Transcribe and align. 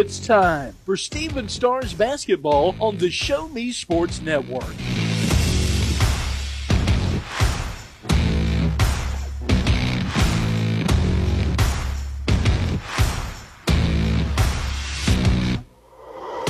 It's 0.00 0.24
time 0.24 0.76
for 0.86 0.96
Stephens 0.96 1.52
Stars 1.52 1.92
basketball 1.92 2.76
on 2.78 2.98
the 2.98 3.10
Show 3.10 3.48
Me 3.48 3.72
Sports 3.72 4.22
Network. 4.22 4.62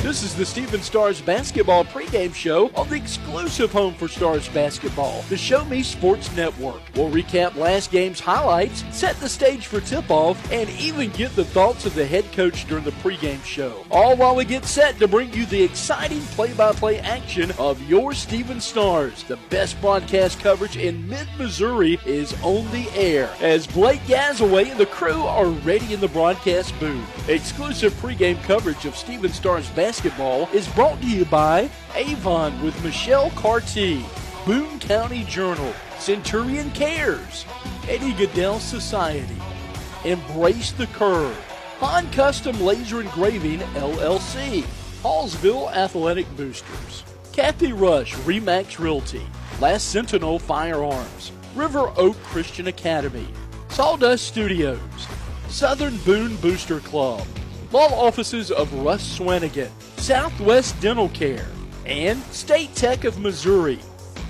This 0.09 0.23
is 0.23 0.33
the 0.33 0.43
Stephens 0.43 0.85
Stars 0.85 1.21
basketball 1.21 1.85
pregame 1.85 2.33
show 2.33 2.69
on 2.69 2.89
the 2.89 2.95
exclusive 2.95 3.71
home 3.71 3.93
for 3.93 4.07
Stars 4.07 4.49
basketball, 4.49 5.21
the 5.29 5.37
Show 5.37 5.63
Me 5.65 5.83
Sports 5.83 6.35
Network. 6.35 6.81
We'll 6.95 7.11
recap 7.11 7.55
last 7.55 7.91
game's 7.91 8.19
highlights, 8.19 8.83
set 8.89 9.17
the 9.17 9.29
stage 9.29 9.67
for 9.67 9.79
tip 9.79 10.09
off, 10.09 10.51
and 10.51 10.67
even 10.71 11.11
get 11.11 11.35
the 11.35 11.45
thoughts 11.45 11.85
of 11.85 11.93
the 11.93 12.07
head 12.07 12.25
coach 12.31 12.67
during 12.67 12.85
the 12.85 12.91
pregame 13.03 13.43
show. 13.43 13.85
All 13.91 14.17
while 14.17 14.35
we 14.35 14.45
get 14.45 14.65
set 14.65 14.97
to 14.97 15.07
bring 15.07 15.31
you 15.31 15.45
the 15.45 15.61
exciting 15.61 16.21
play 16.21 16.53
by 16.53 16.71
play 16.71 16.97
action 17.01 17.51
of 17.59 17.79
your 17.87 18.15
Stephens 18.15 18.65
Stars. 18.65 19.21
The 19.21 19.37
best 19.51 19.79
broadcast 19.79 20.39
coverage 20.39 20.75
in 20.75 21.07
mid 21.07 21.27
Missouri 21.37 21.99
is 22.07 22.33
on 22.41 22.65
the 22.71 22.89
air 22.95 23.29
as 23.41 23.67
Blake 23.67 24.01
Gazaway 24.07 24.71
and 24.71 24.79
the 24.79 24.87
crew 24.87 25.21
are 25.21 25.45
ready 25.45 25.93
in 25.93 25.99
the 25.99 26.07
broadcast 26.07 26.77
booth. 26.79 27.29
Exclusive 27.29 27.93
pregame 28.01 28.41
coverage 28.41 28.85
of 28.85 28.95
Stephens 28.95 29.35
Stars 29.35 29.69
basketball 29.69 29.98
basketball 29.99 30.47
is 30.53 30.65
brought 30.69 31.01
to 31.01 31.07
you 31.07 31.25
by 31.25 31.69
Avon 31.93 32.63
with 32.63 32.83
Michelle 32.85 33.31
Carty, 33.31 34.01
Boone 34.45 34.79
County 34.79 35.25
Journal, 35.25 35.73
Centurion 35.97 36.71
Cares, 36.71 37.45
Eddie 37.89 38.13
Gaedel 38.13 38.61
Society, 38.61 39.35
Embrace 40.05 40.71
the 40.71 40.87
Curve, 40.87 41.35
Han 41.79 42.09
Custom 42.13 42.61
Laser 42.61 43.01
Engraving 43.01 43.59
LLC, 43.75 44.63
Hallsville 45.03 45.69
Athletic 45.73 46.33
Boosters, 46.37 47.03
Kathy 47.33 47.73
Rush 47.73 48.13
Remax 48.19 48.79
Realty, 48.79 49.27
Last 49.59 49.89
Sentinel 49.91 50.39
Firearms, 50.39 51.33
River 51.55 51.91
Oak 51.97 52.15
Christian 52.23 52.67
Academy, 52.67 53.27
Sawdust 53.67 54.29
Studios, 54.29 54.79
Southern 55.49 55.97
Boone 55.97 56.37
Booster 56.37 56.79
Club, 56.79 57.27
law 57.73 57.89
offices 57.89 58.49
of 58.49 58.73
Russ 58.73 59.19
Swanigan, 59.19 59.69
Southwest 59.99 60.79
Dental 60.79 61.09
Care, 61.09 61.45
and 61.85 62.23
State 62.31 62.73
Tech 62.73 63.03
of 63.03 63.19
Missouri. 63.19 63.79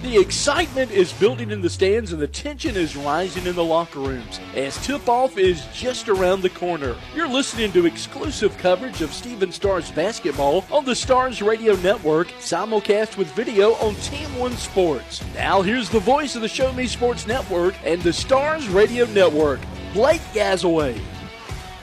The 0.02 0.18
excitement 0.18 0.90
is 0.90 1.14
building 1.14 1.52
in 1.52 1.62
the 1.62 1.70
stands 1.70 2.12
and 2.12 2.22
the 2.22 2.28
tension 2.28 2.76
is 2.76 2.96
rising 2.96 3.46
in 3.46 3.56
the 3.56 3.64
locker 3.64 4.00
rooms 4.00 4.40
as 4.56 4.84
tip 4.84 5.08
off 5.08 5.38
is 5.38 5.66
just 5.74 6.10
around 6.10 6.42
the 6.42 6.50
corner. 6.50 6.96
You're 7.14 7.28
listening 7.28 7.72
to 7.74 7.86
exclusive 7.86 8.58
coverage 8.58 9.02
of 9.02 9.14
Stephens 9.14 9.56
Stars 9.56 9.92
basketball 9.92 10.66
on 10.72 10.86
the 10.86 10.96
Stars 10.96 11.42
Radio 11.42 11.76
Network, 11.76 12.30
simulcast 12.40 13.18
with 13.18 13.32
video 13.34 13.74
on 13.74 13.94
Team 13.96 14.34
One 14.40 14.54
Sports. 14.54 15.22
Now, 15.36 15.62
here's 15.62 15.90
the 15.90 16.00
voice 16.00 16.36
of 16.36 16.42
the 16.42 16.48
Show 16.48 16.74
Me 16.74 16.88
Sports 16.88 17.28
Network 17.28 17.76
and 17.84 18.02
the 18.02 18.14
Stars 18.14 18.68
Radio 18.70 19.06
Network, 19.08 19.60
Blake 19.94 20.22
Gazaway. 20.34 21.00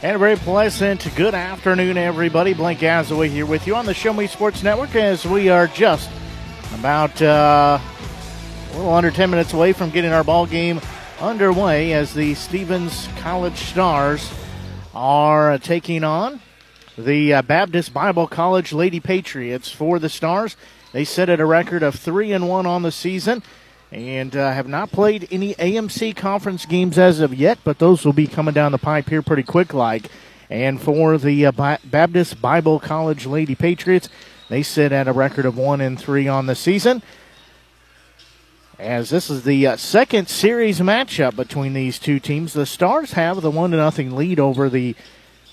And 0.02 0.14
a 0.14 0.18
very 0.18 0.36
pleasant 0.36 1.08
good 1.16 1.34
afternoon, 1.34 1.96
everybody. 1.96 2.52
Blake 2.52 2.80
Gazaway 2.80 3.30
here 3.30 3.46
with 3.46 3.66
you 3.66 3.74
on 3.74 3.86
the 3.86 3.94
Show 3.94 4.12
Me 4.12 4.26
Sports 4.26 4.62
Network 4.62 4.94
as 4.94 5.24
we 5.24 5.48
are 5.48 5.66
just 5.68 6.10
about 6.74 7.22
uh, 7.22 7.78
a 7.80 8.76
little 8.76 8.92
under 8.92 9.10
10 9.10 9.30
minutes 9.30 9.54
away 9.54 9.72
from 9.72 9.88
getting 9.88 10.12
our 10.12 10.22
ball 10.22 10.44
game 10.44 10.82
underway 11.18 11.94
as 11.94 12.12
the 12.12 12.34
Stephens 12.34 13.08
College 13.20 13.56
Stars 13.56 14.30
are 14.94 15.56
taking 15.56 16.04
on 16.04 16.42
the 16.98 17.32
uh, 17.32 17.40
Baptist 17.40 17.94
Bible 17.94 18.26
College 18.26 18.74
Lady 18.74 19.00
Patriots 19.00 19.70
for 19.70 19.98
the 19.98 20.10
Stars. 20.10 20.58
They 20.92 21.04
set 21.04 21.30
at 21.30 21.40
a 21.40 21.46
record 21.46 21.82
of 21.82 21.94
3 21.94 22.32
and 22.32 22.50
1 22.50 22.66
on 22.66 22.82
the 22.82 22.92
season 22.92 23.42
and 23.92 24.34
uh, 24.36 24.52
have 24.52 24.66
not 24.66 24.90
played 24.90 25.28
any 25.30 25.54
AMC 25.54 26.16
conference 26.16 26.66
games 26.66 26.98
as 26.98 27.20
of 27.20 27.34
yet, 27.34 27.58
but 27.64 27.78
those 27.78 28.04
will 28.04 28.12
be 28.12 28.26
coming 28.26 28.54
down 28.54 28.72
the 28.72 28.78
pipe 28.78 29.08
here 29.08 29.22
pretty 29.22 29.42
quick 29.42 29.72
like. 29.72 30.10
And 30.50 30.80
for 30.80 31.18
the 31.18 31.46
uh, 31.46 31.78
Baptist 31.84 32.40
Bible 32.40 32.78
College 32.78 33.26
Lady 33.26 33.54
Patriots, 33.54 34.08
they 34.48 34.62
sit 34.62 34.92
at 34.92 35.08
a 35.08 35.12
record 35.12 35.44
of 35.44 35.56
1 35.56 35.80
and 35.80 35.98
3 35.98 36.28
on 36.28 36.46
the 36.46 36.54
season. 36.54 37.02
As 38.78 39.08
this 39.08 39.30
is 39.30 39.44
the 39.44 39.66
uh, 39.66 39.76
second 39.76 40.28
series 40.28 40.80
matchup 40.80 41.34
between 41.34 41.72
these 41.72 41.98
two 41.98 42.20
teams, 42.20 42.52
the 42.52 42.66
Stars 42.66 43.12
have 43.12 43.40
the 43.40 43.50
1 43.50 43.70
0 43.70 44.10
lead 44.14 44.38
over 44.38 44.68
the 44.68 44.94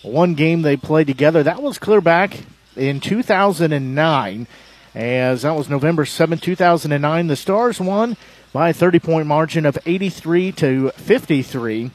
one 0.02 0.34
game 0.34 0.62
they 0.62 0.76
played 0.76 1.08
together. 1.08 1.42
That 1.42 1.62
was 1.62 1.78
clear 1.78 2.02
back 2.02 2.40
in 2.76 3.00
2009 3.00 4.48
as 4.96 5.42
that 5.42 5.56
was 5.56 5.70
November 5.70 6.06
7, 6.06 6.38
2009. 6.38 7.28
The 7.28 7.36
Stars 7.36 7.80
won 7.80 8.16
by 8.52 8.70
a 8.70 8.74
30 8.74 9.00
point 9.00 9.28
margin 9.28 9.66
of 9.66 9.78
83 9.86 10.52
to 10.54 10.92
53. 10.92 11.92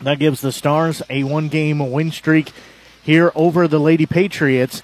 That 0.00 0.18
gives 0.18 0.40
the 0.40 0.52
Stars 0.52 1.02
a 1.10 1.24
one 1.24 1.48
game 1.48 1.90
win 1.90 2.10
streak 2.12 2.52
here 3.02 3.32
over 3.34 3.66
the 3.66 3.80
Lady 3.80 4.06
Patriots. 4.06 4.82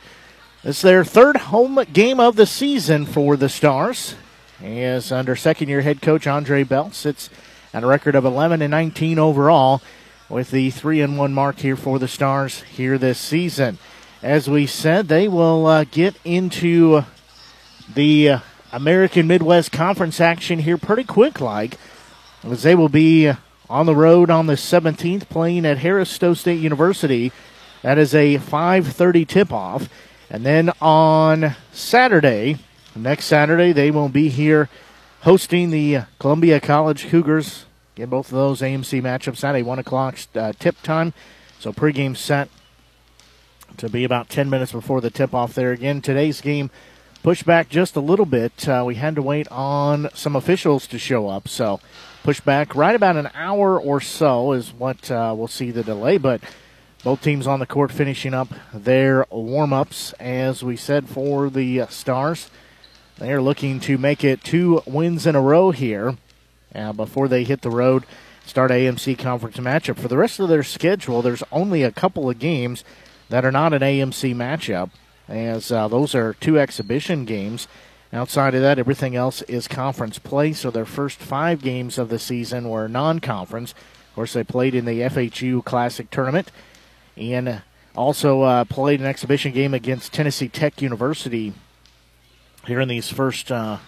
It's 0.64 0.82
their 0.82 1.04
third 1.04 1.36
home 1.36 1.84
game 1.92 2.20
of 2.20 2.36
the 2.36 2.46
season 2.46 3.06
for 3.06 3.36
the 3.36 3.48
Stars. 3.48 4.14
As 4.62 5.10
under 5.10 5.34
second 5.36 5.68
year 5.68 5.82
head 5.82 6.00
coach 6.00 6.26
Andre 6.26 6.62
Bell 6.62 6.92
sits 6.92 7.28
at 7.74 7.82
a 7.82 7.86
record 7.86 8.14
of 8.14 8.24
11 8.24 8.62
and 8.62 8.70
19 8.70 9.18
overall 9.18 9.82
with 10.28 10.50
the 10.50 10.70
3 10.70 11.00
and 11.00 11.18
1 11.18 11.32
mark 11.32 11.58
here 11.58 11.76
for 11.76 11.98
the 11.98 12.08
Stars 12.08 12.62
here 12.62 12.96
this 12.96 13.18
season 13.18 13.78
as 14.22 14.48
we 14.48 14.66
said, 14.66 15.08
they 15.08 15.26
will 15.26 15.66
uh, 15.66 15.84
get 15.84 16.14
into 16.24 17.02
the 17.92 18.36
American 18.72 19.26
Midwest 19.26 19.72
Conference 19.72 20.20
action 20.20 20.60
here 20.60 20.78
pretty 20.78 21.04
quick, 21.04 21.40
like, 21.40 21.76
as 22.44 22.62
they 22.62 22.74
will 22.74 22.88
be 22.88 23.32
on 23.68 23.86
the 23.86 23.96
road 23.96 24.30
on 24.30 24.46
the 24.46 24.54
17th 24.54 25.28
playing 25.28 25.66
at 25.66 25.78
Harris 25.78 26.08
Stowe 26.08 26.34
State 26.34 26.60
University. 26.60 27.32
That 27.82 27.98
is 27.98 28.14
a 28.14 28.38
5:30 28.38 29.26
tip-off, 29.26 29.88
and 30.30 30.46
then 30.46 30.70
on 30.80 31.56
Saturday, 31.72 32.58
next 32.94 33.24
Saturday, 33.24 33.72
they 33.72 33.90
will 33.90 34.08
be 34.08 34.28
here 34.28 34.68
hosting 35.22 35.70
the 35.70 36.02
Columbia 36.20 36.60
College 36.60 37.08
Cougars. 37.08 37.64
Get 37.96 38.08
both 38.08 38.28
of 38.28 38.34
those 38.34 38.60
AMC 38.60 39.02
matchups 39.02 39.38
Saturday, 39.38 39.64
one 39.64 39.80
o'clock 39.80 40.16
uh, 40.36 40.52
tip 40.58 40.80
time. 40.82 41.12
So 41.58 41.72
pregame 41.72 42.16
set 42.16 42.48
to 43.78 43.88
be 43.88 44.04
about 44.04 44.28
10 44.28 44.50
minutes 44.50 44.72
before 44.72 45.00
the 45.00 45.10
tip 45.10 45.34
off 45.34 45.54
there. 45.54 45.72
Again, 45.72 46.00
today's 46.00 46.40
game 46.40 46.70
pushed 47.22 47.46
back 47.46 47.68
just 47.68 47.96
a 47.96 48.00
little 48.00 48.26
bit. 48.26 48.68
Uh, 48.68 48.84
we 48.86 48.96
had 48.96 49.14
to 49.14 49.22
wait 49.22 49.48
on 49.48 50.08
some 50.14 50.36
officials 50.36 50.86
to 50.88 50.98
show 50.98 51.28
up, 51.28 51.48
so 51.48 51.80
pushed 52.22 52.44
back 52.44 52.74
right 52.74 52.94
about 52.94 53.16
an 53.16 53.30
hour 53.34 53.80
or 53.80 54.00
so 54.00 54.52
is 54.52 54.72
what 54.72 55.10
uh, 55.10 55.34
we'll 55.36 55.48
see 55.48 55.70
the 55.70 55.82
delay. 55.82 56.18
But 56.18 56.40
both 57.04 57.22
teams 57.22 57.46
on 57.46 57.60
the 57.60 57.66
court 57.66 57.90
finishing 57.90 58.34
up 58.34 58.48
their 58.72 59.26
warm 59.30 59.72
ups, 59.72 60.12
as 60.14 60.62
we 60.62 60.76
said, 60.76 61.08
for 61.08 61.50
the 61.50 61.86
Stars. 61.88 62.48
They 63.18 63.32
are 63.32 63.42
looking 63.42 63.80
to 63.80 63.98
make 63.98 64.24
it 64.24 64.42
two 64.42 64.82
wins 64.86 65.26
in 65.26 65.34
a 65.34 65.40
row 65.40 65.70
here 65.70 66.16
uh, 66.74 66.92
before 66.92 67.28
they 67.28 67.44
hit 67.44 67.62
the 67.62 67.70
road, 67.70 68.04
start 68.46 68.70
AMC 68.70 69.18
conference 69.18 69.56
matchup. 69.58 69.98
For 69.98 70.08
the 70.08 70.16
rest 70.16 70.40
of 70.40 70.48
their 70.48 70.62
schedule, 70.62 71.22
there's 71.22 71.42
only 71.52 71.82
a 71.82 71.92
couple 71.92 72.30
of 72.30 72.38
games 72.38 72.84
that 73.32 73.46
are 73.46 73.50
not 73.50 73.72
an 73.72 73.80
AMC 73.80 74.34
matchup, 74.34 74.90
as 75.26 75.72
uh, 75.72 75.88
those 75.88 76.14
are 76.14 76.34
two 76.34 76.58
exhibition 76.58 77.24
games. 77.24 77.66
Outside 78.12 78.54
of 78.54 78.60
that, 78.60 78.78
everything 78.78 79.16
else 79.16 79.40
is 79.42 79.66
conference 79.66 80.18
play. 80.18 80.52
So 80.52 80.70
their 80.70 80.84
first 80.84 81.18
five 81.18 81.62
games 81.62 81.96
of 81.96 82.10
the 82.10 82.18
season 82.18 82.68
were 82.68 82.88
non 82.88 83.20
conference. 83.20 83.72
Of 83.72 84.14
course, 84.14 84.34
they 84.34 84.44
played 84.44 84.74
in 84.74 84.84
the 84.84 85.00
FHU 85.00 85.64
Classic 85.64 86.10
Tournament 86.10 86.50
and 87.16 87.62
also 87.96 88.42
uh, 88.42 88.64
played 88.64 89.00
an 89.00 89.06
exhibition 89.06 89.52
game 89.52 89.72
against 89.72 90.12
Tennessee 90.12 90.48
Tech 90.50 90.82
University 90.82 91.54
here 92.66 92.80
in 92.80 92.88
these 92.88 93.08
first 93.08 93.50
uh, 93.50 93.78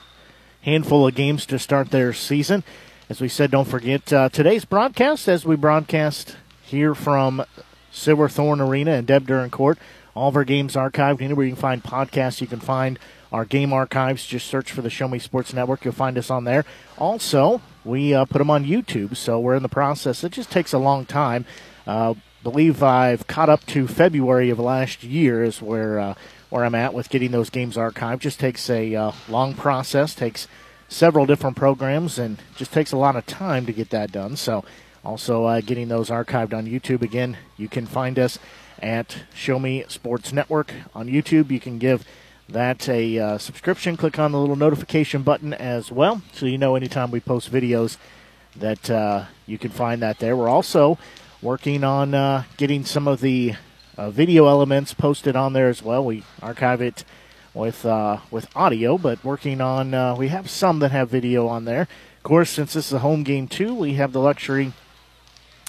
handful 0.63 1.07
of 1.07 1.15
games 1.15 1.45
to 1.45 1.59
start 1.59 1.91
their 1.91 2.15
season. 2.15 2.65
As 3.11 3.21
we 3.21 3.29
said, 3.29 3.51
don't 3.51 3.69
forget 3.69 4.11
uh, 4.11 4.31
today's 4.31 4.65
broadcast 4.65 5.29
as 5.29 5.45
we 5.45 5.55
broadcast 5.55 6.35
here 6.63 6.95
from 6.95 7.45
Silverthorne 7.95 8.61
Arena 8.61 8.93
and 8.93 9.07
Deb 9.07 9.27
Duran 9.27 9.51
Court. 9.51 9.79
All 10.15 10.29
of 10.29 10.37
our 10.37 10.45
games 10.45 10.75
archived. 10.75 11.23
Anywhere 11.23 11.47
you 11.47 11.53
can 11.53 11.61
find 11.61 11.83
podcasts, 11.83 12.41
you 12.41 12.47
can 12.47 12.61
find 12.61 12.99
our 13.33 13.45
game 13.45 13.73
archives. 13.73 14.27
Just 14.27 14.47
search 14.47 14.71
for 14.71 14.83
the 14.83 14.91
Show 14.91 15.09
Me 15.09 15.19
Sports 15.19 15.53
Network. 15.53 15.85
You'll 15.85 15.95
find 15.95 16.17
us 16.17 16.31
on 16.31 16.45
there. 16.45 16.65
Also, 16.99 17.61
we 17.85 18.15
uh, 18.15 18.25
put 18.25 18.39
them 18.39 18.51
on 18.51 18.65
YouTube, 18.65 19.17
so 19.17 19.41
we're 19.41 19.57
in 19.57 19.63
the 19.63 19.69
process. 19.69 20.23
It 20.23 20.33
just 20.33 20.51
takes 20.51 20.73
a 20.73 20.79
long 20.79 21.05
time. 21.05 21.45
Uh, 21.87 22.15
believe 22.43 22.83
I've 22.83 23.27
caught 23.27 23.49
up 23.49 23.67
to 23.67 23.89
February 23.89 24.51
of 24.51 24.59
last 24.59 25.03
year 25.03 25.43
is 25.43 25.61
where 25.61 25.99
uh, 25.99 26.15
where 26.51 26.65
I'm 26.65 26.75
at 26.75 26.95
with 26.95 27.09
getting 27.09 27.33
those 27.33 27.51
games 27.51 27.77
archived. 27.77 28.21
Just 28.21 28.39
takes 28.39 28.71
a 28.71 28.95
uh, 28.95 29.13
long 29.29 29.55
process. 29.55 30.15
Takes 30.15 30.47
several 30.89 31.27
different 31.27 31.57
programs 31.57 32.19
and 32.19 32.39
just 32.55 32.73
takes 32.73 32.93
a 32.93 32.97
lot 32.97 33.17
of 33.17 33.27
time 33.27 33.67
to 33.67 33.73
get 33.73 33.91
that 33.91 34.13
done. 34.13 34.37
So, 34.37 34.65
also 35.05 35.45
uh, 35.45 35.61
getting 35.61 35.89
those 35.89 36.11
archived 36.11 36.55
on 36.55 36.67
YouTube. 36.67 37.03
Again, 37.03 37.37
you 37.57 37.69
can 37.69 37.87
find 37.87 38.19
us 38.19 38.39
at 38.81 39.25
Show 39.35 39.59
Me 39.59 39.85
Sports 39.89 40.33
Network 40.33 40.73
on 40.95 41.09
YouTube. 41.09 41.51
You 41.51 41.61
can 41.61 41.79
give 41.79 42.05
that 42.49 42.89
a 42.89 43.19
uh, 43.19 43.39
subscription. 43.39 43.97
Click 43.97 44.19
on 44.19 44.33
the 44.33 44.39
little 44.39 44.57
notification 44.57 45.23
button 45.23 45.53
as 45.55 45.91
well, 45.91 46.23
so 46.33 46.47
you 46.47 46.59
know 46.59 46.75
anytime 46.75 47.11
we 47.11 47.21
post 47.21 47.53
videos 47.53 47.97
that 48.57 48.91
uh, 48.91 49.25
you 49.47 49.59
can 49.59 49.71
find 49.71 50.03
that 50.03 50.19
there. 50.19 50.37
We're 50.37 50.49
also 50.49 50.99
working 51.43 51.85
on 51.85 52.15
uh, 52.15 52.45
getting 52.57 52.85
some 52.85 53.09
of 53.09 53.21
the 53.21 53.55
uh, 53.97 54.11
video 54.11 54.47
elements 54.47 54.95
posted 54.95 55.37
on 55.37 55.53
there 55.53 55.69
as 55.69 55.83
well. 55.83 56.05
We 56.05 56.25
archive 56.43 56.81
it 56.81 57.05
with 57.53 57.85
uh, 57.87 58.19
with 58.31 58.49
audio, 58.57 58.99
but 58.99 59.25
working 59.25 59.61
on 59.61 60.17
we 60.19 60.29
have 60.29 60.51
some 60.51 60.79
that 60.81 60.93
have 60.93 61.11
video 61.11 61.47
on 61.47 61.65
there. 61.65 61.83
Of 62.17 62.23
course, 62.23 62.51
since 62.51 62.73
this 62.73 62.87
is 62.87 62.93
a 62.93 62.99
home 63.01 63.23
game 63.23 63.49
too, 63.49 63.75
we 63.75 63.95
have 63.95 64.13
the 64.13 64.21
luxury 64.21 64.73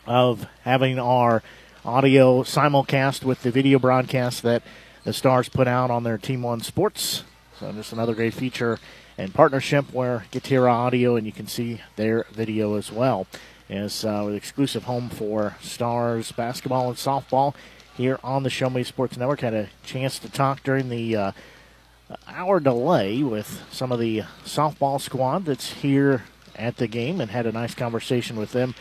of 0.05 0.47
having 0.61 0.99
our 0.99 1.41
audio 1.83 2.43
simulcast 2.43 3.23
with 3.23 3.43
the 3.43 3.51
video 3.51 3.79
broadcast 3.79 4.43
that 4.43 4.63
the 5.03 5.13
Stars 5.13 5.49
put 5.49 5.67
out 5.67 5.91
on 5.91 6.03
their 6.03 6.17
Team 6.17 6.41
One 6.41 6.61
Sports. 6.61 7.23
So 7.59 7.71
just 7.71 7.93
another 7.93 8.15
great 8.15 8.33
feature 8.33 8.79
and 9.17 9.33
partnership 9.33 9.93
where 9.93 10.25
hear 10.31 10.67
audio 10.67 11.15
and 11.15 11.25
you 11.25 11.31
can 11.31 11.47
see 11.47 11.81
their 11.95 12.25
video 12.31 12.75
as 12.75 12.91
well. 12.91 13.27
Is 13.69 14.05
uh, 14.05 14.27
exclusive 14.27 14.83
home 14.83 15.09
for 15.09 15.57
Stars 15.61 16.31
basketball 16.31 16.89
and 16.89 16.97
softball 16.97 17.55
here 17.95 18.19
on 18.23 18.43
the 18.43 18.49
Show 18.49 18.69
Me 18.69 18.83
Sports 18.83 19.17
Network. 19.17 19.41
Had 19.41 19.53
a 19.53 19.69
chance 19.83 20.19
to 20.19 20.29
talk 20.29 20.61
during 20.63 20.89
the 20.89 21.15
uh, 21.15 21.31
hour 22.27 22.59
delay 22.59 23.23
with 23.23 23.63
some 23.71 23.91
of 23.91 23.99
the 23.99 24.23
softball 24.43 25.01
squad 25.01 25.45
that's 25.45 25.73
here 25.73 26.23
at 26.55 26.77
the 26.77 26.87
game 26.87 27.19
and 27.19 27.31
had 27.31 27.45
a 27.45 27.51
nice 27.51 27.73
conversation 27.73 28.35
with 28.35 28.51
them 28.51 28.75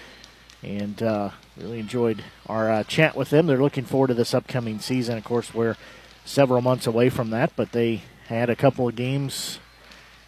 and 0.64 1.02
uh, 1.02 1.30
really 1.56 1.78
enjoyed 1.78 2.24
our 2.46 2.70
uh, 2.70 2.84
chat 2.84 3.14
with 3.14 3.30
them. 3.30 3.46
They're 3.46 3.62
looking 3.62 3.84
forward 3.84 4.08
to 4.08 4.14
this 4.14 4.34
upcoming 4.34 4.78
season. 4.78 5.18
Of 5.18 5.24
course, 5.24 5.54
we're 5.54 5.76
several 6.24 6.62
months 6.62 6.86
away 6.86 7.10
from 7.10 7.30
that, 7.30 7.52
but 7.54 7.72
they 7.72 8.02
had 8.28 8.48
a 8.48 8.56
couple 8.56 8.88
of 8.88 8.96
games 8.96 9.58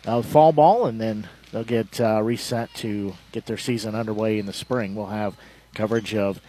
of 0.07 0.27
fall 0.27 0.53
ball, 0.53 0.87
and 0.87 1.01
then 1.01 1.29
they'll 1.51 1.65
get 1.65 2.01
uh, 2.01 2.23
reset 2.23 2.73
to 2.75 3.15
get 3.33 3.47
their 3.47 3.57
season 3.57 3.95
underway 3.95 4.39
in 4.39 4.47
the 4.47 4.53
spring. 4.53 4.95
We'll 4.95 5.07
have 5.07 5.37
coverage 5.75 6.15
of 6.15 6.41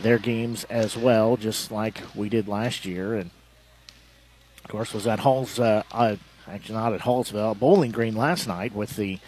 their 0.00 0.18
games 0.18 0.64
as 0.64 0.96
well, 0.96 1.36
just 1.36 1.70
like 1.70 2.02
we 2.14 2.28
did 2.28 2.48
last 2.48 2.84
year. 2.84 3.14
And 3.14 3.30
of 4.64 4.70
course, 4.70 4.92
was 4.92 5.06
at 5.06 5.20
Halls, 5.20 5.58
uh, 5.60 5.84
uh, 5.92 6.16
actually 6.48 6.74
not 6.74 6.92
at 6.92 7.02
Hallsville, 7.02 7.58
Bowling 7.58 7.92
Green 7.92 8.16
last 8.16 8.46
night 8.46 8.74
with 8.74 8.96
the 8.96 9.18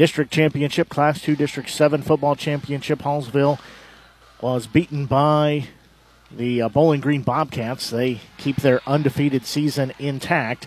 district 0.00 0.32
championship, 0.32 0.88
Class 0.88 1.20
Two 1.20 1.36
District 1.36 1.68
Seven 1.68 2.00
football 2.00 2.34
championship. 2.34 3.00
Hallsville 3.00 3.60
was 4.40 4.66
beaten 4.66 5.04
by 5.04 5.66
the 6.30 6.62
uh, 6.62 6.70
Bowling 6.70 7.02
Green 7.02 7.20
Bobcats. 7.20 7.90
They 7.90 8.20
keep 8.38 8.56
their 8.56 8.80
undefeated 8.86 9.44
season 9.44 9.92
intact. 9.98 10.66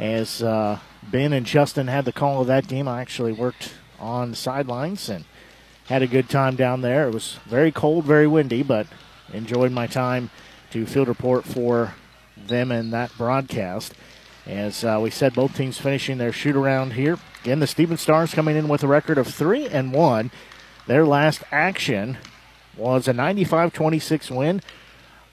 As 0.00 0.42
uh, 0.42 0.80
Ben 1.00 1.32
and 1.32 1.46
Justin 1.46 1.86
had 1.86 2.04
the 2.04 2.12
call 2.12 2.40
of 2.40 2.48
that 2.48 2.66
game, 2.66 2.88
I 2.88 3.00
actually 3.00 3.30
worked 3.30 3.72
on 4.00 4.30
the 4.30 4.36
sidelines 4.36 5.08
and 5.08 5.26
had 5.86 6.02
a 6.02 6.08
good 6.08 6.28
time 6.28 6.56
down 6.56 6.80
there. 6.80 7.06
It 7.06 7.14
was 7.14 7.38
very 7.44 7.70
cold, 7.70 8.04
very 8.04 8.26
windy, 8.26 8.64
but 8.64 8.88
enjoyed 9.32 9.70
my 9.70 9.86
time 9.86 10.28
to 10.72 10.86
field 10.86 11.06
report 11.06 11.44
for 11.44 11.94
them 12.36 12.72
in 12.72 12.90
that 12.90 13.16
broadcast. 13.16 13.94
As 14.44 14.82
uh, 14.82 14.98
we 15.00 15.10
said, 15.10 15.34
both 15.34 15.56
teams 15.56 15.78
finishing 15.78 16.18
their 16.18 16.32
shoot 16.32 16.56
around 16.56 16.94
here. 16.94 17.20
Again, 17.42 17.58
the 17.58 17.66
Stephens 17.66 18.00
Stars 18.00 18.32
coming 18.32 18.54
in 18.54 18.68
with 18.68 18.84
a 18.84 18.86
record 18.86 19.18
of 19.18 19.26
three 19.26 19.66
and 19.66 19.92
one. 19.92 20.30
Their 20.86 21.04
last 21.04 21.42
action 21.50 22.18
was 22.76 23.08
a 23.08 23.12
95-26 23.12 24.30
win 24.30 24.62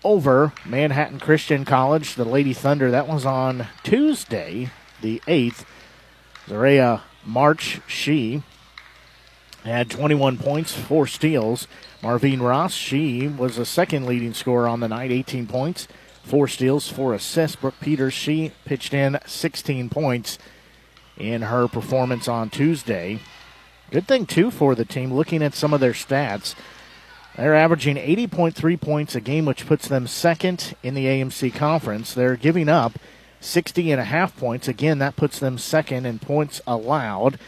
over 0.04 0.52
Manhattan 0.66 1.20
Christian 1.20 1.66
College, 1.66 2.16
the 2.16 2.26
Lady 2.26 2.52
Thunder. 2.52 2.90
That 2.90 3.08
was 3.08 3.28
on 3.28 3.68
Tuesday, 3.84 4.72
the 5.02 5.22
8th. 5.28 5.66
Zaria 6.48 7.04
March, 7.24 7.80
she 7.86 8.42
had 9.64 9.92
21 9.92 10.40
points, 10.40 10.74
four 10.74 11.06
steals. 11.06 11.68
Marvine 12.02 12.42
Ross, 12.42 12.74
she 12.74 13.28
was 13.28 13.58
the 13.58 13.66
second 13.66 14.08
leading 14.08 14.34
scorer 14.34 14.68
on 14.68 14.80
the 14.80 14.88
night, 14.88 15.12
18 15.12 15.46
points, 15.46 15.88
four 16.24 16.48
steals, 16.48 16.90
four 16.90 17.14
assists. 17.14 17.56
Brooke 17.56 17.80
Peters, 17.80 18.16
she 18.16 18.52
pitched 18.66 18.96
in 18.96 19.20
16 19.28 19.90
points 19.90 20.40
in 21.20 21.44
her 21.44 21.68
performance 21.68 22.28
on 22.28 22.50
Tuesday. 22.50 23.20
Good 23.92 24.08
thing, 24.08 24.26
too, 24.26 24.50
for 24.50 24.76
the 24.76 24.86
team, 24.86 25.14
looking 25.14 25.44
at 25.44 25.54
some 25.54 25.74
of 25.74 25.80
their 25.80 25.94
stats. 25.94 26.56
They're 27.36 27.56
averaging 27.56 27.96
80.3 27.96 28.80
points 28.82 29.16
a 29.16 29.22
game, 29.22 29.46
which 29.46 29.68
puts 29.68 29.88
them 29.88 30.08
second 30.08 30.76
in 30.84 30.94
the 30.94 31.06
AMC 31.06 31.54
conference. 31.54 32.14
They're 32.14 32.36
giving 32.36 32.70
up 32.70 33.00
60 33.40 33.92
and 33.92 34.02
a 34.02 34.06
half 34.06 34.36
points. 34.38 34.68
Again, 34.68 35.00
that 35.00 35.16
puts 35.16 35.40
them 35.40 35.58
second 35.58 36.06
in 36.06 36.20
points 36.20 36.62
allowed. 36.68 37.40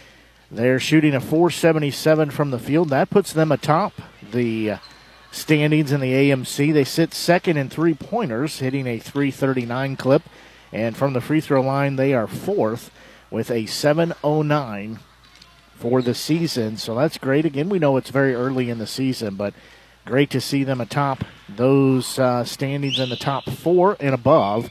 They're 0.50 0.80
shooting 0.80 1.14
a 1.14 1.22
477 1.22 2.32
from 2.32 2.52
the 2.52 2.60
field. 2.60 2.90
That 2.90 3.10
puts 3.10 3.34
them 3.34 3.52
atop 3.52 3.94
the 4.32 4.74
standings 5.32 5.92
in 5.92 6.00
the 6.00 6.14
AMC. 6.14 6.74
They 6.74 6.84
sit 6.84 7.14
second 7.14 7.58
in 7.58 7.70
three 7.70 7.94
pointers, 7.94 8.60
hitting 8.60 8.88
a 8.88 9.00
339 9.00 9.96
clip. 9.96 10.24
And 10.74 10.96
from 10.96 11.14
the 11.14 11.22
free 11.22 11.42
throw 11.42 11.62
line, 11.62 11.96
they 11.96 12.14
are 12.14 12.28
fourth 12.28 12.92
with 13.32 13.50
a 13.50 13.66
709 13.66 15.00
for 15.76 16.02
the 16.04 16.14
season. 16.14 16.78
So 16.78 16.94
that's 16.94 17.18
great. 17.18 17.46
Again, 17.46 17.70
we 17.70 17.80
know 17.80 17.98
it's 17.98 18.12
very 18.12 18.36
early 18.36 18.70
in 18.70 18.78
the 18.78 18.86
season, 18.86 19.36
but 19.36 19.56
great 20.06 20.30
to 20.32 20.42
see 20.42 20.64
them 20.64 20.82
atop 20.82 21.24
those 21.50 22.20
uh, 22.20 22.44
standings 22.44 23.00
in 23.00 23.10
the 23.10 23.16
top 23.16 23.50
four 23.50 23.98
and 24.00 24.14
above. 24.14 24.70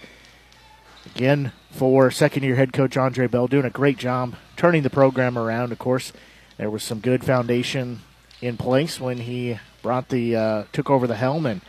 Again, 1.17 1.53
for 1.71 2.11
second 2.11 2.43
year 2.43 2.57
head 2.57 2.73
coach 2.73 2.97
Andre 2.97 3.27
Bell, 3.27 3.47
doing 3.47 3.65
a 3.65 3.71
great 3.71 3.97
job 3.97 4.37
turning 4.57 4.83
the 4.83 4.91
program 4.91 5.39
around. 5.39 5.73
Of 5.73 5.79
course, 5.79 6.13
there 6.59 6.71
was 6.71 6.83
some 6.83 7.01
good 7.01 7.25
foundation 7.25 8.01
in 8.41 8.57
place 8.57 9.01
when 9.01 9.19
he 9.19 9.59
brought 9.83 10.11
the 10.11 10.37
uh, 10.37 10.65
took 10.73 10.91
over 10.91 11.07
the 11.07 11.17
helm 11.17 11.47
and 11.47 11.63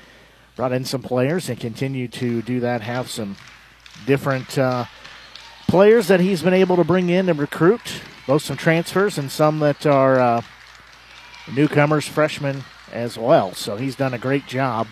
brought 0.55 0.73
in 0.73 0.85
some 0.85 1.01
players 1.01 1.49
and 1.49 1.59
continued 1.59 2.11
to 2.13 2.41
do 2.41 2.59
that. 2.59 2.81
Have 2.81 3.09
some 3.09 3.37
different 4.05 4.57
uh, 4.57 4.85
players 5.71 6.09
that 6.09 6.19
he's 6.19 6.43
been 6.43 6.53
able 6.53 6.75
to 6.75 6.83
bring 6.83 7.09
in 7.09 7.29
and 7.29 7.39
recruit, 7.39 8.01
both 8.27 8.41
some 8.41 8.57
transfers 8.57 9.17
and 9.17 9.31
some 9.31 9.59
that 9.59 9.85
are 9.85 10.19
uh, 10.19 10.41
newcomers, 11.55 12.05
freshmen 12.05 12.65
as 12.91 13.17
well. 13.17 13.53
So 13.53 13.77
he's 13.77 13.95
done 13.95 14.13
a 14.13 14.17
great 14.17 14.45
job 14.47 14.85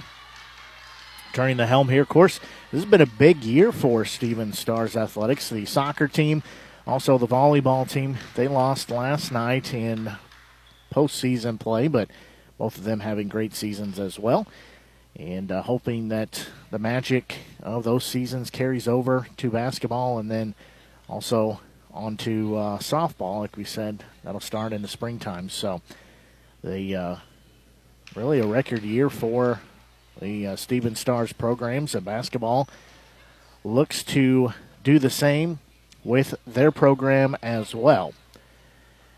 turning 1.33 1.57
the 1.57 1.67
helm 1.67 1.89
here. 1.89 2.03
Of 2.03 2.07
course, 2.07 2.39
this 2.71 2.81
has 2.81 2.89
been 2.89 3.01
a 3.01 3.05
big 3.05 3.43
year 3.43 3.73
for 3.73 4.05
Stephens 4.05 4.57
Stars 4.57 4.95
Athletics. 4.95 5.49
The 5.49 5.65
soccer 5.65 6.07
team 6.07 6.43
also, 6.87 7.17
the 7.17 7.27
volleyball 7.27 7.87
team, 7.87 8.17
they 8.35 8.47
lost 8.47 8.89
last 8.89 9.33
night 9.33 9.73
in 9.73 10.13
postseason 10.95 11.59
play, 11.59 11.89
but 11.89 12.09
both 12.57 12.77
of 12.77 12.85
them 12.85 13.01
having 13.01 13.27
great 13.27 13.53
seasons 13.53 13.99
as 13.99 14.17
well. 14.17 14.47
And 15.13 15.51
uh, 15.51 15.61
hoping 15.61 16.07
that 16.07 16.47
the 16.71 16.79
magic 16.79 17.35
of 17.61 17.83
those 17.83 18.05
seasons 18.05 18.49
carries 18.49 18.87
over 18.87 19.27
to 19.35 19.51
basketball 19.51 20.19
and 20.19 20.31
then 20.31 20.55
also 21.09 21.59
onto 21.91 22.55
uh, 22.55 22.77
softball. 22.79 23.39
Like 23.39 23.57
we 23.57 23.63
said, 23.63 24.03
that'll 24.23 24.39
start 24.39 24.71
in 24.71 24.81
the 24.81 24.87
springtime. 24.87 25.49
So, 25.49 25.81
the 26.63 26.95
uh, 26.95 27.15
really 28.15 28.39
a 28.39 28.47
record 28.47 28.83
year 28.83 29.09
for 29.09 29.61
the 30.21 30.47
uh, 30.47 30.55
Stephens 30.55 30.99
Stars 30.99 31.33
programs 31.33 31.95
and 31.95 32.05
basketball 32.05 32.67
looks 33.63 34.03
to 34.03 34.53
do 34.83 34.99
the 34.99 35.09
same 35.09 35.59
with 36.03 36.35
their 36.45 36.71
program 36.71 37.35
as 37.41 37.73
well. 37.73 38.13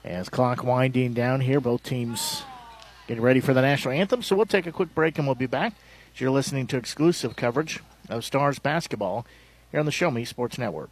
As 0.04 0.30
clock 0.30 0.64
winding 0.64 1.14
down 1.14 1.42
here, 1.42 1.60
both 1.60 1.84
teams 1.84 2.44
getting 3.08 3.24
ready 3.24 3.40
for 3.40 3.54
the 3.54 3.62
national 3.62 3.94
anthem. 3.94 4.24
So 4.24 4.36
we'll 4.36 4.46
take 4.46 4.66
a 4.66 4.72
quick 4.72 4.96
break 4.96 5.18
and 5.18 5.28
we'll 5.28 5.36
be 5.36 5.46
back. 5.46 5.74
You're 6.16 6.32
listening 6.32 6.68
to 6.68 6.78
exclusive 6.78 7.36
coverage 7.36 7.80
of 8.10 8.26
Stars 8.26 8.60
basketball 8.60 9.26
here 9.72 9.80
on 9.80 9.86
the 9.86 9.92
Show 9.92 10.12
Me 10.12 10.26
Sports 10.26 10.58
Network. 10.58 10.92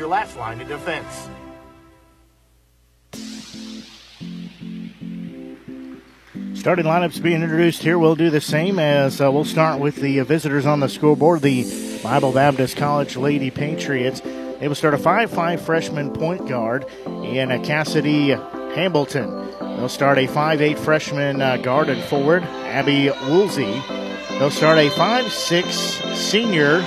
last 0.07 0.37
line 0.37 0.61
of 0.61 0.67
defense. 0.67 1.29
Starting 6.61 6.85
lineups 6.85 7.21
being 7.23 7.41
introduced 7.41 7.81
here. 7.81 7.97
We'll 7.97 8.15
do 8.15 8.29
the 8.29 8.39
same 8.39 8.77
as 8.77 9.19
uh, 9.19 9.31
we'll 9.31 9.45
start 9.45 9.79
with 9.79 9.95
the 9.95 10.19
uh, 10.19 10.23
visitors 10.23 10.67
on 10.67 10.79
the 10.79 10.89
scoreboard. 10.89 11.41
The 11.41 11.99
Bible 12.03 12.31
Baptist 12.31 12.77
College 12.77 13.17
Lady 13.17 13.49
Patriots. 13.49 14.21
They 14.21 14.67
will 14.67 14.75
start 14.75 14.93
a 14.93 14.97
5-5 14.97 15.59
freshman 15.59 16.13
point 16.13 16.47
guard 16.47 16.85
in 17.07 17.51
uh, 17.51 17.59
Cassidy 17.63 18.29
Hamilton. 18.75 19.49
They'll 19.59 19.89
start 19.89 20.19
a 20.19 20.27
5 20.27 20.61
8 20.61 20.77
freshman 20.77 21.41
uh, 21.41 21.57
guard 21.57 21.89
and 21.89 22.03
forward, 22.03 22.43
Abby 22.43 23.09
Woolsey. 23.27 23.81
They'll 24.37 24.51
start 24.51 24.77
a 24.77 24.89
5 24.91 25.31
6 25.31 25.75
senior 26.13 26.85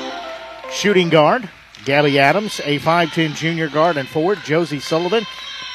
shooting 0.71 1.09
guard, 1.09 1.51
Gabby 1.85 2.19
Adams, 2.19 2.61
a 2.65 2.79
5'10 2.79 3.35
junior 3.35 3.69
guard 3.69 3.97
and 3.97 4.09
forward, 4.09 4.39
Josie 4.45 4.81
Sullivan, 4.81 5.27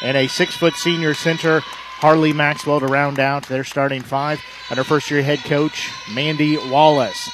and 0.01 0.17
a 0.17 0.27
6 0.27 0.55
foot 0.55 0.73
senior 0.75 1.13
center, 1.13 1.61
Harley 1.61 2.33
Maxwell, 2.33 2.79
to 2.79 2.87
round 2.87 3.19
out 3.19 3.47
their 3.47 3.63
starting 3.63 4.01
five 4.01 4.41
under 4.69 4.83
first 4.83 5.11
year 5.11 5.21
head 5.21 5.39
coach, 5.39 5.89
Mandy 6.13 6.57
Wallace. 6.57 7.29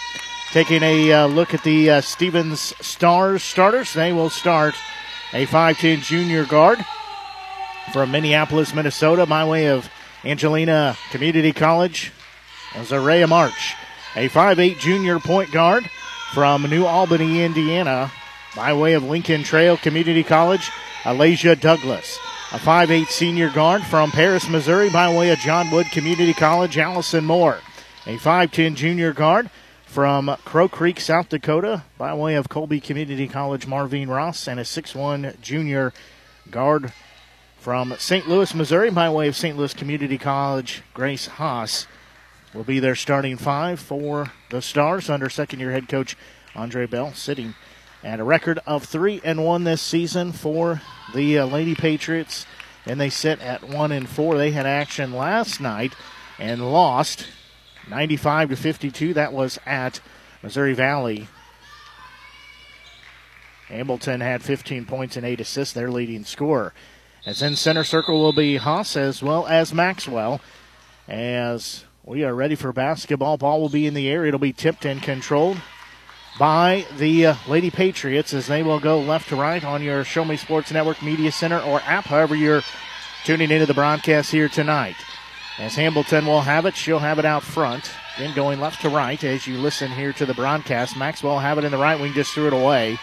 Taking 0.51 0.84
a 0.84 1.12
uh, 1.12 1.27
look 1.27 1.53
at 1.53 1.63
the 1.63 1.89
uh, 1.89 2.01
Stephens 2.01 2.74
Stars 2.86 3.44
starters, 3.44 3.94
they 3.94 4.13
will 4.13 4.29
start 4.29 4.75
a 5.34 5.46
5'10 5.46 6.01
junior 6.01 6.46
guard 6.46 6.79
from 7.94 8.12
Minneapolis, 8.12 8.74
Minnesota, 8.74 9.25
by 9.25 9.46
way 9.46 9.67
of 9.67 9.89
Angelina 10.24 10.98
Community 11.12 11.51
College, 11.53 12.12
Zaria 12.84 13.27
March. 13.27 13.75
A 14.15 14.29
5'8 14.29 14.79
junior 14.79 15.20
point 15.20 15.51
guard 15.51 15.89
from 16.34 16.63
New 16.63 16.86
Albany, 16.86 17.44
Indiana, 17.44 18.12
by 18.55 18.74
way 18.74 18.93
of 18.93 19.03
Lincoln 19.03 19.43
Trail 19.43 19.77
Community 19.77 20.24
College, 20.24 20.71
Alasia 21.03 21.59
Douglas. 21.59 22.17
A 22.51 22.57
5'8 22.57 23.07
senior 23.07 23.50
guard 23.50 23.83
from 23.83 24.12
Paris, 24.12 24.47
Missouri, 24.47 24.89
by 24.89 25.13
way 25.13 25.31
of 25.31 25.39
John 25.39 25.69
Wood 25.71 25.88
Community 25.91 26.33
College, 26.33 26.77
Allison 26.77 27.25
Moore. 27.25 27.59
A 28.05 28.17
5'10 28.17 28.75
junior 28.75 29.12
guard 29.12 29.50
from 29.85 30.35
Crow 30.45 30.69
Creek, 30.69 31.00
South 31.00 31.29
Dakota, 31.29 31.83
by 31.97 32.13
way 32.13 32.35
of 32.35 32.47
Colby 32.47 32.79
Community 32.79 33.27
College, 33.27 33.67
Marvine 33.67 34.07
Ross, 34.07 34.47
and 34.47 34.59
a 34.59 34.63
6'1 34.63 35.41
junior 35.41 35.91
guard 36.50 36.93
from 37.57 37.93
St. 37.97 38.29
Louis, 38.29 38.53
Missouri, 38.53 38.91
by 38.91 39.09
way 39.09 39.27
of 39.27 39.35
St. 39.35 39.57
Louis 39.57 39.74
Community 39.74 40.17
College, 40.17 40.81
Grace 40.93 41.27
Haas 41.27 41.88
will 42.53 42.63
be 42.63 42.79
their 42.79 42.95
starting 42.95 43.35
five 43.35 43.79
for 43.79 44.31
the 44.50 44.62
Stars 44.62 45.09
under 45.09 45.29
second 45.29 45.59
year 45.59 45.71
head 45.71 45.89
coach 45.89 46.15
Andre 46.55 46.85
Bell, 46.85 47.13
sitting 47.13 47.53
at 48.04 48.20
a 48.20 48.24
record 48.24 48.60
of 48.66 48.84
three 48.84 49.22
and 49.24 49.44
one 49.44 49.64
this 49.64 49.82
season 49.82 50.32
for 50.32 50.82
the 51.14 51.40
uh, 51.40 51.46
Lady 51.46 51.75
Patriots, 51.75 52.46
and 52.86 53.00
they 53.00 53.10
sit 53.10 53.42
at 53.42 53.64
one 53.64 53.92
and 53.92 54.08
four. 54.08 54.38
They 54.38 54.52
had 54.52 54.66
action 54.66 55.14
last 55.14 55.60
night 55.60 55.94
and 56.38 56.72
lost 56.72 57.28
95 57.90 58.50
to 58.50 58.56
52. 58.56 59.14
That 59.14 59.34
was 59.34 59.60
at 59.66 60.02
Missouri 60.44 60.74
Valley. 60.74 61.28
Hamilton 63.68 64.22
had 64.22 64.44
15 64.44 64.86
points 64.86 65.18
and 65.18 65.25
eight 65.25 65.42
assists, 65.42 65.74
their 65.74 65.90
leading 65.90 66.24
scorer. 66.24 66.74
As 67.25 67.42
in 67.42 67.56
center 67.56 67.84
circle 67.84 68.20
will 68.20 68.34
be 68.34 68.58
Haas 68.58 68.96
as 68.96 69.24
well 69.24 69.48
as 69.48 69.74
Maxwell. 69.74 70.40
As 71.08 71.86
we 72.04 72.24
are 72.24 72.36
ready 72.36 72.54
for 72.54 72.72
basketball, 72.72 73.38
ball 73.38 73.60
will 73.60 73.70
be 73.70 73.88
in 73.88 73.96
the 73.96 74.08
air. 74.08 74.25
It'll 74.25 74.40
be 74.40 74.54
tipped 74.54 74.86
and 74.86 75.02
controlled 75.02 75.58
by 76.38 76.86
the 76.98 77.27
uh, 77.27 77.36
Lady 77.48 77.72
Patriots 77.72 78.34
as 78.34 78.48
they 78.48 78.62
will 78.62 78.80
go 78.80 79.00
left 79.00 79.30
to 79.30 79.36
right 79.36 79.63
on 79.63 79.82
your 79.82 80.04
Show 80.04 80.25
Me 80.25 80.36
Sports 80.36 80.72
Network 80.72 81.01
Media 81.01 81.32
Center 81.32 81.60
or 81.60 81.80
app, 81.82 82.06
however 82.06 82.36
you're 82.36 82.63
tuning 83.24 83.51
into 83.51 83.65
the 83.65 83.74
broadcast 83.74 84.32
here 84.32 84.50
tonight. 84.50 84.96
As 85.58 85.75
Hamilton 85.75 86.25
will 86.25 86.42
have 86.42 86.65
it, 86.65 86.75
she'll 86.75 87.00
have 87.00 87.20
it 87.20 87.25
out 87.25 87.44
front. 87.44 87.89
Then 88.18 88.36
going 88.36 88.60
left 88.60 88.82
to 88.82 88.89
right 88.89 89.22
as 89.24 89.48
you 89.48 89.58
listen 89.58 89.92
here 89.92 90.13
to 90.13 90.25
the 90.25 90.34
broadcast. 90.34 90.98
Maxwell 90.98 91.39
have 91.39 91.58
it 91.58 91.63
in 91.63 91.72
the 91.72 91.77
right 91.77 92.00
wing, 92.00 92.13
just 92.13 92.34
threw 92.34 92.48
it 92.48 92.54
away. 92.54 92.98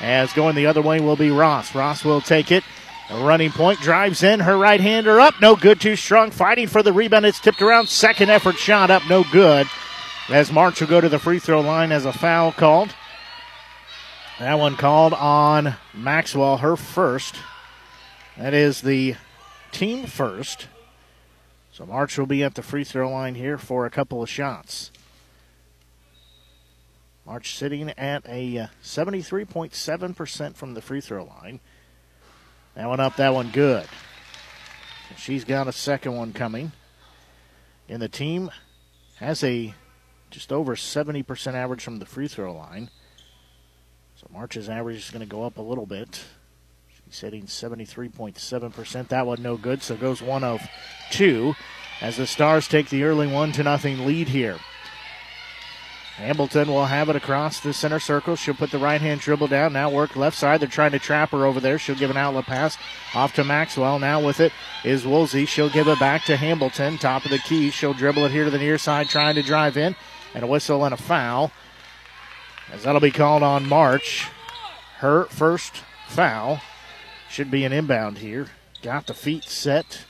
As 0.00 0.32
going 0.32 0.54
the 0.54 0.66
other 0.66 0.82
way 0.82 1.00
will 1.00 1.16
be 1.16 1.30
Ross. 1.30 1.74
Ross 1.74 2.04
will 2.04 2.20
take 2.20 2.50
it. 2.50 2.64
A 3.10 3.24
running 3.24 3.50
point 3.50 3.80
drives 3.80 4.22
in, 4.22 4.40
her 4.40 4.56
right 4.56 4.80
hander 4.80 5.18
up, 5.18 5.40
no 5.40 5.56
good, 5.56 5.80
too 5.80 5.96
strong. 5.96 6.30
Fighting 6.30 6.66
for 6.66 6.82
the 6.82 6.92
rebound, 6.92 7.24
it's 7.24 7.40
tipped 7.40 7.62
around. 7.62 7.88
Second 7.88 8.30
effort 8.30 8.56
shot 8.56 8.90
up, 8.90 9.02
no 9.08 9.24
good 9.24 9.66
as 10.28 10.52
March 10.52 10.80
will 10.80 10.88
go 10.88 11.00
to 11.00 11.08
the 11.08 11.18
free 11.18 11.38
throw 11.38 11.60
line 11.60 11.90
as 11.90 12.04
a 12.04 12.12
foul 12.12 12.52
called. 12.52 12.94
That 14.38 14.58
one 14.58 14.76
called 14.76 15.14
on 15.14 15.76
Maxwell, 15.94 16.58
her 16.58 16.76
first. 16.76 17.34
That 18.36 18.54
is 18.54 18.82
the 18.82 19.16
team 19.72 20.06
first. 20.06 20.68
So 21.72 21.86
March 21.86 22.18
will 22.18 22.26
be 22.26 22.44
at 22.44 22.54
the 22.54 22.62
free 22.62 22.84
throw 22.84 23.10
line 23.10 23.34
here 23.34 23.58
for 23.58 23.86
a 23.86 23.90
couple 23.90 24.22
of 24.22 24.28
shots. 24.28 24.90
March 27.26 27.56
sitting 27.56 27.90
at 27.90 28.24
a 28.26 28.68
73.7% 28.82 30.40
uh, 30.46 30.52
from 30.54 30.74
the 30.74 30.80
free 30.80 31.00
throw 31.00 31.24
line. 31.24 31.60
That 32.74 32.88
one 32.88 33.00
up, 33.00 33.16
that 33.16 33.34
one 33.34 33.50
good. 33.50 33.86
She's 35.16 35.44
got 35.44 35.68
a 35.68 35.72
second 35.72 36.16
one 36.16 36.32
coming. 36.32 36.72
And 37.88 38.00
the 38.00 38.08
team 38.08 38.50
has 39.16 39.42
a 39.42 39.74
just 40.30 40.52
over 40.52 40.74
70% 40.74 41.54
average 41.54 41.82
from 41.82 41.98
the 41.98 42.06
free 42.06 42.28
throw 42.28 42.54
line. 42.54 42.90
So 44.16 44.26
March's 44.32 44.68
average 44.68 44.96
is 44.96 45.10
going 45.10 45.20
to 45.20 45.26
go 45.26 45.44
up 45.44 45.58
a 45.58 45.62
little 45.62 45.86
bit. 45.86 46.24
She's 47.06 47.20
hitting 47.20 47.44
73.7%. 47.44 49.08
That 49.08 49.26
one 49.26 49.42
no 49.42 49.56
good, 49.56 49.82
so 49.82 49.96
goes 49.96 50.20
one 50.20 50.44
of 50.44 50.60
two 51.10 51.54
as 52.00 52.16
the 52.16 52.26
Stars 52.26 52.68
take 52.68 52.88
the 52.88 53.04
early 53.04 53.26
one 53.26 53.52
to 53.52 53.62
nothing 53.62 54.06
lead 54.06 54.28
here. 54.28 54.58
Hamilton 56.18 56.66
will 56.66 56.86
have 56.86 57.08
it 57.08 57.14
across 57.14 57.60
the 57.60 57.72
center 57.72 58.00
circle. 58.00 58.34
She'll 58.34 58.52
put 58.52 58.72
the 58.72 58.78
right 58.78 59.00
hand 59.00 59.20
dribble 59.20 59.46
down. 59.46 59.72
Now 59.72 59.88
work 59.88 60.16
left 60.16 60.36
side. 60.36 60.60
They're 60.60 60.68
trying 60.68 60.90
to 60.90 60.98
trap 60.98 61.30
her 61.30 61.46
over 61.46 61.60
there. 61.60 61.78
She'll 61.78 61.94
give 61.94 62.10
an 62.10 62.16
outlet 62.16 62.46
pass 62.46 62.76
off 63.14 63.34
to 63.34 63.44
Maxwell. 63.44 64.00
Now 64.00 64.20
with 64.20 64.40
it 64.40 64.52
is 64.84 65.06
Woolsey. 65.06 65.46
She'll 65.46 65.70
give 65.70 65.86
it 65.86 66.00
back 66.00 66.24
to 66.24 66.36
Hamilton. 66.36 66.98
Top 66.98 67.24
of 67.24 67.30
the 67.30 67.38
key. 67.38 67.70
She'll 67.70 67.94
dribble 67.94 68.24
it 68.24 68.32
here 68.32 68.44
to 68.44 68.50
the 68.50 68.58
near 68.58 68.78
side, 68.78 69.08
trying 69.08 69.36
to 69.36 69.44
drive 69.44 69.76
in. 69.76 69.94
And 70.38 70.44
a 70.44 70.46
whistle 70.46 70.84
and 70.84 70.94
a 70.94 70.96
foul. 70.96 71.50
As 72.72 72.84
that'll 72.84 73.00
be 73.00 73.10
called 73.10 73.42
on 73.42 73.68
March. 73.68 74.28
Her 74.98 75.24
first 75.24 75.82
foul. 76.06 76.60
Should 77.28 77.50
be 77.50 77.64
an 77.64 77.72
inbound 77.72 78.18
here. 78.18 78.46
Got 78.80 79.08
the 79.08 79.14
feet 79.14 79.42
set. 79.42 80.04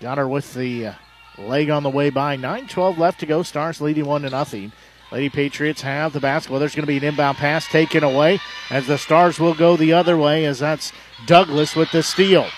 Got 0.00 0.18
her 0.18 0.28
with 0.28 0.52
the 0.52 0.86
uh, 0.86 0.94
leg 1.38 1.70
on 1.70 1.84
the 1.84 1.90
way 1.90 2.10
by. 2.10 2.34
9 2.34 2.66
12 2.66 2.98
left 2.98 3.20
to 3.20 3.26
go. 3.26 3.44
Stars 3.44 3.80
leading 3.80 4.04
1 4.04 4.22
to 4.22 4.30
nothing. 4.30 4.72
Lady 5.12 5.30
Patriots 5.30 5.82
have 5.82 6.12
the 6.12 6.18
basketball. 6.18 6.58
There's 6.58 6.74
going 6.74 6.82
to 6.82 6.88
be 6.88 6.96
an 6.96 7.04
inbound 7.04 7.36
pass 7.38 7.68
taken 7.68 8.02
away 8.02 8.40
as 8.68 8.88
the 8.88 8.98
Stars 8.98 9.38
will 9.38 9.54
go 9.54 9.76
the 9.76 9.92
other 9.92 10.16
way 10.16 10.44
as 10.44 10.58
that's 10.58 10.92
Douglas 11.24 11.76
with 11.76 11.92
the 11.92 12.02
steal. 12.02 12.48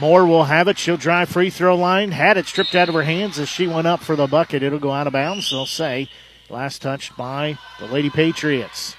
Moore 0.00 0.26
will 0.26 0.44
have 0.44 0.68
it. 0.68 0.78
She'll 0.78 0.96
drive 0.96 1.28
free 1.28 1.50
throw 1.50 1.76
line. 1.76 2.12
Had 2.12 2.36
it 2.36 2.46
stripped 2.46 2.74
out 2.74 2.88
of 2.88 2.94
her 2.94 3.02
hands 3.02 3.38
as 3.38 3.48
she 3.48 3.66
went 3.66 3.86
up 3.86 4.00
for 4.00 4.16
the 4.16 4.26
bucket. 4.26 4.62
It'll 4.62 4.78
go 4.78 4.92
out 4.92 5.06
of 5.06 5.12
bounds. 5.12 5.50
They'll 5.50 5.66
say 5.66 6.08
last 6.48 6.82
touched 6.82 7.16
by 7.16 7.58
the 7.78 7.86
Lady 7.86 8.10
Patriots. 8.10 8.96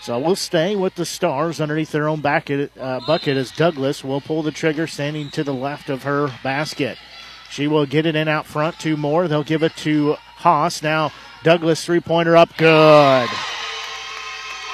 So 0.00 0.18
we'll 0.18 0.36
stay 0.36 0.76
with 0.76 0.96
the 0.96 1.06
Stars 1.06 1.60
underneath 1.60 1.90
their 1.90 2.08
own 2.08 2.20
bucket, 2.20 2.76
uh, 2.78 3.00
bucket 3.06 3.38
as 3.38 3.50
Douglas 3.50 4.04
will 4.04 4.20
pull 4.20 4.42
the 4.42 4.52
trigger 4.52 4.86
standing 4.86 5.30
to 5.30 5.42
the 5.42 5.54
left 5.54 5.88
of 5.88 6.02
her 6.02 6.30
basket. 6.42 6.98
She 7.50 7.66
will 7.66 7.86
get 7.86 8.04
it 8.04 8.14
in 8.14 8.28
out 8.28 8.44
front 8.44 8.78
to 8.80 8.96
Moore. 8.96 9.28
They'll 9.28 9.44
give 9.44 9.62
it 9.62 9.74
to 9.78 10.16
Haas. 10.18 10.82
Now 10.82 11.10
Douglas 11.42 11.84
three 11.84 12.00
pointer 12.00 12.36
up 12.36 12.56
good. 12.56 13.28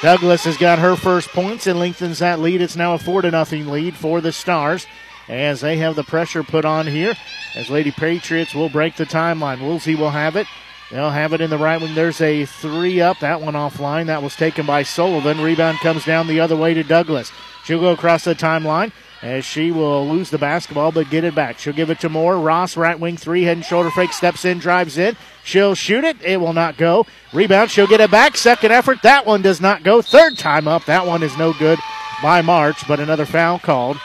Douglas 0.03 0.45
has 0.45 0.57
got 0.57 0.79
her 0.79 0.97
first 0.97 1.29
points 1.29 1.67
and 1.67 1.79
lengthens 1.79 2.19
that 2.19 2.41
lead. 2.41 2.61
It's 2.61 2.77
now 2.77 2.95
a 2.95 2.99
four 2.99 3.23
to 3.23 3.31
nothing 3.31 3.69
lead 3.69 3.95
for 3.95 4.21
the 4.21 4.33
Stars 4.33 4.87
as 5.31 5.61
they 5.61 5.77
have 5.77 5.95
the 5.95 6.03
pressure 6.03 6.43
put 6.43 6.65
on 6.65 6.87
here. 6.87 7.15
As 7.55 7.71
Lady 7.71 7.93
Patriots 7.93 8.55
will 8.55 8.69
break 8.69 8.97
the 8.97 9.07
timeline. 9.07 9.61
Woolsey 9.61 9.95
will 9.95 10.11
have 10.11 10.37
it. 10.37 10.47
They'll 10.91 11.11
have 11.11 11.33
it 11.33 11.41
in 11.41 11.51
the 11.51 11.59
right 11.59 11.81
wing. 11.81 11.95
There's 11.95 12.21
a 12.21 12.45
three 12.45 13.01
up. 13.01 13.21
That 13.21 13.41
one 13.41 13.55
offline. 13.55 14.07
That 14.07 14.25
was 14.25 14.35
taken 14.35 14.67
by 14.67 14.83
Sullivan. 14.83 15.41
Rebound 15.41 15.79
comes 15.79 16.05
down 16.05 16.27
the 16.27 16.41
other 16.41 16.57
way 16.57 16.75
to 16.75 16.83
Douglas. 16.83 17.31
She'll 17.65 17.81
go 17.81 17.93
across 17.93 18.25
the 18.25 18.35
timeline 18.35 18.91
as 19.23 19.45
she 19.45 19.71
will 19.71 20.09
lose 20.09 20.31
the 20.31 20.39
basketball 20.39 20.91
but 20.91 21.11
get 21.11 21.25
it 21.25 21.35
back. 21.35 21.59
She'll 21.59 21.75
give 21.75 21.91
it 21.91 22.01
to 22.01 22.09
Moore. 22.09 22.39
Ross, 22.39 22.77
right 22.77 22.99
wing 22.99 23.17
three, 23.17 23.45
head 23.45 23.59
and 23.59 23.65
shoulder 23.65 23.91
fake, 23.91 24.13
steps 24.13 24.45
in, 24.45 24.59
drives 24.59 24.99
in. 24.99 25.17
She'll 25.45 25.77
shoot 25.77 26.03
it. 26.03 26.21
It 26.23 26.41
will 26.41 26.55
not 26.55 26.77
go. 26.77 27.07
Rebound. 27.33 27.71
She'll 27.71 27.87
get 27.87 28.01
it 28.01 28.11
back. 28.11 28.37
Second 28.37 28.73
effort. 28.73 29.03
That 29.03 29.27
one 29.27 29.43
does 29.43 29.61
not 29.61 29.85
go. 29.85 30.03
Third 30.03 30.39
time 30.39 30.67
up. 30.67 30.87
That 30.87 31.07
one 31.07 31.23
is 31.23 31.37
no 31.39 31.53
good 31.53 31.79
by 32.21 32.43
March, 32.43 32.89
but 32.89 32.99
another 32.99 33.27
foul 33.27 33.61
called. 33.61 33.97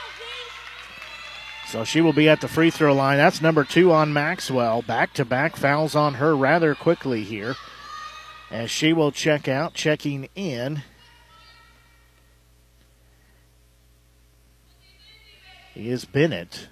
So 1.75 1.83
she 1.83 1.99
will 1.99 2.13
be 2.13 2.29
at 2.29 2.39
the 2.39 2.47
free 2.47 2.71
throw 2.71 2.93
line. 2.93 3.17
That's 3.17 3.41
number 3.41 3.65
two 3.65 3.91
on 3.91 4.13
Maxwell. 4.13 4.81
Back 4.81 5.11
to 5.15 5.25
back 5.25 5.57
fouls 5.57 5.93
on 5.93 6.13
her 6.13 6.33
rather 6.33 6.73
quickly 6.73 7.25
here. 7.25 7.55
As 8.49 8.71
she 8.71 8.93
will 8.93 9.11
check 9.11 9.49
out, 9.49 9.73
checking 9.73 10.29
in. 10.35 10.83
He 15.73 15.89
is 15.89 16.05
Bennett. 16.05 16.69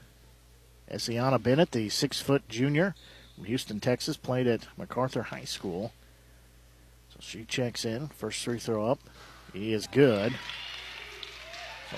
Essiana 0.89 1.43
Bennett, 1.43 1.71
the 1.71 1.89
six 1.89 2.21
foot 2.21 2.47
junior 2.47 2.95
from 3.35 3.43
Houston, 3.43 3.81
Texas, 3.81 4.15
played 4.15 4.47
at 4.47 4.67
MacArthur 4.77 5.23
High 5.23 5.43
School. 5.43 5.91
So 7.09 7.17
she 7.19 7.43
checks 7.43 7.83
in. 7.83 8.07
First 8.07 8.41
free 8.41 8.57
throw 8.57 8.85
up. 8.85 8.99
He 9.51 9.73
is 9.73 9.85
good. 9.85 10.33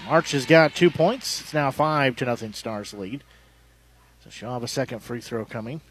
March 0.05 0.31
has 0.31 0.45
got 0.45 0.75
two 0.75 0.89
points. 0.89 1.41
It's 1.41 1.53
now 1.53 1.71
five 1.71 2.15
to 2.17 2.25
nothing 2.25 2.53
Stars 2.53 2.93
lead. 2.93 3.23
So 4.23 4.29
she'll 4.29 4.53
have 4.53 4.63
a 4.63 4.67
second 4.67 4.99
free 4.99 5.21
throw 5.21 5.45
coming. 5.45 5.81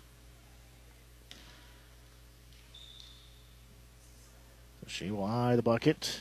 So 4.81 4.87
she 4.89 5.11
will 5.11 5.25
eye 5.25 5.57
the 5.57 5.63
bucket. 5.63 6.21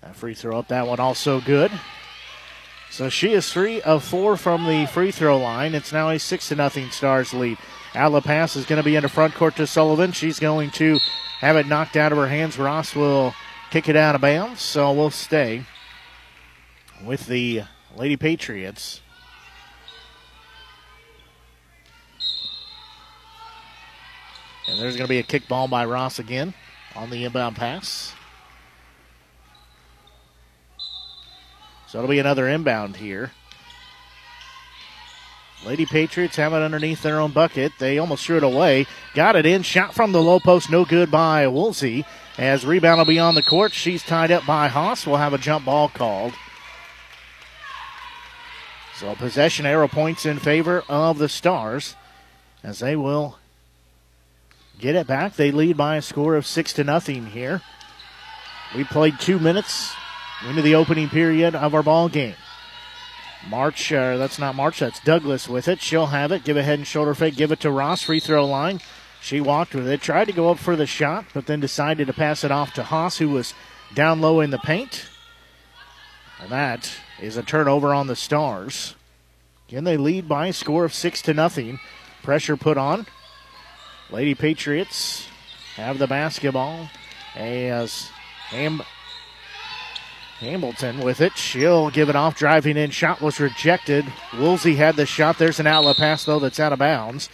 That 0.00 0.16
free 0.16 0.34
throw 0.34 0.58
up, 0.58 0.68
that 0.68 0.86
one 0.86 1.00
also 1.00 1.40
good. 1.40 1.70
So 2.90 3.08
she 3.08 3.32
is 3.32 3.52
three 3.52 3.80
of 3.82 4.02
four 4.02 4.36
from 4.36 4.66
the 4.66 4.86
free 4.86 5.10
throw 5.10 5.38
line. 5.38 5.74
It's 5.74 5.92
now 5.92 6.10
a 6.10 6.18
six 6.18 6.48
to 6.48 6.56
nothing 6.56 6.90
Stars 6.90 7.34
lead. 7.34 7.58
Outlet 7.94 8.24
pass 8.24 8.56
is 8.56 8.66
going 8.66 8.78
to 8.78 8.84
be 8.84 8.96
in 8.96 9.02
the 9.02 9.08
front 9.08 9.34
court 9.34 9.56
to 9.56 9.66
Sullivan. 9.66 10.12
She's 10.12 10.40
going 10.40 10.70
to 10.72 10.98
have 11.40 11.56
it 11.56 11.66
knocked 11.66 11.96
out 11.96 12.12
of 12.12 12.18
her 12.18 12.28
hands. 12.28 12.58
Ross 12.58 12.94
will 12.94 13.34
kick 13.70 13.88
it 13.88 13.96
out 13.96 14.14
of 14.14 14.20
bounds, 14.20 14.60
so 14.60 14.92
we'll 14.92 15.10
stay 15.10 15.64
with 17.04 17.26
the 17.26 17.62
Lady 17.96 18.16
Patriots. 18.16 19.00
And 24.68 24.78
there's 24.78 24.96
going 24.96 25.06
to 25.06 25.10
be 25.10 25.18
a 25.18 25.24
kick 25.24 25.48
ball 25.48 25.68
by 25.68 25.84
Ross 25.84 26.18
again 26.18 26.54
on 26.94 27.10
the 27.10 27.24
inbound 27.24 27.56
pass. 27.56 28.12
So 31.86 31.98
it'll 31.98 32.10
be 32.10 32.20
another 32.20 32.48
inbound 32.48 32.96
here. 32.96 33.32
Lady 35.66 35.84
Patriots 35.86 36.36
have 36.36 36.52
it 36.52 36.62
underneath 36.62 37.02
their 37.02 37.20
own 37.20 37.32
bucket. 37.32 37.72
They 37.78 37.98
almost 37.98 38.24
threw 38.24 38.38
it 38.38 38.44
away. 38.44 38.86
Got 39.14 39.36
it 39.36 39.44
in. 39.44 39.62
Shot 39.62 39.92
from 39.92 40.12
the 40.12 40.22
low 40.22 40.40
post. 40.40 40.70
No 40.70 40.84
good 40.84 41.10
by 41.10 41.46
Woolsey. 41.48 42.06
As 42.38 42.64
rebound 42.64 42.98
will 42.98 43.04
be 43.04 43.18
on 43.18 43.34
the 43.34 43.42
court. 43.42 43.72
She's 43.72 44.02
tied 44.02 44.30
up 44.30 44.46
by 44.46 44.68
Haas. 44.68 45.06
We'll 45.06 45.16
have 45.16 45.34
a 45.34 45.38
jump 45.38 45.64
ball 45.64 45.88
called. 45.88 46.34
So 48.96 49.14
possession 49.14 49.66
arrow 49.66 49.88
points 49.88 50.26
in 50.26 50.38
favor 50.38 50.84
of 50.88 51.18
the 51.18 51.28
Stars 51.28 51.96
as 52.62 52.80
they 52.80 52.96
will 52.96 53.38
get 54.78 54.94
it 54.94 55.06
back. 55.06 55.36
They 55.36 55.50
lead 55.50 55.76
by 55.76 55.96
a 55.96 56.02
score 56.02 56.36
of 56.36 56.46
six 56.46 56.72
to 56.74 56.84
nothing 56.84 57.26
here. 57.26 57.62
We 58.74 58.84
played 58.84 59.18
two 59.18 59.38
minutes 59.38 59.94
into 60.46 60.62
the 60.62 60.74
opening 60.74 61.08
period 61.08 61.54
of 61.54 61.74
our 61.74 61.82
ball 61.82 62.08
game. 62.08 62.36
March, 63.48 63.90
uh, 63.92 64.16
that's 64.16 64.38
not 64.38 64.54
March, 64.54 64.80
that's 64.80 65.00
Douglas 65.00 65.48
with 65.48 65.66
it. 65.66 65.80
She'll 65.80 66.06
have 66.06 66.30
it. 66.30 66.44
Give 66.44 66.56
a 66.56 66.62
head 66.62 66.78
and 66.78 66.86
shoulder 66.86 67.14
fake. 67.14 67.36
Give 67.36 67.52
it 67.52 67.60
to 67.60 67.70
Ross. 67.70 68.02
Free 68.02 68.20
throw 68.20 68.46
line. 68.46 68.80
She 69.20 69.40
walked 69.40 69.74
with 69.74 69.88
it. 69.88 70.00
Tried 70.00 70.26
to 70.26 70.32
go 70.32 70.50
up 70.50 70.58
for 70.58 70.76
the 70.76 70.86
shot, 70.86 71.26
but 71.34 71.46
then 71.46 71.60
decided 71.60 72.06
to 72.06 72.12
pass 72.12 72.42
it 72.42 72.50
off 72.50 72.72
to 72.74 72.82
Haas, 72.82 73.18
who 73.18 73.28
was 73.28 73.54
down 73.94 74.20
low 74.20 74.40
in 74.40 74.50
the 74.50 74.58
paint. 74.58 75.08
And 76.40 76.50
that 76.50 76.90
is 77.20 77.36
a 77.36 77.42
turnover 77.42 77.92
on 77.92 78.06
the 78.06 78.16
Stars. 78.16 78.94
Again, 79.68 79.84
they 79.84 79.96
lead 79.96 80.28
by 80.28 80.48
a 80.48 80.52
score 80.52 80.84
of 80.84 80.94
six 80.94 81.22
to 81.22 81.34
nothing. 81.34 81.78
Pressure 82.22 82.56
put 82.56 82.78
on. 82.78 83.06
Lady 84.10 84.34
Patriots 84.34 85.28
have 85.76 85.98
the 85.98 86.06
basketball 86.06 86.88
as 87.36 88.10
Ham- 88.48 88.82
Hamilton 90.40 91.00
with 91.00 91.20
it. 91.20 91.36
She'll 91.36 91.90
give 91.90 92.08
it 92.08 92.16
off. 92.16 92.36
Driving 92.36 92.76
in. 92.76 92.90
Shot 92.90 93.20
was 93.20 93.38
rejected. 93.38 94.04
Woolsey 94.36 94.74
had 94.76 94.96
the 94.96 95.06
shot. 95.06 95.38
There's 95.38 95.60
an 95.60 95.66
outlet 95.66 95.98
pass, 95.98 96.24
though, 96.24 96.40
that's 96.40 96.58
out 96.58 96.72
of 96.72 96.78
bounds. 96.78 97.28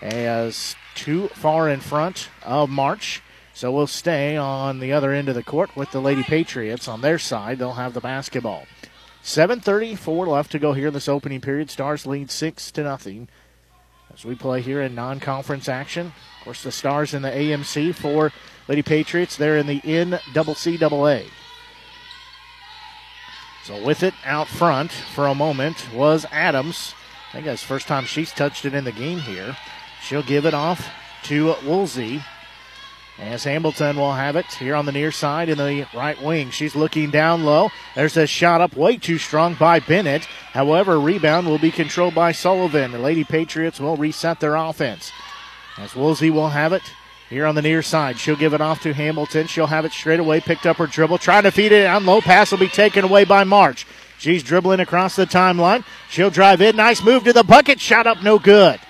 As 0.00 0.76
too 0.94 1.28
far 1.28 1.68
in 1.68 1.80
front 1.80 2.28
of 2.42 2.70
March. 2.70 3.22
So 3.54 3.70
we'll 3.70 3.86
stay 3.86 4.36
on 4.36 4.80
the 4.80 4.92
other 4.92 5.12
end 5.12 5.28
of 5.28 5.34
the 5.34 5.42
court 5.42 5.76
with 5.76 5.90
the 5.90 6.00
Lady 6.00 6.22
Patriots 6.22 6.88
on 6.88 7.00
their 7.00 7.18
side. 7.18 7.58
They'll 7.58 7.74
have 7.74 7.94
the 7.94 8.00
basketball. 8.00 8.66
7:34 9.22 10.26
left 10.26 10.50
to 10.52 10.58
go 10.58 10.72
here 10.72 10.88
in 10.88 10.94
this 10.94 11.08
opening 11.08 11.40
period. 11.40 11.70
Stars 11.70 12.06
lead 12.06 12.30
six 12.30 12.70
to 12.72 12.82
nothing 12.82 13.28
as 14.12 14.24
we 14.24 14.34
play 14.34 14.60
here 14.60 14.82
in 14.82 14.94
non-conference 14.94 15.68
action. 15.68 16.12
Of 16.38 16.44
course, 16.44 16.62
the 16.62 16.72
Stars 16.72 17.14
in 17.14 17.22
the 17.22 17.30
AMC 17.30 17.92
for 17.92 18.32
Lady 18.68 18.82
Patriots. 18.82 19.36
They're 19.36 19.58
in 19.58 19.66
the 19.66 19.80
NCCAA. 19.80 21.26
So 23.64 23.80
with 23.84 24.02
it 24.02 24.14
out 24.24 24.48
front 24.48 24.90
for 24.90 25.28
a 25.28 25.34
moment 25.36 25.86
was 25.94 26.26
Adams. 26.32 26.94
I 27.28 27.32
think 27.32 27.44
that's 27.46 27.62
the 27.62 27.68
first 27.68 27.86
time 27.86 28.04
she's 28.04 28.32
touched 28.32 28.64
it 28.64 28.74
in 28.74 28.84
the 28.84 28.92
game 28.92 29.20
here. 29.20 29.56
She'll 30.02 30.22
give 30.22 30.46
it 30.46 30.54
off 30.54 30.88
to 31.24 31.54
Woolsey. 31.64 32.22
As 33.18 33.44
Hamilton 33.44 33.96
will 33.96 34.14
have 34.14 34.36
it 34.36 34.46
here 34.46 34.74
on 34.74 34.86
the 34.86 34.92
near 34.92 35.12
side 35.12 35.48
in 35.48 35.58
the 35.58 35.86
right 35.94 36.20
wing. 36.20 36.50
She's 36.50 36.74
looking 36.74 37.10
down 37.10 37.44
low. 37.44 37.70
There's 37.94 38.16
a 38.16 38.26
shot 38.26 38.60
up 38.60 38.74
way 38.74 38.96
too 38.96 39.18
strong 39.18 39.54
by 39.54 39.80
Bennett. 39.80 40.24
However, 40.52 40.98
rebound 40.98 41.46
will 41.46 41.58
be 41.58 41.70
controlled 41.70 42.14
by 42.14 42.32
Sullivan. 42.32 42.90
The 42.90 42.98
Lady 42.98 43.22
Patriots 43.22 43.78
will 43.78 43.96
reset 43.96 44.40
their 44.40 44.56
offense. 44.56 45.12
As 45.78 45.94
Woolsey 45.94 46.30
will 46.30 46.48
have 46.48 46.72
it 46.72 46.82
here 47.30 47.46
on 47.46 47.54
the 47.54 47.62
near 47.62 47.82
side. 47.82 48.18
She'll 48.18 48.34
give 48.34 48.54
it 48.54 48.60
off 48.60 48.82
to 48.82 48.92
Hamilton. 48.92 49.46
She'll 49.46 49.66
have 49.66 49.84
it 49.84 49.92
straight 49.92 50.20
away. 50.20 50.40
Picked 50.40 50.66
up 50.66 50.78
her 50.78 50.86
dribble. 50.86 51.18
Trying 51.18 51.44
to 51.44 51.50
feed 51.50 51.72
it 51.72 51.84
down 51.84 52.04
low. 52.04 52.20
Pass 52.20 52.50
will 52.50 52.58
be 52.58 52.68
taken 52.68 53.04
away 53.04 53.24
by 53.24 53.44
March. 53.44 53.86
She's 54.18 54.42
dribbling 54.42 54.80
across 54.80 55.16
the 55.16 55.26
timeline. 55.26 55.84
She'll 56.08 56.30
drive 56.30 56.60
in. 56.60 56.76
Nice 56.76 57.02
move 57.04 57.24
to 57.24 57.32
the 57.32 57.44
bucket. 57.44 57.80
Shot 57.80 58.06
up, 58.06 58.22
no 58.22 58.38
good. 58.38 58.80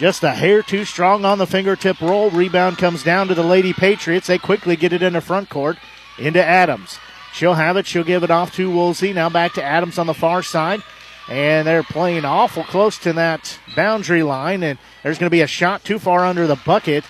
Just 0.00 0.24
a 0.24 0.30
hair 0.30 0.62
too 0.62 0.86
strong 0.86 1.26
on 1.26 1.36
the 1.36 1.46
fingertip 1.46 2.00
roll. 2.00 2.30
Rebound 2.30 2.78
comes 2.78 3.02
down 3.02 3.28
to 3.28 3.34
the 3.34 3.42
Lady 3.42 3.74
Patriots. 3.74 4.28
They 4.28 4.38
quickly 4.38 4.74
get 4.74 4.94
it 4.94 5.02
into 5.02 5.20
front 5.20 5.50
court 5.50 5.76
into 6.18 6.42
Adams. 6.42 6.98
She'll 7.34 7.52
have 7.52 7.76
it. 7.76 7.86
She'll 7.86 8.02
give 8.02 8.24
it 8.24 8.30
off 8.30 8.54
to 8.54 8.70
Woolsey. 8.70 9.12
Now 9.12 9.28
back 9.28 9.52
to 9.54 9.62
Adams 9.62 9.98
on 9.98 10.06
the 10.06 10.14
far 10.14 10.42
side. 10.42 10.80
And 11.28 11.68
they're 11.68 11.82
playing 11.82 12.24
awful 12.24 12.64
close 12.64 12.96
to 13.00 13.12
that 13.12 13.58
boundary 13.76 14.22
line. 14.22 14.62
And 14.62 14.78
there's 15.02 15.18
going 15.18 15.26
to 15.26 15.30
be 15.30 15.42
a 15.42 15.46
shot 15.46 15.84
too 15.84 15.98
far 15.98 16.24
under 16.24 16.46
the 16.46 16.56
bucket. 16.56 17.04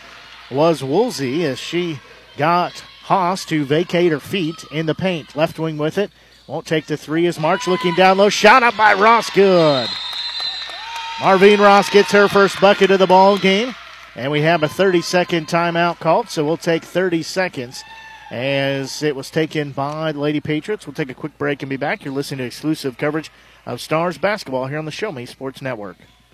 Was 0.50 0.82
Woolsey 0.82 1.46
as 1.46 1.60
she 1.60 2.00
got 2.36 2.72
Haas 3.04 3.44
to 3.44 3.64
vacate 3.64 4.10
her 4.10 4.18
feet 4.18 4.64
in 4.72 4.86
the 4.86 4.96
paint. 4.96 5.36
Left 5.36 5.60
wing 5.60 5.78
with 5.78 5.96
it. 5.96 6.10
Won't 6.48 6.66
take 6.66 6.86
the 6.86 6.96
three 6.96 7.28
as 7.28 7.38
March 7.38 7.68
looking 7.68 7.94
down 7.94 8.18
low. 8.18 8.30
Shot 8.30 8.64
up 8.64 8.76
by 8.76 8.94
Ross. 8.94 9.30
Good. 9.30 9.88
Marvine 11.20 11.60
Ross 11.60 11.90
gets 11.90 12.12
her 12.12 12.28
first 12.28 12.58
bucket 12.62 12.90
of 12.90 12.98
the 12.98 13.06
ball 13.06 13.36
game. 13.36 13.74
And 14.16 14.32
we 14.32 14.40
have 14.40 14.62
a 14.62 14.68
30 14.68 15.02
second 15.02 15.48
timeout 15.48 15.98
called, 15.98 16.30
so 16.30 16.44
we'll 16.44 16.56
take 16.56 16.82
30 16.82 17.22
seconds 17.22 17.84
as 18.30 19.02
it 19.02 19.14
was 19.14 19.30
taken 19.30 19.72
by 19.72 20.12
the 20.12 20.18
Lady 20.18 20.40
Patriots. 20.40 20.86
We'll 20.86 20.94
take 20.94 21.10
a 21.10 21.14
quick 21.14 21.36
break 21.36 21.62
and 21.62 21.68
be 21.68 21.76
back. 21.76 22.04
You're 22.04 22.14
listening 22.14 22.38
to 22.38 22.44
exclusive 22.44 22.96
coverage 22.96 23.30
of 23.66 23.82
Stars 23.82 24.16
basketball 24.16 24.66
here 24.66 24.78
on 24.78 24.86
the 24.86 24.90
Show 24.90 25.12
Me 25.12 25.26
Sports 25.26 25.60
Network. 25.60 25.98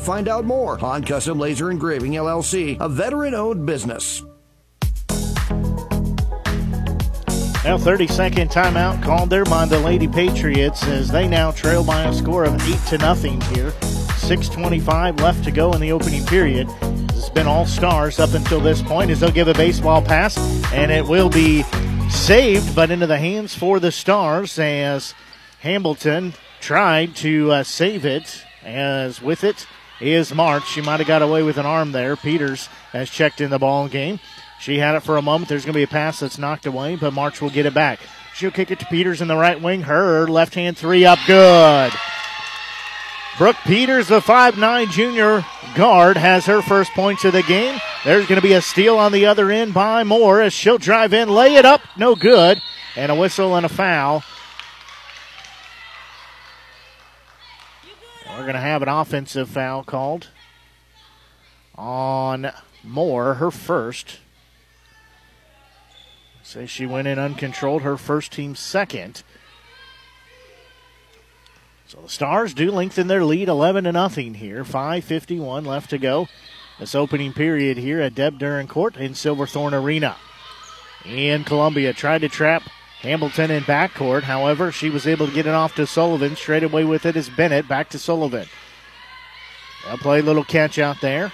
find 0.00 0.28
out 0.28 0.44
more. 0.44 0.82
on 0.84 1.04
Custom 1.04 1.38
Laser 1.38 1.70
Engraving 1.70 2.12
LLC, 2.12 2.76
a 2.80 2.88
veteran 2.88 3.34
owned 3.34 3.66
business. 3.66 4.22
Now, 7.62 7.76
30 7.76 8.06
second 8.06 8.50
timeout 8.50 9.02
called 9.02 9.28
there 9.28 9.44
by 9.44 9.66
the 9.66 9.78
Lady 9.78 10.08
Patriots 10.08 10.82
as 10.84 11.10
they 11.10 11.28
now 11.28 11.50
trail 11.50 11.84
by 11.84 12.04
a 12.04 12.12
score 12.12 12.44
of 12.44 12.54
8 12.54 12.88
to 12.88 12.98
nothing 12.98 13.40
here. 13.42 13.70
6.25 13.70 15.20
left 15.20 15.44
to 15.44 15.50
go 15.50 15.72
in 15.72 15.80
the 15.80 15.92
opening 15.92 16.24
period. 16.24 16.68
It's 16.80 17.28
been 17.28 17.46
all 17.46 17.66
stars 17.66 18.18
up 18.18 18.32
until 18.32 18.60
this 18.60 18.80
point 18.80 19.10
as 19.10 19.20
they'll 19.20 19.30
give 19.30 19.48
a 19.48 19.54
baseball 19.54 20.00
pass, 20.00 20.38
and 20.72 20.90
it 20.90 21.06
will 21.06 21.28
be 21.28 21.62
saved, 22.08 22.74
but 22.74 22.90
into 22.90 23.06
the 23.06 23.18
hands 23.18 23.54
for 23.54 23.78
the 23.78 23.92
Stars 23.92 24.58
as 24.58 25.14
Hamilton 25.60 26.32
tried 26.60 27.14
to 27.16 27.52
uh, 27.52 27.62
save 27.62 28.06
it. 28.06 28.44
As 28.62 29.22
with 29.22 29.44
it 29.44 29.66
is 30.00 30.34
March. 30.34 30.66
She 30.66 30.80
might 30.80 31.00
have 31.00 31.06
got 31.06 31.22
away 31.22 31.42
with 31.42 31.58
an 31.58 31.66
arm 31.66 31.92
there. 31.92 32.16
Peters 32.16 32.68
has 32.92 33.10
checked 33.10 33.40
in 33.40 33.50
the 33.50 33.58
ball 33.58 33.88
game. 33.88 34.20
She 34.60 34.78
had 34.78 34.94
it 34.94 35.00
for 35.00 35.16
a 35.16 35.22
moment. 35.22 35.48
There's 35.48 35.64
going 35.64 35.72
to 35.72 35.78
be 35.78 35.84
a 35.84 35.88
pass 35.88 36.20
that's 36.20 36.38
knocked 36.38 36.66
away, 36.66 36.96
but 36.96 37.12
March 37.12 37.40
will 37.40 37.50
get 37.50 37.66
it 37.66 37.74
back. 37.74 38.00
She'll 38.34 38.50
kick 38.50 38.70
it 38.70 38.78
to 38.80 38.86
Peters 38.86 39.20
in 39.20 39.28
the 39.28 39.36
right 39.36 39.60
wing. 39.60 39.82
Her 39.82 40.26
left 40.26 40.54
hand 40.54 40.76
three 40.76 41.04
up 41.04 41.18
good. 41.26 41.92
Brooke 43.38 43.56
Peters, 43.64 44.08
the 44.08 44.20
5'9 44.20 44.90
junior 44.90 45.44
guard, 45.74 46.18
has 46.18 46.44
her 46.44 46.60
first 46.60 46.92
points 46.92 47.24
of 47.24 47.32
the 47.32 47.42
game. 47.42 47.80
There's 48.04 48.26
going 48.26 48.40
to 48.40 48.46
be 48.46 48.52
a 48.52 48.60
steal 48.60 48.98
on 48.98 49.12
the 49.12 49.26
other 49.26 49.50
end 49.50 49.72
by 49.72 50.04
Moore 50.04 50.42
as 50.42 50.52
she'll 50.52 50.76
drive 50.76 51.14
in, 51.14 51.28
lay 51.30 51.54
it 51.54 51.64
up, 51.64 51.80
no 51.96 52.14
good, 52.14 52.60
and 52.96 53.10
a 53.10 53.14
whistle 53.14 53.56
and 53.56 53.64
a 53.64 53.70
foul. 53.70 54.22
We're 58.40 58.46
going 58.46 58.54
to 58.54 58.62
have 58.62 58.80
an 58.80 58.88
offensive 58.88 59.50
foul 59.50 59.84
called 59.84 60.28
on 61.74 62.50
Moore, 62.82 63.34
her 63.34 63.50
first. 63.50 64.20
Say 66.42 66.64
she 66.64 66.86
went 66.86 67.06
in 67.06 67.18
uncontrolled, 67.18 67.82
her 67.82 67.98
first 67.98 68.32
team 68.32 68.54
second. 68.54 69.22
So 71.86 72.00
the 72.00 72.08
Stars 72.08 72.54
do 72.54 72.70
lengthen 72.70 73.08
their 73.08 73.26
lead 73.26 73.48
11 73.48 73.84
to 73.84 73.92
nothing 73.92 74.32
here. 74.32 74.64
5:51 74.64 75.66
left 75.66 75.90
to 75.90 75.98
go. 75.98 76.26
This 76.78 76.94
opening 76.94 77.34
period 77.34 77.76
here 77.76 78.00
at 78.00 78.14
Deb 78.14 78.38
Duran 78.38 78.68
Court 78.68 78.96
in 78.96 79.14
Silverthorne 79.14 79.74
Arena. 79.74 80.16
And 81.04 81.44
Columbia 81.44 81.92
tried 81.92 82.22
to 82.22 82.30
trap 82.30 82.62
Hamilton 83.02 83.50
in 83.50 83.62
backcourt. 83.62 84.24
However, 84.24 84.70
she 84.70 84.90
was 84.90 85.06
able 85.06 85.26
to 85.26 85.32
get 85.32 85.46
it 85.46 85.54
off 85.54 85.74
to 85.76 85.86
Sullivan. 85.86 86.36
Straight 86.36 86.62
away 86.62 86.84
with 86.84 87.06
it 87.06 87.16
is 87.16 87.30
Bennett. 87.30 87.66
Back 87.66 87.88
to 87.90 87.98
Sullivan. 87.98 88.46
They'll 89.86 89.96
play 89.96 90.20
a 90.20 90.22
little 90.22 90.44
catch 90.44 90.78
out 90.78 91.00
there. 91.00 91.32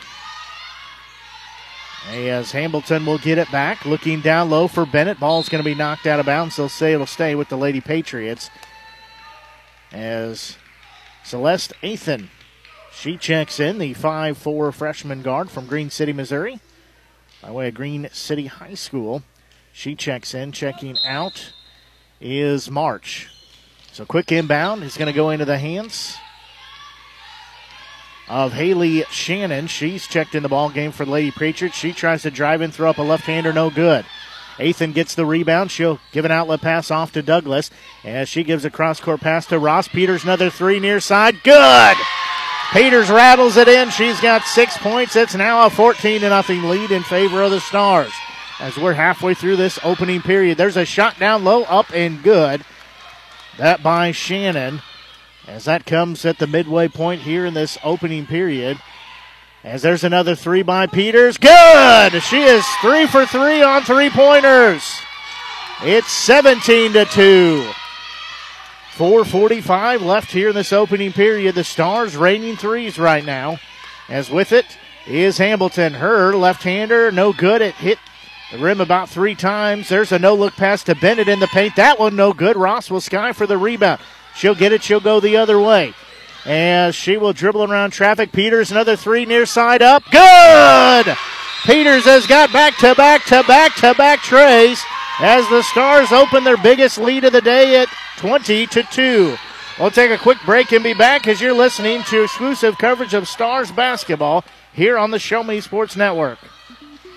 As 2.08 2.52
Hamilton 2.52 3.04
will 3.04 3.18
get 3.18 3.38
it 3.38 3.50
back. 3.50 3.84
Looking 3.84 4.20
down 4.20 4.48
low 4.48 4.68
for 4.68 4.86
Bennett. 4.86 5.18
Ball's 5.18 5.48
going 5.48 5.62
to 5.62 5.68
be 5.68 5.74
knocked 5.74 6.06
out 6.06 6.20
of 6.20 6.26
bounds. 6.26 6.54
They'll 6.54 6.68
say 6.68 6.92
it'll 6.92 7.04
stay 7.04 7.34
with 7.34 7.48
the 7.48 7.58
Lady 7.58 7.80
Patriots. 7.80 8.48
As 9.90 10.56
Celeste 11.24 11.72
Athan, 11.82 12.28
she 12.92 13.16
checks 13.16 13.58
in, 13.58 13.78
the 13.78 13.94
5'4 13.94 14.72
freshman 14.72 15.22
guard 15.22 15.50
from 15.50 15.66
Green 15.66 15.90
City, 15.90 16.12
Missouri, 16.12 16.60
by 17.42 17.50
way 17.50 17.68
of 17.68 17.74
Green 17.74 18.08
City 18.12 18.46
High 18.46 18.74
School. 18.74 19.24
She 19.72 19.96
checks 19.96 20.32
in. 20.32 20.52
Checking 20.52 20.96
out 21.04 21.52
is 22.20 22.70
March. 22.70 23.28
So 23.92 24.04
quick 24.04 24.30
inbound 24.32 24.82
is 24.82 24.96
going 24.96 25.06
to 25.06 25.16
go 25.16 25.30
into 25.30 25.44
the 25.44 25.58
hands 25.58 26.16
of 28.28 28.52
Haley 28.52 29.04
Shannon. 29.10 29.66
She's 29.68 30.06
checked 30.06 30.34
in 30.34 30.42
the 30.42 30.48
ball 30.48 30.70
game 30.70 30.92
for 30.92 31.06
Lady 31.06 31.30
Patriots. 31.30 31.76
She 31.76 31.92
tries 31.92 32.22
to 32.22 32.30
drive 32.30 32.60
in, 32.60 32.72
throw 32.72 32.90
up 32.90 32.98
a 32.98 33.02
left 33.02 33.24
hander, 33.24 33.52
no 33.52 33.70
good. 33.70 34.04
Athan 34.58 34.94
gets 34.94 35.14
the 35.14 35.26
rebound. 35.26 35.70
She'll 35.70 36.00
give 36.12 36.24
an 36.24 36.30
outlet 36.30 36.62
pass 36.62 36.90
off 36.90 37.12
to 37.12 37.22
Douglas 37.22 37.70
as 38.04 38.28
she 38.28 38.42
gives 38.42 38.64
a 38.64 38.70
cross 38.70 39.00
court 39.00 39.20
pass 39.20 39.46
to 39.46 39.58
Ross. 39.58 39.86
Peters 39.88 40.24
another 40.24 40.50
three 40.50 40.80
near 40.80 41.00
side. 41.00 41.42
Good. 41.42 41.96
Peters 42.72 43.10
rattles 43.10 43.56
it 43.56 43.68
in. 43.68 43.90
She's 43.90 44.20
got 44.20 44.42
six 44.42 44.76
points. 44.78 45.14
It's 45.14 45.34
now 45.34 45.66
a 45.66 45.70
14 45.70 46.22
to 46.22 46.28
nothing 46.28 46.62
lead 46.64 46.90
in 46.90 47.02
favor 47.02 47.42
of 47.42 47.50
the 47.50 47.60
Stars. 47.60 48.12
As 48.58 48.76
we're 48.78 48.94
halfway 48.94 49.34
through 49.34 49.56
this 49.56 49.78
opening 49.84 50.22
period, 50.22 50.56
there's 50.56 50.78
a 50.78 50.86
shot 50.86 51.18
down 51.18 51.44
low, 51.44 51.64
up 51.64 51.92
and 51.92 52.22
good. 52.22 52.64
That 53.58 53.82
by 53.82 54.12
Shannon. 54.12 54.80
As 55.46 55.66
that 55.66 55.86
comes 55.86 56.24
at 56.24 56.38
the 56.38 56.46
midway 56.46 56.88
point 56.88 57.22
here 57.22 57.44
in 57.44 57.54
this 57.54 57.76
opening 57.84 58.26
period. 58.26 58.78
As 59.62 59.82
there's 59.82 60.04
another 60.04 60.34
three 60.34 60.62
by 60.62 60.86
Peters. 60.86 61.38
Good! 61.38 62.22
She 62.22 62.42
is 62.42 62.64
three 62.80 63.06
for 63.06 63.26
three 63.26 63.62
on 63.62 63.82
three 63.82 64.10
pointers. 64.10 64.82
It's 65.82 66.10
17 66.10 66.94
to 66.94 67.04
2. 67.04 67.70
4.45 68.94 70.00
left 70.00 70.30
here 70.30 70.48
in 70.48 70.54
this 70.54 70.72
opening 70.72 71.12
period. 71.12 71.54
The 71.54 71.64
Stars 71.64 72.16
raining 72.16 72.56
threes 72.56 72.98
right 72.98 73.24
now. 73.24 73.58
As 74.08 74.30
with 74.30 74.52
it 74.52 74.64
is 75.06 75.36
Hamilton. 75.36 75.92
Her 75.94 76.34
left 76.34 76.62
hander, 76.62 77.12
no 77.12 77.34
good. 77.34 77.60
It 77.60 77.74
hit 77.74 77.98
the 78.52 78.58
rim 78.58 78.80
about 78.80 79.08
three 79.08 79.34
times. 79.34 79.88
There's 79.88 80.12
a 80.12 80.18
no 80.18 80.34
look 80.34 80.54
pass 80.54 80.84
to 80.84 80.94
Bennett 80.94 81.28
in 81.28 81.40
the 81.40 81.48
paint. 81.48 81.76
That 81.76 81.98
one 81.98 82.16
no 82.16 82.32
good. 82.32 82.56
Ross 82.56 82.90
will 82.90 83.00
sky 83.00 83.32
for 83.32 83.46
the 83.46 83.58
rebound. 83.58 84.00
She'll 84.36 84.54
get 84.54 84.72
it. 84.72 84.82
She'll 84.82 85.00
go 85.00 85.20
the 85.20 85.36
other 85.36 85.60
way. 85.60 85.94
As 86.44 86.94
she 86.94 87.16
will 87.16 87.32
dribble 87.32 87.64
around 87.64 87.90
traffic. 87.90 88.30
Peters, 88.30 88.70
another 88.70 88.94
three 88.94 89.24
near 89.24 89.46
side 89.46 89.82
up. 89.82 90.04
Good! 90.12 91.16
Peters 91.64 92.04
has 92.04 92.26
got 92.28 92.52
back 92.52 92.76
to 92.78 92.94
back 92.94 93.24
to 93.24 93.42
back 93.48 93.74
to 93.76 93.94
back 93.94 94.20
treys 94.20 94.80
as 95.18 95.48
the 95.48 95.62
Stars 95.62 96.12
open 96.12 96.44
their 96.44 96.56
biggest 96.56 96.98
lead 96.98 97.24
of 97.24 97.32
the 97.32 97.40
day 97.40 97.80
at 97.80 97.88
20 98.18 98.66
to 98.68 98.82
2. 98.84 99.36
We'll 99.80 99.90
take 99.90 100.10
a 100.10 100.18
quick 100.18 100.38
break 100.46 100.70
and 100.72 100.84
be 100.84 100.94
back 100.94 101.26
as 101.26 101.40
you're 101.40 101.52
listening 101.52 102.02
to 102.04 102.22
exclusive 102.22 102.78
coverage 102.78 103.14
of 103.14 103.26
Stars 103.26 103.72
basketball 103.72 104.44
here 104.72 104.96
on 104.96 105.10
the 105.10 105.18
Show 105.18 105.42
Me 105.42 105.60
Sports 105.60 105.96
Network. 105.96 106.38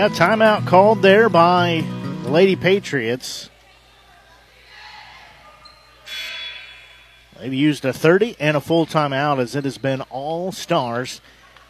Yeah, 0.00 0.08
timeout 0.08 0.66
called 0.66 1.02
there 1.02 1.28
by 1.28 1.84
the 2.22 2.30
Lady 2.30 2.56
Patriots. 2.56 3.50
They've 7.38 7.52
used 7.52 7.84
a 7.84 7.92
30 7.92 8.36
and 8.40 8.56
a 8.56 8.62
full 8.62 8.86
timeout 8.86 9.40
as 9.40 9.54
it 9.54 9.64
has 9.64 9.76
been 9.76 10.00
all 10.02 10.52
stars 10.52 11.20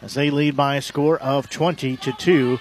as 0.01 0.13
they 0.13 0.29
lead 0.29 0.55
by 0.55 0.77
a 0.77 0.81
score 0.81 1.17
of 1.17 1.49
20 1.49 1.97
to 1.97 2.13
2. 2.13 2.59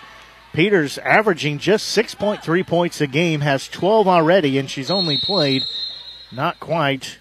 Peters 0.52 0.98
averaging 0.98 1.58
just 1.58 1.96
6.3 1.96 2.66
points 2.66 3.00
a 3.00 3.06
game, 3.06 3.40
has 3.40 3.68
12 3.68 4.08
already, 4.08 4.58
and 4.58 4.68
she's 4.68 4.90
only 4.90 5.16
played 5.18 5.62
not 6.32 6.58
quite, 6.58 7.18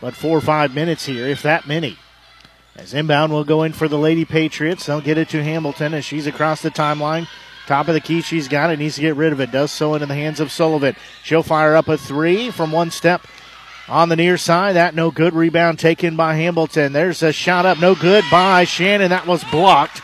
but 0.00 0.14
four 0.14 0.38
or 0.38 0.40
five 0.40 0.74
minutes 0.74 1.06
here, 1.06 1.26
if 1.26 1.42
that 1.42 1.66
many. 1.66 1.98
As 2.76 2.94
inbound 2.94 3.32
will 3.32 3.44
go 3.44 3.62
in 3.62 3.72
for 3.72 3.86
the 3.86 3.98
Lady 3.98 4.24
Patriots. 4.24 4.86
They'll 4.86 5.00
get 5.00 5.18
it 5.18 5.28
to 5.30 5.44
Hamilton 5.44 5.94
as 5.94 6.04
she's 6.04 6.26
across 6.26 6.62
the 6.62 6.70
timeline. 6.70 7.28
Top 7.66 7.88
of 7.88 7.94
the 7.94 8.00
key, 8.00 8.20
she's 8.20 8.48
got 8.48 8.70
it, 8.70 8.78
needs 8.78 8.96
to 8.96 9.00
get 9.00 9.16
rid 9.16 9.32
of 9.32 9.40
it. 9.40 9.52
Does 9.52 9.70
so 9.70 9.94
into 9.94 10.06
the 10.06 10.14
hands 10.14 10.40
of 10.40 10.50
Sullivan. 10.50 10.96
She'll 11.22 11.42
fire 11.42 11.76
up 11.76 11.88
a 11.88 11.96
three 11.96 12.50
from 12.50 12.72
one 12.72 12.90
step 12.90 13.26
on 13.88 14.08
the 14.08 14.16
near 14.16 14.36
side. 14.36 14.74
That 14.76 14.94
no 14.94 15.10
good. 15.10 15.34
Rebound 15.34 15.78
taken 15.78 16.16
by 16.16 16.34
Hamilton. 16.34 16.92
There's 16.92 17.22
a 17.22 17.32
shot 17.32 17.64
up, 17.64 17.78
no 17.78 17.94
good 17.94 18.24
by 18.30 18.64
Shannon. 18.64 19.10
That 19.10 19.26
was 19.26 19.44
blocked 19.44 20.02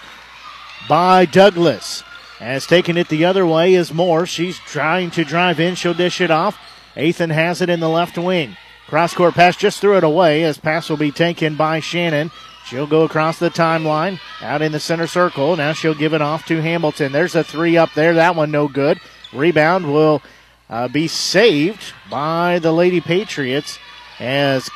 by 0.88 1.26
Douglas. 1.26 2.02
As 2.40 2.66
taking 2.66 2.96
it 2.96 3.08
the 3.08 3.26
other 3.26 3.46
way 3.46 3.74
is 3.74 3.92
Moore. 3.92 4.24
She's 4.24 4.58
trying 4.58 5.10
to 5.12 5.24
drive 5.24 5.60
in. 5.60 5.74
She'll 5.74 5.94
dish 5.94 6.20
it 6.20 6.30
off. 6.30 6.58
Ethan 6.96 7.30
has 7.30 7.60
it 7.60 7.68
in 7.68 7.80
the 7.80 7.88
left 7.88 8.16
wing. 8.16 8.56
Cross 8.86 9.14
court 9.14 9.34
pass 9.34 9.56
just 9.56 9.80
threw 9.80 9.96
it 9.98 10.04
away 10.04 10.42
as 10.42 10.58
pass 10.58 10.88
will 10.88 10.96
be 10.96 11.12
taken 11.12 11.54
by 11.54 11.80
Shannon. 11.80 12.30
She'll 12.66 12.86
go 12.86 13.02
across 13.02 13.38
the 13.38 13.50
timeline 13.50 14.18
out 14.40 14.62
in 14.62 14.72
the 14.72 14.80
center 14.80 15.06
circle. 15.06 15.54
Now 15.56 15.72
she'll 15.74 15.94
give 15.94 16.14
it 16.14 16.22
off 16.22 16.46
to 16.46 16.62
Hamilton. 16.62 17.12
There's 17.12 17.34
a 17.34 17.44
three 17.44 17.76
up 17.76 17.92
there. 17.94 18.14
That 18.14 18.36
one 18.36 18.50
no 18.50 18.68
good. 18.68 19.00
Rebound 19.32 19.92
will 19.92 20.22
uh, 20.68 20.88
be 20.88 21.08
saved 21.08 21.92
by 22.10 22.58
the 22.58 22.72
Lady 22.72 23.00
Patriots 23.00 23.78
as 24.18 24.70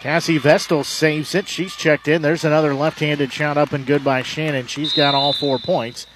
Cassie 0.00 0.38
Vestal 0.38 0.84
saves 0.84 1.34
it. 1.34 1.48
She's 1.48 1.74
checked 1.76 2.08
in. 2.08 2.22
There's 2.22 2.44
another 2.44 2.74
left 2.74 3.00
handed 3.00 3.32
shot 3.32 3.56
up 3.56 3.72
and 3.72 3.86
good 3.86 4.04
by 4.04 4.22
Shannon. 4.22 4.66
She's 4.66 4.92
got 4.92 5.14
all 5.14 5.32
four 5.32 5.58
points. 5.58 6.06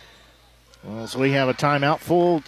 Well, 0.82 1.06
so 1.06 1.18
we 1.18 1.32
have 1.32 1.48
a 1.48 1.54
timeout, 1.54 1.98
full 1.98 2.42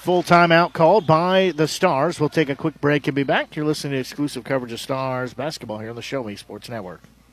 full 0.00 0.24
timeout 0.24 0.72
called 0.72 1.06
by 1.06 1.52
the 1.54 1.68
Stars. 1.68 2.18
We'll 2.18 2.28
take 2.28 2.48
a 2.48 2.56
quick 2.56 2.80
break 2.80 3.06
and 3.06 3.14
be 3.14 3.22
back. 3.22 3.54
You're 3.54 3.64
listening 3.64 3.92
to 3.92 4.00
exclusive 4.00 4.42
coverage 4.42 4.72
of 4.72 4.80
Stars 4.80 5.34
basketball 5.34 5.78
here 5.78 5.90
on 5.90 5.96
the 5.96 6.02
Show 6.02 6.24
Me 6.24 6.34
Sports 6.34 6.68
Network. 6.68 7.02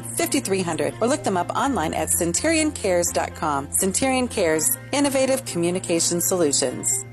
5300 0.00 0.94
or 1.00 1.06
look 1.06 1.24
them 1.24 1.36
up 1.36 1.50
online 1.50 1.92
at 1.92 2.08
centurioncares.com. 2.08 3.72
Centurion 3.72 4.28
Cares, 4.28 4.78
innovative 4.92 5.44
communication 5.44 6.20
solutions. 6.22 7.04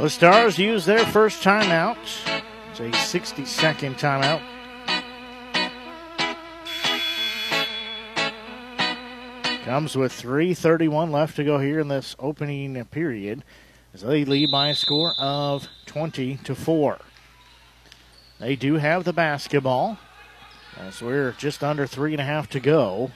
The 0.00 0.08
Stars 0.08 0.58
use 0.58 0.86
their 0.86 1.04
first 1.04 1.42
timeout. 1.42 1.98
It's 2.70 2.80
a 2.80 2.90
60 2.90 3.44
second 3.44 3.96
timeout. 3.96 4.40
Comes 9.64 9.94
with 9.94 10.12
3.31 10.12 11.10
left 11.10 11.36
to 11.36 11.44
go 11.44 11.58
here 11.58 11.80
in 11.80 11.88
this 11.88 12.16
opening 12.18 12.82
period 12.86 13.44
as 13.92 14.00
they 14.00 14.24
lead 14.24 14.50
by 14.50 14.68
a 14.68 14.74
score 14.74 15.12
of 15.18 15.68
20 15.84 16.38
to 16.38 16.54
4. 16.54 16.98
They 18.38 18.56
do 18.56 18.76
have 18.76 19.04
the 19.04 19.12
basketball 19.12 19.98
as 20.78 21.02
we're 21.02 21.32
just 21.32 21.62
under 21.62 21.86
three 21.86 22.12
and 22.12 22.22
a 22.22 22.24
half 22.24 22.48
to 22.50 22.60
go. 22.60 23.10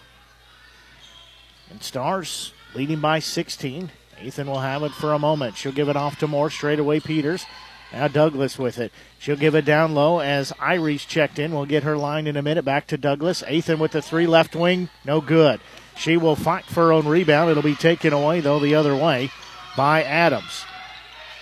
And 1.71 1.83
Stars 1.83 2.53
leading 2.75 3.01
by 3.01 3.21
16. 3.21 3.91
Ethan 4.23 4.47
will 4.47 4.61
have 4.61 4.83
it 4.83 4.93
for 4.93 5.15
a 5.15 5.19
moment. 5.19 5.57
She'll 5.57 5.73
give 5.73 5.89
it 5.89 5.97
off 5.97 6.19
to 6.19 6.29
Moore. 6.29 6.51
Straight 6.51 6.79
away, 6.79 7.01
Peters. 7.01 7.47
Now 7.91 8.09
Douglas 8.09 8.59
with 8.59 8.79
it. 8.79 8.93
She'll 9.19 9.37
give 9.37 9.55
it 9.55 9.65
down 9.65 9.95
low 9.95 10.21
as 10.21 10.53
Iris 10.61 11.07
checked 11.07 11.39
in. 11.39 11.53
We'll 11.53 11.65
get 11.65 11.85
her 11.85 11.97
line 11.97 12.27
in 12.27 12.37
a 12.37 12.43
minute. 12.43 12.67
Back 12.67 12.87
to 12.89 12.99
Douglas. 12.99 13.43
Ethan 13.49 13.79
with 13.79 13.93
the 13.93 14.03
three 14.03 14.27
left 14.27 14.55
wing. 14.55 14.91
No 15.07 15.23
good. 15.23 15.61
She 15.97 16.17
will 16.17 16.37
fight 16.37 16.65
for 16.65 16.87
her 16.87 16.93
own 16.93 17.07
rebound. 17.07 17.51
It'll 17.51 17.63
be 17.63 17.75
taken 17.75 18.13
away, 18.13 18.41
though, 18.41 18.59
the 18.59 18.75
other 18.75 18.95
way 18.97 19.31
by 19.77 20.03
Adams. 20.03 20.65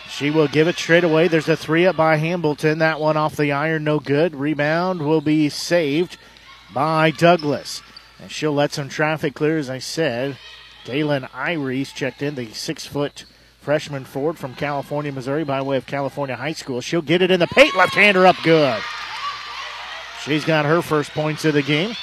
She 0.09 0.31
will 0.31 0.49
give 0.49 0.69
it 0.69 0.77
straight 0.77 1.05
away. 1.05 1.29
There's 1.29 1.49
a 1.49 1.57
three 1.57 1.87
up 1.87 1.97
by 1.97 2.17
Hamilton. 2.17 2.79
That 2.79 3.01
one 3.01 3.17
off 3.17 3.37
the 3.37 3.53
iron, 3.53 3.85
no 3.85 3.99
good. 3.99 4.35
Rebound 4.35 5.01
will 5.01 5.23
be 5.23 5.49
saved 5.49 6.19
by 6.75 7.11
Douglas. 7.11 7.83
And 8.21 8.31
she'll 8.31 8.53
let 8.53 8.73
some 8.73 8.89
traffic 8.89 9.35
clear, 9.35 9.57
as 9.57 9.71
I 9.71 9.79
said. 9.79 10.37
Galen 10.85 11.29
Iries 11.33 11.93
checked 11.93 12.23
in, 12.23 12.35
the 12.35 12.53
six 12.53 12.87
foot 12.87 13.25
freshman 13.61 14.05
forward 14.05 14.39
from 14.39 14.55
California, 14.55 15.13
Missouri, 15.13 15.45
by 15.45 15.63
way 15.63 15.77
of 15.77 15.87
California 15.87 16.37
High 16.37 16.53
School. 16.53 16.81
She'll 16.81 17.01
get 17.01 17.23
it 17.23 17.31
in 17.31 17.41
the 17.41 17.47
paint, 17.47 17.75
left 17.77 17.95
hander 17.95 18.27
up 18.27 18.37
good. 18.43 18.83
She's 20.23 20.45
got 20.45 20.67
her 20.67 20.83
first 20.83 21.13
points 21.13 21.45
of 21.45 21.55
the 21.55 21.63
game. 21.63 21.97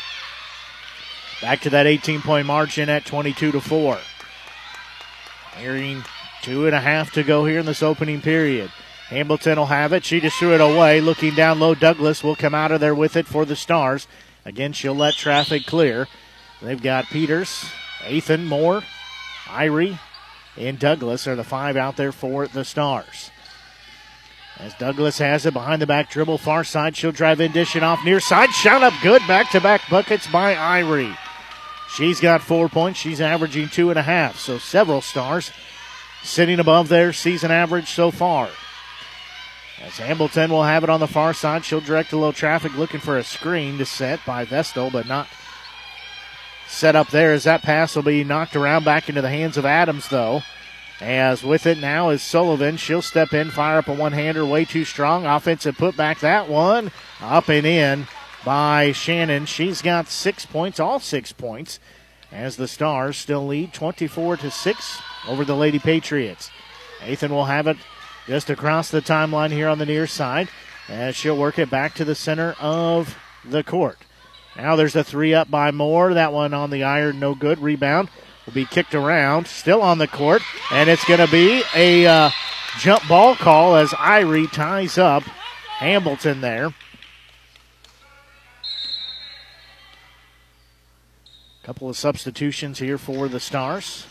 Back 1.42 1.62
to 1.62 1.70
that 1.70 1.88
18 1.88 2.22
point 2.22 2.48
margin 2.48 2.90
at 2.90 3.06
22 3.06 3.54
to 3.54 3.62
4. 3.62 3.98
Hearing 5.58 6.04
two 6.42 6.66
and 6.66 6.76
a 6.76 6.82
half 6.82 7.12
to 7.14 7.24
go 7.24 7.46
here 7.46 7.60
in 7.60 7.66
this 7.66 7.84
opening 7.84 8.22
period. 8.22 8.72
Hamilton 9.08 9.58
will 9.58 9.66
have 9.66 9.92
it. 9.94 10.06
She 10.06 10.20
just 10.20 10.38
threw 10.38 10.54
it 10.54 10.62
away. 10.62 11.02
Looking 11.02 11.34
down 11.34 11.60
low, 11.60 11.74
Douglas 11.76 12.24
will 12.24 12.36
come 12.36 12.54
out 12.54 12.72
of 12.72 12.80
there 12.80 12.94
with 12.94 13.16
it 13.16 13.26
for 13.26 13.46
the 13.46 13.56
Stars. 13.56 14.08
Again, 14.46 14.74
she'll 14.74 14.96
let 14.96 15.16
traffic 15.16 15.66
clear. 15.66 16.08
They've 16.62 16.82
got 16.82 17.06
Peters, 17.06 17.66
Ethan, 18.08 18.46
Moore, 18.46 18.84
Irie, 19.46 20.00
and 20.58 20.78
Douglas 20.78 21.28
are 21.28 21.36
the 21.36 21.44
five 21.44 21.76
out 21.78 21.98
there 21.98 22.12
for 22.12 22.48
the 22.48 22.66
Stars. 22.66 23.32
As 24.58 24.74
Douglas 24.76 25.20
has 25.20 25.46
it 25.46 25.54
behind 25.54 25.82
the 25.82 25.88
back 25.88 26.12
dribble, 26.12 26.38
far 26.38 26.66
side, 26.66 26.98
she'll 26.98 27.14
drive 27.14 27.40
in, 27.40 27.54
dish 27.54 27.78
it 27.78 27.84
off 27.84 28.04
near 28.04 28.20
side, 28.20 28.50
shot 28.50 28.84
up 28.84 28.94
good, 29.02 29.22
back 29.26 29.50
to 29.52 29.62
back 29.62 29.82
buckets 29.90 30.28
by 30.28 30.54
Irie. 30.54 31.16
She's 31.94 32.20
got 32.20 32.42
four 32.42 32.70
points. 32.70 33.00
She's 33.00 33.22
averaging 33.22 33.70
two 33.70 33.90
and 33.90 34.00
a 34.00 34.04
half. 34.04 34.40
So 34.40 34.58
several 34.58 35.02
stars 35.02 35.52
sitting 36.24 36.60
above 36.60 36.90
their 36.90 37.14
season 37.14 37.52
average 37.52 37.90
so 37.90 38.12
far. 38.12 38.50
As 39.82 39.98
Hamilton 39.98 40.52
will 40.52 40.64
have 40.64 40.84
it 40.84 40.90
on 40.90 41.00
the 41.00 41.08
far 41.08 41.34
side, 41.34 41.64
she'll 41.64 41.80
direct 41.80 42.12
a 42.12 42.18
little 42.18 42.34
traffic 42.34 42.76
looking 42.76 43.00
for 43.00 43.18
a 43.18 43.24
screen 43.24 43.78
to 43.78 43.86
set 43.86 44.20
by 44.26 44.44
Vestal, 44.44 44.90
but 44.90 45.08
not 45.08 45.28
set 46.68 46.96
up 46.96 47.10
there 47.10 47.34
as 47.34 47.46
that 47.46 47.64
pass 47.64 47.96
will 47.96 48.04
be 48.04 48.24
knocked 48.24 48.56
around 48.56 48.84
back 48.84 49.08
into 49.10 49.22
the 49.22 49.30
hands 49.30 49.58
of 49.58 49.66
Adams, 49.66 50.10
though. 50.10 50.44
As 51.02 51.44
with 51.44 51.66
it 51.66 51.78
now 51.78 52.10
is 52.10 52.22
Sullivan. 52.22 52.76
She'll 52.76 53.02
step 53.02 53.34
in, 53.34 53.52
fire 53.52 53.78
up 53.78 53.88
a 53.88 53.94
one 53.94 54.12
hander, 54.12 54.46
way 54.46 54.66
too 54.66 54.84
strong. 54.84 55.26
Offensive 55.26 55.78
putback, 55.78 56.20
that 56.20 56.50
one 56.50 56.92
up 57.22 57.50
and 57.50 57.66
in 57.66 58.06
by 58.46 58.92
Shannon. 58.92 59.46
She's 59.46 59.82
got 59.82 60.08
six 60.08 60.46
points, 60.46 60.80
all 60.80 61.00
six 61.00 61.32
points, 61.32 61.80
as 62.32 62.56
the 62.56 62.68
Stars 62.68 63.18
still 63.18 63.46
lead 63.46 63.74
24 63.74 64.38
to 64.38 64.52
6 64.52 65.02
over 65.28 65.44
the 65.44 65.56
Lady 65.56 65.80
Patriots. 65.80 66.52
Nathan 67.02 67.32
will 67.32 67.46
have 67.46 67.68
it 67.68 67.78
just 68.28 68.50
across 68.50 68.92
the 68.92 69.02
timeline 69.02 69.52
here 69.52 69.68
on 69.68 69.80
the 69.80 69.86
near 69.86 70.08
side 70.08 70.50
as 70.88 71.16
she'll 71.16 71.38
work 71.38 71.60
it 71.60 71.70
back 71.70 71.94
to 71.96 72.06
the 72.06 72.16
center 72.16 72.56
of 72.60 73.18
the 73.46 73.64
court. 73.64 73.98
Now 74.56 74.76
there's 74.76 74.96
a 74.96 75.04
three 75.04 75.34
up 75.34 75.50
by 75.50 75.72
Moore. 75.72 76.14
That 76.14 76.34
one 76.34 76.54
on 76.54 76.70
the 76.70 76.84
iron, 76.84 77.20
no 77.20 77.36
good. 77.36 77.60
Rebound 77.60 78.10
will 78.46 78.54
be 78.54 78.66
kicked 78.66 78.96
around, 78.96 79.48
still 79.48 79.82
on 79.82 80.00
the 80.00 80.08
court, 80.08 80.42
and 80.72 80.90
it's 80.90 81.06
going 81.06 81.20
to 81.20 81.32
be 81.32 81.64
a 81.76 82.06
uh, 82.06 82.30
jump 82.80 83.08
ball 83.08 83.36
call 83.36 83.76
as 83.76 83.92
Irie 83.92 84.52
ties 84.52 84.98
up 84.98 85.24
Hamilton 85.24 86.42
there. 86.42 86.74
Couple 91.70 91.88
of 91.88 91.98
substitutions 91.98 92.80
here 92.80 92.98
for 92.98 93.28
the 93.28 93.40
Stars. 93.40 94.08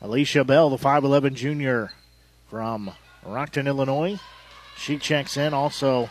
Alicia 0.00 0.44
Bell, 0.44 0.70
the 0.70 0.78
5'11 0.78 1.34
junior 1.34 1.92
from 2.48 2.92
Rockton, 3.22 3.66
Illinois. 3.66 4.18
She 4.78 4.96
checks 4.96 5.36
in. 5.36 5.52
Also, 5.52 6.08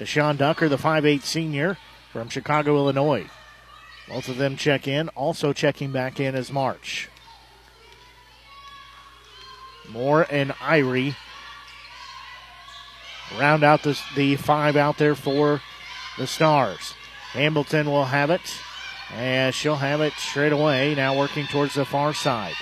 Deshaun 0.00 0.36
Ducker, 0.36 0.68
the 0.68 0.76
5'8 0.76 1.22
senior 1.22 1.78
from 2.12 2.28
Chicago, 2.28 2.74
Illinois. 2.74 3.30
Both 4.08 4.28
of 4.28 4.38
them 4.38 4.56
check 4.56 4.88
in. 4.88 5.08
Also 5.10 5.52
checking 5.52 5.92
back 5.92 6.18
in 6.18 6.34
is 6.34 6.50
March. 6.50 7.08
Moore 9.88 10.26
and 10.28 10.50
Irie 10.54 11.14
round 13.38 13.62
out 13.62 13.84
the, 13.84 13.96
the 14.16 14.34
five 14.34 14.74
out 14.74 14.98
there 14.98 15.14
for 15.14 15.62
the 16.18 16.26
Stars. 16.26 16.94
Hamilton 17.34 17.88
will 17.88 18.06
have 18.06 18.30
it, 18.30 18.60
and 19.16 19.54
she'll 19.54 19.76
have 19.76 20.00
it 20.00 20.12
straight 20.14 20.52
away. 20.52 20.94
Now 20.94 21.16
working 21.16 21.46
towards 21.46 21.74
the 21.74 21.84
far 21.84 22.14
side. 22.14 22.54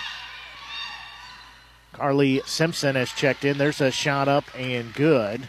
Carly 1.92 2.42
Simpson 2.46 2.94
has 2.94 3.10
checked 3.10 3.44
in. 3.44 3.58
There's 3.58 3.80
a 3.80 3.90
shot 3.90 4.28
up 4.28 4.44
and 4.56 4.94
good. 4.94 5.48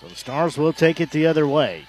So 0.00 0.08
the 0.08 0.14
Stars 0.14 0.58
will 0.58 0.74
take 0.74 1.00
it 1.00 1.10
the 1.10 1.26
other 1.26 1.48
way. 1.48 1.86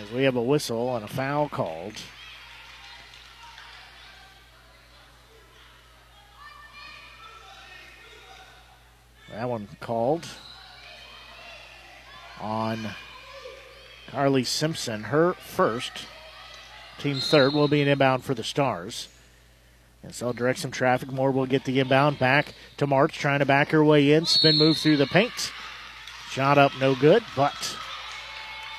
As 0.00 0.10
we 0.10 0.24
have 0.24 0.34
a 0.34 0.42
whistle 0.42 0.96
and 0.96 1.04
a 1.04 1.08
foul 1.08 1.48
called. 1.48 1.94
That 9.36 9.50
one 9.50 9.68
called 9.80 10.26
on 12.40 12.94
Carly 14.08 14.44
Simpson. 14.44 15.02
Her 15.02 15.34
first, 15.34 16.06
team 16.98 17.20
third, 17.20 17.52
will 17.52 17.68
be 17.68 17.82
an 17.82 17.88
inbound 17.88 18.24
for 18.24 18.32
the 18.32 18.42
Stars. 18.42 19.08
And 20.02 20.14
so 20.14 20.32
direct 20.32 20.60
some 20.60 20.70
traffic. 20.70 21.12
Moore 21.12 21.32
will 21.32 21.44
get 21.44 21.66
the 21.66 21.78
inbound 21.80 22.18
back 22.18 22.54
to 22.78 22.86
March, 22.86 23.18
trying 23.18 23.40
to 23.40 23.44
back 23.44 23.72
her 23.72 23.84
way 23.84 24.10
in. 24.10 24.24
Spin 24.24 24.56
move 24.56 24.78
through 24.78 24.96
the 24.96 25.06
paint. 25.06 25.52
Shot 26.30 26.56
up, 26.56 26.72
no 26.80 26.94
good, 26.94 27.22
but 27.36 27.76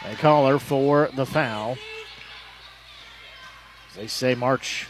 they 0.03 0.15
call 0.15 0.47
her 0.47 0.57
for 0.57 1.11
the 1.13 1.27
foul. 1.27 1.77
They 3.95 4.07
say 4.07 4.33
March 4.33 4.87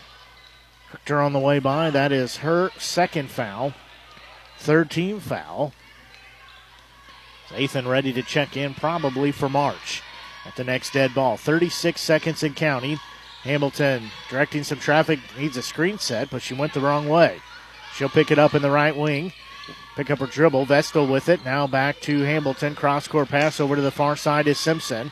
hooked 0.91 1.10
her 1.10 1.19
on 1.19 1.34
the 1.34 1.39
way 1.39 1.60
by. 1.60 1.89
That 1.89 2.13
is 2.13 2.38
her 2.38 2.71
second 2.77 3.30
foul, 3.30 3.73
third 4.58 4.89
team 4.89 5.20
foul. 5.20 5.74
Ethan 7.58 7.88
ready 7.88 8.12
to 8.13 8.22
check 8.22 8.58
in, 8.58 8.74
probably 8.74 9.32
for 9.32 9.48
March 9.48 10.02
at 10.46 10.56
the 10.56 10.63
next 10.63 10.93
dead 10.93 11.13
ball. 11.13 11.38
36 11.38 12.00
seconds 12.00 12.43
in 12.43 12.54
counting. 12.54 13.00
Hamilton 13.43 14.10
directing 14.30 14.63
some 14.63 14.80
traffic, 14.80 15.20
needs 15.38 15.58
a 15.58 15.62
screen 15.62 15.98
set, 15.98 16.30
but 16.30 16.41
she 16.41 16.54
went 16.54 16.74
the 16.74 16.82
wrong 16.82 17.08
way. 17.08 17.39
She'll 17.93 18.10
pick 18.10 18.32
it 18.32 18.39
up 18.39 18.54
in 18.54 18.62
the 18.62 18.72
right 18.72 18.96
wing. 18.96 19.32
Pick 19.96 20.12
up 20.12 20.20
her 20.20 20.28
dribble. 20.28 20.65
Vestal 20.65 21.08
with 21.08 21.30
it. 21.30 21.43
Now 21.43 21.65
back 21.65 22.00
to 22.02 22.22
Hamilton. 22.22 22.76
Cross 22.76 23.08
court 23.08 23.30
pass 23.30 23.60
over 23.60 23.76
to 23.76 23.82
the 23.82 23.91
far 23.91 24.15
side 24.15 24.48
is 24.48 24.60
Simpson. 24.60 25.12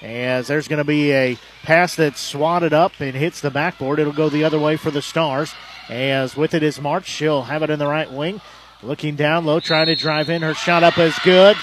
As 0.00 0.48
there's 0.48 0.66
going 0.66 0.78
to 0.78 0.84
be 0.84 1.12
a 1.12 1.38
pass 1.62 1.94
that's 1.94 2.20
swatted 2.20 2.72
up 2.72 2.92
and 3.00 3.14
hits 3.14 3.40
the 3.40 3.50
backboard. 3.50 3.98
It'll 3.98 4.12
go 4.12 4.28
the 4.28 4.44
other 4.44 4.58
way 4.58 4.76
for 4.76 4.90
the 4.90 5.02
Stars. 5.02 5.52
As 5.88 6.36
with 6.36 6.54
it 6.54 6.62
is 6.62 6.80
March. 6.80 7.06
She'll 7.06 7.42
have 7.42 7.62
it 7.62 7.70
in 7.70 7.78
the 7.78 7.86
right 7.86 8.10
wing. 8.10 8.40
Looking 8.82 9.14
down 9.14 9.44
low, 9.44 9.60
trying 9.60 9.86
to 9.86 9.94
drive 9.94 10.28
in. 10.28 10.42
Her 10.42 10.54
shot 10.54 10.82
up 10.82 10.98
is 10.98 11.16
good. 11.22 11.56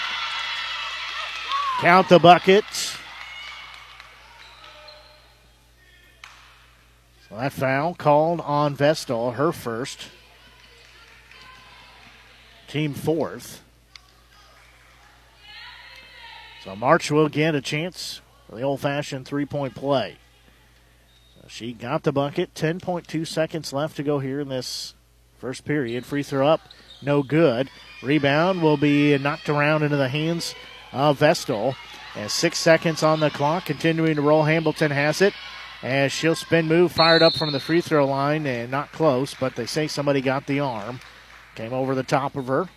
Count 1.82 2.08
the 2.08 2.20
bucket. 2.20 2.64
So 7.28 7.36
that 7.36 7.52
foul 7.52 7.94
called 7.94 8.40
on 8.42 8.74
Vestal, 8.74 9.32
her 9.32 9.52
first. 9.52 10.08
Team 12.68 12.94
fourth. 12.94 13.64
So 16.64 16.76
March 16.76 17.12
will 17.12 17.30
get 17.30 17.54
a 17.54 17.62
chance 17.62 18.22
for 18.48 18.56
the 18.56 18.62
old 18.62 18.80
fashioned 18.80 19.26
three 19.26 19.46
point 19.46 19.76
play. 19.76 20.18
So 21.36 21.48
she 21.48 21.74
got 21.74 22.04
the 22.04 22.12
bucket. 22.12 22.54
10.2 22.54 23.28
seconds 23.28 23.74
left 23.74 23.98
to 23.98 24.04
go 24.04 24.20
here 24.20 24.40
in 24.40 24.50
this 24.50 24.94
first 25.38 25.66
period. 25.66 26.06
Free 26.06 26.24
throw 26.24 26.48
up, 26.48 26.62
no 27.02 27.24
good. 27.24 27.70
Rebound 28.02 28.62
will 28.62 28.78
be 28.78 29.18
knocked 29.18 29.50
around 29.50 29.84
into 29.84 29.98
the 29.98 30.10
hands 30.10 30.56
of 30.92 31.20
Vestal. 31.20 31.76
And 32.16 32.30
six 32.32 32.58
seconds 32.58 33.04
on 33.04 33.20
the 33.20 33.30
clock, 33.30 33.66
continuing 33.66 34.16
to 34.16 34.22
roll. 34.22 34.44
Hamilton 34.44 34.92
has 34.92 35.22
it. 35.22 35.34
As 35.82 36.12
she'll 36.12 36.36
spin 36.36 36.68
move, 36.68 36.92
fired 36.92 37.22
up 37.22 37.34
from 37.34 37.52
the 37.52 37.60
free 37.60 37.82
throw 37.82 38.06
line, 38.06 38.46
and 38.46 38.70
not 38.70 38.92
close, 38.92 39.34
but 39.34 39.56
they 39.56 39.66
say 39.66 39.88
somebody 39.88 40.20
got 40.20 40.46
the 40.46 40.60
arm. 40.60 41.00
Came 41.56 41.72
over 41.72 41.96
the 41.96 42.04
top 42.04 42.36
of 42.36 42.48
her. 42.48 42.68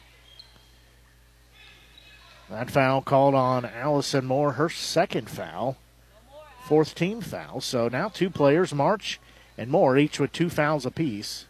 That 2.49 2.71
foul 2.71 3.01
called 3.01 3.35
on 3.35 3.65
Allison 3.65 4.27
Moore, 4.27 4.53
her 4.53 4.69
second 4.69 5.31
foul, 5.31 5.79
fourth 6.65 6.95
team 6.95 7.23
foul. 7.23 7.61
So 7.61 7.89
now 7.89 8.09
two 8.09 8.31
players, 8.31 8.75
March 8.75 9.19
and 9.57 9.71
Moore, 9.71 9.97
each 9.97 10.21
with 10.21 10.33
two 10.33 10.51
fouls 10.51 10.85
apiece 10.85 11.47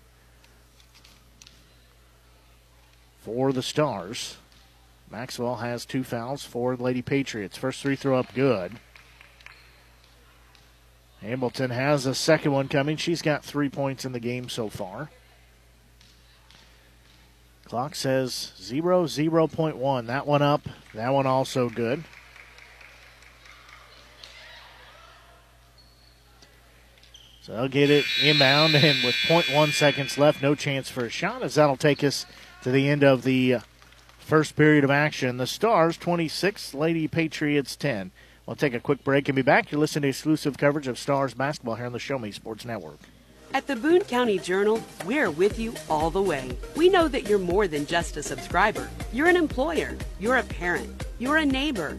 for 3.22 3.52
the 3.52 3.62
Stars. 3.62 4.36
Maxwell 5.10 5.56
has 5.56 5.84
two 5.84 6.04
fouls 6.04 6.44
for 6.44 6.76
Lady 6.76 7.02
Patriots. 7.02 7.56
First 7.56 7.82
three 7.82 7.96
throw 7.96 8.18
up 8.18 8.34
good. 8.34 8.72
Hamilton 11.20 11.70
has 11.70 12.04
a 12.04 12.14
second 12.14 12.52
one 12.52 12.68
coming. 12.68 12.96
She's 12.96 13.22
got 13.22 13.44
three 13.44 13.68
points 13.68 14.04
in 14.04 14.12
the 14.12 14.20
game 14.20 14.48
so 14.48 14.68
far. 14.68 15.10
Clock 17.64 17.94
says 17.94 18.52
0 18.60 19.04
0.1. 19.04 20.06
That 20.06 20.26
one 20.26 20.42
up. 20.42 20.62
That 20.94 21.10
one 21.10 21.26
also 21.26 21.68
good. 21.68 22.04
So 27.42 27.54
they'll 27.54 27.68
get 27.68 27.90
it 27.90 28.04
inbound, 28.22 28.74
and 28.76 29.02
with 29.04 29.16
0.1 29.26 29.72
seconds 29.72 30.16
left, 30.16 30.42
no 30.42 30.54
chance 30.54 30.88
for 30.88 31.04
a 31.04 31.10
shot, 31.10 31.42
as 31.42 31.56
that'll 31.56 31.76
take 31.76 32.04
us 32.04 32.24
to 32.62 32.70
the 32.70 32.88
end 32.88 33.02
of 33.02 33.22
the 33.22 33.56
first 34.18 34.56
period 34.56 34.84
of 34.84 34.90
action. 34.90 35.36
The 35.36 35.46
Stars 35.46 35.96
26, 35.96 36.74
Lady 36.74 37.08
Patriots 37.08 37.76
10. 37.76 38.12
We'll 38.46 38.56
take 38.56 38.74
a 38.74 38.80
quick 38.80 39.04
break 39.04 39.28
and 39.28 39.36
be 39.36 39.42
back. 39.42 39.70
You're 39.70 39.80
listening 39.80 40.02
to 40.02 40.08
exclusive 40.08 40.58
coverage 40.58 40.86
of 40.86 40.98
Stars 40.98 41.34
basketball 41.34 41.74
here 41.76 41.86
on 41.86 41.92
the 41.92 41.98
Show 41.98 42.18
Me 42.18 42.30
Sports 42.30 42.64
Network. 42.64 42.98
At 43.54 43.66
the 43.66 43.76
Boone 43.76 44.02
County 44.02 44.38
Journal, 44.38 44.82
we're 45.04 45.30
with 45.30 45.58
you 45.58 45.74
all 45.90 46.10
the 46.10 46.22
way. 46.22 46.56
We 46.74 46.88
know 46.88 47.06
that 47.08 47.28
you're 47.28 47.38
more 47.38 47.68
than 47.68 47.84
just 47.84 48.16
a 48.16 48.22
subscriber. 48.22 48.88
You're 49.12 49.26
an 49.26 49.36
employer, 49.36 49.96
you're 50.18 50.38
a 50.38 50.42
parent, 50.42 51.04
you're 51.18 51.36
a 51.36 51.44
neighbor. 51.44 51.98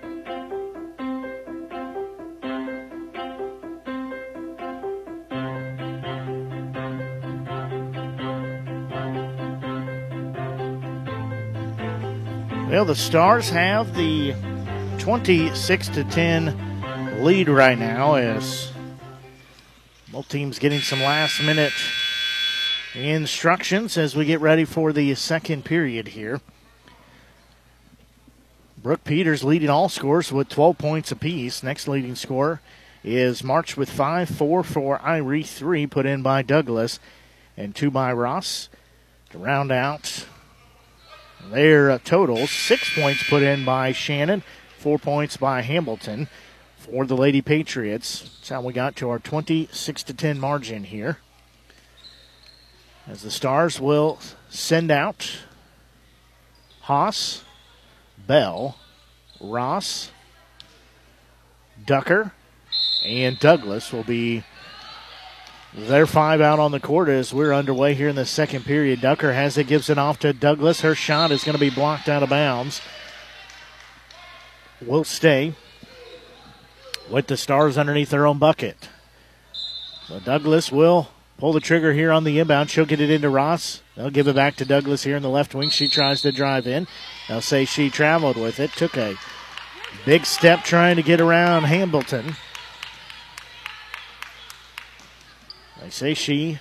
Well, 12.71 12.85
the 12.85 12.95
Stars 12.95 13.49
have 13.49 13.93
the 13.97 14.33
26 14.97 15.89
to 15.89 16.05
10 16.05 17.21
lead 17.21 17.49
right 17.49 17.77
now 17.77 18.13
as 18.15 18.71
both 20.09 20.29
teams 20.29 20.57
getting 20.57 20.79
some 20.79 21.01
last 21.01 21.43
minute 21.43 21.73
instructions 22.95 23.97
as 23.97 24.15
we 24.15 24.23
get 24.23 24.39
ready 24.39 24.63
for 24.63 24.93
the 24.93 25.13
second 25.15 25.65
period 25.65 26.07
here. 26.07 26.39
Brooke 28.81 29.03
Peters 29.03 29.43
leading 29.43 29.69
all 29.69 29.89
scores 29.89 30.31
with 30.31 30.47
12 30.47 30.77
points 30.77 31.11
apiece. 31.11 31.61
Next 31.63 31.89
leading 31.89 32.15
scorer 32.15 32.61
is 33.03 33.43
March 33.43 33.75
with 33.75 33.89
5 33.89 34.29
4 34.29 34.63
for 34.63 34.97
Irie, 34.99 35.45
3 35.45 35.87
put 35.87 36.05
in 36.05 36.21
by 36.21 36.41
Douglas, 36.41 37.01
and 37.57 37.75
2 37.75 37.91
by 37.91 38.13
Ross. 38.13 38.69
To 39.31 39.39
round 39.39 39.73
out 39.73 40.25
their 41.49 41.91
uh, 41.91 41.99
totals, 42.03 42.51
6 42.51 42.95
points 42.99 43.23
put 43.29 43.43
in 43.43 43.65
by 43.65 43.91
Shannon, 43.91 44.43
4 44.79 44.99
points 44.99 45.37
by 45.37 45.61
Hamilton 45.61 46.27
for 46.77 47.05
the 47.05 47.15
Lady 47.15 47.41
Patriots. 47.41 48.21
That's 48.21 48.49
how 48.49 48.61
we 48.61 48.73
got 48.73 48.95
to 48.97 49.09
our 49.09 49.19
26 49.19 50.03
to 50.03 50.13
10 50.13 50.39
margin 50.39 50.83
here. 50.83 51.17
As 53.07 53.23
the 53.23 53.31
Stars 53.31 53.79
will 53.79 54.19
send 54.49 54.91
out 54.91 55.39
Haas, 56.81 57.43
Bell, 58.27 58.77
Ross, 59.39 60.11
Ducker, 61.85 62.33
and 63.03 63.39
Douglas 63.39 63.91
will 63.91 64.03
be 64.03 64.43
their 65.73 66.05
five 66.05 66.41
out 66.41 66.59
on 66.59 66.71
the 66.71 66.79
court 66.79 67.09
as 67.09 67.33
we're 67.33 67.53
underway 67.53 67.93
here 67.93 68.09
in 68.09 68.15
the 68.15 68.25
second 68.25 68.65
period. 68.65 69.01
Ducker 69.01 69.33
has 69.33 69.57
it, 69.57 69.67
gives 69.67 69.89
it 69.89 69.97
off 69.97 70.19
to 70.19 70.33
Douglas. 70.33 70.81
Her 70.81 70.95
shot 70.95 71.31
is 71.31 71.43
going 71.43 71.53
to 71.53 71.59
be 71.59 71.69
blocked 71.69 72.09
out 72.09 72.23
of 72.23 72.29
bounds. 72.29 72.81
Will 74.81 75.03
stay 75.03 75.53
with 77.09 77.27
the 77.27 77.37
Stars 77.37 77.77
underneath 77.77 78.09
their 78.09 78.25
own 78.25 78.39
bucket. 78.39 78.89
So 80.07 80.19
Douglas 80.19 80.71
will 80.71 81.09
pull 81.37 81.53
the 81.53 81.59
trigger 81.59 81.93
here 81.93 82.11
on 82.11 82.23
the 82.23 82.39
inbound. 82.39 82.69
She'll 82.69 82.85
get 82.85 83.01
it 83.01 83.09
into 83.09 83.29
Ross. 83.29 83.81
They'll 83.95 84.09
give 84.09 84.27
it 84.27 84.35
back 84.35 84.55
to 84.57 84.65
Douglas 84.65 85.03
here 85.03 85.15
in 85.15 85.23
the 85.23 85.29
left 85.29 85.55
wing. 85.55 85.69
She 85.69 85.87
tries 85.87 86.21
to 86.23 86.31
drive 86.31 86.67
in. 86.67 86.87
They'll 87.27 87.41
say 87.41 87.65
she 87.65 87.89
traveled 87.89 88.37
with 88.37 88.59
it. 88.59 88.71
Took 88.73 88.97
a 88.97 89.15
big 90.05 90.25
step 90.25 90.63
trying 90.63 90.97
to 90.97 91.03
get 91.03 91.21
around 91.21 91.63
Hamilton. 91.63 92.35
They 95.81 95.89
say 95.89 96.13
she 96.13 96.59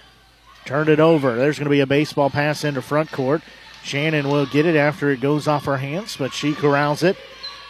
turned 0.65 0.89
it 0.89 1.01
over. 1.01 1.37
There's 1.37 1.59
going 1.59 1.67
to 1.67 1.71
be 1.71 1.81
a 1.81 1.87
baseball 1.87 2.31
pass 2.31 2.65
into 2.65 2.83
front 2.83 3.13
court. 3.13 3.43
Shannon 3.83 4.29
will 4.29 4.47
get 4.47 4.67
it 4.67 4.77
after 4.77 5.11
it 5.11 5.21
goes 5.21 5.47
off 5.47 5.65
her 5.65 5.79
hands, 5.79 6.17
but 6.17 6.33
she 6.33 6.55
corrals 6.55 7.03
it. 7.03 7.17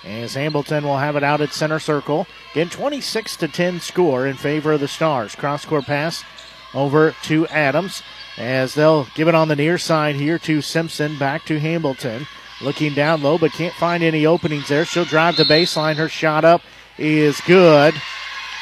As 0.05 0.35
Hamilton 0.35 0.85
will 0.85 0.99
have 0.99 1.17
it 1.17 1.23
out 1.23 1.41
at 1.41 1.53
center 1.53 1.79
circle. 1.79 2.27
Again, 2.53 2.71
26 2.71 3.37
to 3.37 3.49
10 3.49 3.81
score 3.81 4.27
in 4.27 4.37
favor 4.37 4.73
of 4.73 4.81
the 4.81 4.89
Stars. 4.89 5.35
Cross 5.35 5.67
court 5.67 5.85
pass 5.85 6.25
over 6.73 7.15
to 7.25 7.47
Adams 7.49 8.03
as 8.39 8.75
they'll 8.75 9.07
give 9.15 9.29
it 9.29 9.35
on 9.35 9.49
the 9.49 9.57
near 9.57 9.77
side 9.77 10.17
here 10.17 10.39
to 10.39 10.63
Simpson. 10.63 11.19
Back 11.19 11.45
to 11.47 11.61
Hamilton. 11.61 12.27
Looking 12.63 12.95
down 12.95 13.23
low, 13.23 13.39
but 13.39 13.53
can't 13.53 13.75
find 13.75 14.03
any 14.03 14.27
openings 14.27 14.69
there. 14.69 14.85
She'll 14.85 15.05
drive 15.05 15.37
the 15.37 15.45
baseline. 15.45 15.97
Her 15.97 16.09
shot 16.09 16.45
up 16.45 16.63
is 16.99 17.41
good. 17.43 17.95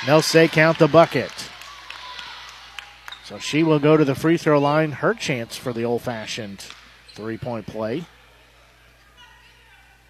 They'll 0.07 0.22
say 0.22 0.49
count 0.49 0.78
the 0.78 0.89
bucket. 0.89 1.47
So 3.28 3.38
she 3.38 3.62
will 3.62 3.78
go 3.78 3.96
to 3.98 4.06
the 4.06 4.14
free 4.14 4.38
throw 4.38 4.58
line. 4.58 4.90
Her 4.90 5.12
chance 5.12 5.54
for 5.54 5.74
the 5.74 5.84
old 5.84 6.00
fashioned 6.00 6.64
three 7.12 7.36
point 7.36 7.66
play. 7.66 8.06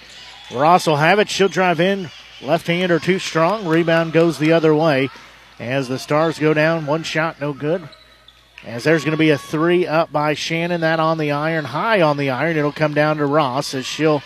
Ross 0.54 0.88
will 0.88 0.96
have 0.96 1.20
it. 1.20 1.28
She'll 1.28 1.50
drive 1.50 1.82
in. 1.82 2.10
Left 2.42 2.68
hand 2.68 2.92
or 2.92 3.00
too 3.00 3.20
strong. 3.20 3.68
Rebound 3.68 4.14
goes 4.14 4.40
the 4.40 4.54
other 4.54 4.74
way 4.74 5.10
as 5.60 5.88
the 5.88 6.00
Stars 6.00 6.40
go 6.40 6.54
down. 6.54 6.86
One 6.86 7.04
shot, 7.04 7.42
no 7.42 7.54
good. 7.54 7.90
As 8.66 8.84
there's 8.84 9.04
going 9.04 9.12
to 9.12 9.18
be 9.18 9.30
a 9.30 9.38
three 9.38 9.88
up 9.88 10.12
by 10.12 10.34
Shannon, 10.34 10.82
that 10.82 11.00
on 11.00 11.18
the 11.18 11.32
iron, 11.32 11.66
high 11.66 12.02
on 12.02 12.18
the 12.18 12.30
iron. 12.30 12.58
It'll 12.58 12.72
come 12.72 12.94
down 12.94 13.18
to 13.18 13.26
Ross 13.26 13.74
as 13.74 13.86
she'll 13.86 14.22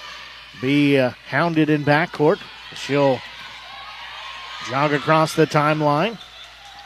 be 0.61 0.97
uh, 0.97 1.11
hounded 1.27 1.69
in 1.69 1.83
backcourt. 1.83 2.39
She'll 2.75 3.19
jog 4.69 4.93
across 4.93 5.35
the 5.35 5.45
timeline. 5.45 6.17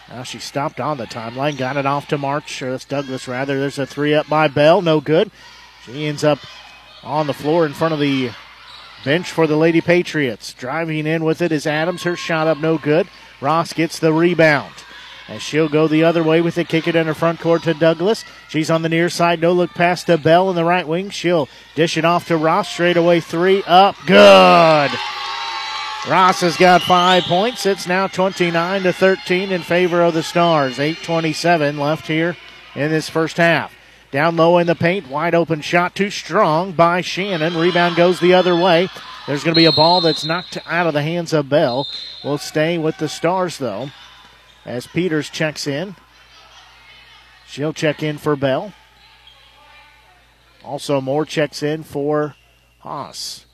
Now 0.10 0.24
she 0.24 0.40
stopped 0.40 0.80
on 0.80 0.98
the 0.98 1.06
timeline, 1.06 1.58
got 1.58 1.78
it 1.78 1.86
off 1.86 2.08
to 2.10 2.18
March, 2.18 2.62
or 2.62 2.72
that's 2.72 2.86
Douglas 2.86 3.28
rather. 3.28 3.60
There's 3.60 3.80
a 3.80 3.86
three 3.86 4.14
up 4.14 4.28
by 4.30 4.48
Bell, 4.48 4.82
no 4.82 5.02
good. 5.02 5.32
She 5.86 6.06
ends 6.06 6.24
up 6.24 6.40
on 7.04 7.28
the 7.28 7.34
floor 7.34 7.66
in 7.66 7.74
front 7.74 7.94
of 7.94 8.00
the 8.00 8.32
bench 9.08 9.32
for 9.32 9.48
the 9.48 9.56
Lady 9.56 9.80
Patriots. 9.80 10.54
Driving 10.54 11.08
in 11.08 11.24
with 11.24 11.42
it 11.42 11.54
is 11.54 11.66
Adams. 11.66 12.04
Her 12.04 12.18
shot 12.18 12.46
up, 12.46 12.58
no 12.58 12.78
good. 12.78 13.08
Ross 13.40 13.72
gets 13.72 14.00
the 14.00 14.12
rebound. 14.12 14.74
And 15.30 15.42
she'll 15.42 15.70
go 15.70 15.88
the 15.88 16.04
other 16.04 16.22
way 16.22 16.42
with 16.42 16.58
it, 16.58 16.68
kick 16.68 16.90
it 16.90 16.96
in 16.98 17.08
her 17.08 17.14
front 17.14 17.40
court 17.40 17.64
to 17.64 17.74
Douglas. 17.74 18.26
She's 18.50 18.70
on 18.70 18.82
the 18.82 18.90
near 18.90 19.08
side, 19.08 19.40
no 19.40 19.54
look 19.54 19.72
pass 19.72 20.04
to 20.04 20.18
Bell 20.18 20.50
in 20.50 20.58
the 20.58 20.66
right 20.66 20.86
wing. 20.86 21.10
She'll 21.10 21.48
dish 21.74 21.96
it 21.96 22.04
off 22.04 22.28
to 22.28 22.36
Ross, 22.36 22.68
straight 22.68 22.98
away 22.98 23.22
three 23.22 23.64
up, 23.66 23.96
good. 24.06 24.92
Ross 26.10 26.42
has 26.42 26.58
got 26.58 26.82
five 26.82 27.24
points. 27.24 27.66
It's 27.66 27.88
now 27.88 28.08
29 28.08 28.84
to 28.84 28.92
13 28.92 29.54
in 29.54 29.62
favor 29.62 30.02
of 30.02 30.16
the 30.16 30.24
Stars. 30.24 30.80
8:27 30.80 31.80
left 31.80 32.08
here 32.08 32.36
in 32.76 32.92
this 32.92 33.08
first 33.08 33.38
half. 33.38 33.77
Down 34.12 34.38
low 34.38 34.58
in 34.58 34.68
the 34.68 34.76
paint, 34.76 35.10
wide 35.10 35.36
open 35.36 35.62
shot, 35.62 35.96
too 35.96 36.10
strong 36.10 36.72
by 36.72 37.02
Shannon. 37.02 37.58
Rebound 37.58 37.96
goes 37.96 38.20
the 38.20 38.34
other 38.34 38.56
way. 38.56 38.90
There's 39.28 39.44
going 39.44 39.54
to 39.54 39.60
be 39.60 39.66
a 39.66 39.74
ball 39.74 40.00
that's 40.00 40.24
knocked 40.24 40.58
out 40.66 40.88
of 40.88 40.94
the 40.94 41.04
hands 41.04 41.34
of 41.34 41.50
Bell. 41.50 41.88
We'll 42.24 42.38
stay 42.38 42.78
with 42.78 42.98
the 42.98 43.10
Stars 43.10 43.58
though 43.58 43.92
as 44.66 44.88
Peters 44.88 45.30
checks 45.30 45.68
in. 45.68 45.96
She'll 47.48 47.74
check 47.74 48.02
in 48.02 48.18
for 48.18 48.36
Bell. 48.36 48.74
Also, 50.64 51.02
Moore 51.02 51.26
checks 51.26 51.62
in 51.64 51.84
for 51.84 52.36
Haas. 52.80 53.46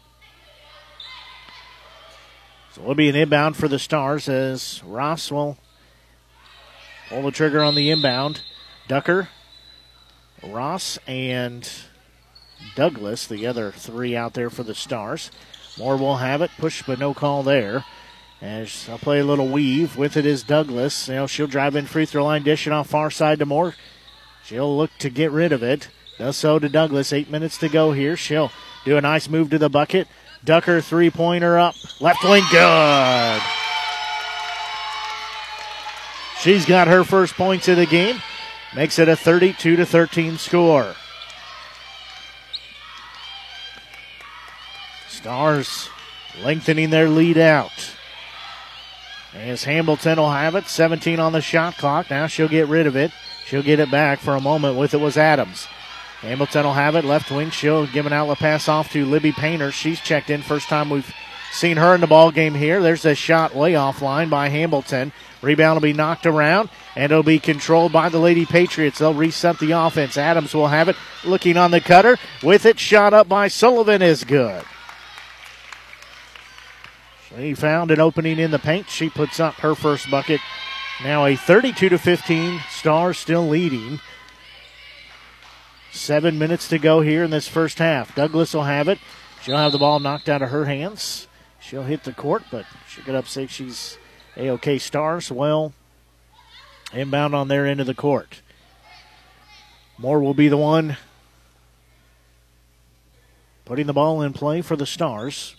So 2.73 2.81
it'll 2.81 2.95
be 2.95 3.09
an 3.09 3.15
inbound 3.15 3.55
for 3.55 3.67
the 3.67 3.77
Stars 3.77 4.27
as 4.27 4.81
Ross 4.83 5.31
will 5.31 5.57
pull 7.09 7.21
the 7.23 7.31
trigger 7.31 7.61
on 7.61 7.75
the 7.75 7.91
inbound. 7.91 8.41
Ducker, 8.87 9.29
Ross, 10.45 10.99
and 11.07 11.69
Douglas, 12.75 13.27
the 13.27 13.45
other 13.47 13.71
three 13.71 14.15
out 14.15 14.33
there 14.33 14.49
for 14.49 14.63
the 14.63 14.75
Stars. 14.75 15.31
Moore 15.77 15.97
will 15.97 16.17
have 16.17 16.41
it. 16.41 16.51
Push, 16.57 16.83
but 16.83 16.99
no 16.99 17.13
call 17.13 17.43
there. 17.43 17.85
As 18.41 18.87
I'll 18.89 18.97
play 18.97 19.19
a 19.19 19.25
little 19.25 19.47
weave. 19.47 19.95
With 19.95 20.17
it 20.17 20.25
is 20.25 20.43
Douglas. 20.43 21.07
You 21.07 21.15
know, 21.15 21.27
she'll 21.27 21.47
drive 21.47 21.75
in 21.75 21.85
free 21.85 22.05
throw 22.05 22.25
line, 22.25 22.43
dish 22.43 22.67
it 22.67 22.73
off 22.73 22.89
far 22.89 23.09
side 23.09 23.39
to 23.39 23.45
Moore. 23.45 23.75
She'll 24.43 24.75
look 24.75 24.91
to 24.99 25.09
get 25.09 25.31
rid 25.31 25.51
of 25.51 25.63
it. 25.63 25.87
Does 26.17 26.37
so 26.37 26.59
to 26.59 26.69
Douglas. 26.69 27.13
Eight 27.13 27.29
minutes 27.29 27.57
to 27.59 27.69
go 27.69 27.93
here. 27.93 28.17
She'll 28.17 28.51
do 28.85 28.97
a 28.97 29.01
nice 29.01 29.29
move 29.29 29.49
to 29.51 29.57
the 29.57 29.69
bucket. 29.69 30.07
Ducker 30.43 30.81
three 30.81 31.09
pointer 31.09 31.57
up. 31.57 31.75
Left 32.01 32.23
wing 32.23 32.43
good. 32.51 33.41
She's 36.39 36.65
got 36.65 36.89
her 36.89 37.05
first 37.05 37.35
points 37.35 37.69
of 37.69 37.77
the 37.77 37.85
game. 37.85 38.21
Makes 38.75 38.97
it 38.99 39.07
a 39.07 39.15
32 39.15 39.75
to 39.75 39.85
13 39.85 40.37
score. 40.37 40.95
Stars 45.07 45.89
lengthening 46.41 46.89
their 46.89 47.09
lead 47.09 47.37
out. 47.37 47.91
As 49.33 49.63
Hamilton 49.63 50.17
will 50.17 50.31
have 50.31 50.55
it, 50.55 50.67
17 50.67 51.19
on 51.19 51.33
the 51.33 51.41
shot 51.41 51.77
clock. 51.77 52.09
Now 52.09 52.27
she'll 52.27 52.47
get 52.47 52.67
rid 52.67 52.87
of 52.87 52.95
it. 52.95 53.11
She'll 53.45 53.63
get 53.63 53.79
it 53.79 53.91
back 53.91 54.19
for 54.19 54.35
a 54.35 54.41
moment 54.41 54.77
with 54.77 54.93
it 54.93 54.99
was 54.99 55.17
Adams. 55.17 55.67
Hamilton 56.21 56.65
will 56.65 56.73
have 56.73 56.95
it, 56.95 57.03
left 57.03 57.31
wing. 57.31 57.49
She'll 57.49 57.85
give 57.87 58.05
an 58.05 58.13
outlet 58.13 58.37
pass 58.39 58.67
off 58.67 58.91
to 58.93 59.05
Libby 59.05 59.31
Painter. 59.31 59.71
She's 59.71 59.99
checked 59.99 60.29
in. 60.29 60.41
First 60.41 60.67
time 60.67 60.89
we've 60.89 61.13
seen 61.53 61.77
her 61.77 61.95
in 61.95 62.01
the 62.01 62.07
ball 62.07 62.31
game 62.31 62.53
here. 62.53 62.81
There's 62.81 63.05
a 63.05 63.15
shot 63.15 63.55
layoff 63.55 64.01
line 64.01 64.29
by 64.29 64.49
Hamilton. 64.49 65.13
Rebound 65.41 65.75
will 65.75 65.81
be 65.81 65.93
knocked 65.93 66.25
around, 66.25 66.69
and 66.95 67.11
it'll 67.11 67.23
be 67.23 67.39
controlled 67.39 67.91
by 67.91 68.09
the 68.09 68.19
Lady 68.19 68.45
Patriots. 68.45 68.99
They'll 68.99 69.13
reset 69.13 69.59
the 69.59 69.71
offense. 69.71 70.17
Adams 70.17 70.53
will 70.53 70.67
have 70.67 70.89
it, 70.89 70.95
looking 71.23 71.57
on 71.57 71.71
the 71.71 71.81
cutter. 71.81 72.17
With 72.41 72.65
it, 72.65 72.79
shot 72.79 73.13
up 73.13 73.29
by 73.29 73.47
Sullivan 73.47 74.01
is 74.01 74.23
good. 74.23 74.63
She 77.35 77.53
found 77.53 77.91
an 77.91 77.99
opening 77.99 78.39
in 78.39 78.51
the 78.51 78.59
paint. 78.59 78.89
She 78.89 79.09
puts 79.09 79.39
up 79.39 79.55
her 79.55 79.75
first 79.75 80.09
bucket 80.09 80.39
now 81.01 81.25
a 81.25 81.35
32 81.35 81.89
to 81.89 81.97
15. 81.97 82.61
Stars 82.69 83.17
still 83.17 83.47
leading. 83.47 83.99
Seven 85.91 86.39
minutes 86.39 86.67
to 86.69 86.79
go 86.79 87.01
here 87.01 87.23
in 87.23 87.31
this 87.31 87.47
first 87.47 87.79
half. 87.79 88.15
Douglas 88.15 88.53
will 88.53 88.63
have 88.63 88.87
it. 88.87 88.99
She'll 89.41 89.57
have 89.57 89.71
the 89.71 89.77
ball 89.77 89.99
knocked 89.99 90.29
out 90.29 90.41
of 90.41 90.49
her 90.49 90.65
hands. 90.65 91.27
She'll 91.63 91.83
hit 91.83 92.03
the 92.03 92.11
court, 92.11 92.43
but 92.51 92.65
she'll 92.87 93.05
get 93.05 93.15
up 93.15 93.27
say 93.27 93.47
she's 93.47 93.97
a 94.35 94.49
okay. 94.51 94.77
Stars 94.77 95.31
well 95.31 95.73
inbound 96.91 97.33
on 97.33 97.47
their 97.47 97.65
end 97.65 97.79
of 97.79 97.87
the 97.87 97.93
court. 97.93 98.41
Moore 99.97 100.19
will 100.19 100.33
be 100.33 100.49
the 100.49 100.57
one 100.57 100.97
putting 103.63 103.87
the 103.87 103.93
ball 103.93 104.21
in 104.21 104.33
play 104.33 104.61
for 104.61 104.75
the 104.75 104.85
Stars. 104.85 105.55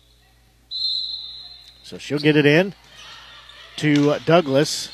So 1.82 1.96
she'll 1.96 2.18
get 2.18 2.36
it 2.36 2.44
in 2.44 2.74
to 3.76 4.18
Douglas. 4.26 4.90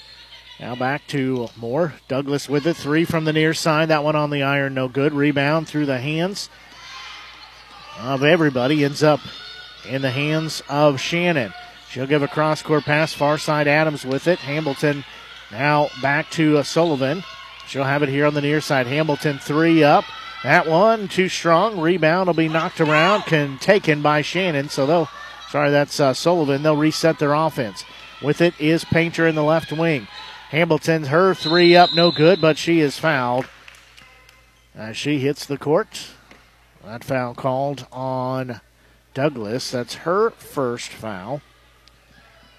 Now 0.61 0.77
back 0.77 1.07
to 1.09 1.49
Moore. 1.57 1.95
Douglas 2.07 2.49
with 2.49 2.67
it. 2.69 2.77
Three 2.77 3.05
from 3.05 3.25
the 3.25 3.33
near 3.33 3.53
side. 3.53 3.89
That 3.89 4.05
one 4.05 4.15
on 4.15 4.31
the 4.31 4.45
iron, 4.45 4.75
no 4.75 4.87
good. 4.87 5.13
Rebound 5.13 5.67
through 5.67 5.87
the 5.87 5.99
hands 5.99 6.49
of 7.99 8.23
everybody. 8.23 8.85
Ends 8.85 9.03
up 9.03 9.21
in 9.87 10.03
the 10.03 10.11
hands 10.11 10.63
of 10.69 11.01
Shannon. 11.01 11.53
She'll 11.91 12.07
give 12.07 12.23
a 12.23 12.29
cross 12.29 12.63
court 12.63 12.85
pass. 12.85 13.13
Far 13.13 13.39
side 13.39 13.67
Adams 13.67 14.05
with 14.05 14.29
it. 14.29 14.39
Hamilton 14.39 15.05
now 15.51 15.89
back 16.01 16.31
to 16.31 16.59
uh, 16.59 16.63
Sullivan. 16.63 17.25
She'll 17.67 17.85
have 17.85 18.03
it 18.03 18.09
here 18.09 18.27
on 18.27 18.35
the 18.35 18.41
near 18.41 18.61
side. 18.61 18.87
Hamilton 18.87 19.39
three 19.39 19.83
up. 19.83 20.05
That 20.43 20.67
one 20.67 21.09
too 21.09 21.29
strong. 21.29 21.81
Rebound 21.81 22.27
will 22.27 22.35
be 22.35 22.49
knocked 22.49 22.81
around, 22.81 23.23
can 23.23 23.59
taken 23.59 24.03
by 24.03 24.23
Shannon. 24.23 24.69
So 24.69 24.87
they'll, 24.87 25.09
sorry, 25.51 25.71
that's 25.71 26.01
uh, 26.01 26.15
Sullivan. 26.15 26.63
They'll 26.63 26.77
reset 26.77 27.19
their 27.19 27.35
offense. 27.35 27.85
With 28.23 28.41
it 28.41 28.59
is 28.61 28.85
Painter 28.85 29.27
in 29.27 29.35
the 29.35 29.43
left 29.43 29.73
wing. 29.73 30.09
Hamilton's 30.51 31.09
her 31.09 31.35
three 31.35 31.77
up, 31.77 31.91
no 31.95 32.11
good, 32.11 32.41
but 32.41 32.59
she 32.59 32.81
is 32.81 32.99
fouled. 32.99 33.47
As 34.75 34.97
she 34.97 35.19
hits 35.19 35.45
the 35.45 35.59
court. 35.59 36.09
That 36.85 37.05
foul 37.05 37.35
called 37.35 37.87
on 37.93 38.61
Douglas. 39.15 39.71
That's 39.71 39.95
her 39.97 40.31
first 40.31 40.91
foul. 40.91 41.43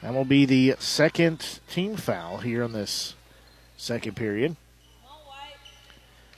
That 0.02 0.14
will 0.14 0.26
be 0.26 0.46
the 0.46 0.76
second 0.80 1.60
team 1.70 1.96
foul 1.96 2.38
here 2.38 2.64
in 2.64 2.74
this 2.74 3.16
second 3.78 4.16
period. 4.16 4.56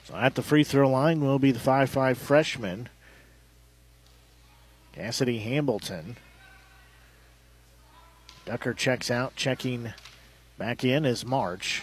So 0.04 0.14
at 0.16 0.34
the 0.34 0.42
free 0.42 0.64
throw 0.64 0.90
line 0.90 1.20
will 1.20 1.38
be 1.38 1.50
the 1.50 1.58
5 1.58 1.88
5 1.88 2.18
freshman, 2.18 2.90
Cassidy 4.92 5.38
Hamilton. 5.38 6.18
Ducker 8.44 8.74
checks 8.74 9.10
out, 9.10 9.34
checking 9.34 9.94
back 10.58 10.84
in 10.84 11.06
is 11.06 11.24
March. 11.24 11.82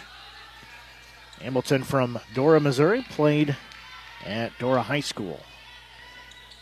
Hamilton 1.40 1.82
from 1.82 2.20
Dora, 2.32 2.60
Missouri, 2.60 3.04
played 3.10 3.56
at 4.24 4.56
Dora 4.60 4.82
High 4.82 5.00
School. 5.00 5.40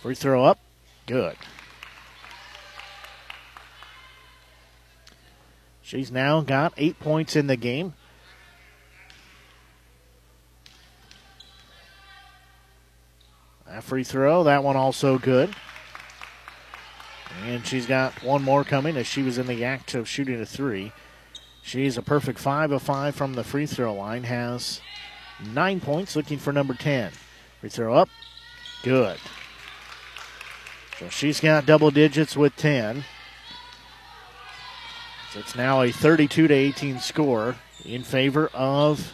Free 0.01 0.15
throw 0.15 0.43
up, 0.43 0.59
good. 1.07 1.37
She's 5.91 6.13
now 6.13 6.41
got 6.41 6.73
eight 6.77 7.01
points 7.01 7.35
in 7.35 7.49
the 7.49 7.57
game. 7.57 7.95
That 13.67 13.83
free 13.83 14.05
throw, 14.05 14.45
that 14.45 14.63
one 14.63 14.77
also 14.77 15.19
good. 15.19 15.53
And 17.45 17.67
she's 17.67 17.87
got 17.87 18.23
one 18.23 18.45
more 18.45 18.63
coming 18.63 18.97
as 18.97 19.09
she 19.09 19.23
was 19.25 19.37
in 19.37 19.49
the 19.49 19.65
act 19.65 19.97
of 19.97 20.09
shooting 20.09 20.41
a 20.41 20.47
three. 20.47 20.93
She's 21.61 21.99
a 21.99 22.03
perfect 22.03 22.39
five 22.39 22.71
of 22.71 22.83
five 22.83 23.17
from 23.17 23.35
the 23.35 23.43
free 23.43 23.67
throw 23.67 23.93
line, 23.93 24.23
has 24.23 24.81
nine 25.45 25.81
points, 25.81 26.15
looking 26.15 26.39
for 26.39 26.53
number 26.53 26.75
10. 26.75 27.11
Free 27.61 27.69
throw 27.69 27.95
up, 27.95 28.09
good. 28.85 29.19
So 31.01 31.09
she's 31.09 31.41
got 31.41 31.67
double 31.67 31.91
digits 31.91 32.37
with 32.37 32.55
10. 32.55 33.03
It's 35.37 35.55
now 35.55 35.83
a 35.83 35.93
32 35.93 36.49
to 36.49 36.55
18 36.55 36.99
score 36.99 37.55
in 37.85 38.03
favor 38.03 38.51
of 38.53 39.13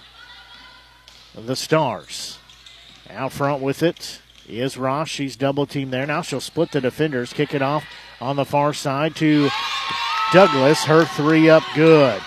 the 1.35 1.55
Stars. 1.55 2.39
Out 3.11 3.33
front 3.33 3.63
with 3.63 3.83
it 3.83 4.23
is 4.49 4.79
Ross. 4.79 5.09
She's 5.09 5.37
double 5.37 5.67
teamed 5.67 5.93
there. 5.93 6.07
Now 6.07 6.23
she'll 6.23 6.41
split 6.41 6.73
the 6.73 6.81
defenders, 6.81 7.35
kick 7.35 7.53
it 7.53 7.61
off 7.61 7.85
on 8.21 8.37
the 8.37 8.47
far 8.47 8.73
side 8.73 9.15
to 9.17 9.51
Douglas. 10.33 10.85
Her 10.85 11.05
three 11.05 11.51
up 11.51 11.63
good. 11.75 12.23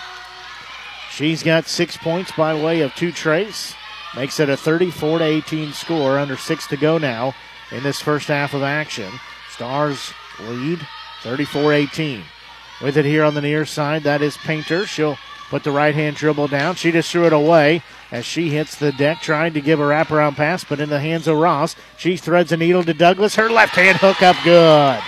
She's 1.11 1.41
got 1.41 1.65
six 1.65 1.97
points 1.97 2.31
by 2.31 2.53
way 2.53 2.81
of 2.81 2.93
two 2.93 3.11
treys. 3.11 3.73
Makes 4.15 4.39
it 4.39 4.49
a 4.49 4.57
34 4.57 5.19
to 5.19 5.25
18 5.25 5.73
score. 5.73 6.19
Under 6.19 6.37
six 6.37 6.67
to 6.67 6.77
go 6.77 6.99
now 6.99 7.33
in 7.71 7.81
this 7.81 7.99
first 7.99 8.27
half 8.27 8.53
of 8.53 8.61
action. 8.61 9.11
Stars 9.49 10.13
lead 10.39 10.79
34 11.23 11.73
18. 11.73 12.23
With 12.81 12.97
it 12.97 13.05
here 13.05 13.23
on 13.23 13.33
the 13.33 13.41
near 13.41 13.65
side, 13.65 14.03
that 14.03 14.21
is 14.21 14.37
Painter. 14.37 14.85
She'll 14.85 15.17
put 15.49 15.63
the 15.63 15.71
right 15.71 15.93
hand 15.93 16.15
dribble 16.15 16.47
down. 16.47 16.75
She 16.75 16.91
just 16.91 17.11
threw 17.11 17.25
it 17.25 17.33
away 17.33 17.83
as 18.11 18.25
she 18.25 18.49
hits 18.49 18.75
the 18.75 18.91
deck, 18.91 19.21
trying 19.21 19.53
to 19.53 19.61
give 19.61 19.79
a 19.79 19.83
wraparound 19.83 20.35
pass, 20.35 20.63
but 20.63 20.79
in 20.79 20.89
the 20.89 20.99
hands 20.99 21.27
of 21.27 21.37
Ross. 21.37 21.75
She 21.97 22.15
threads 22.15 22.51
a 22.51 22.57
needle 22.57 22.83
to 22.83 22.93
Douglas. 22.93 23.35
Her 23.35 23.49
left 23.49 23.75
hand 23.75 23.97
hook 23.97 24.21
up 24.21 24.37
good. 24.43 25.01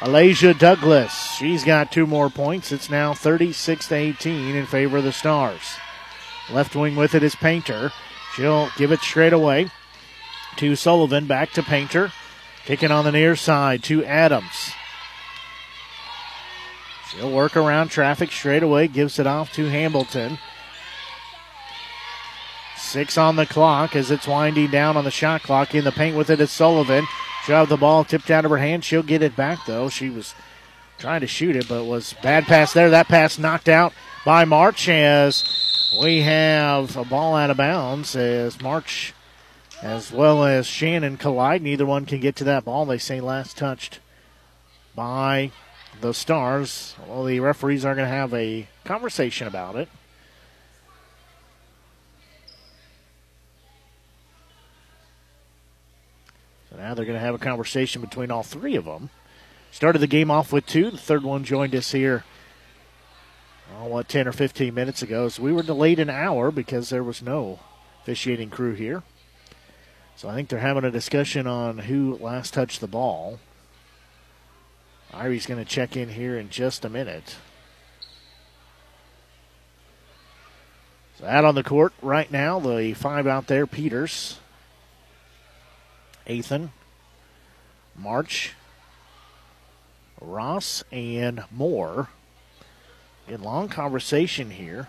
Alasia 0.00 0.58
Douglas. 0.58 1.12
She's 1.36 1.62
got 1.62 1.92
two 1.92 2.06
more 2.06 2.30
points. 2.30 2.72
It's 2.72 2.88
now 2.88 3.12
36 3.12 3.88
to 3.88 3.94
18 3.94 4.56
in 4.56 4.66
favor 4.66 4.96
of 4.98 5.04
the 5.04 5.12
Stars. 5.12 5.76
Left 6.50 6.74
wing 6.74 6.96
with 6.96 7.14
it 7.14 7.22
is 7.22 7.34
Painter. 7.34 7.92
She'll 8.34 8.70
give 8.76 8.92
it 8.92 9.00
straight 9.00 9.34
away 9.34 9.70
to 10.56 10.74
Sullivan. 10.74 11.26
Back 11.26 11.52
to 11.52 11.62
Painter. 11.62 12.12
Kicking 12.64 12.90
on 12.90 13.04
the 13.04 13.12
near 13.12 13.36
side 13.36 13.82
to 13.84 14.04
Adams. 14.04 14.72
She'll 17.10 17.32
work 17.32 17.56
around 17.56 17.88
traffic 17.88 18.30
straight 18.30 18.62
away, 18.62 18.86
gives 18.86 19.18
it 19.18 19.26
off 19.26 19.52
to 19.54 19.66
Hamilton. 19.66 20.38
Six 22.76 23.18
on 23.18 23.36
the 23.36 23.46
clock 23.46 23.94
as 23.94 24.10
it's 24.10 24.26
winding 24.26 24.70
down 24.70 24.96
on 24.96 25.04
the 25.04 25.10
shot 25.10 25.42
clock. 25.42 25.74
In 25.74 25.84
the 25.84 25.92
paint 25.92 26.16
with 26.16 26.30
it 26.30 26.40
is 26.40 26.50
Sullivan. 26.50 27.06
She'll 27.44 27.56
have 27.56 27.68
the 27.68 27.76
ball 27.76 28.04
tipped 28.04 28.30
out 28.30 28.44
of 28.44 28.50
her 28.50 28.58
hand. 28.58 28.84
She'll 28.84 29.02
get 29.02 29.22
it 29.22 29.36
back 29.36 29.66
though. 29.66 29.88
She 29.88 30.10
was 30.10 30.34
trying 30.98 31.20
to 31.20 31.26
shoot 31.26 31.56
it, 31.56 31.68
but 31.68 31.84
was 31.84 32.14
bad 32.22 32.44
pass 32.44 32.72
there. 32.72 32.90
That 32.90 33.08
pass 33.08 33.38
knocked 33.38 33.68
out 33.68 33.92
by 34.24 34.44
March 34.44 34.88
as 34.88 35.92
we 36.00 36.22
have 36.22 36.96
a 36.96 37.04
ball 37.04 37.34
out 37.34 37.50
of 37.50 37.56
bounds 37.56 38.14
as 38.14 38.60
March 38.60 39.14
as 39.82 40.12
well 40.12 40.44
as 40.44 40.66
Shannon 40.66 41.16
collide. 41.16 41.62
Neither 41.62 41.86
one 41.86 42.06
can 42.06 42.20
get 42.20 42.36
to 42.36 42.44
that 42.44 42.64
ball. 42.64 42.86
They 42.86 42.98
say 42.98 43.20
last 43.20 43.56
touched 43.56 43.98
by 44.94 45.50
the 46.00 46.14
Stars. 46.14 46.94
Well, 47.06 47.24
the 47.24 47.40
referees 47.40 47.84
are 47.84 47.94
going 47.94 48.08
to 48.08 48.14
have 48.14 48.32
a 48.34 48.66
conversation 48.84 49.46
about 49.46 49.76
it. 49.76 49.88
So 56.70 56.76
now 56.76 56.94
they're 56.94 57.04
going 57.04 57.18
to 57.18 57.24
have 57.24 57.34
a 57.34 57.38
conversation 57.38 58.00
between 58.00 58.30
all 58.30 58.42
three 58.42 58.76
of 58.76 58.84
them. 58.84 59.10
Started 59.72 60.00
the 60.00 60.06
game 60.06 60.30
off 60.30 60.52
with 60.52 60.66
two. 60.66 60.90
The 60.90 60.98
third 60.98 61.22
one 61.22 61.44
joined 61.44 61.74
us 61.74 61.92
here, 61.92 62.24
oh, 63.78 63.86
what, 63.86 64.08
10 64.08 64.26
or 64.26 64.32
15 64.32 64.74
minutes 64.74 65.02
ago. 65.02 65.28
So 65.28 65.42
we 65.42 65.52
were 65.52 65.62
delayed 65.62 66.00
an 66.00 66.10
hour 66.10 66.50
because 66.50 66.88
there 66.88 67.04
was 67.04 67.22
no 67.22 67.60
officiating 68.02 68.50
crew 68.50 68.74
here. 68.74 69.02
So 70.16 70.28
I 70.28 70.34
think 70.34 70.48
they're 70.48 70.58
having 70.58 70.84
a 70.84 70.90
discussion 70.90 71.46
on 71.46 71.78
who 71.78 72.18
last 72.20 72.52
touched 72.52 72.80
the 72.80 72.88
ball. 72.88 73.38
Irie's 75.12 75.46
going 75.46 75.62
to 75.62 75.68
check 75.68 75.96
in 75.96 76.08
here 76.08 76.38
in 76.38 76.50
just 76.50 76.84
a 76.84 76.88
minute. 76.88 77.36
So 81.18 81.26
out 81.26 81.44
on 81.44 81.54
the 81.54 81.62
court 81.62 81.92
right 82.00 82.30
now, 82.30 82.60
the 82.60 82.94
five 82.94 83.26
out 83.26 83.46
there 83.46 83.66
Peters, 83.66 84.38
Ethan, 86.26 86.72
March, 87.96 88.54
Ross, 90.20 90.84
and 90.92 91.44
Moore. 91.50 92.08
In 93.28 93.42
long 93.42 93.68
conversation 93.68 94.50
here. 94.50 94.88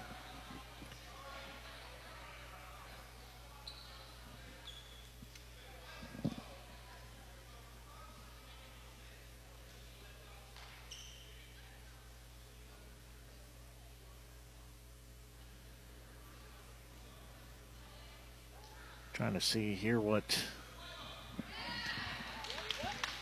Trying 19.22 19.34
to 19.34 19.40
see 19.40 19.76
here 19.76 20.00
what 20.00 20.40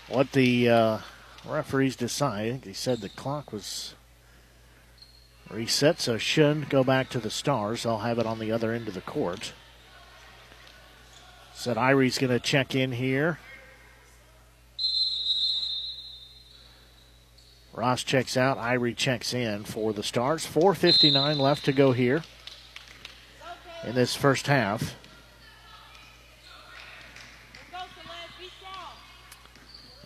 what 0.07 0.31
the 0.31 0.69
uh, 0.69 0.97
referees 1.45 1.97
decide. 1.97 2.45
I 2.45 2.51
think 2.51 2.63
they 2.63 2.71
said 2.71 3.01
the 3.01 3.09
clock 3.09 3.51
was 3.51 3.95
Reset, 5.49 5.99
so 5.99 6.17
should 6.17 6.69
go 6.69 6.85
back 6.85 7.09
to 7.09 7.19
the 7.19 7.29
Stars. 7.29 7.85
I'll 7.85 7.97
have 7.97 8.17
it 8.17 8.25
on 8.25 8.39
the 8.39 8.49
other 8.49 8.71
end 8.71 8.87
of 8.87 8.93
the 8.93 9.01
court. 9.01 9.51
Said 11.53 11.75
Irie's 11.75 12.17
going 12.17 12.31
to 12.31 12.39
check 12.39 12.73
in 12.73 12.93
here. 12.93 13.39
Ross 17.73 18.05
checks 18.05 18.37
out. 18.37 18.57
Irie 18.57 18.95
checks 18.95 19.33
in 19.33 19.65
for 19.65 19.91
the 19.91 20.03
Stars. 20.03 20.47
4.59 20.47 21.35
left 21.35 21.65
to 21.65 21.73
go 21.73 21.91
here 21.91 22.23
in 23.83 23.95
this 23.95 24.15
first 24.15 24.47
half. 24.47 24.95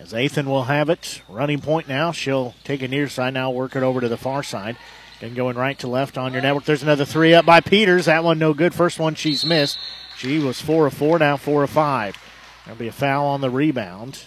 As 0.04 0.12
Athan 0.12 0.48
will 0.48 0.66
have 0.66 0.90
it, 0.90 1.22
running 1.30 1.62
point 1.62 1.88
now. 1.88 2.12
She'll 2.12 2.56
take 2.66 2.82
a 2.82 2.90
near 2.90 3.08
side 3.08 3.34
now, 3.34 3.50
work 3.50 3.74
it 3.74 3.84
over 3.84 4.02
to 4.02 4.10
the 4.10 4.18
far 4.18 4.44
side. 4.44 4.76
And 5.22 5.34
going 5.34 5.56
right 5.56 5.80
to 5.80 5.88
left 5.88 6.18
on 6.18 6.34
your 6.34 6.42
network. 6.42 6.66
There's 6.66 6.84
another 6.84 7.06
three 7.06 7.34
up 7.34 7.46
by 7.46 7.62
Peters. 7.62 8.08
That 8.08 8.26
one 8.26 8.38
no 8.38 8.54
good. 8.54 8.74
First 8.74 9.00
one 9.00 9.16
she's 9.16 9.46
missed. 9.46 9.78
She 10.18 10.40
was 10.40 10.60
four 10.60 10.88
of 10.88 10.94
four, 10.94 11.18
now 11.18 11.38
four 11.38 11.64
of 11.64 11.70
five. 11.70 12.18
There'll 12.66 12.78
be 12.78 12.90
a 12.90 12.92
foul 12.92 13.28
on 13.28 13.40
the 13.40 13.50
rebound. 13.50 14.26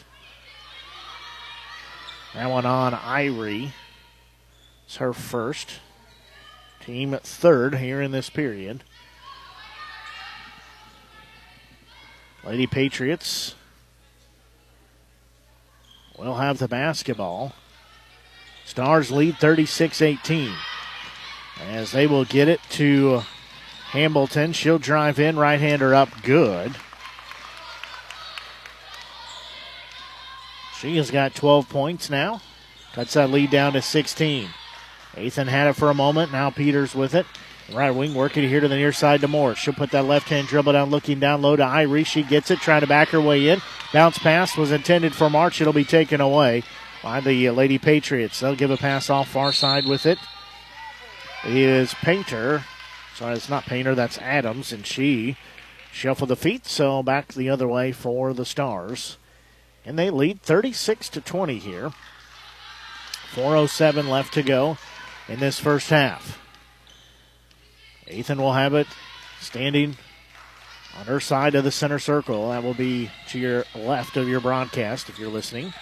That 2.33 2.49
one 2.49 2.64
on 2.64 2.95
Irie. 2.95 3.72
It's 4.87 4.97
her 4.97 5.12
first. 5.12 5.81
Team 6.81 7.18
third 7.22 7.74
here 7.74 8.01
in 8.01 8.12
this 8.12 8.31
period. 8.31 8.83
Lady 12.43 12.66
Patriots 12.66 13.55
will 16.19 16.37
have 16.37 16.59
the 16.59 16.69
basketball. 16.69 17.53
Stars 18.64 19.11
lead 19.11 19.39
36 19.39 20.03
18 20.03 20.53
as 21.69 21.93
they 21.93 22.07
will 22.07 22.25
get 22.25 22.49
it 22.49 22.61
to 22.71 23.23
Hamilton. 23.91 24.53
She'll 24.53 24.79
drive 24.79 25.19
in, 25.19 25.39
right 25.39 25.61
hander 25.61 25.95
up, 25.95 26.23
good. 26.23 26.77
She 30.81 30.97
has 30.97 31.11
got 31.11 31.35
12 31.35 31.69
points 31.69 32.11
now. 32.11 32.43
Cuts 32.93 33.14
that 33.14 33.31
lead 33.31 33.51
down 33.51 33.73
to 33.73 33.83
16. 33.83 34.49
Athan 35.14 35.47
had 35.47 35.69
it 35.69 35.73
for 35.73 35.89
a 35.89 35.95
moment. 35.95 36.33
Now 36.33 36.51
Peters 36.51 36.95
with 36.95 37.14
it. 37.14 37.27
Right 37.73 37.91
wing 37.91 38.14
working 38.14 38.49
here 38.49 38.61
to 38.61 38.69
the 38.69 38.77
near 38.77 38.93
side 38.93 39.23
to 39.23 39.29
Moore. 39.29 39.57
She'll 39.57 39.75
put 39.75 39.91
that 39.91 40.05
left 40.05 40.29
hand 40.29 40.47
dribble 40.47 40.73
down, 40.73 40.91
looking 40.91 41.19
down 41.19 41.43
low 41.43 41.57
to 41.57 41.64
Irie. 41.64 42.07
She 42.07 42.23
gets 42.23 42.51
it, 42.53 42.61
trying 42.61 42.83
to 42.83 42.87
back 42.87 43.09
her 43.09 43.21
way 43.21 43.49
in. 43.49 43.61
Bounce 43.93 44.19
pass 44.19 44.57
was 44.57 44.71
intended 44.71 45.14
for 45.14 45.29
March. 45.29 45.61
It'll 45.61 45.73
be 45.73 45.85
taken 45.85 46.21
away 46.21 46.62
by 47.03 47.21
the 47.21 47.49
uh, 47.49 47.53
Lady 47.53 47.79
Patriots. 47.79 48.39
They'll 48.39 48.55
give 48.55 48.71
a 48.71 48.77
pass 48.77 49.11
off 49.11 49.29
far 49.29 49.53
side 49.53 49.85
with 49.85 50.07
it. 50.07 50.19
Is 51.45 51.93
Painter. 51.95 52.64
Sorry, 53.17 53.35
it's 53.35 53.49
not 53.49 53.64
Painter, 53.64 53.95
that's 53.95 54.19
Adams, 54.19 54.73
and 54.73 54.87
she 54.87 55.37
shuffled 55.93 56.31
the 56.31 56.37
feet, 56.37 56.67
so 56.67 57.03
back 57.03 57.33
the 57.33 57.49
other 57.49 57.67
way 57.67 57.91
for 57.91 58.33
the 58.33 58.45
Stars. 58.45 59.19
And 59.85 59.99
they 59.99 60.11
lead 60.11 60.43
36 60.43 61.09
to 61.11 61.21
20 61.21 61.59
here. 61.59 61.93
4.07 63.35 64.09
left 64.09 64.35
to 64.35 64.43
go 64.43 64.79
in 65.29 65.41
this 65.41 65.59
first 65.59 65.91
half. 65.91 66.45
Ethan 68.09 68.41
will 68.41 68.53
have 68.53 68.75
it 68.75 68.87
standing 69.41 69.97
on 70.99 71.07
her 71.07 71.21
side 71.21 71.55
of 71.55 71.65
the 71.65 71.71
center 71.71 71.99
circle. 71.99 72.51
That 72.51 72.63
will 72.63 72.75
be 72.75 73.11
to 73.29 73.39
your 73.39 73.65
left 73.75 74.17
of 74.17 74.29
your 74.29 74.41
broadcast 74.41 75.09
if 75.09 75.19
you're 75.19 75.29
listening. 75.29 75.73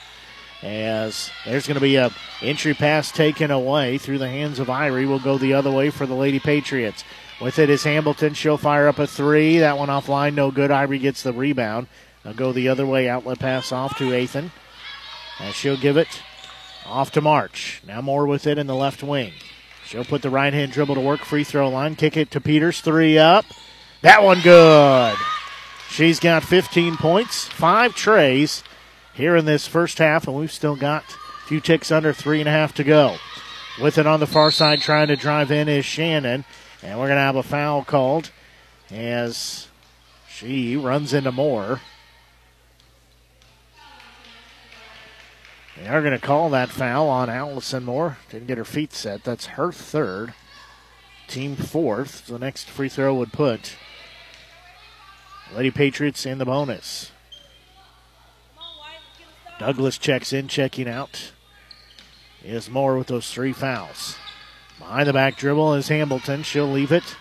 As 0.62 1.31
there's 1.45 1.66
going 1.66 1.75
to 1.75 1.81
be 1.81 1.97
a 1.97 2.11
entry 2.41 2.72
pass 2.72 3.12
taken 3.12 3.51
away 3.51 3.99
through 3.99 4.18
the 4.18 4.29
hands 4.29 4.59
of 4.59 4.68
Irie. 4.68 5.07
Will 5.07 5.18
go 5.18 5.37
the 5.37 5.53
other 5.53 5.70
way 5.70 5.91
for 5.91 6.07
the 6.07 6.14
Lady 6.14 6.41
Patriots. 6.41 7.05
With 7.41 7.59
it 7.59 7.68
is 7.68 7.85
Hamilton. 7.85 8.33
She'll 8.35 8.57
fire 8.57 8.89
up 8.89 8.99
a 8.99 9.07
three. 9.07 9.59
That 9.59 9.77
one 9.77 9.89
offline, 9.89 10.35
no 10.35 10.51
good. 10.51 10.70
Irie 10.70 11.01
gets 11.01 11.22
the 11.22 11.33
rebound. 11.33 11.89
They'll 12.22 12.33
go 12.33 12.53
the 12.53 12.68
other 12.68 12.87
way. 12.87 13.09
Outlet 13.09 13.39
pass 13.39 13.72
off 13.72 13.99
to 13.99 14.05
Athan. 14.11 14.51
And 15.41 15.55
she'll 15.55 15.77
give 15.77 15.99
it 15.99 16.22
off 16.87 17.11
to 17.12 17.20
March. 17.20 17.83
Now 17.87 18.01
more 18.01 18.27
with 18.27 18.47
it 18.47 18.57
in 18.57 18.66
the 18.66 18.75
left 18.75 19.03
wing. 19.03 19.33
She'll 19.87 20.05
put 20.05 20.22
the 20.22 20.30
right 20.30 20.53
hand 20.53 20.72
dribble 20.72 20.95
to 20.95 21.01
work. 21.01 21.20
Free 21.20 21.45
throw 21.45 21.68
line. 21.68 21.95
Kick 21.97 22.16
it 22.16 22.30
to 22.32 22.41
Peters. 22.41 22.80
Three 22.80 23.18
up. 23.18 23.45
That 24.03 24.22
one 24.22 24.41
good. 24.41 25.16
She's 25.89 26.18
got 26.18 26.43
15 26.43 26.97
points, 26.97 27.47
five 27.47 27.95
treys 27.95 28.64
here 29.12 29.37
in 29.37 29.45
this 29.45 29.66
first 29.66 29.99
half, 29.99 30.26
and 30.26 30.37
we've 30.37 30.51
still 30.51 30.74
got 30.74 31.05
a 31.05 31.47
few 31.47 31.61
ticks 31.61 31.93
under 31.93 32.12
three 32.12 32.41
and 32.41 32.49
a 32.49 32.53
half 32.53 32.74
to 32.74 32.85
go. 32.85 33.16
With 33.80 33.97
it 33.97 34.07
on 34.07 34.20
the 34.20 34.26
far 34.26 34.51
side, 34.51 34.80
trying 34.80 35.09
to 35.09 35.16
drive 35.16 35.51
in 35.51 35.68
is 35.68 35.85
Shannon, 35.85 36.45
and 36.82 36.99
we're 36.99 37.07
going 37.07 37.16
to 37.16 37.22
have 37.22 37.37
a 37.37 37.43
foul 37.43 37.85
called 37.85 38.30
as 38.91 39.68
she 40.28 40.76
runs 40.76 41.14
into 41.14 41.30
Moore. 41.30 41.80
They 45.77 45.89
are 45.89 46.01
going 46.01 46.12
to 46.12 46.25
call 46.25 46.51
that 46.51 46.70
foul 46.70 47.09
on 47.09 47.29
Allison 47.29 47.85
Moore. 47.85 48.18
Didn't 48.31 48.47
get 48.47 48.59
her 48.59 48.64
feet 48.64 48.93
set. 48.93 49.25
That's 49.25 49.47
her 49.47 49.72
third. 49.72 50.35
Team 51.27 51.57
fourth. 51.57 52.27
The 52.27 52.39
next 52.39 52.70
free 52.70 52.89
throw 52.89 53.14
would 53.14 53.33
put 53.33 53.77
Lady 55.55 55.70
Patriots 55.70 56.27
in 56.27 56.39
the 56.39 56.45
bonus. 56.45 57.11
Douglas 59.59 59.99
checks 59.99 60.33
in, 60.33 60.49
checking 60.49 60.89
out. 60.89 61.33
Is 62.45 62.68
Moore 62.68 62.99
with 62.99 63.07
those 63.07 63.33
three 63.33 63.53
fouls. 63.53 64.16
Behind 64.79 65.09
the 65.09 65.12
back 65.12 65.37
dribble 65.37 65.75
is 65.75 65.89
Hamilton. 65.89 66.43
She'll 66.43 66.70
leave 66.70 66.93
it 66.93 67.16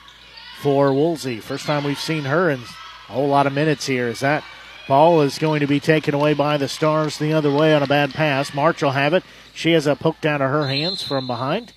for 0.62 0.92
Woolsey. 0.94 1.40
First 1.40 1.66
time 1.66 1.84
we've 1.84 2.00
seen 2.00 2.24
her 2.26 2.50
in 2.50 2.60
a 2.60 3.14
whole 3.14 3.28
lot 3.28 3.48
of 3.48 3.54
minutes 3.54 3.86
here. 3.86 4.08
Is 4.08 4.20
that 4.20 4.44
Ball 4.88 5.22
is 5.22 5.40
going 5.40 5.62
to 5.62 5.68
be 5.68 5.80
taken 5.80 6.14
away 6.14 6.34
by 6.34 6.58
the 6.58 6.68
Stars 6.68 7.18
the 7.18 7.32
other 7.32 7.52
way 7.52 7.74
on 7.74 7.82
a 7.82 7.88
bad 7.88 8.14
pass. 8.14 8.54
March 8.54 8.84
will 8.84 8.92
have 8.92 9.14
it. 9.14 9.24
She 9.54 9.72
has 9.72 9.88
a 9.88 9.96
poke 9.96 10.20
down 10.20 10.42
to 10.42 10.48
her 10.50 10.68
hands 10.68 11.02
from 11.02 11.26
behind. 11.26 11.72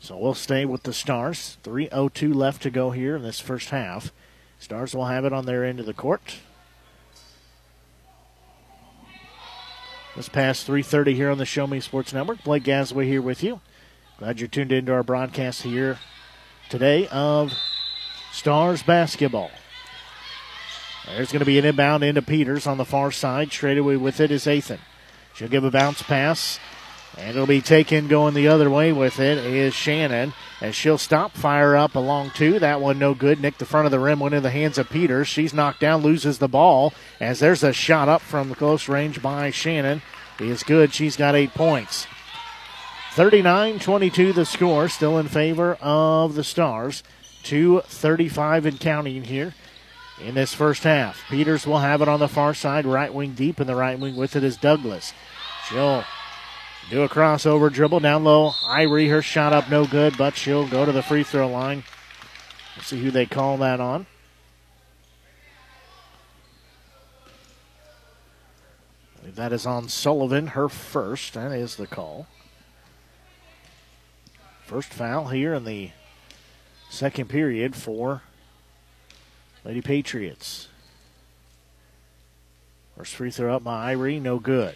So 0.00 0.16
we'll 0.16 0.32
stay 0.32 0.64
with 0.64 0.84
the 0.84 0.94
Stars. 0.94 1.58
3.02 1.62 2.34
left 2.34 2.62
to 2.62 2.70
go 2.70 2.90
here 2.90 3.16
in 3.16 3.22
this 3.22 3.38
first 3.38 3.68
half. 3.68 4.12
Stars 4.58 4.94
will 4.94 5.06
have 5.06 5.26
it 5.26 5.32
on 5.34 5.44
their 5.44 5.62
end 5.62 5.78
of 5.78 5.86
the 5.86 5.92
court. 5.92 6.38
This 10.16 10.30
past 10.30 10.66
3.30 10.66 11.14
here 11.14 11.30
on 11.30 11.38
the 11.38 11.44
Show 11.44 11.66
Me 11.66 11.80
Sports 11.80 12.14
Network. 12.14 12.42
Blake 12.44 12.64
Gasway 12.64 13.04
here 13.04 13.22
with 13.22 13.42
you. 13.42 13.60
Glad 14.18 14.40
you're 14.40 14.48
tuned 14.48 14.72
into 14.72 14.92
our 14.92 15.02
broadcast 15.02 15.62
here 15.62 15.98
today 16.70 17.08
of 17.08 17.52
Stars 18.32 18.82
basketball. 18.82 19.50
There's 21.06 21.32
going 21.32 21.40
to 21.40 21.46
be 21.46 21.58
an 21.58 21.64
inbound 21.64 22.04
into 22.04 22.22
Peters 22.22 22.66
on 22.66 22.78
the 22.78 22.84
far 22.84 23.10
side. 23.10 23.52
Straight 23.52 23.78
away 23.78 23.96
with 23.96 24.20
it 24.20 24.30
is 24.30 24.46
Athan. 24.46 24.78
She'll 25.34 25.48
give 25.48 25.64
a 25.64 25.70
bounce 25.70 26.02
pass. 26.02 26.60
And 27.18 27.30
it'll 27.30 27.46
be 27.46 27.60
taken 27.60 28.08
going 28.08 28.32
the 28.32 28.48
other 28.48 28.70
way 28.70 28.90
with 28.92 29.20
it 29.20 29.36
is 29.38 29.74
Shannon. 29.74 30.32
As 30.62 30.74
she'll 30.74 30.96
stop, 30.96 31.32
fire 31.32 31.76
up 31.76 31.94
along 31.94 32.30
two. 32.34 32.58
That 32.58 32.80
one 32.80 32.98
no 32.98 33.12
good. 33.12 33.40
Nick 33.40 33.58
the 33.58 33.66
front 33.66 33.84
of 33.84 33.90
the 33.90 33.98
rim 33.98 34.20
went 34.20 34.34
in 34.34 34.42
the 34.42 34.50
hands 34.50 34.78
of 34.78 34.88
Peters. 34.88 35.28
She's 35.28 35.52
knocked 35.52 35.80
down, 35.80 36.02
loses 36.02 36.38
the 36.38 36.48
ball. 36.48 36.94
As 37.20 37.40
there's 37.40 37.62
a 37.62 37.72
shot 37.72 38.08
up 38.08 38.22
from 38.22 38.48
the 38.48 38.54
close 38.54 38.88
range 38.88 39.20
by 39.20 39.50
Shannon. 39.50 40.02
Is 40.40 40.64
good. 40.64 40.92
She's 40.92 41.16
got 41.16 41.36
eight 41.36 41.54
points. 41.54 42.08
39 43.12 43.78
22 43.78 44.32
the 44.32 44.44
score. 44.44 44.88
Still 44.88 45.18
in 45.18 45.28
favor 45.28 45.76
of 45.80 46.34
the 46.34 46.42
Stars. 46.42 47.04
235 47.44 48.66
and 48.66 48.80
counting 48.80 49.24
here 49.24 49.54
in 50.22 50.34
this 50.34 50.54
first 50.54 50.84
half. 50.84 51.20
Peters 51.28 51.66
will 51.66 51.78
have 51.78 52.00
it 52.02 52.08
on 52.08 52.20
the 52.20 52.28
far 52.28 52.54
side, 52.54 52.86
right 52.86 53.12
wing 53.12 53.34
deep 53.34 53.60
in 53.60 53.66
the 53.66 53.74
right 53.74 53.98
wing 53.98 54.16
with 54.16 54.36
it 54.36 54.44
is 54.44 54.56
Douglas. 54.56 55.12
She'll 55.68 56.04
do 56.90 57.02
a 57.02 57.08
crossover 57.08 57.72
dribble 57.72 58.00
down 58.00 58.24
low. 58.24 58.50
Irie, 58.50 59.10
her 59.10 59.22
shot 59.22 59.52
up 59.52 59.70
no 59.70 59.86
good, 59.86 60.16
but 60.16 60.36
she'll 60.36 60.66
go 60.66 60.84
to 60.84 60.92
the 60.92 61.02
free 61.02 61.22
throw 61.22 61.48
line. 61.48 61.84
See 62.80 63.02
who 63.02 63.10
they 63.10 63.26
call 63.26 63.58
that 63.58 63.80
on. 63.80 64.06
That 69.24 69.52
is 69.52 69.66
on 69.66 69.88
Sullivan, 69.88 70.48
her 70.48 70.68
first. 70.68 71.34
That 71.34 71.52
is 71.52 71.76
the 71.76 71.86
call. 71.86 72.26
First 74.64 74.92
foul 74.92 75.28
here 75.28 75.54
in 75.54 75.64
the 75.64 75.90
second 76.90 77.28
period 77.28 77.74
for 77.74 78.22
Lady 79.64 79.80
Patriots. 79.80 80.68
First 82.96 83.14
free 83.14 83.30
throw 83.30 83.56
up 83.56 83.64
by 83.64 83.94
Irie, 83.94 84.20
no 84.20 84.38
good. 84.38 84.74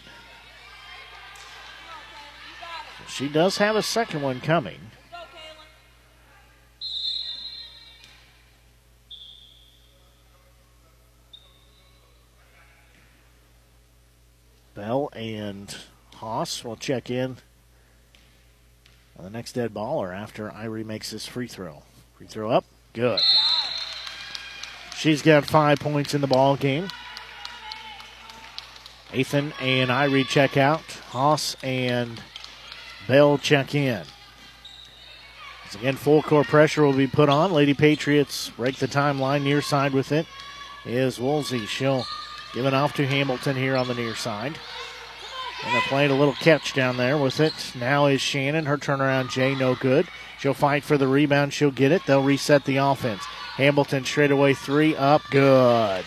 She 3.09 3.29
does 3.29 3.59
have 3.59 3.77
a 3.77 3.83
second 3.83 4.23
one 4.23 4.41
coming. 4.41 4.79
Bell 14.75 15.09
and 15.15 15.75
Haas 16.17 16.63
will 16.63 16.77
check 16.77 17.11
in. 17.11 17.39
On 19.19 19.25
the 19.25 19.31
next 19.31 19.53
dead 19.53 19.73
ball 19.73 20.03
or 20.03 20.13
after 20.13 20.51
Irie 20.51 20.85
makes 20.85 21.11
this 21.11 21.27
free 21.27 21.49
throw. 21.49 21.83
Free 22.19 22.27
throw 22.27 22.51
up. 22.51 22.67
Good. 22.93 23.21
She's 24.97 25.21
got 25.21 25.45
five 25.45 25.79
points 25.79 26.15
in 26.15 26.23
the 26.23 26.27
ball 26.27 26.57
game. 26.57 26.89
Ethan 29.13 29.53
and 29.61 29.91
Irie 29.91 30.27
check 30.27 30.57
out. 30.57 30.83
Haas 31.11 31.57
and 31.63 32.23
Bell 33.07 33.39
check 33.39 33.75
in. 33.75 34.03
As 35.69 35.75
again, 35.75 35.97
full 35.97 36.23
court 36.23 36.47
pressure 36.47 36.85
will 36.85 36.93
be 36.93 37.07
put 37.07 37.29
on. 37.29 37.53
Lady 37.53 37.75
Patriots 37.75 38.51
break 38.57 38.77
the 38.77 38.89
timeline 38.89 39.43
near 39.43 39.61
side 39.61 39.93
with 39.93 40.13
it. 40.13 40.27
Is 40.85 41.21
Woolsey. 41.21 41.67
She'll 41.67 42.05
give 42.55 42.65
it 42.65 42.75
off 42.75 42.95
to 42.95 43.07
Hamilton 43.07 43.57
here 43.57 43.77
on 43.77 43.89
the 43.89 43.95
near 43.95 44.15
side. 44.15 44.59
And 45.65 45.75
they're 45.75 45.83
playing 45.89 46.11
a 46.11 46.17
little 46.17 46.35
catch 46.35 46.73
down 46.75 46.97
there 46.97 47.19
with 47.19 47.41
it. 47.41 47.53
Now 47.79 48.07
is 48.07 48.21
Shannon. 48.21 48.67
Her 48.67 48.79
turnaround, 48.79 49.31
Jay, 49.31 49.55
no 49.55 49.75
good. 49.75 50.07
She'll 50.39 50.55
fight 50.55 50.85
for 50.85 50.97
the 50.97 51.09
rebound. 51.09 51.53
She'll 51.53 51.71
get 51.71 51.93
it. 51.93 52.03
They'll 52.07 52.23
reset 52.23 52.65
the 52.65 52.77
offense. 52.77 53.23
Hamilton 53.57 54.05
straight 54.05 54.31
away 54.31 54.53
three 54.53 54.95
up. 54.95 55.23
Good. 55.31 56.05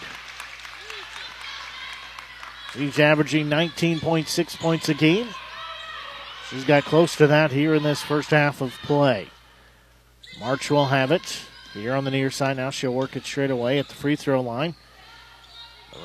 She's 2.74 3.00
averaging 3.00 3.48
19.6 3.48 4.60
points 4.60 4.88
a 4.88 4.94
game. 4.94 5.28
She's 6.50 6.64
got 6.64 6.86
close 6.86 7.16
to 7.16 7.26
that 7.26 7.52
here 7.52 7.74
in 7.74 7.82
this 7.82 8.04
first 8.04 8.30
half 8.30 8.62
of 8.62 8.74
play. 8.84 9.30
March 10.40 10.70
will 10.70 10.86
have 10.86 11.12
it. 11.12 11.42
Here 11.74 11.96
on 11.96 12.04
the 12.04 12.12
near 12.12 12.30
side 12.30 12.58
now, 12.58 12.70
she'll 12.70 12.94
work 12.94 13.16
it 13.16 13.26
straight 13.26 13.50
away 13.50 13.80
at 13.80 13.88
the 13.88 13.96
free 13.96 14.16
throw 14.16 14.42
line. 14.42 14.76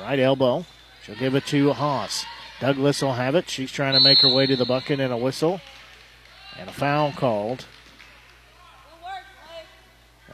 Right 0.01 0.19
elbow. 0.19 0.65
She'll 1.03 1.15
give 1.15 1.35
it 1.35 1.45
to 1.47 1.73
Haas. 1.73 2.25
Douglas 2.59 3.03
will 3.03 3.13
have 3.13 3.35
it. 3.35 3.49
She's 3.49 3.71
trying 3.71 3.93
to 3.93 3.99
make 3.99 4.19
her 4.19 4.33
way 4.33 4.47
to 4.47 4.55
the 4.55 4.65
bucket 4.65 4.99
and 4.99 5.13
a 5.13 5.17
whistle. 5.17 5.61
And 6.57 6.69
a 6.69 6.73
foul 6.73 7.11
called. 7.11 7.65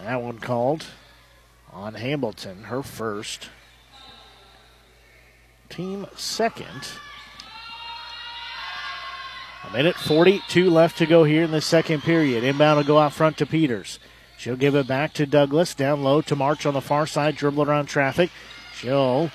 That 0.02 0.22
one 0.22 0.40
called 0.40 0.86
on 1.74 1.96
Hamilton, 1.96 2.66
her 2.66 2.84
first. 2.84 3.50
Team 5.70 6.06
second. 6.16 6.90
A 9.64 9.72
minute 9.72 9.96
42 9.96 10.70
left 10.70 10.98
to 10.98 11.06
go 11.06 11.24
here 11.24 11.44
in 11.44 11.52
the 11.52 11.62
second 11.62 12.02
period. 12.02 12.44
Inbound 12.44 12.78
will 12.78 12.84
go 12.84 13.00
out 13.00 13.14
front 13.14 13.38
to 13.38 13.46
Peters. 13.46 14.00
She'll 14.38 14.56
give 14.56 14.76
it 14.76 14.88
back 14.88 15.14
to 15.14 15.26
Douglas. 15.26 15.76
Down 15.76 16.04
low 16.04 16.22
to 16.22 16.36
March 16.36 16.66
on 16.66 16.74
the 16.74 16.82
far 16.82 17.06
side, 17.06 17.36
dribble 17.36 17.64
around 17.64 17.86
traffic. 17.86 18.32
She'll, 18.76 19.30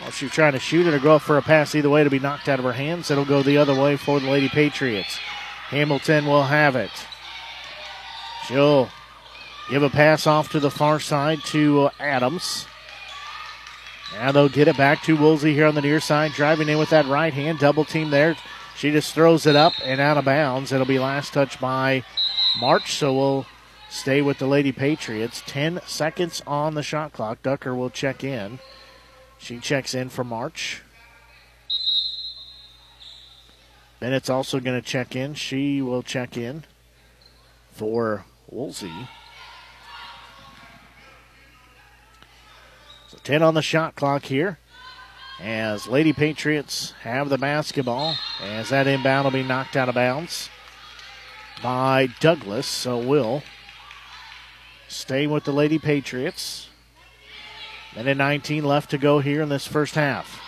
well, 0.00 0.10
she's 0.10 0.30
trying 0.30 0.54
to 0.54 0.58
shoot 0.58 0.86
it 0.86 0.94
or 0.94 0.98
go 0.98 1.16
up 1.16 1.22
for 1.22 1.36
a 1.36 1.42
pass. 1.42 1.74
Either 1.74 1.90
way, 1.90 2.02
to 2.02 2.10
be 2.10 2.18
knocked 2.18 2.48
out 2.48 2.58
of 2.58 2.64
her 2.64 2.72
hands. 2.72 3.10
It'll 3.10 3.26
go 3.26 3.42
the 3.42 3.58
other 3.58 3.78
way 3.78 3.96
for 3.96 4.18
the 4.18 4.30
Lady 4.30 4.48
Patriots. 4.48 5.18
Hamilton 5.68 6.26
will 6.26 6.44
have 6.44 6.74
it. 6.74 6.90
She'll 8.46 8.88
give 9.70 9.82
a 9.84 9.88
pass 9.88 10.26
off 10.26 10.50
to 10.50 10.58
the 10.58 10.70
far 10.70 10.98
side 10.98 11.40
to 11.44 11.82
uh, 11.82 11.90
Adams. 12.00 12.66
Now 14.14 14.32
they'll 14.32 14.48
get 14.48 14.66
it 14.66 14.76
back 14.76 15.04
to 15.04 15.16
Woolsey 15.16 15.54
here 15.54 15.66
on 15.66 15.76
the 15.76 15.80
near 15.80 16.00
side, 16.00 16.32
driving 16.32 16.68
in 16.68 16.78
with 16.78 16.90
that 16.90 17.06
right 17.06 17.32
hand, 17.32 17.60
double 17.60 17.84
team 17.84 18.10
there. 18.10 18.36
She 18.76 18.90
just 18.90 19.14
throws 19.14 19.46
it 19.46 19.54
up 19.54 19.74
and 19.84 20.00
out 20.00 20.16
of 20.16 20.24
bounds. 20.24 20.72
It'll 20.72 20.86
be 20.86 20.98
last 20.98 21.32
touch 21.32 21.60
by 21.60 22.02
March, 22.58 22.94
so 22.94 23.14
we'll 23.14 23.46
stay 23.88 24.22
with 24.22 24.38
the 24.38 24.46
Lady 24.46 24.72
Patriots. 24.72 25.42
10 25.46 25.80
seconds 25.86 26.42
on 26.46 26.74
the 26.74 26.82
shot 26.82 27.12
clock. 27.12 27.40
Ducker 27.42 27.74
will 27.74 27.90
check 27.90 28.24
in. 28.24 28.58
She 29.38 29.58
checks 29.58 29.94
in 29.94 30.08
for 30.08 30.24
March. 30.24 30.82
Bennett's 34.00 34.30
also 34.30 34.58
going 34.58 34.80
to 34.80 34.86
check 34.86 35.14
in. 35.14 35.34
She 35.34 35.80
will 35.80 36.02
check 36.02 36.36
in 36.36 36.64
for 37.70 38.24
Woolsey. 38.48 39.08
10 43.24 43.42
on 43.42 43.54
the 43.54 43.62
shot 43.62 43.94
clock 43.94 44.24
here 44.24 44.58
as 45.40 45.86
Lady 45.86 46.12
Patriots 46.12 46.92
have 47.02 47.28
the 47.28 47.38
basketball. 47.38 48.14
As 48.42 48.70
that 48.70 48.86
inbound 48.86 49.24
will 49.24 49.30
be 49.30 49.42
knocked 49.42 49.76
out 49.76 49.88
of 49.88 49.94
bounds 49.94 50.50
by 51.62 52.08
Douglas. 52.20 52.66
So 52.66 52.98
will 52.98 53.42
stay 54.88 55.26
with 55.26 55.44
the 55.44 55.52
Lady 55.52 55.78
Patriots. 55.78 56.68
Minute 57.96 58.18
19 58.18 58.64
left 58.64 58.90
to 58.90 58.98
go 58.98 59.18
here 59.18 59.42
in 59.42 59.48
this 59.48 59.66
first 59.66 59.94
half. 59.94 60.40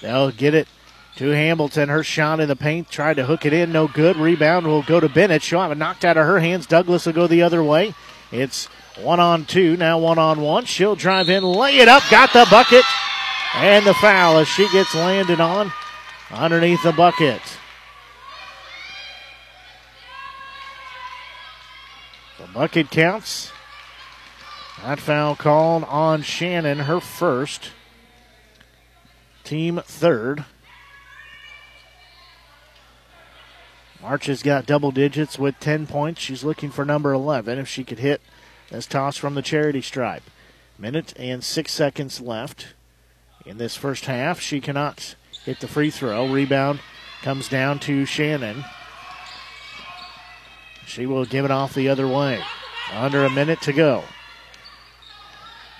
They'll 0.00 0.30
get 0.30 0.54
it 0.54 0.68
to 1.16 1.30
Hamilton. 1.30 1.88
Her 1.88 2.04
shot 2.04 2.40
in 2.40 2.48
the 2.48 2.56
paint, 2.56 2.88
tried 2.88 3.14
to 3.14 3.26
hook 3.26 3.44
it 3.44 3.52
in, 3.52 3.72
no 3.72 3.88
good. 3.88 4.16
Rebound 4.16 4.66
will 4.66 4.82
go 4.82 5.00
to 5.00 5.08
Bennett. 5.08 5.42
She'll 5.42 5.60
have 5.60 5.72
it 5.72 5.78
knocked 5.78 6.04
out 6.04 6.16
of 6.16 6.24
her 6.24 6.38
hands. 6.38 6.66
Douglas 6.66 7.06
will 7.06 7.12
go 7.12 7.26
the 7.26 7.42
other 7.42 7.62
way. 7.62 7.94
It's 8.30 8.68
one 9.02 9.20
on 9.20 9.44
two, 9.44 9.76
now 9.76 9.98
one 9.98 10.18
on 10.18 10.40
one. 10.40 10.64
She'll 10.64 10.96
drive 10.96 11.28
in, 11.28 11.42
lay 11.42 11.78
it 11.78 11.88
up, 11.88 12.02
got 12.10 12.32
the 12.32 12.46
bucket, 12.50 12.84
and 13.54 13.86
the 13.86 13.94
foul 13.94 14.38
as 14.38 14.48
she 14.48 14.68
gets 14.70 14.94
landed 14.94 15.40
on 15.40 15.72
underneath 16.30 16.82
the 16.82 16.92
bucket. 16.92 17.40
The 22.38 22.46
bucket 22.52 22.90
counts. 22.90 23.52
That 24.82 25.00
foul 25.00 25.34
called 25.34 25.84
on 25.84 26.22
Shannon, 26.22 26.80
her 26.80 27.00
first. 27.00 27.72
Team 29.42 29.80
third. 29.84 30.44
March 34.00 34.26
has 34.26 34.42
got 34.42 34.66
double 34.66 34.92
digits 34.92 35.38
with 35.38 35.58
10 35.58 35.88
points. 35.88 36.20
She's 36.20 36.44
looking 36.44 36.70
for 36.70 36.84
number 36.84 37.12
11 37.12 37.58
if 37.58 37.66
she 37.66 37.82
could 37.82 37.98
hit 37.98 38.20
this 38.70 38.86
tossed 38.86 39.18
from 39.18 39.34
the 39.34 39.42
charity 39.42 39.80
stripe. 39.80 40.22
Minute 40.78 41.12
and 41.16 41.42
six 41.42 41.72
seconds 41.72 42.20
left 42.20 42.68
in 43.44 43.58
this 43.58 43.76
first 43.76 44.06
half. 44.06 44.40
She 44.40 44.60
cannot 44.60 45.16
hit 45.44 45.60
the 45.60 45.68
free 45.68 45.90
throw. 45.90 46.26
Rebound 46.26 46.80
comes 47.22 47.48
down 47.48 47.78
to 47.80 48.04
Shannon. 48.04 48.64
She 50.86 51.06
will 51.06 51.24
give 51.24 51.44
it 51.44 51.50
off 51.50 51.74
the 51.74 51.88
other 51.88 52.06
way. 52.06 52.42
Under 52.92 53.24
a 53.24 53.30
minute 53.30 53.60
to 53.62 53.72
go. 53.72 54.04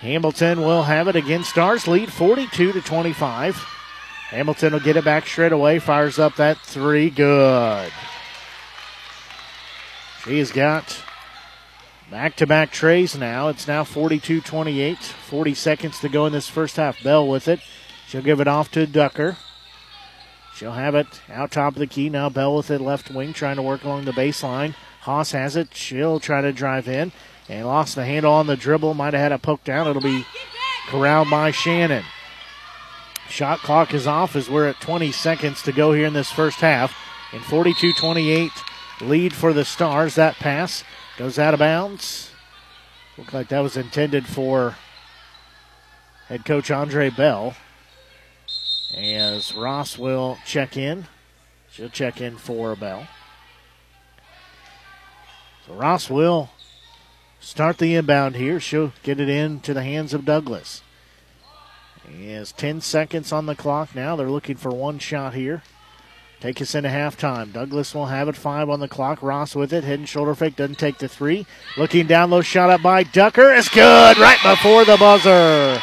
Hamilton 0.00 0.62
will 0.62 0.84
have 0.84 1.08
it 1.08 1.16
again. 1.16 1.44
Stars 1.44 1.88
lead 1.88 2.12
42 2.12 2.72
to 2.72 2.80
25. 2.80 3.56
Hamilton 4.30 4.72
will 4.72 4.80
get 4.80 4.96
it 4.96 5.04
back 5.04 5.26
straight 5.26 5.52
away. 5.52 5.78
Fires 5.78 6.18
up 6.18 6.36
that 6.36 6.58
three. 6.58 7.10
Good. 7.10 7.90
She's 10.24 10.52
got 10.52 11.02
back 12.10 12.36
to 12.36 12.46
back 12.46 12.70
treys 12.70 13.16
now. 13.16 13.48
It's 13.48 13.68
now 13.68 13.84
42 13.84 14.40
28. 14.40 14.98
40 14.98 15.54
seconds 15.54 16.00
to 16.00 16.08
go 16.08 16.26
in 16.26 16.32
this 16.32 16.48
first 16.48 16.76
half. 16.76 17.02
Bell 17.02 17.26
with 17.26 17.48
it. 17.48 17.60
She'll 18.06 18.22
give 18.22 18.40
it 18.40 18.48
off 18.48 18.70
to 18.72 18.86
Ducker. 18.86 19.36
She'll 20.54 20.72
have 20.72 20.94
it 20.94 21.06
out 21.30 21.52
top 21.52 21.74
of 21.74 21.78
the 21.78 21.86
key. 21.86 22.08
Now 22.08 22.28
Bell 22.28 22.56
with 22.56 22.70
it 22.70 22.80
left 22.80 23.10
wing, 23.10 23.32
trying 23.32 23.56
to 23.56 23.62
work 23.62 23.84
along 23.84 24.04
the 24.04 24.12
baseline. 24.12 24.74
Haas 25.02 25.32
has 25.32 25.56
it. 25.56 25.74
She'll 25.74 26.20
try 26.20 26.40
to 26.40 26.52
drive 26.52 26.88
in. 26.88 27.12
And 27.48 27.66
lost 27.66 27.94
the 27.94 28.04
handle 28.04 28.32
on 28.32 28.46
the 28.46 28.56
dribble. 28.56 28.94
Might 28.94 29.14
have 29.14 29.22
had 29.22 29.32
a 29.32 29.38
poke 29.38 29.64
down. 29.64 29.86
It'll 29.86 30.02
be 30.02 30.26
corralled 30.88 31.30
by 31.30 31.50
Shannon. 31.50 32.04
Shot 33.28 33.60
clock 33.60 33.94
is 33.94 34.06
off 34.06 34.36
as 34.36 34.50
we're 34.50 34.68
at 34.68 34.80
20 34.80 35.12
seconds 35.12 35.62
to 35.62 35.72
go 35.72 35.92
here 35.92 36.06
in 36.06 36.12
this 36.12 36.30
first 36.30 36.60
half. 36.60 36.94
In 37.32 37.40
42 37.40 37.92
28 37.92 38.50
lead 39.02 39.32
for 39.32 39.52
the 39.52 39.64
Stars. 39.64 40.14
That 40.14 40.36
pass 40.36 40.82
goes 41.18 41.38
out 41.38 41.52
of 41.52 41.58
bounds. 41.58 42.30
Looked 43.18 43.34
like 43.34 43.48
that 43.48 43.58
was 43.58 43.76
intended 43.76 44.26
for 44.26 44.76
head 46.28 46.44
coach 46.44 46.70
Andre 46.70 47.10
Bell. 47.10 47.54
As 48.96 49.52
Ross 49.52 49.98
will 49.98 50.38
check 50.46 50.76
in. 50.76 51.06
She'll 51.70 51.88
check 51.88 52.20
in 52.20 52.38
for 52.38 52.76
Bell. 52.76 53.08
So 55.66 55.74
Ross 55.74 56.08
will 56.08 56.50
start 57.40 57.78
the 57.78 57.96
inbound 57.96 58.36
here. 58.36 58.60
She'll 58.60 58.92
get 59.02 59.18
it 59.18 59.28
into 59.28 59.74
the 59.74 59.82
hands 59.82 60.14
of 60.14 60.24
Douglas. 60.24 60.82
He 62.08 62.30
has 62.30 62.52
10 62.52 62.80
seconds 62.80 63.32
on 63.32 63.46
the 63.46 63.56
clock 63.56 63.94
now. 63.94 64.14
They're 64.14 64.30
looking 64.30 64.56
for 64.56 64.70
one 64.70 65.00
shot 65.00 65.34
here. 65.34 65.62
Take 66.40 66.62
us 66.62 66.74
into 66.76 66.88
halftime. 66.88 67.52
Douglas 67.52 67.94
will 67.94 68.06
have 68.06 68.28
it. 68.28 68.36
Five 68.36 68.70
on 68.70 68.78
the 68.78 68.86
clock. 68.86 69.22
Ross 69.22 69.56
with 69.56 69.72
it. 69.72 69.82
Head 69.82 69.98
and 69.98 70.08
shoulder 70.08 70.36
fake. 70.36 70.54
Doesn't 70.54 70.78
take 70.78 70.98
the 70.98 71.08
three. 71.08 71.46
Looking 71.76 72.06
down 72.06 72.30
low. 72.30 72.42
Shot 72.42 72.70
up 72.70 72.80
by 72.80 73.02
Ducker. 73.02 73.52
It's 73.54 73.68
good. 73.68 74.18
Right 74.18 74.38
before 74.44 74.84
the 74.84 74.96
buzzer. 74.96 75.80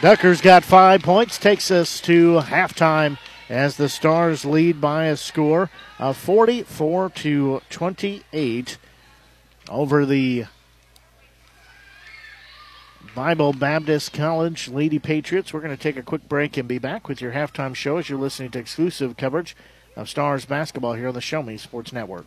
Ducker's 0.00 0.40
got 0.40 0.62
five 0.62 1.02
points. 1.02 1.36
Takes 1.36 1.70
us 1.70 2.00
to 2.02 2.40
halftime 2.40 3.18
as 3.48 3.76
the 3.76 3.88
Stars 3.88 4.44
lead 4.44 4.80
by 4.80 5.06
a 5.06 5.16
score 5.16 5.70
of 5.98 6.16
44 6.16 7.10
to 7.10 7.62
28 7.70 8.78
over 9.68 10.06
the 10.06 10.44
Bible 13.16 13.54
Baptist 13.54 14.12
College 14.12 14.68
Lady 14.68 14.98
Patriots. 14.98 15.50
We're 15.50 15.62
going 15.62 15.74
to 15.74 15.82
take 15.82 15.96
a 15.96 16.02
quick 16.02 16.28
break 16.28 16.58
and 16.58 16.68
be 16.68 16.76
back 16.76 17.08
with 17.08 17.22
your 17.22 17.32
halftime 17.32 17.74
show 17.74 17.96
as 17.96 18.10
you're 18.10 18.18
listening 18.18 18.50
to 18.50 18.58
exclusive 18.58 19.16
coverage 19.16 19.56
of 19.96 20.10
Stars 20.10 20.44
basketball 20.44 20.92
here 20.92 21.08
on 21.08 21.14
the 21.14 21.22
Show 21.22 21.42
Me 21.42 21.56
Sports 21.56 21.94
Network. 21.94 22.26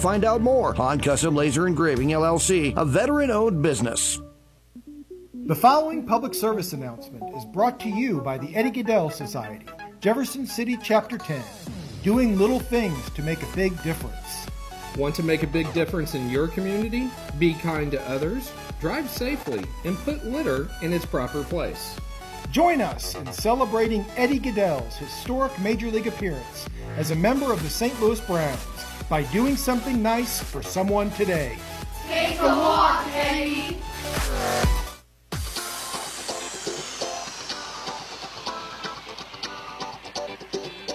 find 0.00 0.24
out 0.24 0.40
more. 0.40 0.74
on 0.80 0.98
Custom 0.98 1.36
Laser 1.36 1.66
Engraving 1.66 2.08
LLC, 2.08 2.74
a 2.76 2.84
veteran 2.84 3.30
owned 3.30 3.62
business. 3.62 4.20
The 5.34 5.54
following 5.54 6.06
public 6.06 6.32
service 6.32 6.72
announcement 6.72 7.36
is 7.36 7.44
brought 7.44 7.78
to 7.80 7.88
you 7.88 8.20
by 8.20 8.38
the 8.38 8.54
Eddie 8.56 8.70
Gaedel 8.70 9.12
Society, 9.12 9.66
Jefferson 10.00 10.46
City 10.46 10.78
Chapter 10.82 11.18
10, 11.18 11.42
doing 12.02 12.38
little 12.38 12.60
things 12.60 13.10
to 13.10 13.22
make 13.22 13.42
a 13.42 13.56
big 13.56 13.80
difference. 13.82 14.46
Want 14.96 15.14
to 15.16 15.22
make 15.22 15.42
a 15.42 15.46
big 15.46 15.72
difference 15.74 16.14
in 16.14 16.30
your 16.30 16.48
community? 16.48 17.10
Be 17.38 17.52
kind 17.54 17.90
to 17.90 18.08
others, 18.08 18.52
drive 18.80 19.10
safely, 19.10 19.64
and 19.84 19.96
put 19.98 20.24
litter 20.24 20.70
in 20.82 20.92
its 20.92 21.04
proper 21.04 21.44
place. 21.44 21.96
Join 22.50 22.80
us 22.80 23.14
in 23.14 23.32
celebrating 23.32 24.04
Eddie 24.16 24.40
Gaedel's 24.40 24.96
historic 24.96 25.56
Major 25.60 25.90
League 25.90 26.08
appearance 26.08 26.66
as 26.96 27.10
a 27.10 27.16
member 27.16 27.52
of 27.52 27.62
the 27.62 27.70
St. 27.70 28.00
Louis 28.00 28.20
Browns 28.22 28.64
by 29.10 29.24
doing 29.24 29.56
something 29.56 30.00
nice 30.00 30.40
for 30.40 30.62
someone 30.62 31.10
today. 31.10 31.58
Take 32.06 32.38
a 32.38 32.46
walk, 32.46 33.04
Eddie. 33.08 33.76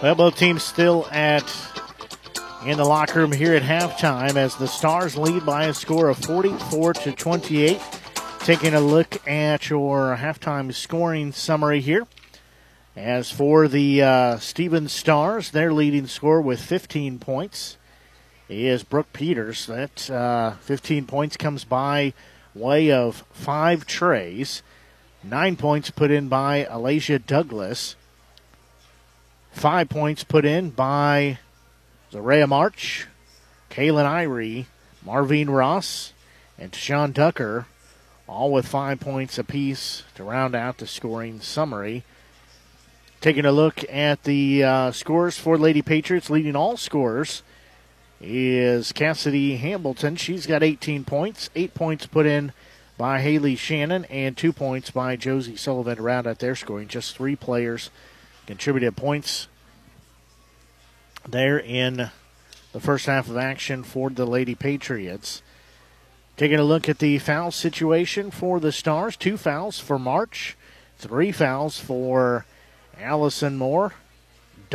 Well, 0.01 0.15
both 0.15 0.37
teams 0.37 0.63
still 0.63 1.07
at 1.11 1.43
in 2.65 2.77
the 2.77 2.85
locker 2.85 3.19
room 3.19 3.33
here 3.33 3.53
at 3.53 3.63
halftime 3.63 4.37
as 4.37 4.55
the 4.55 4.67
Stars 4.67 5.17
lead 5.17 5.45
by 5.45 5.65
a 5.65 5.73
score 5.73 6.07
of 6.07 6.17
44 6.19 6.93
to 6.93 7.11
28. 7.11 7.81
Taking 8.39 8.73
a 8.73 8.79
look 8.79 9.27
at 9.27 9.69
your 9.69 10.15
halftime 10.15 10.73
scoring 10.73 11.33
summary 11.33 11.81
here. 11.81 12.07
As 12.95 13.29
for 13.29 13.67
the 13.67 14.01
uh, 14.01 14.37
Stephens 14.37 14.93
Stars, 14.93 15.51
their 15.51 15.73
leading 15.73 16.07
score 16.07 16.39
with 16.39 16.61
15 16.61 17.19
points 17.19 17.77
is 18.49 18.83
Brooke 18.83 19.11
Peters. 19.13 19.65
That 19.65 20.09
uh, 20.09 20.51
15 20.61 21.05
points 21.05 21.37
comes 21.37 21.63
by 21.63 22.13
way 22.53 22.91
of 22.91 23.23
five 23.31 23.85
treys. 23.85 24.61
Nine 25.23 25.55
points 25.55 25.89
put 25.89 26.11
in 26.11 26.27
by 26.27 26.65
Alasia 26.69 27.23
Douglas. 27.25 27.95
Five 29.51 29.89
points 29.89 30.23
put 30.23 30.45
in 30.45 30.69
by 30.69 31.39
Zaria 32.11 32.45
March, 32.45 33.07
Kaylin 33.71 34.05
Irie, 34.05 34.65
Marvine 35.03 35.49
Ross, 35.49 36.13
and 36.59 36.75
Sean 36.75 37.13
Tucker, 37.13 37.65
all 38.27 38.51
with 38.51 38.67
five 38.67 38.99
points 38.99 39.37
apiece 39.37 40.03
to 40.15 40.23
round 40.23 40.55
out 40.55 40.77
the 40.77 40.87
scoring 40.87 41.39
summary. 41.39 42.03
Taking 43.21 43.45
a 43.45 43.51
look 43.51 43.83
at 43.89 44.23
the 44.23 44.63
uh, 44.63 44.91
scores 44.91 45.37
for 45.37 45.57
Lady 45.57 45.81
Patriots, 45.81 46.29
leading 46.29 46.55
all 46.55 46.77
scorers 46.77 47.41
is 48.21 48.91
Cassidy 48.91 49.57
Hamilton. 49.57 50.15
She's 50.15 50.45
got 50.45 50.63
18 50.63 51.03
points, 51.03 51.49
eight 51.55 51.73
points 51.73 52.05
put 52.05 52.25
in 52.25 52.53
by 52.97 53.21
Haley 53.21 53.55
Shannon, 53.55 54.05
and 54.05 54.37
two 54.37 54.53
points 54.53 54.91
by 54.91 55.15
Josie 55.15 55.57
Sullivan 55.57 55.97
to 55.97 56.01
round 56.01 56.27
out 56.27 56.39
their 56.39 56.55
scoring. 56.55 56.87
Just 56.87 57.15
three 57.15 57.35
players 57.35 57.89
contributed 58.45 58.95
points 58.95 59.47
there 61.27 61.59
in 61.59 62.09
the 62.71 62.79
first 62.79 63.05
half 63.05 63.29
of 63.29 63.37
action 63.37 63.83
for 63.83 64.09
the 64.09 64.25
Lady 64.25 64.55
Patriots. 64.55 65.41
Taking 66.37 66.59
a 66.59 66.63
look 66.63 66.89
at 66.89 66.99
the 66.99 67.17
foul 67.19 67.51
situation 67.51 68.29
for 68.31 68.59
the 68.59 68.71
Stars 68.71 69.15
two 69.15 69.37
fouls 69.37 69.79
for 69.79 69.97
March, 69.97 70.57
three 70.97 71.31
fouls 71.31 71.79
for 71.79 72.45
Allison 72.99 73.57
Moore, 73.57 73.93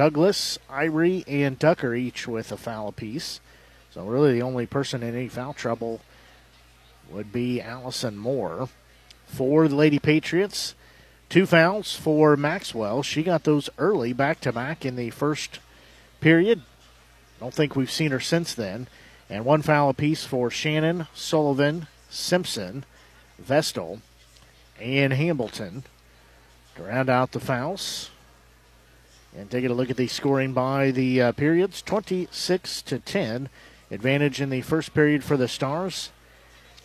Douglas, 0.01 0.59
Irie, 0.71 1.25
and 1.29 1.61
Tucker 1.61 1.95
each 1.95 2.27
with 2.27 2.51
a 2.51 2.57
foul 2.57 2.89
apiece. 2.89 3.39
So, 3.93 4.07
really, 4.07 4.33
the 4.33 4.41
only 4.41 4.65
person 4.65 5.03
in 5.03 5.15
any 5.15 5.29
foul 5.29 5.53
trouble 5.53 6.01
would 7.11 7.35
be 7.35 7.61
Allison 7.61 8.17
Moore. 8.17 8.71
For 9.27 9.69
the 9.69 9.77
Lady 9.77 9.99
Patriots, 9.99 10.75
two 11.29 11.45
fouls 11.45 11.95
for 11.95 12.35
Maxwell. 12.39 13.03
She 13.03 13.23
got 13.23 13.45
those 13.45 13.69
early, 13.77 14.15
back 14.15 14.41
to 14.41 14.53
back 14.53 14.87
in 14.87 14.97
the 14.97 15.11
first 15.11 15.59
period. 16.23 16.63
Don't 17.39 17.53
think 17.53 17.77
we've 17.77 17.91
seen 17.91 18.11
her 18.11 18.21
since 18.21 18.55
then. 18.55 18.87
And 19.29 19.45
one 19.45 19.61
foul 19.61 19.91
apiece 19.91 20.25
for 20.25 20.51
Shannon, 20.51 21.09
Sullivan, 21.13 21.89
Simpson, 22.09 22.87
Vestal, 23.39 24.01
and 24.81 25.13
Hamilton 25.13 25.83
to 26.77 26.85
round 26.85 27.11
out 27.11 27.33
the 27.33 27.39
fouls. 27.39 28.09
And 29.37 29.51
taking 29.51 29.71
a 29.71 29.75
look 29.75 29.91
at 29.91 29.97
the 29.97 30.09
scoring 30.09 30.53
by 30.53 30.91
the 30.91 31.23
uh, 31.23 31.33
periods 31.33 31.83
26 31.83 32.83
to 32.83 32.99
10. 32.99 33.49
Advantage 33.91 34.41
in 34.41 34.51
the 34.51 34.61
first 34.63 34.93
period 34.93 35.23
for 35.23 35.37
the 35.37 35.49
Stars. 35.49 36.11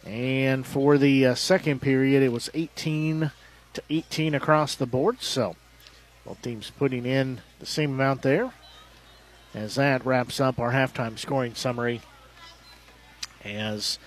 And 0.06 0.66
for 0.66 0.98
the 1.00 1.26
uh, 1.26 1.36
second 1.36 1.82
period, 1.82 2.22
it 2.22 2.32
was 2.32 2.50
18 2.54 3.32
to 3.74 3.84
18 3.89 4.36
across 4.36 4.76
the 4.76 4.86
board. 4.86 5.22
So 5.22 5.56
both 6.26 6.41
teams 6.41 6.72
putting 6.78 7.06
in 7.06 7.41
the 7.60 7.66
same 7.66 7.93
amount 7.93 8.22
there. 8.22 8.54
As 9.56 9.76
that 9.76 10.06
wraps 10.06 10.39
up 10.39 10.60
our 10.60 10.72
halftime 10.72 11.18
scoring 11.18 11.56
summary. 11.56 12.02
As 13.43 13.98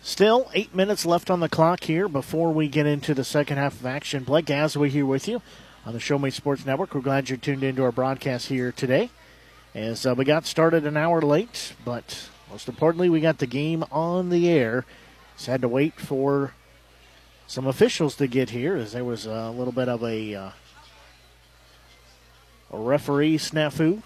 still 0.00 0.50
eight 0.54 0.74
minutes 0.74 1.04
left 1.04 1.30
on 1.30 1.40
the 1.40 1.48
clock 1.48 1.84
here 1.84 2.08
before 2.08 2.52
we 2.52 2.68
get 2.68 2.86
into 2.86 3.12
the 3.12 3.24
second 3.24 3.58
half 3.58 3.80
of 3.80 3.84
action. 3.84 4.24
Blake 4.24 4.46
Gasaway 4.46 4.88
here 4.88 5.06
with 5.06 5.28
you 5.28 5.42
on 5.86 5.92
the 5.92 6.00
Show 6.00 6.18
Me 6.18 6.28
Sports 6.30 6.66
Network. 6.66 6.94
We're 6.94 7.00
glad 7.00 7.30
you're 7.30 7.38
tuned 7.38 7.62
into 7.62 7.84
our 7.84 7.92
broadcast 7.92 8.48
here 8.48 8.72
today. 8.72 9.08
As 9.74 10.04
uh, 10.04 10.14
we 10.14 10.24
got 10.24 10.44
started 10.44 10.84
an 10.84 10.96
hour 10.96 11.22
late, 11.22 11.74
but 11.84 12.28
most 12.50 12.68
importantly, 12.68 13.08
we 13.08 13.20
got 13.20 13.38
the 13.38 13.46
game 13.46 13.84
on 13.92 14.28
the 14.28 14.50
air. 14.50 14.84
Just 15.36 15.46
had 15.46 15.62
to 15.62 15.68
wait 15.68 15.94
for 15.94 16.52
some 17.46 17.66
officials 17.66 18.16
to 18.16 18.26
get 18.26 18.50
here, 18.50 18.76
as 18.76 18.92
there 18.92 19.04
was 19.04 19.26
a 19.26 19.50
little 19.50 19.72
bit 19.72 19.88
of 19.88 20.02
a, 20.02 20.34
uh, 20.34 20.50
a 22.72 22.78
referee 22.78 23.38
snafu 23.38 24.02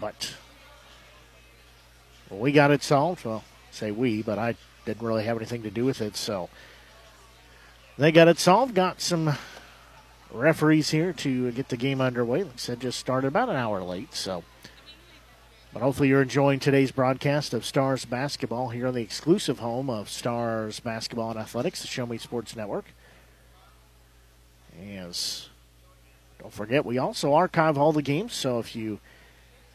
but 0.00 0.34
we 2.30 2.52
got 2.52 2.70
it 2.70 2.82
solved. 2.82 3.24
Well, 3.24 3.44
say 3.70 3.90
we, 3.90 4.22
but 4.22 4.38
I 4.38 4.54
didn't 4.84 5.06
really 5.06 5.24
have 5.24 5.36
anything 5.36 5.62
to 5.64 5.70
do 5.70 5.84
with 5.84 6.00
it. 6.00 6.16
So 6.16 6.48
they 7.96 8.12
got 8.12 8.28
it 8.28 8.38
solved. 8.38 8.74
Got 8.74 9.00
some 9.00 9.36
referees 10.32 10.90
here 10.90 11.12
to 11.12 11.50
get 11.52 11.68
the 11.68 11.76
game 11.76 12.00
underway. 12.00 12.44
Like 12.44 12.54
I 12.54 12.58
said, 12.58 12.80
just 12.80 12.98
started 12.98 13.28
about 13.28 13.48
an 13.48 13.56
hour 13.56 13.82
late. 13.82 14.14
So, 14.14 14.44
but 15.72 15.82
hopefully 15.82 16.08
you're 16.08 16.22
enjoying 16.22 16.60
today's 16.60 16.90
broadcast 16.90 17.54
of 17.54 17.64
Stars 17.64 18.04
basketball 18.04 18.70
here 18.70 18.86
on 18.86 18.94
the 18.94 19.02
exclusive 19.02 19.58
home 19.58 19.90
of 19.90 20.08
Stars 20.08 20.80
basketball 20.80 21.30
and 21.30 21.38
athletics, 21.38 21.82
the 21.82 21.88
Show 21.88 22.06
Me 22.06 22.18
Sports 22.18 22.56
Network. 22.56 22.86
As 24.80 25.48
don't 26.38 26.52
forget, 26.52 26.86
we 26.86 26.98
also 26.98 27.34
archive 27.34 27.76
all 27.76 27.92
the 27.92 28.02
games. 28.02 28.32
So 28.32 28.58
if 28.58 28.76
you 28.76 29.00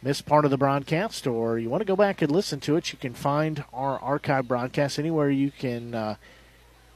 missed 0.02 0.26
part 0.26 0.46
of 0.46 0.52
the 0.52 0.58
broadcast 0.58 1.28
or 1.28 1.60
you 1.60 1.70
want 1.70 1.82
to 1.82 1.86
go 1.86 1.96
back 1.96 2.22
and 2.22 2.32
listen 2.32 2.60
to 2.62 2.76
it, 2.78 2.92
you 2.92 2.98
can 2.98 3.14
find 3.14 3.64
our 3.74 4.00
archive 4.00 4.48
broadcast 4.48 5.00
anywhere 5.00 5.30
you 5.30 5.52
can 5.52 5.94
uh, 5.94 6.16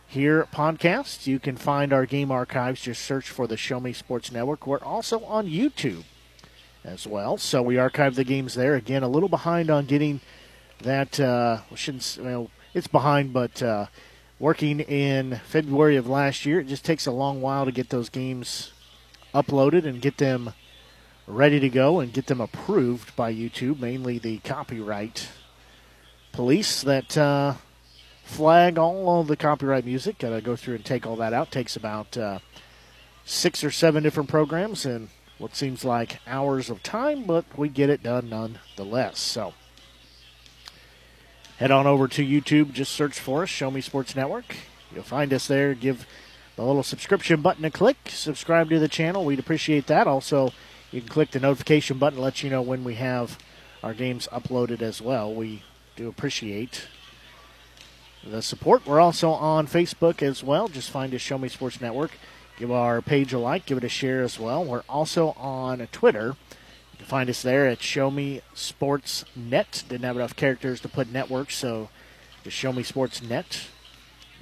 hear 0.07 0.45
podcasts. 0.45 1.27
You 1.27 1.39
can 1.39 1.57
find 1.57 1.93
our 1.93 2.05
game 2.05 2.31
archives. 2.31 2.81
Just 2.81 3.03
search 3.03 3.29
for 3.29 3.45
the 3.45 3.57
Show 3.57 3.79
Me 3.79 3.93
Sports 3.93 4.31
Network. 4.31 4.65
We're 4.65 4.79
also 4.79 5.23
on 5.25 5.47
YouTube 5.47 6.03
as 6.83 7.05
well. 7.05 7.37
So 7.37 7.61
we 7.61 7.77
archive 7.77 8.15
the 8.15 8.23
games 8.23 8.55
there. 8.55 8.75
Again, 8.75 9.03
a 9.03 9.09
little 9.09 9.29
behind 9.29 9.69
on 9.69 9.85
getting 9.85 10.21
that. 10.81 11.19
Uh, 11.19 11.59
shouldn't 11.75 12.17
well, 12.21 12.49
it's 12.73 12.87
behind, 12.87 13.33
but 13.33 13.61
uh, 13.61 13.87
working 14.39 14.79
in 14.79 15.41
February 15.47 15.97
of 15.97 16.07
last 16.07 16.45
year, 16.45 16.61
it 16.61 16.67
just 16.67 16.85
takes 16.85 17.05
a 17.05 17.11
long 17.11 17.41
while 17.41 17.65
to 17.65 17.71
get 17.71 17.89
those 17.89 18.09
games 18.09 18.71
uploaded 19.33 19.85
and 19.85 20.01
get 20.01 20.17
them 20.17 20.53
ready 21.27 21.59
to 21.59 21.69
go 21.69 21.99
and 21.99 22.13
get 22.13 22.27
them 22.27 22.39
approved 22.39 23.15
by 23.15 23.33
YouTube, 23.33 23.79
mainly 23.79 24.17
the 24.17 24.37
copyright 24.39 25.27
police 26.31 26.81
that 26.83 27.17
uh, 27.17 27.55
flag 28.27 28.77
all 28.77 29.21
of 29.21 29.27
the 29.27 29.37
copyright 29.37 29.85
music. 29.85 30.19
Got 30.19 30.29
to 30.29 30.41
go 30.41 30.55
through 30.55 30.75
and 30.75 30.85
take 30.85 31.07
all 31.07 31.15
that 31.15 31.33
out. 31.33 31.51
Takes 31.51 31.75
about 31.75 32.17
uh, 32.17 32.39
six 33.25 33.63
or 33.63 33.71
seven 33.71 34.03
different 34.03 34.29
programs 34.29 34.85
and 34.85 35.09
what 35.37 35.55
seems 35.55 35.85
like 35.85 36.19
hours 36.27 36.69
of 36.69 36.83
time, 36.83 37.23
but 37.23 37.45
we 37.57 37.69
get 37.69 37.89
it 37.89 38.03
done 38.03 38.29
nonetheless. 38.29 39.19
So 39.19 39.53
head 41.57 41.71
on 41.71 41.87
over 41.87 42.07
to 42.07 42.25
YouTube, 42.25 42.73
just 42.73 42.91
search 42.91 43.19
for 43.19 43.43
us, 43.43 43.49
Show 43.49 43.71
Me 43.71 43.81
Sports 43.81 44.15
Network. 44.15 44.55
You'll 44.93 45.03
find 45.03 45.33
us 45.33 45.47
there. 45.47 45.73
Give 45.73 46.05
the 46.55 46.63
little 46.63 46.83
subscription 46.83 47.41
button 47.41 47.65
a 47.65 47.71
click. 47.71 47.97
Subscribe 48.07 48.69
to 48.69 48.79
the 48.79 48.87
channel. 48.87 49.25
We'd 49.25 49.39
appreciate 49.39 49.87
that. 49.87 50.07
Also, 50.07 50.51
you 50.91 51.01
can 51.01 51.09
click 51.09 51.31
the 51.31 51.39
notification 51.39 51.97
button, 51.97 52.19
let 52.19 52.41
you 52.41 52.49
know 52.49 52.61
when 52.61 52.83
we 52.83 52.95
have 52.95 53.37
our 53.83 53.93
games 53.93 54.27
uploaded 54.31 54.81
as 54.81 55.01
well. 55.01 55.33
We 55.33 55.63
do 55.95 56.07
appreciate 56.07 56.87
the 58.31 58.41
support. 58.41 58.85
We're 58.85 58.99
also 58.99 59.31
on 59.31 59.67
Facebook 59.67 60.21
as 60.21 60.43
well. 60.43 60.67
Just 60.67 60.91
find 60.91 61.13
us 61.13 61.21
Show 61.21 61.37
Me 61.37 61.47
Sports 61.47 61.81
Network. 61.81 62.11
Give 62.57 62.71
our 62.71 63.01
page 63.01 63.33
a 63.33 63.39
like, 63.39 63.65
give 63.65 63.77
it 63.77 63.83
a 63.83 63.89
share 63.89 64.23
as 64.23 64.39
well. 64.39 64.63
We're 64.63 64.83
also 64.89 65.29
on 65.37 65.85
Twitter. 65.91 66.35
You 66.91 66.97
can 66.97 67.05
find 67.05 67.29
us 67.29 67.41
there 67.41 67.67
at 67.67 67.81
Show 67.81 68.09
Me 68.09 68.41
Sports 68.53 69.23
Net. 69.35 69.83
Didn't 69.87 70.05
have 70.05 70.15
enough 70.15 70.35
characters 70.35 70.79
to 70.81 70.89
put 70.89 71.11
network, 71.11 71.51
so 71.51 71.89
just 72.43 72.57
Show 72.57 72.73
Me 72.73 72.83
Sports 72.83 73.21
Net. 73.21 73.67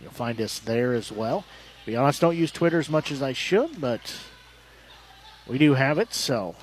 You'll 0.01 0.11
find 0.11 0.39
us 0.39 0.59
there 0.59 0.93
as 0.93 1.11
well. 1.11 1.43
Be 1.85 1.95
honest, 1.95 2.21
don't 2.21 2.37
use 2.37 2.51
Twitter 2.51 2.79
as 2.79 2.89
much 2.89 3.11
as 3.11 3.21
I 3.21 3.33
should, 3.33 3.79
but 3.79 4.15
we 5.47 5.57
do 5.57 5.73
have 5.73 5.99
it, 5.99 6.13
so 6.13 6.55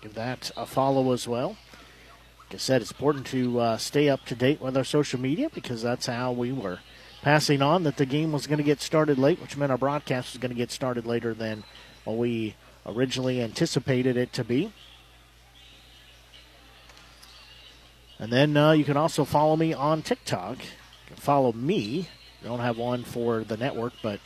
give 0.00 0.14
that 0.14 0.50
a 0.56 0.66
follow 0.66 1.12
as 1.12 1.26
well. 1.26 1.56
I 2.54 2.58
said, 2.58 2.82
it's 2.82 2.90
important 2.90 3.26
to 3.28 3.60
uh, 3.60 3.76
stay 3.76 4.08
up 4.08 4.24
to 4.26 4.34
date 4.34 4.60
with 4.60 4.76
our 4.76 4.84
social 4.84 5.20
media 5.20 5.48
because 5.52 5.82
that's 5.82 6.06
how 6.06 6.32
we 6.32 6.52
were 6.52 6.80
passing 7.22 7.62
on 7.62 7.82
that 7.84 7.96
the 7.96 8.06
game 8.06 8.32
was 8.32 8.46
going 8.46 8.58
to 8.58 8.64
get 8.64 8.80
started 8.80 9.18
late, 9.18 9.40
which 9.40 9.56
meant 9.56 9.70
our 9.70 9.78
broadcast 9.78 10.34
was 10.34 10.40
going 10.40 10.50
to 10.50 10.56
get 10.56 10.70
started 10.70 11.06
later 11.06 11.34
than 11.34 11.64
what 12.04 12.16
we 12.16 12.54
originally 12.86 13.42
anticipated 13.42 14.16
it 14.16 14.32
to 14.32 14.44
be. 14.44 14.72
And 18.18 18.32
then 18.32 18.56
uh, 18.56 18.72
you 18.72 18.84
can 18.84 18.96
also 18.96 19.24
follow 19.24 19.56
me 19.56 19.72
on 19.72 20.02
TikTok. 20.02 20.58
You 20.58 21.06
can 21.06 21.16
follow 21.16 21.52
me. 21.52 22.08
I 22.42 22.46
don't 22.46 22.60
have 22.60 22.78
one 22.78 23.04
for 23.04 23.44
the 23.44 23.56
network, 23.56 23.94
but 24.02 24.20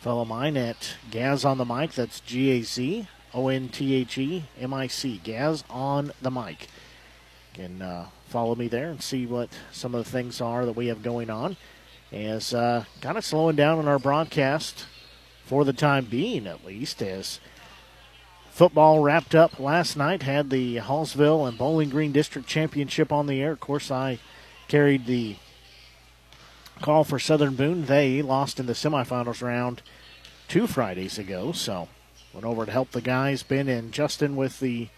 Follow 0.00 0.24
mine 0.24 0.56
at 0.56 0.94
Gaz 1.10 1.44
on 1.44 1.58
the 1.58 1.64
mic. 1.66 1.92
That's 1.92 2.20
G 2.20 2.52
A 2.52 2.62
Z 2.62 3.06
O 3.34 3.48
N 3.48 3.68
T 3.68 3.92
H 3.92 4.16
E 4.16 4.44
M 4.58 4.72
I 4.72 4.86
C. 4.86 5.20
Gaz 5.22 5.62
on 5.68 6.12
the 6.22 6.30
mic. 6.30 6.68
Can 7.60 7.82
uh, 7.82 8.06
follow 8.30 8.54
me 8.54 8.68
there 8.68 8.88
and 8.88 9.02
see 9.02 9.26
what 9.26 9.50
some 9.70 9.94
of 9.94 10.02
the 10.02 10.10
things 10.10 10.40
are 10.40 10.64
that 10.64 10.76
we 10.76 10.86
have 10.86 11.02
going 11.02 11.28
on. 11.28 11.58
As 12.10 12.54
uh, 12.54 12.84
kind 13.02 13.18
of 13.18 13.24
slowing 13.24 13.54
down 13.54 13.78
on 13.78 13.86
our 13.86 13.98
broadcast 13.98 14.86
for 15.44 15.66
the 15.66 15.74
time 15.74 16.06
being, 16.06 16.46
at 16.46 16.64
least, 16.64 17.02
as 17.02 17.38
football 18.50 19.00
wrapped 19.00 19.34
up 19.34 19.60
last 19.60 19.94
night, 19.94 20.22
had 20.22 20.48
the 20.48 20.76
Hallsville 20.76 21.46
and 21.46 21.58
Bowling 21.58 21.90
Green 21.90 22.12
District 22.12 22.48
Championship 22.48 23.12
on 23.12 23.26
the 23.26 23.42
air. 23.42 23.52
Of 23.52 23.60
course, 23.60 23.90
I 23.90 24.20
carried 24.66 25.04
the 25.04 25.36
call 26.80 27.04
for 27.04 27.18
Southern 27.18 27.56
Boone. 27.56 27.84
They 27.84 28.22
lost 28.22 28.58
in 28.58 28.64
the 28.64 28.72
semifinals 28.72 29.42
round 29.42 29.82
two 30.48 30.66
Fridays 30.66 31.18
ago, 31.18 31.52
so 31.52 31.88
went 32.32 32.46
over 32.46 32.64
to 32.64 32.72
help 32.72 32.92
the 32.92 33.02
guys, 33.02 33.42
Ben 33.42 33.68
and 33.68 33.92
Justin, 33.92 34.34
with 34.34 34.60
the 34.60 34.88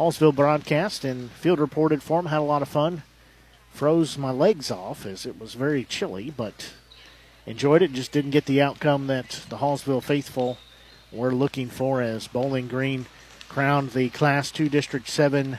Hallsville 0.00 0.34
broadcast 0.34 1.04
and 1.04 1.30
field 1.30 1.58
reported 1.58 2.02
for 2.02 2.22
them. 2.22 2.30
Had 2.30 2.38
a 2.38 2.40
lot 2.40 2.62
of 2.62 2.68
fun. 2.68 3.02
Froze 3.70 4.16
my 4.16 4.30
legs 4.30 4.70
off 4.70 5.04
as 5.04 5.26
it 5.26 5.38
was 5.38 5.52
very 5.52 5.84
chilly, 5.84 6.32
but 6.34 6.72
enjoyed 7.44 7.82
it. 7.82 7.92
Just 7.92 8.10
didn't 8.10 8.30
get 8.30 8.46
the 8.46 8.62
outcome 8.62 9.08
that 9.08 9.44
the 9.50 9.58
Hallsville 9.58 10.02
faithful 10.02 10.56
were 11.12 11.34
looking 11.34 11.68
for 11.68 12.00
as 12.00 12.28
Bowling 12.28 12.66
Green 12.66 13.04
crowned 13.50 13.90
the 13.90 14.08
Class 14.08 14.50
2 14.50 14.70
District 14.70 15.06
7 15.06 15.58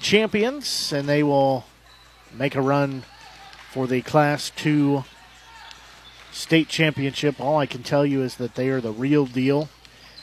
champions, 0.00 0.90
and 0.90 1.06
they 1.06 1.22
will 1.22 1.66
make 2.32 2.54
a 2.54 2.62
run 2.62 3.02
for 3.70 3.86
the 3.86 4.00
Class 4.00 4.48
2 4.56 5.04
state 6.32 6.70
championship. 6.70 7.38
All 7.38 7.58
I 7.58 7.66
can 7.66 7.82
tell 7.82 8.06
you 8.06 8.22
is 8.22 8.36
that 8.36 8.54
they 8.54 8.70
are 8.70 8.80
the 8.80 8.92
real 8.92 9.26
deal. 9.26 9.68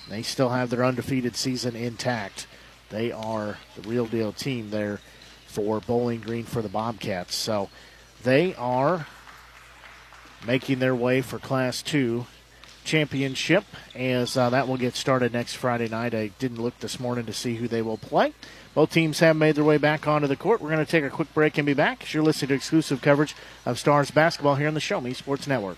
They 0.09 0.23
still 0.23 0.49
have 0.49 0.71
their 0.71 0.83
undefeated 0.83 1.35
season 1.35 1.75
intact. 1.75 2.47
They 2.89 3.11
are 3.11 3.57
the 3.75 3.87
real 3.87 4.05
deal 4.05 4.31
team 4.31 4.69
there 4.69 4.99
for 5.47 5.79
Bowling 5.79 6.21
Green 6.21 6.43
for 6.43 6.61
the 6.61 6.69
Bobcats. 6.69 7.35
So 7.35 7.69
they 8.23 8.55
are 8.55 9.07
making 10.45 10.79
their 10.79 10.95
way 10.95 11.21
for 11.21 11.39
Class 11.39 11.81
2 11.81 12.25
championship 12.83 13.65
as 13.95 14.37
uh, 14.37 14.49
that 14.49 14.67
will 14.67 14.77
get 14.77 14.95
started 14.95 15.33
next 15.33 15.55
Friday 15.55 15.89
night. 15.89 16.15
I 16.15 16.27
didn't 16.39 16.61
look 16.61 16.79
this 16.79 16.99
morning 16.99 17.25
to 17.25 17.33
see 17.33 17.55
who 17.55 17.67
they 17.67 17.81
will 17.81 17.97
play. 17.97 18.33
Both 18.73 18.91
teams 18.91 19.19
have 19.19 19.35
made 19.35 19.55
their 19.55 19.63
way 19.63 19.77
back 19.77 20.07
onto 20.07 20.27
the 20.27 20.37
court. 20.37 20.61
We're 20.61 20.69
going 20.69 20.85
to 20.85 20.89
take 20.89 21.03
a 21.03 21.09
quick 21.09 21.33
break 21.33 21.57
and 21.57 21.65
be 21.65 21.73
back 21.73 22.13
you're 22.13 22.23
listening 22.23 22.49
to 22.49 22.55
exclusive 22.55 23.01
coverage 23.01 23.35
of 23.65 23.77
Stars 23.77 24.09
basketball 24.09 24.55
here 24.55 24.67
on 24.67 24.73
the 24.73 24.79
Show 24.79 25.01
Me 25.01 25.13
Sports 25.13 25.47
Network. 25.47 25.77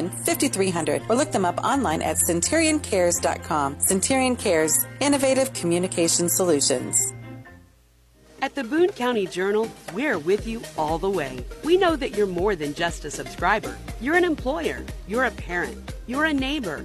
5300 0.00 1.02
or 1.08 1.14
look 1.14 1.32
them 1.32 1.44
up 1.44 1.58
online 1.58 2.02
at 2.02 2.16
centurioncares.com. 2.16 3.80
Centurion 3.80 4.36
Cares, 4.36 4.86
innovative 5.00 5.52
communication 5.52 6.28
solutions. 6.28 7.12
At 8.42 8.56
the 8.56 8.64
Boone 8.64 8.88
County 8.88 9.26
Journal, 9.26 9.70
we're 9.94 10.18
with 10.18 10.48
you 10.48 10.62
all 10.76 10.98
the 10.98 11.08
way. 11.08 11.44
We 11.62 11.76
know 11.76 11.94
that 11.94 12.16
you're 12.16 12.26
more 12.26 12.56
than 12.56 12.74
just 12.74 13.04
a 13.04 13.10
subscriber. 13.10 13.78
You're 14.00 14.16
an 14.16 14.24
employer, 14.24 14.84
you're 15.06 15.26
a 15.26 15.30
parent, 15.30 15.94
you're 16.08 16.24
a 16.24 16.32
neighbor. 16.32 16.84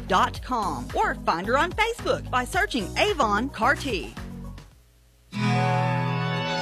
Representative.com 0.00 0.88
or 0.94 1.14
find 1.26 1.46
her 1.46 1.58
on 1.58 1.72
Facebook 1.72 2.28
by 2.30 2.44
searching 2.44 2.86
Avon 2.96 3.48
Carty. 3.50 4.14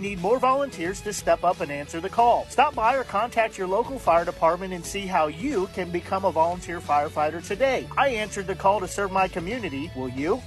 need 0.00 0.20
more 0.20 0.38
volunteers 0.38 1.00
to 1.02 1.12
step 1.12 1.44
up 1.44 1.60
and 1.60 1.70
answer 1.70 2.00
the 2.00 2.08
call. 2.08 2.46
Stop 2.48 2.74
by 2.74 2.96
or 2.96 3.04
contact 3.04 3.56
your 3.56 3.68
local 3.68 3.98
fire 3.98 4.24
department 4.24 4.72
and 4.72 4.84
see 4.84 5.06
how 5.06 5.28
you 5.28 5.68
can 5.74 5.90
become 5.90 6.24
a 6.24 6.32
volunteer 6.32 6.80
firefighter 6.80 7.46
today. 7.46 7.86
I 7.96 8.08
answered 8.08 8.46
the 8.46 8.54
call 8.54 8.80
to 8.80 8.88
serve 8.88 9.12
my 9.12 9.28
community. 9.28 9.90
Will 9.94 10.08
you? 10.08 10.42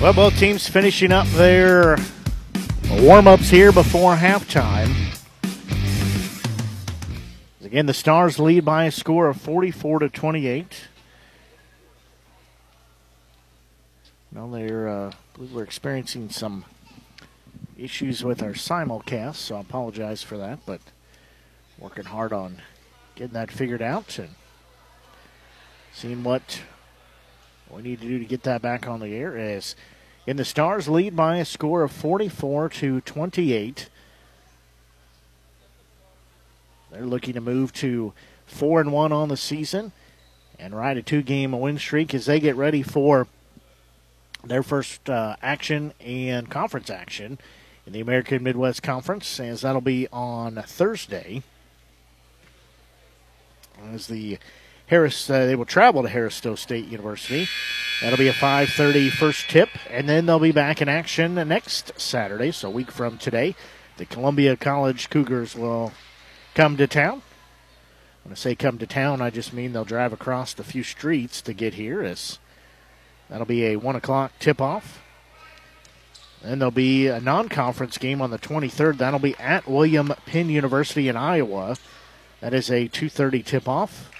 Well, 0.00 0.12
both 0.12 0.38
teams 0.38 0.68
finishing 0.68 1.10
up 1.10 1.26
their 1.28 1.96
warm 2.90 3.26
ups 3.26 3.48
here 3.48 3.72
before 3.72 4.14
halftime. 4.14 5.15
Again, 7.76 7.84
the 7.84 7.92
Stars 7.92 8.38
lead 8.38 8.64
by 8.64 8.86
a 8.86 8.90
score 8.90 9.28
of 9.28 9.38
44 9.38 9.98
to 9.98 10.08
28. 10.08 10.88
Now 14.32 14.46
they're, 14.46 14.88
uh, 14.88 15.12
believe 15.34 15.52
we're 15.52 15.62
experiencing 15.62 16.30
some 16.30 16.64
issues 17.76 18.24
with 18.24 18.42
our 18.42 18.52
simulcast, 18.52 19.34
so 19.34 19.56
I 19.56 19.60
apologize 19.60 20.22
for 20.22 20.38
that, 20.38 20.60
but 20.64 20.80
working 21.78 22.06
hard 22.06 22.32
on 22.32 22.62
getting 23.14 23.34
that 23.34 23.50
figured 23.50 23.82
out 23.82 24.18
and 24.18 24.30
seeing 25.92 26.24
what 26.24 26.62
we 27.70 27.82
need 27.82 28.00
to 28.00 28.08
do 28.08 28.18
to 28.18 28.24
get 28.24 28.44
that 28.44 28.62
back 28.62 28.88
on 28.88 29.00
the 29.00 29.14
air. 29.14 29.36
As 29.36 29.76
in 30.26 30.38
the 30.38 30.46
Stars 30.46 30.88
lead 30.88 31.14
by 31.14 31.36
a 31.36 31.44
score 31.44 31.82
of 31.82 31.92
44 31.92 32.70
to 32.70 33.02
28. 33.02 33.90
They're 36.90 37.06
looking 37.06 37.34
to 37.34 37.40
move 37.40 37.72
to 37.74 38.12
four 38.46 38.80
and 38.80 38.92
one 38.92 39.12
on 39.12 39.28
the 39.28 39.36
season 39.36 39.92
and 40.58 40.74
ride 40.74 40.96
a 40.96 41.02
two-game 41.02 41.52
win 41.52 41.78
streak 41.78 42.14
as 42.14 42.26
they 42.26 42.40
get 42.40 42.56
ready 42.56 42.82
for 42.82 43.26
their 44.44 44.62
first 44.62 45.10
uh, 45.10 45.36
action 45.42 45.92
and 46.00 46.48
conference 46.50 46.88
action 46.88 47.38
in 47.86 47.92
the 47.92 48.00
American 48.00 48.42
Midwest 48.42 48.82
Conference, 48.82 49.38
as 49.38 49.60
that'll 49.60 49.80
be 49.80 50.08
on 50.12 50.56
Thursday. 50.66 51.42
As 53.92 54.06
the 54.06 54.38
Harris, 54.86 55.28
uh, 55.28 55.46
they 55.46 55.56
will 55.56 55.64
travel 55.64 56.02
to 56.02 56.08
Harris 56.08 56.36
Stowe 56.36 56.54
State 56.54 56.86
University. 56.86 57.48
That'll 58.00 58.18
be 58.18 58.28
a 58.28 58.32
5:30 58.32 59.10
first 59.10 59.48
tip, 59.50 59.68
and 59.90 60.08
then 60.08 60.26
they'll 60.26 60.38
be 60.38 60.52
back 60.52 60.80
in 60.80 60.88
action 60.88 61.34
next 61.34 61.98
Saturday, 62.00 62.52
so 62.52 62.68
a 62.68 62.70
week 62.70 62.90
from 62.90 63.18
today. 63.18 63.54
The 63.96 64.06
Columbia 64.06 64.56
College 64.56 65.10
Cougars 65.10 65.54
will 65.54 65.92
come 66.56 66.76
to 66.78 66.86
town. 66.86 67.22
When 68.24 68.32
I 68.32 68.34
say 68.34 68.56
come 68.56 68.78
to 68.78 68.86
town, 68.86 69.22
I 69.22 69.30
just 69.30 69.52
mean 69.52 69.72
they'll 69.72 69.84
drive 69.84 70.12
across 70.12 70.58
a 70.58 70.64
few 70.64 70.82
streets 70.82 71.40
to 71.42 71.52
get 71.52 71.74
here. 71.74 72.02
As 72.02 72.38
that'll 73.28 73.46
be 73.46 73.66
a 73.66 73.76
one 73.76 73.94
o'clock 73.94 74.32
tip 74.40 74.60
off. 74.60 75.02
Then 76.42 76.58
there'll 76.58 76.72
be 76.72 77.08
a 77.08 77.20
non-conference 77.20 77.98
game 77.98 78.20
on 78.20 78.30
the 78.30 78.38
23rd. 78.38 78.98
That'll 78.98 79.18
be 79.18 79.36
at 79.36 79.68
William 79.68 80.12
Penn 80.26 80.48
University 80.48 81.08
in 81.08 81.16
Iowa. 81.16 81.76
That 82.40 82.54
is 82.54 82.70
a 82.70 82.88
2:30 82.88 83.44
tip-off. 83.44 84.10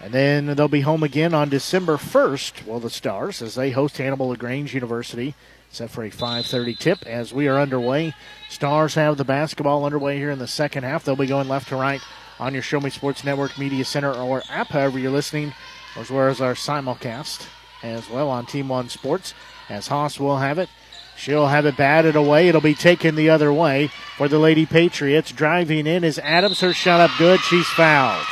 And 0.00 0.14
then 0.14 0.46
they'll 0.46 0.68
be 0.68 0.80
home 0.80 1.02
again 1.02 1.34
on 1.34 1.50
December 1.50 1.98
1st. 1.98 2.66
Well, 2.66 2.80
the 2.80 2.88
Stars, 2.88 3.42
as 3.42 3.54
they 3.54 3.70
host 3.70 3.98
Hannibal 3.98 4.28
LaGrange 4.28 4.72
University, 4.72 5.34
set 5.70 5.90
for 5.90 6.04
a 6.04 6.10
5:30 6.10 6.74
tip. 6.78 7.06
As 7.06 7.32
we 7.32 7.48
are 7.48 7.58
underway, 7.58 8.14
Stars 8.48 8.94
have 8.94 9.16
the 9.16 9.24
basketball 9.24 9.84
underway 9.84 10.18
here 10.18 10.30
in 10.30 10.38
the 10.38 10.46
second 10.46 10.84
half. 10.84 11.04
They'll 11.04 11.16
be 11.16 11.26
going 11.26 11.48
left 11.48 11.68
to 11.68 11.76
right 11.76 12.00
on 12.38 12.52
your 12.52 12.62
Show 12.62 12.80
Me 12.80 12.90
Sports 12.90 13.24
Network 13.24 13.58
Media 13.58 13.84
Center 13.84 14.12
or 14.12 14.42
app, 14.50 14.68
however 14.68 14.98
you're 14.98 15.10
listening, 15.10 15.54
as 15.96 16.10
well 16.10 16.28
as 16.28 16.40
our 16.40 16.54
simulcast 16.54 17.46
as 17.82 18.08
well 18.10 18.28
on 18.28 18.46
Team 18.46 18.68
One 18.68 18.88
Sports. 18.88 19.34
As 19.68 19.88
Haas 19.88 20.18
will 20.18 20.38
have 20.38 20.58
it. 20.58 20.68
She'll 21.16 21.48
have 21.48 21.66
it 21.66 21.76
batted 21.76 22.16
away. 22.16 22.48
It'll 22.48 22.60
be 22.60 22.74
taken 22.74 23.14
the 23.14 23.30
other 23.30 23.52
way 23.52 23.90
for 24.16 24.26
the 24.26 24.38
Lady 24.38 24.66
Patriots. 24.66 25.32
Driving 25.32 25.86
in 25.86 26.02
is 26.02 26.18
Adams. 26.18 26.60
Her 26.60 26.72
shot 26.72 27.00
up 27.00 27.10
good. 27.18 27.40
She's 27.40 27.68
fouled. 27.68 28.24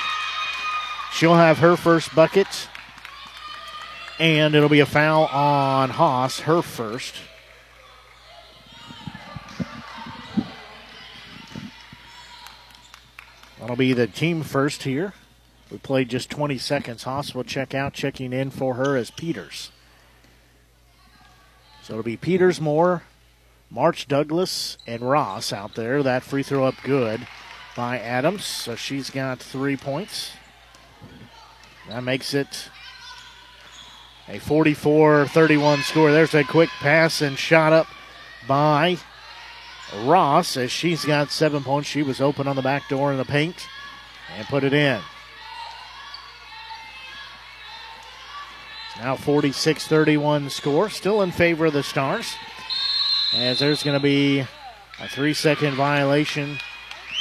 She'll 1.12 1.34
have 1.34 1.58
her 1.58 1.76
first 1.76 2.14
bucket. 2.14 2.68
And 4.18 4.54
it'll 4.54 4.68
be 4.68 4.80
a 4.80 4.86
foul 4.86 5.26
on 5.26 5.90
Haas, 5.90 6.40
her 6.40 6.62
first. 6.62 7.14
That'll 13.60 13.76
be 13.76 13.92
the 13.92 14.06
team 14.06 14.42
first 14.42 14.84
here. 14.84 15.14
We 15.70 15.78
played 15.78 16.08
just 16.08 16.30
20 16.30 16.58
seconds. 16.58 17.02
Haas 17.02 17.34
will 17.34 17.44
check 17.44 17.74
out. 17.74 17.92
Checking 17.92 18.32
in 18.32 18.50
for 18.50 18.74
her 18.74 18.96
as 18.96 19.10
Peters. 19.10 19.70
So 21.82 21.94
it'll 21.94 22.04
be 22.04 22.16
Peters, 22.16 22.60
Moore, 22.60 23.02
March 23.70 24.06
Douglas, 24.06 24.78
and 24.86 25.02
Ross 25.02 25.52
out 25.52 25.74
there. 25.74 26.02
That 26.02 26.22
free 26.22 26.42
throw 26.42 26.64
up 26.64 26.74
good 26.82 27.26
by 27.76 27.98
Adams. 27.98 28.44
So 28.44 28.76
she's 28.76 29.10
got 29.10 29.40
three 29.40 29.76
points. 29.76 30.32
That 31.88 32.04
makes 32.04 32.34
it 32.34 32.68
a 34.28 34.38
44 34.38 35.26
31 35.26 35.80
score. 35.80 36.12
There's 36.12 36.34
a 36.34 36.44
quick 36.44 36.68
pass 36.80 37.22
and 37.22 37.38
shot 37.38 37.72
up 37.72 37.86
by 38.46 38.98
Ross 39.96 40.56
as 40.56 40.70
she's 40.70 41.04
got 41.04 41.30
seven 41.30 41.62
points. 41.64 41.88
She 41.88 42.02
was 42.02 42.20
open 42.20 42.46
on 42.46 42.56
the 42.56 42.62
back 42.62 42.88
door 42.88 43.10
in 43.12 43.18
the 43.18 43.24
paint 43.24 43.66
and 44.36 44.46
put 44.46 44.64
it 44.64 44.72
in. 44.72 45.00
Now 49.00 49.16
46 49.16 49.86
31 49.86 50.50
score, 50.50 50.90
still 50.90 51.22
in 51.22 51.30
favor 51.30 51.66
of 51.66 51.72
the 51.72 51.82
Stars. 51.82 52.34
As 53.34 53.60
there's 53.60 53.82
going 53.82 53.96
to 53.96 54.02
be 54.02 54.40
a 54.40 55.08
three 55.08 55.34
second 55.34 55.74
violation. 55.74 56.58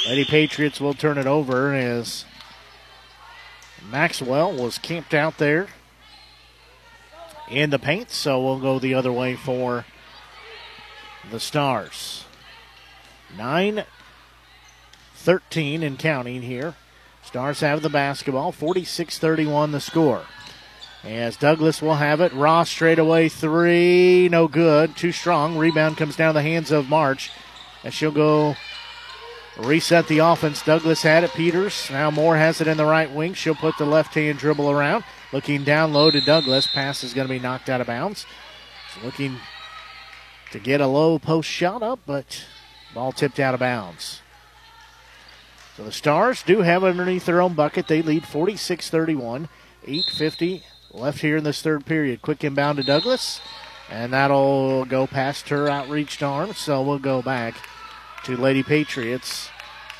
Lady 0.06 0.24
Patriots 0.24 0.80
will 0.80 0.94
turn 0.94 1.18
it 1.18 1.26
over 1.26 1.74
as 1.74 2.24
Maxwell 3.90 4.52
was 4.52 4.78
camped 4.78 5.14
out 5.14 5.38
there 5.38 5.68
in 7.50 7.70
the 7.70 7.78
paint, 7.78 8.10
so 8.10 8.42
we'll 8.42 8.60
go 8.60 8.78
the 8.78 8.94
other 8.94 9.12
way 9.12 9.34
for 9.36 9.84
the 11.30 11.40
Stars. 11.40 12.24
9 13.36 13.84
13 15.14 15.82
and 15.82 15.98
counting 15.98 16.42
here. 16.42 16.74
Stars 17.22 17.60
have 17.60 17.82
the 17.82 17.90
basketball, 17.90 18.52
46 18.52 19.18
31 19.18 19.72
the 19.72 19.80
score. 19.80 20.22
As 21.04 21.36
Douglas 21.36 21.80
will 21.80 21.96
have 21.96 22.20
it. 22.20 22.32
Ross 22.32 22.70
straight 22.70 22.98
away 22.98 23.28
three. 23.28 24.28
No 24.28 24.48
good. 24.48 24.96
Too 24.96 25.12
strong. 25.12 25.56
Rebound 25.56 25.96
comes 25.96 26.16
down 26.16 26.34
the 26.34 26.42
hands 26.42 26.72
of 26.72 26.88
March. 26.88 27.30
And 27.84 27.94
she'll 27.94 28.10
go 28.10 28.56
reset 29.58 30.08
the 30.08 30.18
offense. 30.18 30.62
Douglas 30.62 31.02
had 31.02 31.22
it. 31.22 31.32
Peters. 31.32 31.88
Now 31.90 32.10
Moore 32.10 32.36
has 32.36 32.60
it 32.60 32.66
in 32.66 32.76
the 32.76 32.84
right 32.84 33.10
wing. 33.10 33.34
She'll 33.34 33.54
put 33.54 33.78
the 33.78 33.86
left 33.86 34.14
hand 34.14 34.38
dribble 34.38 34.70
around. 34.70 35.04
Looking 35.32 35.62
down 35.62 35.92
low 35.92 36.10
to 36.10 36.20
Douglas. 36.20 36.66
Pass 36.66 37.04
is 37.04 37.14
going 37.14 37.28
to 37.28 37.32
be 37.32 37.40
knocked 37.40 37.68
out 37.68 37.80
of 37.80 37.86
bounds. 37.86 38.26
looking 39.04 39.36
to 40.50 40.58
get 40.58 40.80
a 40.80 40.86
low 40.86 41.18
post 41.18 41.48
shot 41.48 41.82
up, 41.82 42.00
but 42.06 42.44
ball 42.98 43.12
tipped 43.12 43.38
out 43.38 43.54
of 43.54 43.60
bounds. 43.60 44.22
So 45.76 45.84
the 45.84 45.92
Stars 45.92 46.42
do 46.42 46.62
have 46.62 46.82
underneath 46.82 47.26
their 47.26 47.40
own 47.40 47.54
bucket. 47.54 47.86
They 47.86 48.02
lead 48.02 48.26
46 48.26 48.90
31. 48.90 49.48
850 49.84 50.64
left 50.90 51.20
here 51.20 51.36
in 51.36 51.44
this 51.44 51.62
third 51.62 51.86
period. 51.86 52.22
Quick 52.22 52.42
inbound 52.42 52.78
to 52.78 52.82
Douglas, 52.82 53.40
and 53.88 54.12
that'll 54.12 54.84
go 54.84 55.06
past 55.06 55.48
her 55.50 55.70
outreached 55.70 56.24
arm. 56.24 56.54
So 56.54 56.82
we'll 56.82 56.98
go 56.98 57.22
back 57.22 57.54
to 58.24 58.36
Lady 58.36 58.64
Patriots. 58.64 59.48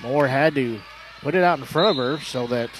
Moore 0.02 0.26
had 0.26 0.56
to 0.56 0.80
put 1.20 1.36
it 1.36 1.44
out 1.44 1.60
in 1.60 1.66
front 1.66 1.90
of 1.90 2.04
her 2.04 2.18
so 2.18 2.48
that 2.48 2.70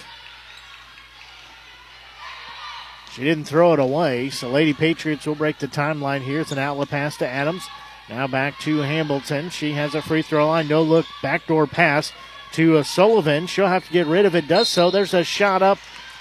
she 3.12 3.22
didn't 3.22 3.44
throw 3.44 3.72
it 3.72 3.78
away. 3.78 4.30
So 4.30 4.50
Lady 4.50 4.74
Patriots 4.74 5.28
will 5.28 5.36
break 5.36 5.60
the 5.60 5.68
timeline 5.68 6.22
here. 6.22 6.40
It's 6.40 6.50
an 6.50 6.58
outlet 6.58 6.88
pass 6.88 7.16
to 7.18 7.28
Adams. 7.28 7.68
Now 8.08 8.26
back 8.26 8.58
to 8.60 8.78
Hamilton. 8.78 9.50
She 9.50 9.72
has 9.72 9.94
a 9.94 10.02
free 10.02 10.22
throw 10.22 10.48
line. 10.48 10.68
No 10.68 10.82
look 10.82 11.06
backdoor 11.22 11.66
pass 11.66 12.12
to 12.52 12.82
Sullivan. 12.82 13.46
She'll 13.46 13.66
have 13.66 13.86
to 13.86 13.92
get 13.92 14.06
rid 14.06 14.24
of 14.24 14.34
it. 14.34 14.48
Does 14.48 14.68
so. 14.68 14.90
There's 14.90 15.14
a 15.14 15.24
shot 15.24 15.62
up. 15.62 15.78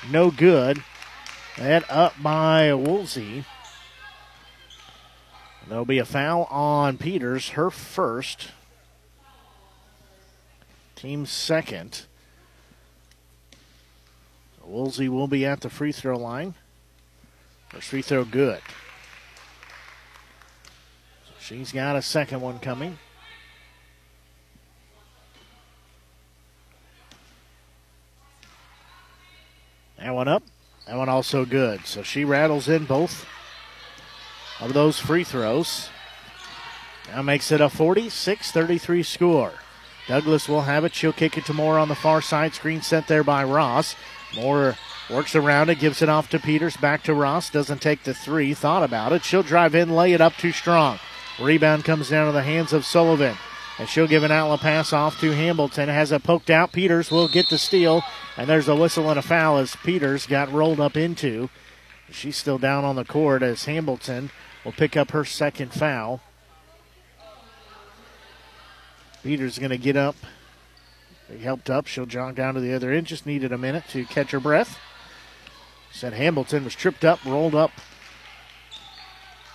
No 0.09 0.30
good. 0.30 0.84
That 1.57 1.89
up 1.89 2.22
by 2.22 2.73
Woolsey. 2.73 3.45
There'll 5.68 5.85
be 5.85 5.99
a 5.99 6.05
foul 6.05 6.43
on 6.45 6.97
Peters, 6.97 7.49
her 7.49 7.69
first. 7.69 8.51
Team 10.95 11.26
second. 11.26 12.05
Woolsey 14.64 15.09
will 15.09 15.27
be 15.27 15.45
at 15.45 15.61
the 15.61 15.69
free 15.69 15.91
throw 15.91 16.18
line. 16.18 16.53
First 17.69 17.88
free 17.88 18.01
throw 18.01 18.23
good. 18.23 18.61
She's 21.48 21.72
got 21.72 21.95
a 21.95 22.02
second 22.02 22.41
one 22.41 22.60
coming. 22.60 22.99
That 29.98 30.14
one 30.14 30.28
up. 30.28 30.44
That 30.88 30.98
one 30.98 31.07
also 31.07 31.45
good. 31.45 31.86
So 31.86 32.03
she 32.03 32.26
rattles 32.26 32.68
in 32.68 32.84
both 32.84 33.26
of 34.60 34.74
those 34.74 34.99
free 34.99 35.24
throws. 35.24 35.88
Now 37.11 37.22
makes 37.22 37.49
it 37.53 37.61
a 37.61 37.69
46 37.69 38.52
33 38.52 39.02
score. 39.03 39.53
Douglas 40.06 40.49
will 40.49 40.64
have 40.64 40.84
it. 40.84 40.94
She'll 40.94 41.14
kick 41.14 41.38
it 41.38 41.45
to 41.45 41.53
Moore 41.53 41.80
on 41.80 41.88
the 41.88 41.95
far 41.95 42.22
side. 42.22 42.56
Screen 42.56 42.82
sent 42.82 43.07
there 43.07 43.24
by 43.24 43.45
Ross. 43.45 43.95
Moore 44.36 44.76
works 45.10 45.34
around 45.34 45.69
it, 45.69 45.80
gives 45.80 46.02
it 46.02 46.10
off 46.10 46.30
to 46.32 46.40
Peters. 46.40 46.76
Back 46.76 47.03
to 47.03 47.14
Ross. 47.14 47.49
Doesn't 47.49 47.82
take 47.82 48.03
the 48.03 48.14
three. 48.14 48.53
Thought 48.53 48.84
about 48.84 49.14
it. 49.14 49.24
She'll 49.24 49.44
drive 49.44 49.76
in, 49.76 49.95
lay 49.95 50.11
it 50.11 50.19
up 50.19 50.36
too 50.36 50.52
strong. 50.52 50.99
Rebound 51.39 51.85
comes 51.85 52.09
down 52.09 52.27
to 52.27 52.31
the 52.31 52.43
hands 52.43 52.73
of 52.73 52.85
Sullivan. 52.85 53.38
And 53.80 53.88
she'll 53.88 54.07
give 54.07 54.23
an 54.23 54.31
outlet 54.31 54.61
pass 54.61 54.91
off 54.91 55.19
to 55.22 55.31
Hamilton. 55.31 55.88
Has 55.88 56.11
it 56.11 56.23
poked 56.23 56.49
out. 56.49 56.72
Peters 56.72 57.11
will 57.11 57.27
get 57.27 57.49
the 57.49 57.59
steal. 57.59 58.01
And 58.35 58.49
there's 58.49 58.68
a 58.68 58.76
whistle 58.76 59.09
and 59.09 59.19
a 59.19 59.22
foul 59.22 59.57
as 59.57 59.76
Peters 59.76 60.26
got 60.26 60.51
rolled 60.51 60.80
up 60.80 60.97
into. 60.97 61.49
She's 62.09 62.38
still 62.38 62.57
down 62.57 62.84
on 62.84 62.95
the 62.95 63.05
court 63.05 63.43
as 63.43 63.65
Hamilton 63.65 64.31
will 64.65 64.72
pick 64.72 64.97
up 64.97 65.11
her 65.11 65.23
second 65.23 65.73
foul. 65.73 66.22
Peters 69.22 69.53
is 69.53 69.59
going 69.59 69.69
to 69.72 69.77
get 69.77 69.95
up. 69.95 70.15
They 71.30 71.38
helped 71.38 71.69
up. 71.69 71.85
She'll 71.85 72.05
jog 72.05 72.35
down 72.35 72.55
to 72.55 72.59
the 72.59 72.73
other 72.73 72.91
end. 72.91 73.05
Just 73.05 73.26
needed 73.26 73.51
a 73.51 73.57
minute 73.57 73.84
to 73.89 74.05
catch 74.05 74.31
her 74.31 74.39
breath. 74.39 74.80
Said 75.91 76.14
Hamilton 76.14 76.64
was 76.64 76.73
tripped 76.73 77.05
up, 77.05 77.23
rolled 77.26 77.55
up 77.55 77.72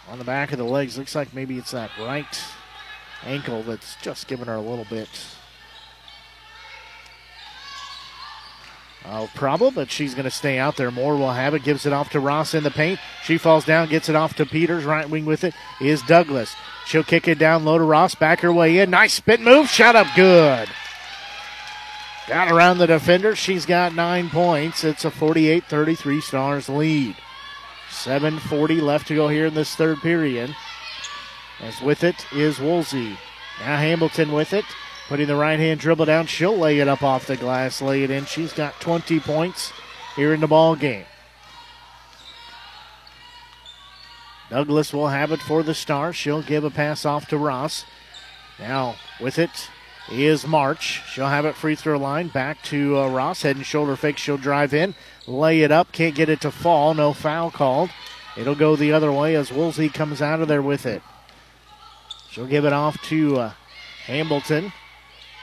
on 0.08 0.18
the 0.18 0.24
back 0.24 0.52
of 0.52 0.58
the 0.58 0.64
legs. 0.64 0.98
Looks 0.98 1.14
like 1.14 1.34
maybe 1.34 1.58
it's 1.58 1.70
that 1.72 1.90
right 1.98 2.42
ankle 3.24 3.62
that's 3.62 3.96
just 3.96 4.26
giving 4.26 4.46
her 4.46 4.54
a 4.54 4.60
little 4.60 4.86
bit 4.90 5.08
a 9.04 9.26
problem, 9.34 9.74
but 9.74 9.90
she's 9.90 10.14
going 10.14 10.24
to 10.24 10.30
stay 10.30 10.58
out 10.58 10.76
there. 10.76 10.90
Moore 10.90 11.16
will 11.16 11.32
have 11.32 11.54
it, 11.54 11.64
gives 11.64 11.86
it 11.86 11.92
off 11.92 12.10
to 12.10 12.20
Ross 12.20 12.54
in 12.54 12.62
the 12.62 12.70
paint. 12.70 13.00
She 13.24 13.38
falls 13.38 13.64
down, 13.64 13.88
gets 13.88 14.08
it 14.08 14.14
off 14.14 14.34
to 14.36 14.46
Peters. 14.46 14.84
Right 14.84 15.08
wing 15.08 15.24
with 15.24 15.44
it 15.44 15.54
is 15.80 16.02
Douglas. 16.02 16.54
She'll 16.86 17.04
kick 17.04 17.28
it 17.28 17.38
down 17.38 17.64
low 17.64 17.78
to 17.78 17.84
Ross, 17.84 18.14
back 18.14 18.40
her 18.40 18.52
way 18.52 18.78
in. 18.78 18.90
Nice 18.90 19.14
spin 19.14 19.42
move, 19.42 19.68
shot 19.68 19.96
up 19.96 20.06
good. 20.14 20.68
Got 22.28 22.52
around 22.52 22.78
the 22.78 22.86
defender. 22.86 23.34
She's 23.34 23.66
got 23.66 23.94
nine 23.94 24.30
points. 24.30 24.84
It's 24.84 25.04
a 25.04 25.10
48 25.10 25.64
33 25.64 26.20
Stars 26.20 26.68
lead. 26.68 27.16
7.40 27.92 28.80
left 28.80 29.06
to 29.08 29.14
go 29.14 29.28
here 29.28 29.46
in 29.46 29.54
this 29.54 29.76
third 29.76 29.98
period. 29.98 30.56
As 31.60 31.80
with 31.80 32.02
it 32.02 32.26
is 32.32 32.58
Woolsey. 32.58 33.16
Now 33.60 33.76
Hamilton 33.76 34.32
with 34.32 34.52
it. 34.52 34.64
Putting 35.08 35.26
the 35.26 35.36
right 35.36 35.58
hand 35.58 35.78
dribble 35.78 36.06
down. 36.06 36.26
She'll 36.26 36.56
lay 36.56 36.78
it 36.78 36.88
up 36.88 37.02
off 37.02 37.26
the 37.26 37.36
glass, 37.36 37.82
lay 37.82 38.02
it 38.02 38.10
in. 38.10 38.24
She's 38.24 38.52
got 38.52 38.80
20 38.80 39.20
points 39.20 39.72
here 40.16 40.32
in 40.32 40.40
the 40.40 40.46
ball 40.46 40.74
game. 40.74 41.04
Douglas 44.48 44.92
will 44.92 45.08
have 45.08 45.32
it 45.32 45.40
for 45.40 45.62
the 45.62 45.74
Stars. 45.74 46.16
She'll 46.16 46.42
give 46.42 46.64
a 46.64 46.70
pass 46.70 47.04
off 47.04 47.26
to 47.28 47.38
Ross. 47.38 47.84
Now 48.58 48.96
with 49.20 49.38
it 49.38 49.70
is 50.10 50.46
March. 50.46 51.02
She'll 51.10 51.28
have 51.28 51.46
it 51.46 51.54
free 51.54 51.74
throw 51.74 51.98
line 51.98 52.28
back 52.28 52.62
to 52.64 52.98
uh, 52.98 53.08
Ross. 53.08 53.42
Head 53.42 53.56
and 53.56 53.64
shoulder 53.64 53.96
fake. 53.96 54.18
She'll 54.18 54.36
drive 54.36 54.74
in, 54.74 54.94
lay 55.26 55.62
it 55.62 55.70
up. 55.70 55.92
Can't 55.92 56.14
get 56.14 56.28
it 56.28 56.40
to 56.42 56.50
fall. 56.50 56.94
No 56.94 57.12
foul 57.12 57.50
called. 57.50 57.90
It'll 58.36 58.54
go 58.54 58.76
the 58.76 58.92
other 58.92 59.12
way 59.12 59.34
as 59.34 59.52
Woolsey 59.52 59.88
comes 59.88 60.22
out 60.22 60.40
of 60.40 60.48
there 60.48 60.62
with 60.62 60.86
it. 60.86 61.02
She'll 62.30 62.46
give 62.46 62.64
it 62.64 62.72
off 62.72 63.00
to 63.08 63.38
uh, 63.38 63.52
Hamilton. 64.06 64.72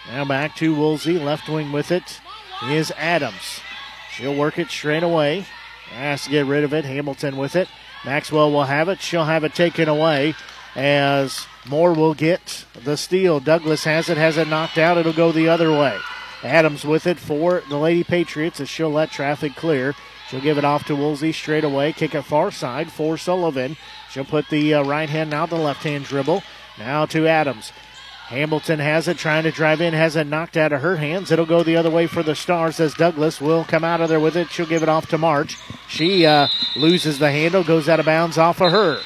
Now 0.08 0.26
back 0.26 0.56
to 0.56 0.76
Woolsey. 0.76 1.20
Left 1.20 1.48
wing 1.48 1.72
with 1.72 1.92
it 1.92 2.20
is 2.66 2.92
Adams. 2.98 3.60
She'll 4.12 4.36
work 4.36 4.58
it 4.58 4.70
straight 4.70 5.04
away. 5.04 5.46
Has 5.92 6.24
to 6.24 6.32
get 6.32 6.46
rid 6.46 6.64
of 6.64 6.74
it. 6.74 6.86
Hamilton 6.86 7.38
with 7.38 7.56
it. 7.56 7.68
Maxwell 8.06 8.52
will 8.52 8.64
have 8.64 8.90
it. 8.90 9.02
She'll 9.02 9.26
have 9.26 9.44
it 9.44 9.54
taken 9.54 9.88
away 9.88 10.36
as 10.76 11.46
Moore 11.68 11.94
will 11.94 12.14
get 12.14 12.66
the 12.84 12.98
steal. 12.98 13.40
Douglas 13.40 13.84
has 13.84 14.10
it, 14.10 14.18
has 14.18 14.38
it 14.38 14.48
knocked 14.48 14.78
out. 14.78 14.98
It'll 14.98 15.14
go 15.14 15.32
the 15.32 15.50
other 15.50 15.72
way. 15.72 15.98
Adams 16.44 16.86
with 16.86 17.06
it 17.06 17.20
for 17.20 17.64
the 17.70 17.78
Lady 17.78 18.04
Patriots 18.04 18.60
as 18.60 18.70
she'll 18.70 18.92
let 18.92 19.12
traffic 19.12 19.56
clear. 19.56 19.94
She'll 20.30 20.42
give 20.42 20.58
it 20.58 20.66
off 20.66 20.86
to 20.86 20.96
Woolsey 20.96 21.32
straight 21.32 21.64
away. 21.64 21.92
Kick 21.92 22.16
it 22.16 22.22
far 22.22 22.52
side 22.52 22.92
for 22.92 23.18
Sullivan. 23.18 23.78
She'll 24.12 24.26
put 24.26 24.48
the 24.50 24.76
uh, 24.76 24.84
right 24.84 25.10
hand 25.10 25.32
now 25.32 25.46
the 25.46 25.56
left 25.56 25.84
hand 25.84 26.06
dribble. 26.06 26.44
Now 26.78 27.06
to 27.08 27.28
Adams. 27.28 27.72
Hamilton 28.28 28.78
has 28.78 29.08
it, 29.08 29.18
trying 29.18 29.44
to 29.44 29.52
drive 29.52 29.82
in, 29.82 29.94
has 29.96 30.16
it 30.16 30.28
knocked 30.28 30.56
out 30.56 30.72
of 30.72 30.84
her 30.84 30.98
hands. 30.98 31.32
It'll 31.32 31.48
go 31.48 31.64
the 31.64 31.78
other 31.78 31.90
way 31.90 32.06
for 32.06 32.22
the 32.22 32.36
Stars 32.36 32.80
as 32.80 32.94
Douglas 32.94 33.42
will 33.42 33.64
come 33.64 33.84
out 33.84 34.02
of 34.02 34.10
there 34.10 34.20
with 34.20 34.38
it. 34.38 34.52
She'll 34.52 34.68
give 34.68 34.84
it 34.84 34.90
off 34.90 35.08
to 35.08 35.18
March. 35.18 35.58
She 35.88 36.28
uh, 36.28 36.48
loses 36.76 37.18
the 37.18 37.32
handle, 37.32 37.64
goes 37.64 37.90
out 37.90 38.00
of 38.00 38.06
bounds 38.06 38.38
off 38.38 38.62
of 38.62 38.72
her. 38.72 39.02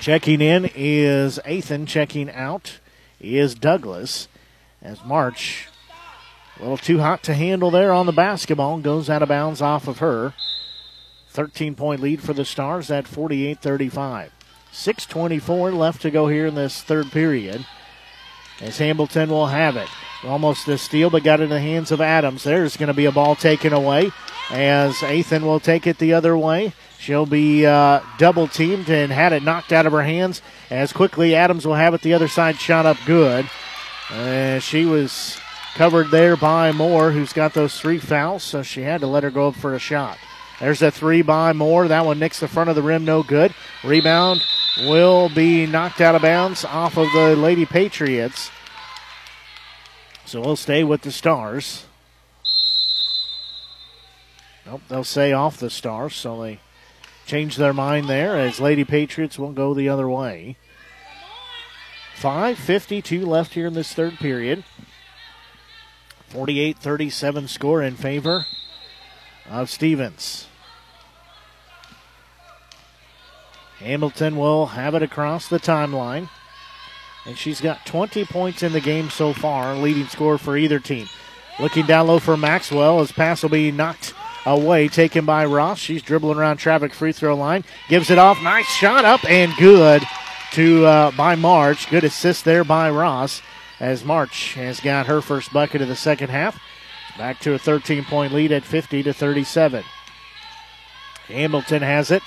Checking 0.00 0.40
in 0.40 0.70
is 0.74 1.38
Athan. 1.44 1.86
Checking 1.86 2.30
out 2.30 2.78
is 3.20 3.54
Douglas 3.54 4.28
as 4.82 5.04
March. 5.04 5.68
A 6.58 6.62
little 6.62 6.76
too 6.76 6.98
hot 6.98 7.22
to 7.24 7.34
handle 7.34 7.70
there 7.70 7.92
on 7.92 8.06
the 8.06 8.12
basketball. 8.12 8.78
Goes 8.78 9.08
out 9.08 9.22
of 9.22 9.28
bounds 9.28 9.62
off 9.62 9.86
of 9.86 9.98
her. 9.98 10.34
13 11.30 11.74
point 11.74 12.00
lead 12.00 12.20
for 12.20 12.32
the 12.32 12.44
Stars 12.44 12.90
at 12.90 13.06
48 13.06 13.60
35. 13.60 14.32
6.24 14.72 15.76
left 15.76 16.02
to 16.02 16.10
go 16.10 16.28
here 16.28 16.46
in 16.46 16.54
this 16.54 16.82
third 16.82 17.10
period. 17.10 17.66
As 18.60 18.78
Hamilton 18.78 19.30
will 19.30 19.46
have 19.46 19.76
it. 19.76 19.88
Almost 20.24 20.66
a 20.68 20.76
steal, 20.78 21.10
but 21.10 21.22
got 21.22 21.40
in 21.40 21.48
the 21.48 21.60
hands 21.60 21.92
of 21.92 22.00
Adams. 22.00 22.42
There's 22.42 22.76
going 22.76 22.88
to 22.88 22.94
be 22.94 23.06
a 23.06 23.12
ball 23.12 23.36
taken 23.36 23.72
away 23.72 24.10
as 24.50 24.96
Athan 24.96 25.42
will 25.42 25.60
take 25.60 25.86
it 25.86 25.98
the 25.98 26.14
other 26.14 26.36
way. 26.36 26.72
She'll 26.98 27.26
be 27.26 27.64
uh, 27.64 28.00
double 28.18 28.48
teamed 28.48 28.90
and 28.90 29.12
had 29.12 29.32
it 29.32 29.42
knocked 29.42 29.72
out 29.72 29.86
of 29.86 29.92
her 29.92 30.02
hands. 30.02 30.42
As 30.68 30.92
quickly 30.92 31.34
Adams 31.34 31.66
will 31.66 31.74
have 31.74 31.94
it 31.94 32.02
the 32.02 32.14
other 32.14 32.28
side, 32.28 32.58
shot 32.58 32.86
up 32.86 32.96
good. 33.06 33.48
Uh, 34.10 34.58
she 34.58 34.84
was 34.84 35.38
covered 35.74 36.10
there 36.10 36.36
by 36.36 36.72
Moore, 36.72 37.12
who's 37.12 37.32
got 37.32 37.54
those 37.54 37.78
three 37.80 37.98
fouls, 37.98 38.42
so 38.42 38.62
she 38.62 38.82
had 38.82 39.00
to 39.00 39.06
let 39.06 39.22
her 39.22 39.30
go 39.30 39.48
up 39.48 39.54
for 39.54 39.74
a 39.74 39.78
shot. 39.78 40.18
There's 40.58 40.82
a 40.82 40.90
three 40.90 41.22
by 41.22 41.52
Moore. 41.52 41.86
That 41.86 42.04
one 42.04 42.18
nicks 42.18 42.40
the 42.40 42.48
front 42.48 42.68
of 42.68 42.74
the 42.74 42.82
rim, 42.82 43.04
no 43.04 43.22
good. 43.22 43.54
Rebound 43.84 44.42
will 44.80 45.28
be 45.28 45.66
knocked 45.66 46.00
out 46.00 46.16
of 46.16 46.22
bounds 46.22 46.64
off 46.64 46.98
of 46.98 47.06
the 47.12 47.36
Lady 47.36 47.64
Patriots. 47.64 48.50
So 50.24 50.40
we'll 50.40 50.56
stay 50.56 50.82
with 50.82 51.02
the 51.02 51.12
Stars. 51.12 51.86
Nope, 54.66 54.82
they'll 54.88 55.04
say 55.04 55.32
off 55.32 55.58
the 55.58 55.70
Stars, 55.70 56.14
so 56.14 56.42
they 56.42 56.58
change 57.28 57.56
their 57.56 57.74
mind 57.74 58.08
there 58.08 58.36
as 58.36 58.58
Lady 58.58 58.84
Patriots 58.84 59.38
will 59.38 59.52
go 59.52 59.74
the 59.74 59.88
other 59.88 60.08
way. 60.08 60.56
5.52 62.16 63.24
left 63.26 63.54
here 63.54 63.66
in 63.66 63.74
this 63.74 63.92
third 63.92 64.14
period. 64.14 64.64
48 66.30 66.78
37 66.78 67.48
score 67.48 67.82
in 67.82 67.94
favor 67.94 68.46
of 69.48 69.70
Stephens. 69.70 70.46
Hamilton 73.78 74.36
will 74.36 74.66
have 74.66 74.94
it 74.94 75.02
across 75.02 75.48
the 75.48 75.60
timeline. 75.60 76.28
And 77.24 77.36
she's 77.36 77.60
got 77.60 77.86
20 77.86 78.24
points 78.24 78.62
in 78.62 78.72
the 78.72 78.80
game 78.80 79.10
so 79.10 79.32
far, 79.32 79.76
leading 79.76 80.06
score 80.06 80.38
for 80.38 80.56
either 80.56 80.80
team. 80.80 81.06
Looking 81.60 81.86
down 81.86 82.06
low 82.06 82.18
for 82.18 82.36
Maxwell 82.36 83.00
His 83.00 83.12
pass 83.12 83.42
will 83.42 83.50
be 83.50 83.70
knocked 83.70 84.14
away, 84.46 84.88
taken 84.88 85.24
by 85.24 85.44
Ross. 85.44 85.78
She's 85.78 86.02
dribbling 86.02 86.38
around 86.38 86.56
traffic 86.56 86.94
free 86.94 87.12
throw 87.12 87.36
line, 87.36 87.64
gives 87.88 88.10
it 88.10 88.18
off, 88.18 88.42
nice 88.42 88.66
shot 88.66 89.04
up 89.04 89.24
and 89.24 89.52
good 89.56 90.02
to 90.52 90.86
uh, 90.86 91.10
by 91.12 91.34
March. 91.34 91.88
Good 91.90 92.04
assist 92.04 92.44
there 92.44 92.64
by 92.64 92.90
Ross 92.90 93.42
as 93.80 94.04
March 94.04 94.54
has 94.54 94.80
got 94.80 95.06
her 95.06 95.20
first 95.20 95.52
bucket 95.52 95.82
of 95.82 95.88
the 95.88 95.96
second 95.96 96.30
half. 96.30 96.60
Back 97.16 97.40
to 97.40 97.54
a 97.54 97.58
13 97.58 98.04
point 98.04 98.32
lead 98.32 98.52
at 98.52 98.64
50 98.64 99.02
to 99.04 99.12
37. 99.12 99.84
Hamilton 101.26 101.82
has 101.82 102.10
it. 102.10 102.22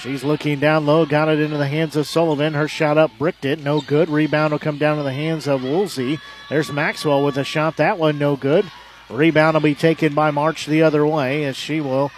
She's 0.00 0.22
looking 0.22 0.60
down 0.60 0.84
low, 0.84 1.06
got 1.06 1.30
it 1.30 1.40
into 1.40 1.56
the 1.56 1.66
hands 1.68 1.96
of 1.96 2.06
Sullivan. 2.06 2.52
Her 2.52 2.68
shot 2.68 2.98
up, 2.98 3.12
bricked 3.16 3.46
it, 3.46 3.60
no 3.60 3.80
good. 3.80 4.10
Rebound 4.10 4.52
will 4.52 4.58
come 4.58 4.76
down 4.76 4.98
to 4.98 5.02
the 5.02 5.14
hands 5.14 5.48
of 5.48 5.62
Woolsey. 5.62 6.18
There's 6.50 6.70
Maxwell 6.70 7.24
with 7.24 7.38
a 7.38 7.44
shot, 7.44 7.78
that 7.78 7.98
one 7.98 8.18
no 8.18 8.36
good. 8.36 8.70
Rebound 9.10 9.54
will 9.54 9.60
be 9.60 9.74
taken 9.74 10.14
by 10.14 10.30
March 10.30 10.66
the 10.66 10.82
other 10.82 11.06
way 11.06 11.44
as 11.44 11.56
she 11.56 11.80
will 11.80 12.10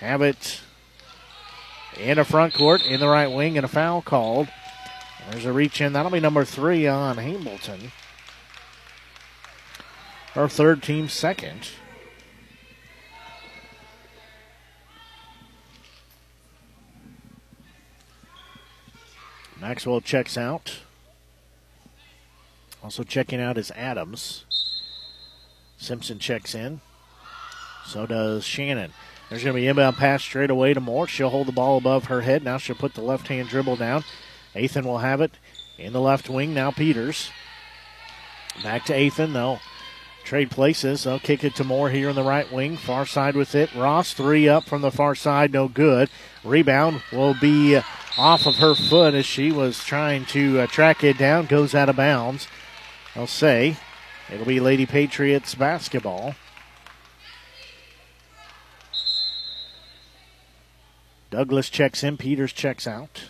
have 0.00 0.22
it 0.22 0.60
in 1.98 2.18
a 2.18 2.24
front 2.24 2.54
court 2.54 2.84
in 2.84 3.00
the 3.00 3.08
right 3.08 3.26
wing 3.26 3.56
and 3.56 3.64
a 3.64 3.68
foul 3.68 4.02
called. 4.02 4.48
There's 5.30 5.44
a 5.44 5.52
reach 5.52 5.80
in. 5.80 5.92
That'll 5.92 6.10
be 6.10 6.20
number 6.20 6.44
three 6.44 6.86
on 6.86 7.18
Hamilton. 7.18 7.92
Her 10.34 10.48
third 10.48 10.82
team 10.82 11.08
second. 11.08 11.70
Maxwell 19.60 20.00
checks 20.00 20.38
out. 20.38 20.78
Also 22.82 23.02
checking 23.02 23.40
out 23.40 23.58
is 23.58 23.72
Adams. 23.72 24.44
Simpson 25.78 26.18
checks 26.18 26.54
in. 26.54 26.80
So 27.86 28.04
does 28.04 28.44
Shannon. 28.44 28.92
There's 29.28 29.44
going 29.44 29.54
to 29.54 29.60
be 29.60 29.66
inbound 29.66 29.96
pass 29.96 30.22
straight 30.22 30.50
away 30.50 30.74
to 30.74 30.80
Moore. 30.80 31.06
She'll 31.06 31.30
hold 31.30 31.48
the 31.48 31.52
ball 31.52 31.78
above 31.78 32.06
her 32.06 32.22
head. 32.22 32.42
Now 32.42 32.58
she'll 32.58 32.76
put 32.76 32.94
the 32.94 33.02
left 33.02 33.28
hand 33.28 33.48
dribble 33.48 33.76
down. 33.76 34.04
Athan 34.54 34.84
will 34.84 34.98
have 34.98 35.20
it 35.20 35.32
in 35.78 35.92
the 35.92 36.00
left 36.00 36.28
wing. 36.28 36.52
Now 36.52 36.70
Peters. 36.70 37.30
Back 38.62 38.84
to 38.86 38.92
Athan. 38.92 39.32
They'll 39.32 39.60
trade 40.24 40.50
places. 40.50 41.04
They'll 41.04 41.18
kick 41.18 41.44
it 41.44 41.54
to 41.56 41.64
Moore 41.64 41.90
here 41.90 42.08
in 42.08 42.16
the 42.16 42.22
right 42.22 42.50
wing. 42.50 42.76
Far 42.76 43.06
side 43.06 43.36
with 43.36 43.54
it. 43.54 43.74
Ross, 43.74 44.12
three 44.12 44.48
up 44.48 44.64
from 44.64 44.82
the 44.82 44.90
far 44.90 45.14
side. 45.14 45.52
No 45.52 45.68
good. 45.68 46.10
Rebound 46.42 47.02
will 47.12 47.34
be 47.34 47.80
off 48.18 48.46
of 48.46 48.56
her 48.56 48.74
foot 48.74 49.14
as 49.14 49.26
she 49.26 49.52
was 49.52 49.84
trying 49.84 50.24
to 50.26 50.60
uh, 50.60 50.66
track 50.66 51.04
it 51.04 51.18
down. 51.18 51.46
Goes 51.46 51.74
out 51.74 51.88
of 51.88 51.96
bounds. 51.96 52.48
I'll 53.14 53.26
say 53.26 53.76
it'll 54.32 54.46
be 54.46 54.60
Lady 54.60 54.86
Patriots 54.86 55.54
basketball. 55.54 56.34
Douglas 61.30 61.68
checks 61.68 62.02
in. 62.02 62.16
Peters 62.16 62.52
checks 62.52 62.86
out. 62.86 63.24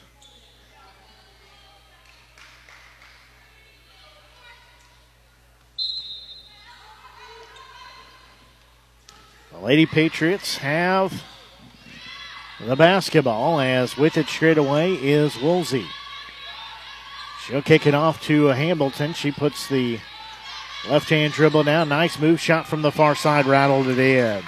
The 9.52 9.58
Lady 9.58 9.86
Patriots 9.86 10.58
have 10.58 11.24
the 12.64 12.76
basketball 12.76 13.60
as 13.60 13.96
with 13.96 14.16
it 14.16 14.28
straight 14.28 14.58
away 14.58 14.94
is 14.94 15.36
Woolsey. 15.40 15.86
She'll 17.44 17.62
kick 17.62 17.86
it 17.86 17.94
off 17.94 18.22
to 18.24 18.46
Hamilton. 18.46 19.14
She 19.14 19.32
puts 19.32 19.68
the 19.68 19.98
left 20.86 21.08
hand 21.08 21.32
dribble 21.32 21.64
down. 21.64 21.88
Nice 21.88 22.18
move 22.18 22.40
shot 22.40 22.66
from 22.66 22.82
the 22.82 22.92
far 22.92 23.14
side, 23.14 23.46
rattled 23.46 23.88
it 23.88 23.98
in. 23.98 24.42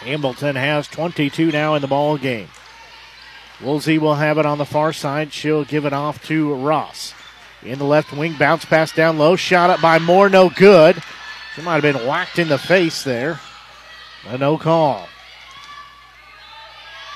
Hamilton 0.00 0.56
has 0.56 0.88
22 0.88 1.52
now 1.52 1.74
in 1.74 1.82
the 1.82 1.88
ball 1.88 2.18
game. 2.18 2.48
Woolsey 3.60 3.98
will 3.98 4.16
have 4.16 4.38
it 4.38 4.46
on 4.46 4.58
the 4.58 4.64
far 4.64 4.92
side. 4.92 5.32
She'll 5.32 5.64
give 5.64 5.84
it 5.84 5.92
off 5.92 6.24
to 6.26 6.54
Ross. 6.54 7.14
In 7.62 7.78
the 7.78 7.84
left 7.84 8.12
wing, 8.12 8.34
bounce 8.36 8.64
pass 8.64 8.92
down 8.92 9.18
low. 9.18 9.36
Shot 9.36 9.70
up 9.70 9.80
by 9.80 10.00
Moore, 10.00 10.28
no 10.28 10.50
good. 10.50 11.00
She 11.54 11.62
might 11.62 11.82
have 11.82 11.94
been 11.94 12.06
whacked 12.06 12.38
in 12.38 12.48
the 12.48 12.58
face 12.58 13.04
there. 13.04 13.38
A 14.26 14.36
no 14.36 14.58
call. 14.58 15.08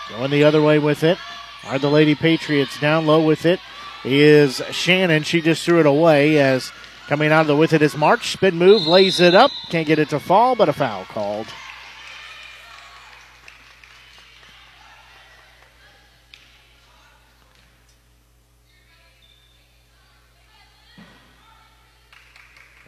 Going 0.09 0.31
the 0.31 0.45
other 0.45 0.63
way 0.63 0.79
with 0.79 1.03
it 1.03 1.19
are 1.65 1.81
the 1.81 1.91
Lady 1.91 2.15
Patriots. 2.15 2.79
Down 2.79 3.07
low 3.07 3.21
with 3.21 3.45
it 3.45 3.59
is 4.07 4.63
Shannon. 4.71 5.25
She 5.25 5.41
just 5.41 5.65
threw 5.65 5.81
it 5.81 5.87
away 5.87 6.39
as 6.39 6.71
coming 7.09 7.33
out 7.33 7.43
of 7.43 7.47
the 7.49 7.57
with 7.57 7.73
it 7.73 7.83
is 7.83 7.97
March. 7.97 8.31
Spin 8.31 8.57
move, 8.57 8.87
lays 8.87 9.21
it 9.21 9.35
up. 9.35 9.51
Can't 9.69 9.87
get 9.87 9.99
it 9.99 10.09
to 10.11 10.21
fall, 10.21 10.55
but 10.55 10.69
a 10.69 10.73
foul 10.73 11.05
called. 11.05 11.49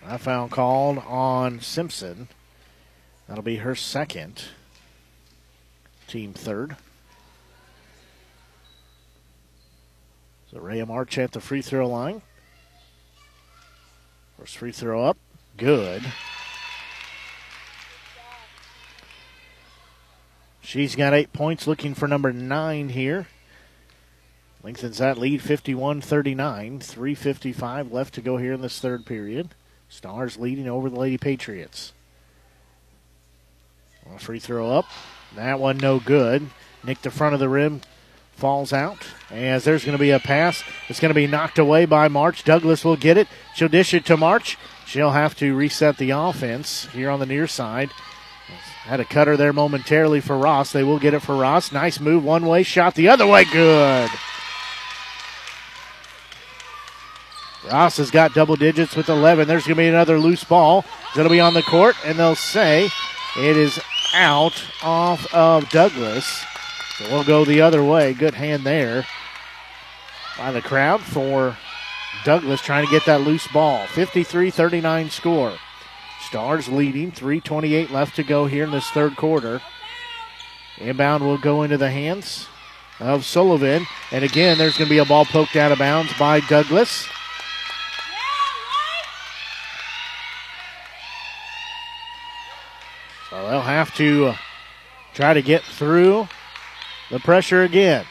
A 0.07 0.19
foul 0.19 0.49
called 0.49 0.99
on 1.07 1.61
Simpson. 1.61 2.29
That'll 3.27 3.43
be 3.43 3.57
her 3.57 3.75
second. 3.75 4.45
Team 6.07 6.33
third. 6.33 6.77
So 10.51 10.61
Rhea 10.61 10.87
March 10.87 11.19
at 11.19 11.33
the 11.33 11.41
free 11.41 11.61
throw 11.61 11.87
line. 11.87 12.23
First 14.39 14.57
free 14.57 14.73
throw 14.73 15.05
up. 15.05 15.19
Good. 15.57 16.03
She's 20.63 20.97
got 20.97 21.15
eight 21.15 21.33
points 21.33 21.67
looking 21.67 21.95
for 21.95 22.09
number 22.09 22.33
nine 22.33 22.91
here. 22.91 23.27
Lengthens 24.63 24.99
that 24.99 25.19
lead 25.19 25.43
51 25.43 26.01
39. 26.01 26.81
3.55 26.81 27.93
left 27.93 28.15
to 28.15 28.21
go 28.21 28.37
here 28.37 28.53
in 28.53 28.61
this 28.61 28.81
third 28.81 29.05
period. 29.07 29.51
Stars 29.89 30.37
leading 30.37 30.69
over 30.69 30.89
the 30.89 30.99
Lady 30.99 31.19
Patriots. 31.19 31.93
A 34.15 34.19
free 34.19 34.39
throw 34.39 34.71
up. 34.71 34.87
That 35.37 35.61
one 35.61 35.77
no 35.77 36.01
good. 36.01 36.49
Nick 36.83 37.03
the 37.03 37.11
front 37.11 37.35
of 37.35 37.41
the 37.41 37.49
rim 37.49 37.83
falls 38.39 38.73
out. 38.73 39.07
As 39.31 39.65
there's 39.65 39.85
going 39.85 39.97
to 39.97 40.01
be 40.01 40.11
a 40.11 40.19
pass. 40.19 40.63
It's 40.89 41.01
going 41.01 41.11
to 41.11 41.15
be 41.15 41.27
knocked 41.27 41.59
away 41.59 41.85
by 41.85 42.09
March. 42.09 42.45
Douglas 42.45 42.85
will 42.85 42.97
get 42.97 43.19
it. 43.19 43.29
She'll 43.55 43.69
dish 43.69 43.93
it 43.93 44.07
to 44.07 44.17
March. 44.17 44.57
She'll 44.87 45.11
have 45.11 45.37
to 45.37 45.55
reset 45.55 45.99
the 45.99 46.11
offense 46.11 46.87
here 46.93 47.11
on 47.11 47.21
the 47.21 47.27
near 47.27 47.47
side. 47.47 47.91
Had 48.85 49.01
a 49.01 49.05
cutter 49.05 49.37
there 49.37 49.53
momentarily 49.53 50.21
for 50.21 50.39
Ross. 50.39 50.73
They 50.73 50.83
will 50.83 50.99
get 50.99 51.13
it 51.13 51.21
for 51.21 51.37
Ross. 51.37 51.73
Nice 51.73 52.01
move, 52.01 52.25
one 52.25 52.47
way 52.47 52.63
shot, 52.63 52.95
the 52.95 53.09
other 53.09 53.27
way, 53.27 53.45
good. 53.45 54.09
Ross 57.71 57.99
has 57.99 58.11
got 58.11 58.33
double 58.33 58.57
digits 58.57 58.97
with 58.97 59.11
11. 59.11 59.47
There's 59.47 59.67
going 59.67 59.77
to 59.77 59.83
be 59.83 59.89
another 59.89 60.19
loose 60.19 60.45
ball. 60.45 60.87
It'll 61.15 61.31
be 61.31 61.41
on 61.41 61.53
the 61.53 61.63
court, 61.63 61.97
and 62.07 62.19
they'll 62.19 62.35
say 62.35 62.89
it 63.37 63.57
is 63.59 63.79
out 64.15 64.65
off 64.83 65.35
of 65.35 65.69
Douglas. 65.69 66.47
So 66.99 67.05
we'll 67.11 67.23
go 67.23 67.45
the 67.45 67.61
other 67.61 67.85
way. 67.85 68.13
Good 68.13 68.35
hand 68.35 68.65
there 68.65 69.07
by 70.37 70.51
the 70.51 70.61
crowd 70.61 71.01
for 71.01 71.57
Douglas 72.25 72.61
trying 72.61 72.85
to 72.85 72.91
get 72.91 73.07
that 73.07 73.21
loose 73.21 73.47
ball. 73.49 73.87
53 73.87 74.51
39 74.51 75.11
score. 75.11 75.53
Stars 76.23 76.69
leading. 76.69 77.13
3.28 77.13 77.91
left 77.91 78.17
to 78.17 78.25
go 78.25 78.47
here 78.47 78.65
in 78.65 78.73
this 78.73 78.91
third 78.91 79.17
quarter. 79.17 79.63
Inbound 80.79 81.23
will 81.23 81.39
go 81.39 81.63
into 81.63 81.79
the 81.79 81.91
hands 81.91 82.49
of 82.99 83.25
Sullivan. 83.25 83.87
And 84.11 84.25
again, 84.25 84.59
there's 84.59 84.77
going 84.77 84.89
to 84.89 84.95
be 84.95 84.99
a 84.99 85.05
ball 85.05 85.25
poked 85.25 85.55
out 85.55 85.71
of 85.71 85.79
bounds 85.79 86.13
by 86.19 86.41
Douglas. 86.41 87.07
So 93.31 93.49
they'll 93.49 93.61
have 93.61 93.95
to 93.97 94.27
uh, 94.27 94.37
try 95.15 95.35
to 95.35 95.43
get 95.43 95.63
through 95.63 96.27
the 97.11 97.19
pressure 97.21 97.63
again. 97.63 98.05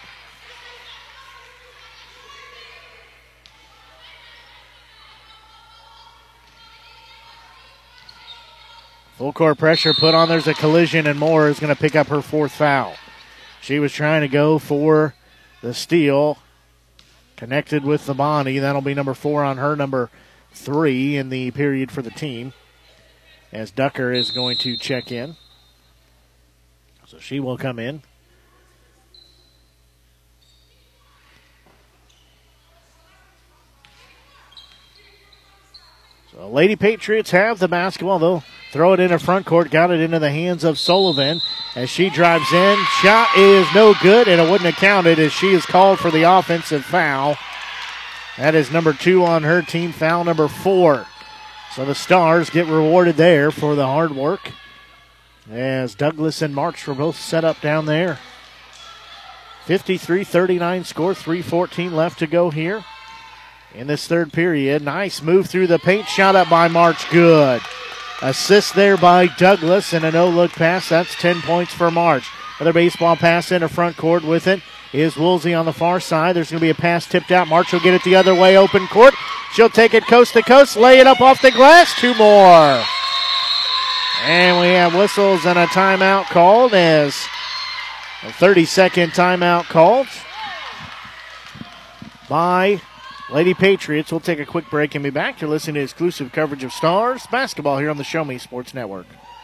Full 9.17 9.33
court 9.33 9.57
pressure 9.57 9.93
put 9.93 10.13
on. 10.13 10.29
There's 10.29 10.47
a 10.47 10.53
collision, 10.53 11.07
and 11.07 11.17
Moore 11.17 11.47
is 11.47 11.59
going 11.59 11.73
to 11.73 11.79
pick 11.79 11.95
up 11.95 12.07
her 12.07 12.21
fourth 12.21 12.51
foul. 12.51 12.95
She 13.61 13.79
was 13.79 13.91
trying 13.91 14.21
to 14.21 14.27
go 14.27 14.59
for 14.59 15.15
the 15.61 15.73
steal. 15.73 16.37
Connected 17.35 17.83
with 17.83 18.05
the 18.05 18.13
Bonnie. 18.13 18.59
That'll 18.59 18.81
be 18.81 18.93
number 18.93 19.15
four 19.15 19.43
on 19.43 19.57
her, 19.57 19.75
number 19.75 20.11
three 20.51 21.17
in 21.17 21.29
the 21.29 21.49
period 21.51 21.91
for 21.91 22.01
the 22.01 22.11
team. 22.11 22.53
As 23.51 23.71
Tucker 23.71 24.11
is 24.11 24.29
going 24.29 24.57
to 24.57 24.77
check 24.77 25.11
in. 25.11 25.35
So 27.07 27.17
she 27.17 27.39
will 27.39 27.57
come 27.57 27.79
in. 27.79 28.03
So 36.37 36.47
Lady 36.49 36.75
Patriots 36.75 37.31
have 37.31 37.57
the 37.57 37.67
basketball. 37.67 38.19
They'll 38.19 38.43
throw 38.71 38.93
it 38.93 38.99
in 38.99 39.05
into 39.05 39.17
front 39.17 39.47
court. 39.47 39.71
Got 39.71 39.89
it 39.89 39.99
into 39.99 40.19
the 40.19 40.29
hands 40.29 40.63
of 40.63 40.77
Sullivan 40.77 41.41
as 41.75 41.89
she 41.89 42.11
drives 42.11 42.53
in. 42.53 42.77
Shot 43.01 43.35
is 43.35 43.65
no 43.73 43.95
good, 44.03 44.27
and 44.27 44.39
it 44.39 44.43
wouldn't 44.43 44.71
have 44.71 44.75
counted 44.75 45.17
as 45.17 45.33
she 45.33 45.47
is 45.47 45.65
called 45.65 45.97
for 45.97 46.11
the 46.11 46.31
offensive 46.31 46.85
foul. 46.85 47.37
That 48.37 48.53
is 48.53 48.71
number 48.71 48.93
two 48.93 49.25
on 49.25 49.41
her 49.41 49.63
team, 49.63 49.91
foul 49.91 50.25
number 50.25 50.47
four. 50.47 51.07
So 51.73 51.85
the 51.85 51.95
Stars 51.95 52.51
get 52.51 52.67
rewarded 52.67 53.17
there 53.17 53.49
for 53.49 53.73
the 53.73 53.87
hard 53.87 54.15
work 54.15 54.51
as 55.49 55.95
Douglas 55.95 56.43
and 56.43 56.53
March 56.53 56.85
were 56.85 56.93
both 56.93 57.15
set 57.15 57.45
up 57.45 57.61
down 57.61 57.87
there. 57.87 58.19
53 59.65 60.23
39 60.23 60.83
score, 60.83 61.13
3.14 61.13 61.93
left 61.93 62.19
to 62.19 62.27
go 62.27 62.51
here 62.51 62.85
in 63.77 63.85
this 63.85 64.07
third 64.07 64.33
period. 64.33 64.81
Nice 64.81 65.21
move 65.21 65.47
through 65.47 65.67
the 65.67 65.77
paint, 65.77 66.07
shot 66.07 66.35
up 66.35 66.49
by 66.49 66.67
March. 66.67 67.09
Good. 67.11 67.61
Assist 68.23 68.73
there 68.73 68.97
by 68.97 69.27
Douglas 69.27 69.93
and 69.93 70.03
a 70.03 70.11
no 70.11 70.27
look 70.27 70.51
pass. 70.51 70.89
That's 70.89 71.13
10 71.15 71.41
points 71.41 71.73
for 71.73 71.91
March. 71.91 72.27
Another 72.59 72.73
baseball 72.73 73.15
pass 73.15 73.51
into 73.51 73.69
front 73.69 73.95
court 73.95 74.23
with 74.23 74.47
it 74.47 74.61
is 74.91 75.15
Woolsey 75.15 75.53
on 75.53 75.65
the 75.65 75.73
far 75.73 75.99
side. 75.99 76.35
There's 76.35 76.49
going 76.49 76.59
to 76.59 76.65
be 76.65 76.71
a 76.71 76.75
pass 76.75 77.05
tipped 77.05 77.31
out. 77.31 77.47
March 77.47 77.71
will 77.71 77.79
get 77.79 77.93
it 77.93 78.03
the 78.03 78.15
other 78.15 78.33
way, 78.33 78.57
open 78.57 78.87
court. 78.87 79.13
She'll 79.53 79.69
take 79.69 79.93
it 79.93 80.07
coast 80.07 80.33
to 80.33 80.41
coast, 80.41 80.75
lay 80.75 80.99
it 80.99 81.05
up 81.05 81.21
off 81.21 81.41
the 81.43 81.51
glass. 81.51 81.93
Two 81.99 82.15
more. 82.15 82.83
And 84.23 84.59
we 84.59 84.73
have 84.73 84.95
whistles 84.95 85.45
and 85.45 85.59
a 85.59 85.67
timeout 85.67 86.25
called 86.25 86.73
as 86.73 87.13
a 88.23 88.31
30 88.31 88.65
second 88.65 89.11
timeout 89.11 89.65
called 89.65 90.07
by 92.27 92.81
Lady 93.29 93.53
Patriots. 93.53 94.11
We'll 94.11 94.21
take 94.21 94.39
a 94.39 94.45
quick 94.45 94.69
break 94.69 94.95
and 94.95 95.03
be 95.03 95.09
back 95.09 95.37
to 95.39 95.47
listen 95.47 95.73
to 95.73 95.81
exclusive 95.81 96.31
coverage 96.31 96.63
of 96.63 96.71
Stars 96.71 97.27
basketball 97.27 97.77
here 97.77 97.89
on 97.89 97.97
the 97.97 98.03
Show 98.03 98.23
Me 98.23 98.37
Sports 98.37 98.73
Network. 98.73 99.05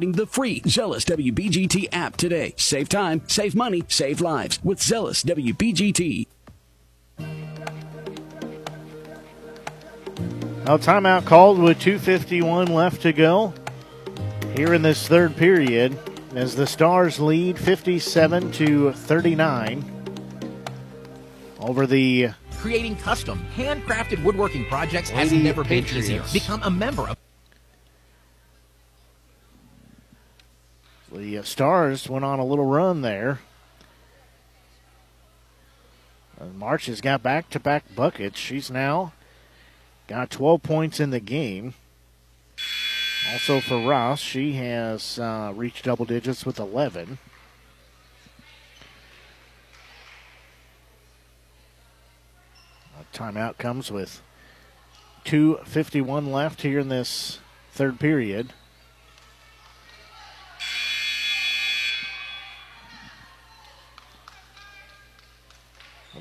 the 0.00 0.26
free 0.26 0.62
Zealous 0.66 1.04
WBGT 1.04 1.88
app 1.92 2.16
today. 2.16 2.54
Save 2.56 2.88
time, 2.88 3.22
save 3.28 3.54
money, 3.54 3.82
save 3.88 4.20
lives 4.20 4.58
with 4.64 4.82
Zealous 4.82 5.22
WBGT. 5.22 6.26
Now, 10.64 10.76
timeout 10.76 11.26
called 11.26 11.58
with 11.58 11.78
2.51 11.80 12.70
left 12.70 13.02
to 13.02 13.12
go 13.12 13.52
here 14.56 14.72
in 14.74 14.82
this 14.82 15.06
third 15.06 15.36
period 15.36 15.96
as 16.34 16.54
the 16.56 16.66
Stars 16.66 17.20
lead 17.20 17.58
57 17.58 18.52
to 18.52 18.92
39. 18.92 19.84
over 21.60 21.86
the 21.86 22.30
Creating 22.58 22.96
custom, 22.96 23.44
handcrafted 23.56 24.22
woodworking 24.22 24.66
projects 24.66 25.10
has 25.10 25.30
Lady 25.32 25.42
never 25.42 25.62
been 25.62 25.82
Patriots. 25.84 26.08
easier. 26.10 26.22
Become 26.32 26.62
a 26.62 26.70
member 26.70 27.08
of 27.08 27.16
The 31.12 31.38
uh, 31.38 31.42
Stars 31.42 32.08
went 32.08 32.24
on 32.24 32.38
a 32.38 32.44
little 32.44 32.66
run 32.66 33.02
there. 33.02 33.40
And 36.38 36.58
March 36.58 36.86
has 36.86 37.00
got 37.00 37.22
back 37.22 37.50
to 37.50 37.60
back 37.60 37.84
buckets. 37.94 38.38
She's 38.38 38.70
now 38.70 39.12
got 40.06 40.30
12 40.30 40.62
points 40.62 41.00
in 41.00 41.10
the 41.10 41.20
game. 41.20 41.74
Also 43.32 43.60
for 43.60 43.86
Ross, 43.86 44.20
she 44.20 44.54
has 44.54 45.18
uh, 45.18 45.52
reached 45.54 45.84
double 45.84 46.04
digits 46.04 46.46
with 46.46 46.58
11. 46.58 47.18
A 52.98 53.16
timeout 53.16 53.58
comes 53.58 53.90
with 53.90 54.22
2.51 55.24 56.32
left 56.32 56.62
here 56.62 56.78
in 56.78 56.88
this 56.88 57.40
third 57.72 58.00
period. 58.00 58.52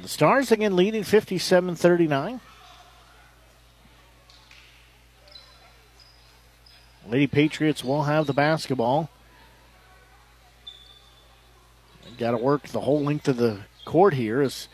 The 0.01 0.07
Stars 0.07 0.51
again 0.51 0.75
leading 0.75 1.03
57 1.03 1.75
39. 1.75 2.41
Lady 7.07 7.27
Patriots 7.27 7.83
will 7.83 8.03
have 8.03 8.27
the 8.27 8.33
basketball. 8.33 9.09
Got 12.17 12.31
to 12.31 12.37
work 12.37 12.67
the 12.67 12.81
whole 12.81 13.01
length 13.01 13.27
of 13.27 13.37
the 13.37 13.61
court 13.85 14.13
here 14.13 14.41
as 14.41 14.67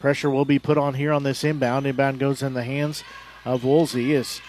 pressure 0.00 0.30
will 0.30 0.44
be 0.44 0.58
put 0.58 0.76
on 0.76 0.94
here 0.94 1.12
on 1.12 1.22
this 1.22 1.42
inbound. 1.42 1.86
Inbound 1.86 2.18
goes 2.18 2.42
in 2.42 2.52
the 2.54 2.62
hands 2.62 3.02
of 3.44 3.64
Woolsey 3.64 4.14
as 4.14 4.40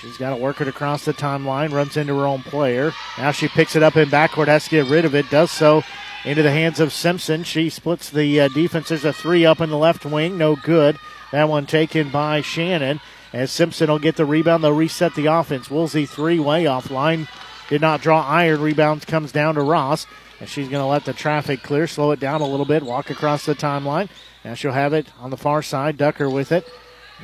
she's 0.00 0.16
got 0.16 0.30
to 0.30 0.36
work 0.36 0.60
it 0.60 0.68
across 0.68 1.04
the 1.04 1.12
timeline, 1.12 1.70
runs 1.70 1.96
into 1.96 2.18
her 2.18 2.26
own 2.26 2.42
player. 2.42 2.92
Now 3.18 3.30
she 3.30 3.46
picks 3.46 3.76
it 3.76 3.82
up 3.82 3.96
in 3.96 4.08
backcourt, 4.08 4.48
has 4.48 4.64
to 4.64 4.70
get 4.70 4.86
rid 4.86 5.04
of 5.04 5.14
it, 5.14 5.28
does 5.30 5.50
so 5.50 5.82
into 6.24 6.42
the 6.42 6.50
hands 6.50 6.80
of 6.80 6.92
Simpson. 6.92 7.44
She 7.44 7.68
splits 7.68 8.10
the 8.10 8.40
uh, 8.40 8.48
defense. 8.48 8.90
A 8.90 9.12
three 9.12 9.44
up 9.44 9.60
in 9.60 9.70
the 9.70 9.78
left 9.78 10.04
wing, 10.04 10.38
no 10.38 10.56
good. 10.56 10.98
That 11.32 11.48
one 11.48 11.66
taken 11.66 12.10
by 12.10 12.40
Shannon. 12.42 13.00
As 13.32 13.50
Simpson 13.50 13.90
will 13.90 13.98
get 13.98 14.16
the 14.16 14.26
rebound, 14.26 14.62
they'll 14.62 14.72
reset 14.72 15.14
the 15.14 15.26
offense. 15.26 15.70
Woolsey 15.70 16.06
three 16.06 16.38
way 16.38 16.64
offline. 16.64 17.28
Did 17.68 17.80
not 17.80 18.02
draw 18.02 18.22
iron. 18.22 18.60
Rebound 18.60 19.06
comes 19.06 19.32
down 19.32 19.54
to 19.54 19.62
Ross. 19.62 20.06
And 20.40 20.48
she's 20.48 20.68
going 20.68 20.82
to 20.82 20.86
let 20.86 21.04
the 21.04 21.12
traffic 21.12 21.62
clear, 21.62 21.86
slow 21.86 22.10
it 22.10 22.20
down 22.20 22.40
a 22.40 22.46
little 22.46 22.66
bit, 22.66 22.82
walk 22.82 23.10
across 23.10 23.46
the 23.46 23.54
timeline. 23.54 24.08
Now 24.44 24.54
she'll 24.54 24.72
have 24.72 24.92
it 24.92 25.06
on 25.20 25.30
the 25.30 25.36
far 25.36 25.62
side. 25.62 25.98
Tucker 25.98 26.28
with 26.28 26.52
it. 26.52 26.68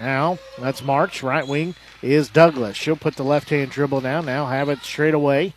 Now 0.01 0.39
let's 0.57 0.83
march. 0.83 1.23
Right 1.23 1.47
wing 1.47 1.75
is 2.01 2.29
Douglas. 2.29 2.77
She'll 2.77 2.97
put 2.97 3.17
the 3.17 3.25
left 3.25 3.51
hand 3.51 3.73
dribble 3.73 4.03
down. 4.03 4.25
Now 4.25 4.47
have 4.47 4.69
it 4.69 4.79
straight 4.81 5.15
away. 5.15 5.53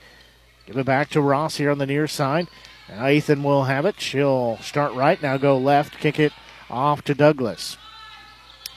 Give 0.65 0.77
it 0.77 0.85
back 0.85 1.09
to 1.11 1.21
Ross 1.21 1.57
here 1.57 1.69
on 1.69 1.77
the 1.77 1.85
near 1.85 2.07
side. 2.07 2.47
Now 2.91 3.07
Ethan 3.07 3.41
will 3.41 3.63
have 3.63 3.85
it. 3.85 3.99
She'll 3.99 4.57
start 4.57 4.93
right. 4.93 5.21
Now 5.21 5.37
go 5.37 5.57
left. 5.57 5.97
Kick 5.99 6.19
it 6.19 6.33
off 6.69 7.01
to 7.03 7.15
Douglas. 7.15 7.77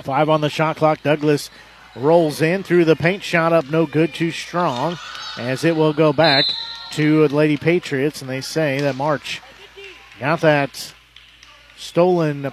Five 0.02 0.28
on 0.28 0.40
the 0.40 0.48
shot 0.48 0.76
clock. 0.76 1.02
Douglas 1.02 1.50
rolls 1.96 2.40
in 2.40 2.62
through 2.62 2.84
the 2.84 2.96
paint. 2.96 3.22
Shot 3.22 3.52
up 3.52 3.68
no 3.68 3.86
good. 3.86 4.14
Too 4.14 4.30
strong. 4.30 4.98
As 5.36 5.64
it 5.64 5.74
will 5.74 5.92
go 5.92 6.12
back 6.12 6.46
to 6.92 7.26
the 7.26 7.34
Lady 7.34 7.56
Patriots. 7.56 8.20
And 8.20 8.30
they 8.30 8.40
say 8.40 8.80
that 8.80 8.94
March 8.94 9.42
got 10.20 10.40
that 10.42 10.94
stolen 11.76 12.52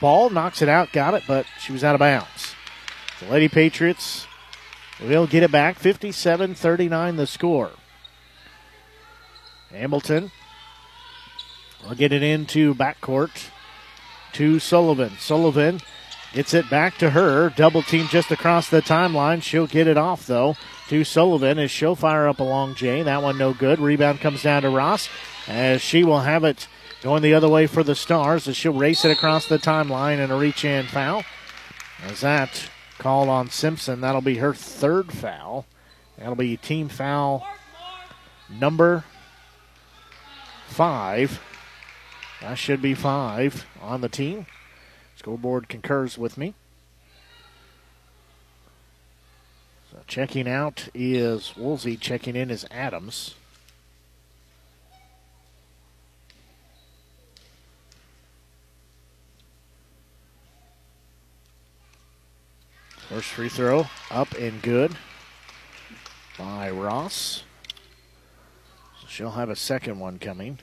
ball. 0.00 0.28
Knocks 0.28 0.60
it 0.60 0.68
out. 0.68 0.92
Got 0.92 1.14
it. 1.14 1.22
But 1.26 1.46
she 1.58 1.72
was 1.72 1.82
out 1.82 1.94
of 1.94 2.00
bounds. 2.00 2.54
The 3.20 3.30
Lady 3.30 3.48
Patriots 3.48 4.26
will 5.00 5.26
get 5.26 5.42
it 5.42 5.50
back. 5.50 5.78
57 5.78 6.54
39 6.54 7.16
the 7.16 7.26
score. 7.26 7.70
Hamilton 9.70 10.30
will 11.88 11.96
get 11.96 12.12
it 12.12 12.22
into 12.22 12.74
backcourt 12.74 13.48
to 14.34 14.58
Sullivan. 14.58 15.12
Sullivan 15.18 15.80
gets 16.34 16.52
it 16.52 16.68
back 16.68 16.98
to 16.98 17.10
her. 17.10 17.50
Double 17.50 17.82
team 17.82 18.06
just 18.08 18.30
across 18.30 18.68
the 18.68 18.82
timeline. 18.82 19.42
She'll 19.42 19.66
get 19.66 19.86
it 19.86 19.96
off 19.96 20.26
though 20.26 20.56
to 20.88 21.04
Sullivan 21.04 21.58
as 21.58 21.70
she'll 21.70 21.96
fire 21.96 22.28
up 22.28 22.40
along 22.40 22.74
Jay. 22.74 23.02
That 23.02 23.22
one 23.22 23.38
no 23.38 23.54
good. 23.54 23.78
Rebound 23.78 24.20
comes 24.20 24.42
down 24.42 24.62
to 24.62 24.70
Ross 24.70 25.08
as 25.46 25.80
she 25.80 26.04
will 26.04 26.20
have 26.20 26.44
it 26.44 26.68
going 27.02 27.22
the 27.22 27.34
other 27.34 27.48
way 27.48 27.66
for 27.66 27.82
the 27.82 27.94
Stars 27.94 28.48
as 28.48 28.56
she'll 28.56 28.72
race 28.72 29.04
it 29.04 29.10
across 29.10 29.46
the 29.46 29.58
timeline 29.58 30.18
and 30.18 30.30
a 30.30 30.36
reach 30.36 30.64
in 30.64 30.86
foul. 30.86 31.24
As 32.02 32.20
that 32.20 32.68
called 32.98 33.28
on 33.28 33.50
Simpson, 33.50 34.00
that'll 34.02 34.20
be 34.20 34.36
her 34.36 34.52
third 34.52 35.12
foul. 35.12 35.66
That'll 36.18 36.34
be 36.34 36.56
team 36.56 36.88
foul 36.88 37.46
number 38.50 39.04
five. 40.66 41.40
That 42.40 42.54
should 42.54 42.80
be 42.80 42.94
five 42.94 43.66
on 43.80 44.00
the 44.00 44.08
team. 44.08 44.46
Scoreboard 45.16 45.68
concurs 45.68 46.16
with 46.16 46.38
me. 46.38 46.54
So 49.90 49.98
checking 50.06 50.48
out 50.48 50.88
is 50.94 51.56
Woolsey. 51.56 51.96
Checking 51.96 52.36
in 52.36 52.50
is 52.50 52.64
Adams. 52.70 53.34
First 63.08 63.28
free 63.30 63.48
throw 63.48 63.86
up 64.10 64.32
and 64.34 64.62
good 64.62 64.94
by 66.38 66.70
Ross. 66.70 67.42
She'll 69.08 69.30
have 69.30 69.48
a 69.48 69.56
second 69.56 69.98
one 69.98 70.18
coming. 70.18 70.60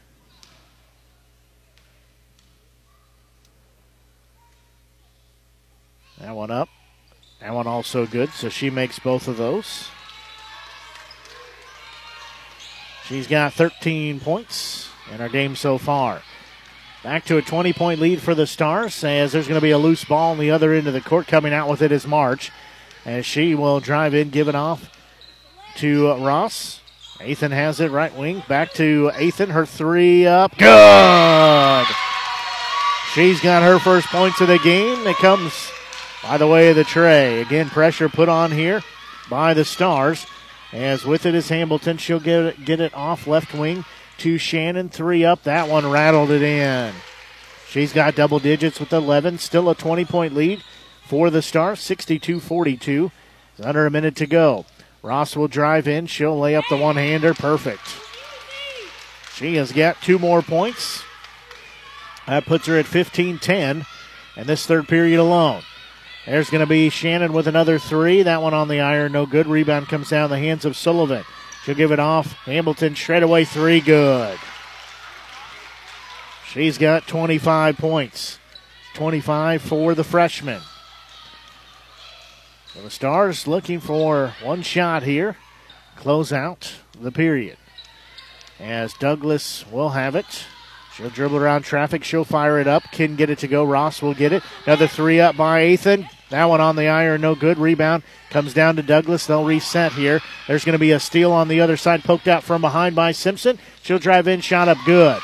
That 6.19 6.35
one 6.35 6.51
up. 6.51 6.69
That 7.41 7.53
one 7.53 7.67
also 7.67 8.05
good, 8.05 8.29
so 8.31 8.49
she 8.49 8.69
makes 8.69 8.99
both 8.99 9.27
of 9.27 9.37
those. 9.37 9.89
She's 13.05 13.27
got 13.27 13.53
13 13.53 14.19
points 14.19 14.89
in 15.13 15.21
our 15.21 15.29
game 15.29 15.55
so 15.55 15.77
far. 15.77 16.21
Back 17.03 17.25
to 17.25 17.37
a 17.37 17.41
20 17.41 17.71
point 17.73 17.99
lead 17.99 18.21
for 18.21 18.33
the 18.33 18.47
Stars 18.47 19.03
as 19.03 19.31
there's 19.31 19.47
going 19.47 19.59
to 19.59 19.65
be 19.65 19.71
a 19.71 19.77
loose 19.77 20.03
ball 20.03 20.31
on 20.31 20.39
the 20.39 20.49
other 20.49 20.73
end 20.73 20.87
of 20.87 20.93
the 20.93 21.01
court. 21.01 21.27
Coming 21.27 21.53
out 21.53 21.69
with 21.69 21.83
it 21.83 21.91
is 21.91 22.07
March 22.07 22.51
as 23.05 23.25
she 23.25 23.53
will 23.53 23.79
drive 23.79 24.15
in, 24.15 24.31
give 24.31 24.47
it 24.47 24.55
off 24.55 24.89
to 25.75 26.13
Ross. 26.15 26.79
Ethan 27.23 27.51
has 27.51 27.79
it 27.79 27.91
right 27.91 28.13
wing. 28.15 28.43
Back 28.47 28.73
to 28.73 29.11
Ethan. 29.19 29.51
Her 29.51 29.65
three 29.65 30.25
up. 30.25 30.57
Good. 30.57 31.85
She's 33.13 33.39
got 33.39 33.63
her 33.63 33.79
first 33.79 34.07
points 34.07 34.41
of 34.41 34.47
the 34.47 34.59
game. 34.59 35.05
It 35.07 35.15
comes 35.17 35.71
by 36.27 36.37
the 36.37 36.47
way 36.47 36.69
of 36.69 36.75
the 36.75 36.83
trey. 36.83 37.39
Again, 37.41 37.69
pressure 37.69 38.09
put 38.09 38.29
on 38.29 38.51
here 38.51 38.81
by 39.29 39.53
the 39.53 39.63
Stars. 39.63 40.25
As 40.73 41.05
with 41.05 41.25
it 41.27 41.35
is 41.35 41.49
Hamilton. 41.49 41.97
She'll 41.97 42.19
get 42.19 42.45
it, 42.45 42.65
get 42.65 42.79
it 42.79 42.93
off 42.95 43.27
left 43.27 43.53
wing 43.53 43.85
to 44.17 44.39
Shannon. 44.39 44.89
Three 44.89 45.23
up. 45.23 45.43
That 45.43 45.69
one 45.69 45.89
rattled 45.89 46.31
it 46.31 46.41
in. 46.41 46.93
She's 47.69 47.93
got 47.93 48.15
double 48.15 48.39
digits 48.39 48.79
with 48.79 48.91
11. 48.91 49.37
Still 49.37 49.69
a 49.69 49.75
20 49.75 50.03
point 50.05 50.33
lead 50.33 50.63
for 51.05 51.29
the 51.29 51.43
Stars. 51.43 51.79
62 51.81 52.39
42. 52.39 53.11
Under 53.61 53.85
a 53.85 53.91
minute 53.91 54.15
to 54.15 54.25
go. 54.25 54.65
Ross 55.03 55.35
will 55.35 55.47
drive 55.47 55.87
in. 55.87 56.07
She'll 56.07 56.39
lay 56.39 56.55
up 56.55 56.65
the 56.69 56.77
one 56.77 56.95
hander. 56.95 57.35
Perfect. 57.35 57.95
She 59.35 59.55
has 59.57 59.71
got 59.71 60.01
two 60.01 60.17
more 60.17 60.41
points. 60.41 61.03
That 62.25 62.47
puts 62.47 62.65
her 62.65 62.79
at 62.79 62.87
15 62.87 63.37
10 63.37 63.85
in 64.35 64.47
this 64.47 64.65
third 64.65 64.87
period 64.87 65.19
alone. 65.19 65.61
There's 66.25 66.49
going 66.49 66.61
to 66.61 66.65
be 66.65 66.89
Shannon 66.89 67.33
with 67.33 67.47
another 67.47 67.77
three. 67.77 68.23
That 68.23 68.41
one 68.41 68.53
on 68.53 68.67
the 68.67 68.79
iron, 68.79 69.11
no 69.11 69.27
good. 69.27 69.45
Rebound 69.45 69.87
comes 69.87 70.09
down 70.09 70.31
the 70.31 70.39
hands 70.39 70.65
of 70.65 70.75
Sullivan. 70.75 71.23
She'll 71.63 71.75
give 71.75 71.91
it 71.91 71.99
off. 71.99 72.33
Hamilton 72.45 72.95
shred 72.95 73.21
away 73.21 73.45
three, 73.45 73.79
good. 73.79 74.39
She's 76.47 76.77
got 76.77 77.07
25 77.07 77.77
points. 77.77 78.39
25 78.95 79.61
for 79.61 79.93
the 79.93 80.03
freshman. 80.03 80.61
So 82.73 82.81
the 82.81 82.89
Stars 82.89 83.45
looking 83.45 83.79
for 83.79 84.33
one 84.41 84.63
shot 84.63 85.03
here. 85.03 85.37
Close 85.95 86.33
out 86.33 86.73
the 86.99 87.11
period. 87.11 87.57
As 88.59 88.93
Douglas 88.93 89.65
will 89.69 89.89
have 89.89 90.15
it. 90.15 90.45
She'll 90.95 91.09
dribble 91.09 91.37
around 91.37 91.63
traffic. 91.63 92.05
She'll 92.05 92.23
fire 92.23 92.57
it 92.59 92.67
up. 92.67 92.83
Can 92.91 93.17
get 93.17 93.29
it 93.29 93.39
to 93.39 93.47
go. 93.47 93.65
Ross 93.65 94.01
will 94.01 94.13
get 94.13 94.31
it. 94.31 94.43
Another 94.65 94.87
three 94.87 95.19
up 95.19 95.35
by 95.35 95.65
Ethan. 95.65 96.07
That 96.29 96.45
one 96.45 96.61
on 96.61 96.75
the 96.75 96.87
iron, 96.87 97.21
no 97.21 97.35
good. 97.35 97.57
Rebound 97.57 98.03
comes 98.29 98.53
down 98.53 98.77
to 98.77 98.81
Douglas. 98.81 99.27
They'll 99.27 99.45
reset 99.45 99.91
here. 99.91 100.21
There's 100.47 100.65
going 100.65 100.73
to 100.73 100.79
be 100.79 100.91
a 100.91 100.99
steal 100.99 101.31
on 101.31 101.49
the 101.49 101.61
other 101.61 101.77
side, 101.77 102.03
poked 102.03 102.27
out 102.27 102.43
from 102.43 102.61
behind 102.61 102.95
by 102.95 103.11
Simpson. 103.11 103.59
She'll 103.83 103.99
drive 103.99 104.27
in, 104.27 104.41
shot 104.41 104.67
up 104.67 104.77
good. 104.85 105.21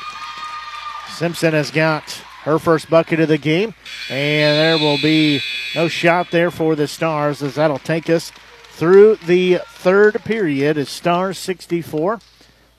Simpson 1.08 1.54
has 1.54 1.70
got 1.70 2.22
her 2.44 2.58
first 2.58 2.90
bucket 2.90 3.20
of 3.20 3.28
the 3.28 3.38
game. 3.38 3.74
And 4.10 4.58
there 4.58 4.78
will 4.78 4.98
be 4.98 5.40
no 5.74 5.88
shot 5.88 6.30
there 6.30 6.50
for 6.50 6.76
the 6.76 6.86
Stars 6.86 7.42
as 7.42 7.54
that'll 7.54 7.78
take 7.78 8.10
us 8.10 8.30
through 8.70 9.16
the 9.16 9.60
third 9.68 10.22
period. 10.24 10.76
Is 10.76 10.88
Stars 10.88 11.38
64 11.38 12.20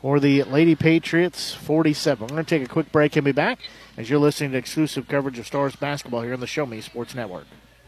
or 0.04 0.20
the 0.20 0.44
Lady 0.44 0.76
Patriots 0.76 1.54
47. 1.56 2.28
We're 2.28 2.36
going 2.36 2.46
to 2.46 2.60
take 2.60 2.64
a 2.64 2.72
quick 2.72 2.92
break 2.92 3.16
and 3.16 3.26
be 3.26 3.32
back 3.32 3.60
as 3.98 4.10
you're 4.10 4.20
listening 4.20 4.52
to 4.52 4.58
exclusive 4.58 5.08
coverage 5.08 5.40
of 5.40 5.48
Stars 5.48 5.76
basketball 5.76 6.22
here 6.22 6.34
on 6.34 6.42
the 6.42 6.46
Show 6.46 6.68
Me 6.68 6.82
Sports 6.82 7.16
Network. 7.16 7.46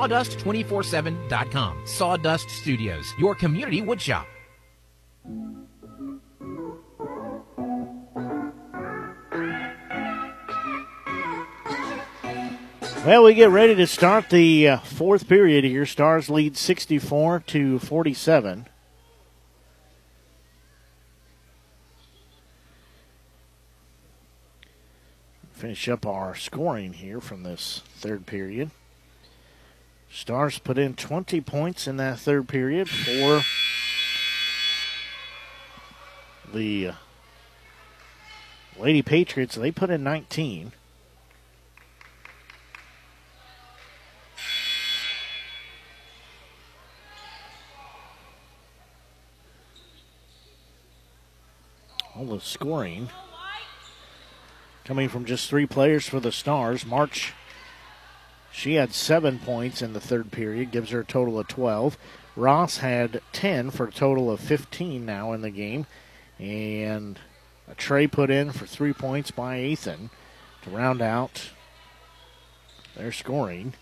sawdust247.com. 0.00 1.82
Sawdust 1.84 2.48
Studios, 2.48 3.12
your 3.18 3.34
community 3.34 3.82
woodshop. 3.82 4.24
Well, 13.04 13.24
we 13.24 13.34
get 13.34 13.50
ready 13.50 13.74
to 13.74 13.86
start 13.86 14.30
the 14.30 14.68
uh, 14.68 14.78
fourth 14.78 15.28
period 15.28 15.64
here. 15.64 15.84
Stars 15.84 16.30
lead 16.30 16.56
64 16.56 17.40
to 17.48 17.78
47. 17.78 18.66
Finish 25.52 25.88
up 25.90 26.06
our 26.06 26.34
scoring 26.34 26.94
here 26.94 27.20
from 27.20 27.42
this 27.42 27.82
third 27.98 28.24
period. 28.24 28.70
Stars 30.12 30.58
put 30.58 30.76
in 30.76 30.94
20 30.94 31.40
points 31.40 31.86
in 31.86 31.96
that 31.98 32.18
third 32.18 32.48
period 32.48 32.90
for 32.90 33.42
the 36.52 36.88
uh, 36.88 36.92
Lady 38.76 39.02
Patriots. 39.02 39.54
They 39.54 39.70
put 39.70 39.88
in 39.88 40.02
19. 40.02 40.72
All 52.16 52.26
the 52.26 52.40
scoring 52.40 53.10
coming 54.84 55.08
from 55.08 55.24
just 55.24 55.48
three 55.48 55.66
players 55.66 56.08
for 56.08 56.18
the 56.18 56.32
Stars. 56.32 56.84
March 56.84 57.32
she 58.52 58.74
had 58.74 58.92
seven 58.92 59.38
points 59.38 59.82
in 59.82 59.92
the 59.92 60.00
third 60.00 60.32
period, 60.32 60.70
gives 60.70 60.90
her 60.90 61.00
a 61.00 61.04
total 61.04 61.38
of 61.38 61.48
12. 61.48 61.96
Ross 62.36 62.78
had 62.78 63.20
10 63.32 63.70
for 63.70 63.86
a 63.86 63.92
total 63.92 64.30
of 64.30 64.40
15 64.40 65.04
now 65.04 65.32
in 65.32 65.42
the 65.42 65.50
game. 65.50 65.86
And 66.38 67.18
a 67.70 67.74
trey 67.74 68.06
put 68.06 68.30
in 68.30 68.50
for 68.50 68.66
three 68.66 68.92
points 68.92 69.30
by 69.30 69.60
Ethan 69.60 70.10
to 70.62 70.70
round 70.70 71.02
out 71.02 71.50
their 72.96 73.12
scoring. 73.12 73.74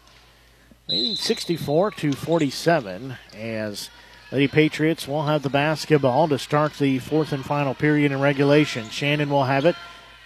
They 0.89 0.97
need 0.97 1.19
64 1.19 1.93
to 1.93 2.13
47 2.13 3.17
as 3.35 3.91
Lady 4.31 4.49
Patriots 4.49 5.09
will 5.09 5.25
have 5.25 5.43
the 5.43 5.51
basketball 5.51 6.29
to 6.29 6.39
start 6.39 6.75
the 6.75 6.99
fourth 6.99 7.33
and 7.33 7.45
final 7.45 7.75
period 7.75 8.13
in 8.13 8.21
regulation. 8.21 8.89
Shannon 8.91 9.31
will 9.31 9.45
have 9.45 9.65
it, 9.65 9.77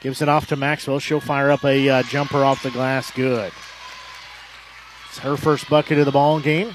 gives 0.00 0.22
it 0.22 0.28
off 0.28 0.48
to 0.48 0.56
Maxwell. 0.56 0.98
She'll 0.98 1.20
fire 1.20 1.50
up 1.50 1.64
a 1.64 1.88
uh, 1.88 2.02
jumper 2.04 2.44
off 2.44 2.62
the 2.62 2.70
glass. 2.70 3.10
Good. 3.10 3.52
It's 5.12 5.18
her 5.18 5.36
first 5.36 5.68
bucket 5.68 5.98
of 5.98 6.06
the 6.06 6.10
ball 6.10 6.40
game. 6.40 6.74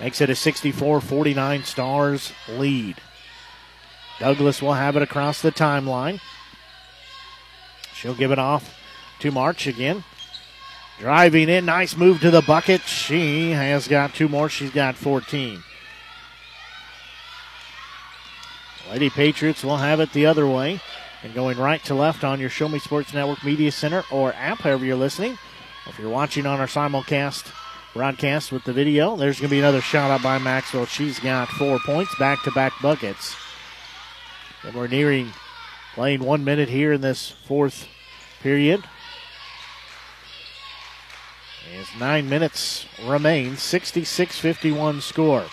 Makes 0.00 0.20
it 0.20 0.30
a 0.30 0.34
64 0.34 1.00
49 1.00 1.62
Stars 1.62 2.32
lead. 2.48 2.96
Douglas 4.18 4.60
will 4.60 4.72
have 4.72 4.96
it 4.96 5.02
across 5.02 5.40
the 5.40 5.52
timeline. 5.52 6.20
She'll 7.94 8.16
give 8.16 8.32
it 8.32 8.38
off 8.40 8.76
to 9.20 9.30
March 9.30 9.68
again. 9.68 10.02
Driving 10.98 11.48
in, 11.48 11.66
nice 11.66 11.96
move 11.96 12.20
to 12.22 12.32
the 12.32 12.42
bucket. 12.42 12.80
She 12.80 13.52
has 13.52 13.86
got 13.86 14.12
two 14.12 14.28
more. 14.28 14.48
She's 14.48 14.70
got 14.70 14.96
14. 14.96 15.62
Lady 18.90 19.08
Patriots 19.08 19.62
will 19.62 19.76
have 19.76 20.00
it 20.00 20.12
the 20.12 20.26
other 20.26 20.48
way. 20.48 20.80
And 21.22 21.32
going 21.32 21.58
right 21.58 21.82
to 21.84 21.94
left 21.94 22.24
on 22.24 22.40
your 22.40 22.50
Show 22.50 22.68
Me 22.68 22.80
Sports 22.80 23.14
Network 23.14 23.44
Media 23.44 23.70
Center 23.70 24.02
or 24.10 24.32
app, 24.32 24.62
however 24.62 24.84
you're 24.84 24.96
listening. 24.96 25.38
If 25.86 25.98
you're 25.98 26.08
watching 26.08 26.46
on 26.46 26.60
our 26.60 26.66
simulcast 26.66 27.50
broadcast 27.92 28.52
with 28.52 28.62
the 28.64 28.72
video, 28.72 29.16
there's 29.16 29.40
going 29.40 29.48
to 29.48 29.54
be 29.54 29.58
another 29.58 29.80
shot 29.80 30.12
out 30.12 30.22
by 30.22 30.38
Maxwell. 30.38 30.86
She's 30.86 31.18
got 31.18 31.48
four 31.48 31.80
points, 31.80 32.14
back 32.18 32.42
to 32.44 32.52
back 32.52 32.72
buckets. 32.80 33.34
And 34.62 34.76
we're 34.76 34.86
nearing 34.86 35.32
playing 35.94 36.22
one 36.22 36.44
minute 36.44 36.68
here 36.68 36.92
in 36.92 37.00
this 37.00 37.30
fourth 37.30 37.88
period. 38.42 38.84
As 41.76 41.88
nine 41.98 42.28
minutes 42.28 42.86
remain, 43.04 43.56
66 43.56 44.38
51 44.38 45.00
score. 45.00 45.46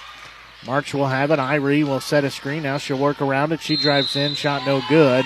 March 0.66 0.94
will 0.94 1.08
have 1.08 1.32
it. 1.32 1.40
Irie 1.40 1.84
will 1.84 2.02
set 2.02 2.24
a 2.24 2.30
screen. 2.30 2.64
Now 2.64 2.78
she'll 2.78 3.00
work 3.00 3.20
around 3.20 3.52
it. 3.52 3.62
She 3.62 3.78
drives 3.78 4.16
in. 4.16 4.36
Shot 4.36 4.66
no 4.66 4.82
good. 4.90 5.26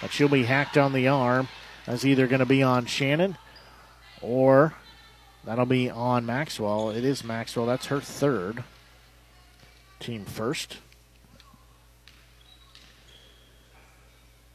But 0.00 0.12
she'll 0.12 0.28
be 0.28 0.44
hacked 0.44 0.76
on 0.76 0.92
the 0.92 1.08
arm. 1.08 1.48
That's 1.86 2.04
either 2.04 2.26
going 2.26 2.40
to 2.40 2.46
be 2.46 2.62
on 2.62 2.84
Shannon 2.86 3.38
or 4.22 4.74
that'll 5.44 5.66
be 5.66 5.90
on 5.90 6.24
Maxwell. 6.24 6.90
It 6.90 7.04
is 7.04 7.24
Maxwell. 7.24 7.66
That's 7.66 7.86
her 7.86 8.00
third. 8.00 8.64
Team 10.00 10.24
first. 10.24 10.78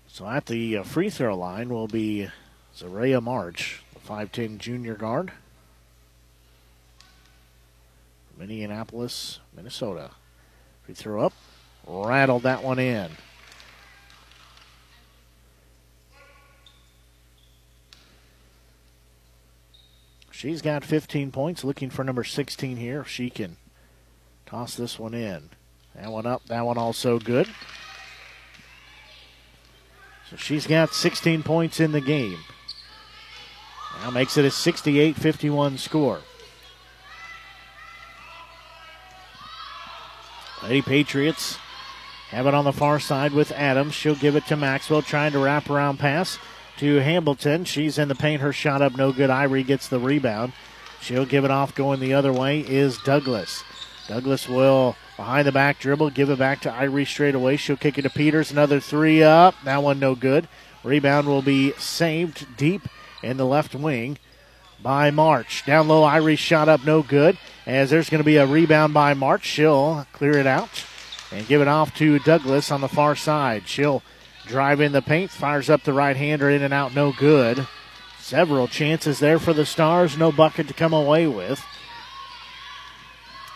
So 0.08 0.28
at 0.28 0.48
the 0.48 0.78
uh, 0.78 0.84
free 0.84 1.10
throw 1.10 1.38
line 1.38 1.70
will 1.70 1.88
be 1.88 2.30
Zaria 2.76 3.22
March, 3.22 3.84
the 3.94 4.00
5'10 4.00 4.58
junior 4.58 4.96
guard 4.96 5.32
from 8.34 8.44
Indianapolis, 8.44 9.40
Minnesota. 9.56 10.12
Free 10.84 10.96
throw 10.96 11.26
up, 11.26 11.34
rattled 11.86 12.44
that 12.44 12.64
one 12.64 12.80
in. 12.80 13.12
She's 20.38 20.62
got 20.62 20.84
15 20.84 21.32
points, 21.32 21.64
looking 21.64 21.90
for 21.90 22.04
number 22.04 22.24
16 22.24 22.78
here. 22.78 23.04
She 23.04 23.32
can 23.32 23.58
toss 24.46 24.76
this 24.76 25.00
one 25.00 25.16
in. 25.16 25.50
That 25.96 26.12
one 26.12 26.28
up, 26.28 26.46
that 26.46 26.64
one 26.64 26.78
also 26.78 27.18
good. 27.18 27.48
So 30.30 30.36
she's 30.36 30.68
got 30.68 30.94
16 30.94 31.42
points 31.42 31.80
in 31.80 31.92
the 31.92 32.02
game. 32.02 32.38
Now 34.04 34.12
makes 34.12 34.38
it 34.38 34.46
a 34.46 34.52
68 34.52 35.16
51 35.16 35.80
score. 35.80 36.20
Lady 40.62 40.84
Patriots 40.84 41.58
have 42.30 42.46
it 42.46 42.54
on 42.54 42.64
the 42.64 42.72
far 42.72 43.00
side 43.00 43.34
with 43.34 43.52
Adams. 43.54 43.96
She'll 43.96 44.14
give 44.14 44.36
it 44.36 44.46
to 44.46 44.56
Maxwell, 44.56 45.02
trying 45.02 45.32
to 45.32 45.40
wrap 45.40 45.68
around 45.68 45.98
pass 45.98 46.38
to 46.78 46.98
Hamilton. 46.98 47.66
She's 47.66 47.98
in 47.98 48.08
the 48.08 48.16
paint. 48.16 48.42
Her 48.42 48.54
shot 48.54 48.82
up 48.82 48.96
no 48.96 49.12
good. 49.12 49.30
Irie 49.30 49.66
gets 49.66 49.88
the 49.88 50.00
rebound. 50.00 50.54
She'll 51.02 51.26
give 51.26 51.46
it 51.46 51.52
off. 51.52 51.76
Going 51.76 52.00
the 52.00 52.14
other 52.14 52.34
way 52.34 52.60
is 52.60 52.98
Douglas. 53.00 53.64
Douglas 54.08 54.48
will 54.48 54.96
behind 55.18 55.48
the 55.48 55.52
back 55.52 55.80
dribble, 55.80 56.12
give 56.12 56.30
it 56.30 56.40
back 56.40 56.62
to 56.62 56.70
Irie 56.70 57.06
straight 57.06 57.36
away. 57.36 57.58
She'll 57.58 57.76
kick 57.76 57.98
it 57.98 58.04
to 58.04 58.10
Peters. 58.10 58.52
Another 58.52 58.80
three 58.80 59.22
up. 59.22 59.56
That 59.64 59.84
one 59.84 60.00
no 60.00 60.16
good. 60.16 60.48
Rebound 60.84 61.28
will 61.28 61.42
be 61.42 61.74
saved 61.74 62.48
deep 62.56 62.84
in 63.22 63.38
the 63.38 63.46
left 63.46 63.76
wing 63.76 64.18
by 64.82 65.12
March. 65.12 65.66
Down 65.66 65.88
low, 65.88 66.04
Irie 66.04 66.38
shot 66.38 66.70
up 66.70 66.86
no 66.86 67.02
good. 67.02 67.38
As 67.66 67.90
there's 67.90 68.10
going 68.10 68.20
to 68.20 68.26
be 68.26 68.38
a 68.38 68.46
rebound 68.46 68.94
by 68.94 69.14
March. 69.14 69.44
She'll 69.44 70.08
clear 70.14 70.38
it 70.38 70.48
out 70.48 70.86
and 71.32 71.48
give 71.48 71.62
it 71.62 71.68
off 71.68 71.94
to 71.96 72.20
Douglas 72.20 72.72
on 72.72 72.82
the 72.82 72.88
far 72.88 73.16
side. 73.16 73.68
She'll 73.68 74.04
Drive 74.48 74.80
in 74.82 74.92
the 74.94 75.02
paint, 75.02 75.30
fires 75.30 75.70
up 75.70 75.84
the 75.84 75.94
right 75.94 76.16
hander, 76.16 76.50
in 76.50 76.62
and 76.62 76.74
out, 76.74 76.96
no 76.96 77.12
good. 77.12 77.68
Several 78.20 78.68
chances 78.68 79.20
there 79.20 79.40
for 79.40 79.54
the 79.54 79.66
Stars, 79.66 80.18
no 80.18 80.32
bucket 80.32 80.68
to 80.68 80.74
come 80.74 80.94
away 80.94 81.28
with. 81.28 81.64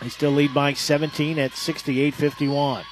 They 0.00 0.08
still 0.08 0.32
lead 0.32 0.52
by 0.52 0.72
17 0.74 1.38
at 1.38 1.54
68 1.54 2.14
51. 2.14 2.84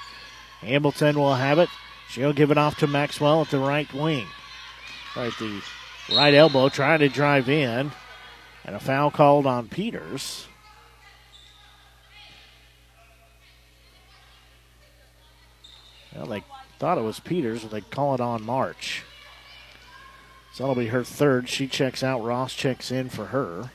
Hamilton 0.61 1.19
will 1.19 1.35
have 1.35 1.59
it. 1.59 1.69
She'll 2.09 2.33
give 2.33 2.51
it 2.51 2.59
off 2.59 2.79
to 2.79 2.87
Maxwell 2.87 3.43
at 3.43 3.51
the 3.51 3.59
right 3.59 3.93
wing. 3.93 4.27
Right, 5.17 5.33
the 5.39 5.63
Right 6.13 6.35
elbow 6.35 6.69
trying 6.69 7.01
to 7.01 7.09
drive 7.09 7.49
in. 7.49 7.93
And 8.65 8.77
a 8.77 8.81
foul 8.81 9.11
called 9.11 9.47
on 9.47 9.69
Peters. 9.69 10.47
Well, 16.15 16.27
they 16.27 16.43
thought 16.81 16.97
it 16.97 17.03
was 17.03 17.21
Peters, 17.21 17.61
but 17.63 17.73
they 17.73 17.83
call 17.83 18.15
it 18.15 18.23
on 18.23 18.43
March. 18.43 19.03
So 20.55 20.63
that'll 20.63 20.83
be 20.83 20.87
her 20.87 21.05
third. 21.05 21.47
She 21.47 21.69
checks 21.69 22.03
out. 22.03 22.25
Ross 22.25 22.55
checks 22.55 22.91
in 22.91 23.11
for 23.11 23.27
her. 23.27 23.71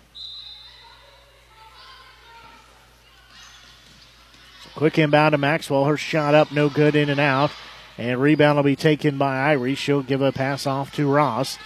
So 4.63 4.69
quick 4.75 4.97
inbound 4.97 5.33
to 5.33 5.37
Maxwell. 5.37 5.85
Her 5.85 5.97
shot 5.97 6.33
up, 6.33 6.51
no 6.51 6.67
good, 6.67 6.95
in 6.95 7.11
and 7.11 7.19
out. 7.19 7.51
And 7.99 8.19
rebound 8.19 8.57
will 8.57 8.63
be 8.63 8.75
taken 8.75 9.19
by 9.19 9.55
Irie. 9.55 9.77
She'll 9.77 10.01
give 10.01 10.23
a 10.23 10.31
pass 10.31 10.65
off 10.65 10.93
to 10.95 11.07
Ross. 11.07 11.59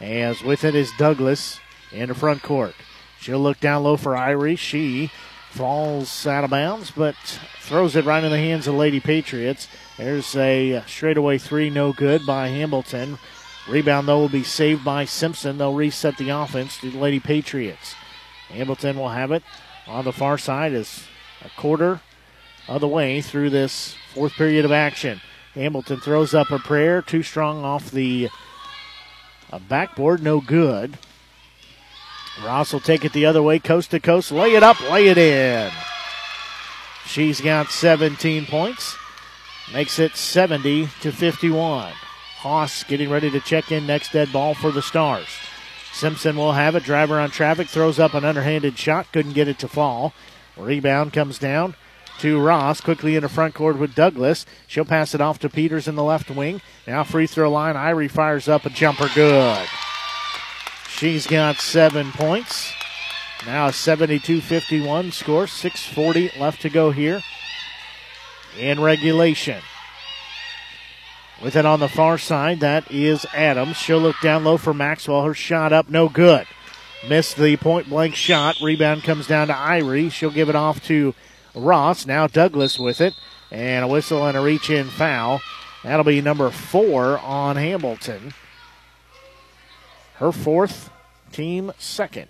As 0.00 0.42
with 0.42 0.64
it 0.64 0.74
is 0.74 0.90
Douglas 0.98 1.60
in 1.92 2.08
the 2.08 2.16
front 2.16 2.42
court. 2.42 2.74
She'll 3.20 3.38
look 3.38 3.60
down 3.60 3.84
low 3.84 3.96
for 3.96 4.14
Irie. 4.14 4.58
She 4.58 5.12
falls 5.50 6.26
out 6.26 6.42
of 6.42 6.50
bounds, 6.50 6.90
but 6.90 7.14
throws 7.60 7.94
it 7.94 8.04
right 8.04 8.24
in 8.24 8.30
the 8.32 8.38
hands 8.38 8.66
of 8.66 8.74
Lady 8.74 8.98
Patriots. 8.98 9.68
There's 10.00 10.34
a 10.34 10.82
straightaway 10.86 11.36
three, 11.36 11.68
no 11.68 11.92
good 11.92 12.24
by 12.24 12.48
Hamilton. 12.48 13.18
Rebound, 13.68 14.08
though, 14.08 14.20
will 14.20 14.30
be 14.30 14.42
saved 14.42 14.82
by 14.82 15.04
Simpson. 15.04 15.58
They'll 15.58 15.74
reset 15.74 16.16
the 16.16 16.30
offense 16.30 16.78
to 16.78 16.90
the 16.90 16.96
Lady 16.96 17.20
Patriots. 17.20 17.94
Hamilton 18.48 18.96
will 18.96 19.10
have 19.10 19.30
it 19.30 19.42
on 19.86 20.06
the 20.06 20.12
far 20.12 20.38
side 20.38 20.72
as 20.72 21.04
a 21.44 21.50
quarter 21.50 22.00
of 22.66 22.80
the 22.80 22.88
way 22.88 23.20
through 23.20 23.50
this 23.50 23.94
fourth 24.14 24.32
period 24.32 24.64
of 24.64 24.72
action. 24.72 25.20
Hamilton 25.52 26.00
throws 26.00 26.32
up 26.32 26.50
a 26.50 26.58
prayer, 26.58 27.02
too 27.02 27.22
strong 27.22 27.62
off 27.62 27.90
the 27.90 28.30
uh, 29.52 29.58
backboard, 29.58 30.22
no 30.22 30.40
good. 30.40 30.96
Ross 32.42 32.72
will 32.72 32.80
take 32.80 33.04
it 33.04 33.12
the 33.12 33.26
other 33.26 33.42
way, 33.42 33.58
coast 33.58 33.90
to 33.90 34.00
coast, 34.00 34.32
lay 34.32 34.54
it 34.54 34.62
up, 34.62 34.80
lay 34.90 35.08
it 35.08 35.18
in. 35.18 35.70
She's 37.04 37.42
got 37.42 37.70
17 37.70 38.46
points, 38.46 38.96
makes 39.72 39.98
it 39.98 40.16
70 40.16 40.88
to 41.00 41.12
51. 41.12 41.92
Haas 42.38 42.84
getting 42.84 43.10
ready 43.10 43.30
to 43.30 43.40
check 43.40 43.70
in 43.70 43.86
next 43.86 44.12
dead 44.12 44.32
ball 44.32 44.54
for 44.54 44.70
the 44.70 44.82
Stars. 44.82 45.28
Simpson 45.92 46.36
will 46.36 46.52
have 46.52 46.74
it. 46.74 46.84
Driver 46.84 47.18
on 47.20 47.30
traffic 47.30 47.68
throws 47.68 47.98
up 47.98 48.14
an 48.14 48.24
underhanded 48.24 48.78
shot, 48.78 49.12
couldn't 49.12 49.34
get 49.34 49.48
it 49.48 49.58
to 49.58 49.68
fall. 49.68 50.14
Rebound 50.56 51.12
comes 51.12 51.38
down 51.38 51.74
to 52.20 52.40
Ross, 52.40 52.80
quickly 52.80 53.16
in 53.16 53.22
the 53.22 53.28
front 53.28 53.54
court 53.54 53.78
with 53.78 53.94
Douglas. 53.94 54.46
She'll 54.66 54.84
pass 54.84 55.14
it 55.14 55.20
off 55.20 55.38
to 55.40 55.48
Peters 55.48 55.88
in 55.88 55.96
the 55.96 56.02
left 56.02 56.30
wing. 56.30 56.60
Now 56.86 57.04
free 57.04 57.26
throw 57.26 57.50
line. 57.50 57.76
Irie 57.76 58.10
fires 58.10 58.48
up 58.48 58.64
a 58.64 58.70
jumper 58.70 59.08
good. 59.14 59.68
She's 60.88 61.26
got 61.26 61.56
seven 61.56 62.12
points. 62.12 62.72
Now 63.46 63.68
a 63.68 63.72
72 63.72 64.40
51 64.40 65.12
score. 65.12 65.44
6.40 65.44 66.38
left 66.38 66.62
to 66.62 66.68
go 66.68 66.90
here 66.90 67.22
in 68.58 68.80
regulation. 68.80 69.60
With 71.42 71.56
it 71.56 71.64
on 71.64 71.80
the 71.80 71.88
far 71.88 72.18
side, 72.18 72.60
that 72.60 72.90
is 72.90 73.24
Adams. 73.34 73.76
She'll 73.76 73.98
look 73.98 74.16
down 74.22 74.44
low 74.44 74.58
for 74.58 74.74
Maxwell. 74.74 75.24
Her 75.24 75.34
shot 75.34 75.72
up, 75.72 75.88
no 75.88 76.08
good. 76.08 76.46
Missed 77.08 77.36
the 77.38 77.56
point 77.56 77.88
blank 77.88 78.14
shot. 78.14 78.60
Rebound 78.60 79.04
comes 79.04 79.26
down 79.26 79.46
to 79.46 79.54
Irie. 79.54 80.12
She'll 80.12 80.30
give 80.30 80.50
it 80.50 80.54
off 80.54 80.84
to 80.86 81.14
Ross. 81.54 82.04
Now 82.04 82.26
Douglas 82.26 82.78
with 82.78 83.00
it. 83.00 83.14
And 83.50 83.84
a 83.84 83.88
whistle 83.88 84.26
and 84.26 84.36
a 84.36 84.40
reach 84.40 84.68
in 84.68 84.88
foul. 84.88 85.40
That'll 85.82 86.04
be 86.04 86.20
number 86.20 86.50
four 86.50 87.18
on 87.18 87.56
Hamilton. 87.56 88.34
Her 90.16 90.30
fourth, 90.30 90.90
team 91.32 91.72
second. 91.78 92.28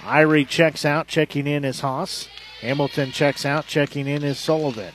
Irie 0.00 0.46
checks 0.46 0.84
out, 0.84 1.06
checking 1.06 1.46
in 1.46 1.64
is 1.64 1.80
Haas. 1.80 2.28
Hamilton 2.62 3.10
checks 3.10 3.44
out, 3.44 3.66
checking 3.66 4.06
in 4.06 4.22
is 4.22 4.38
Sullivan. 4.38 4.94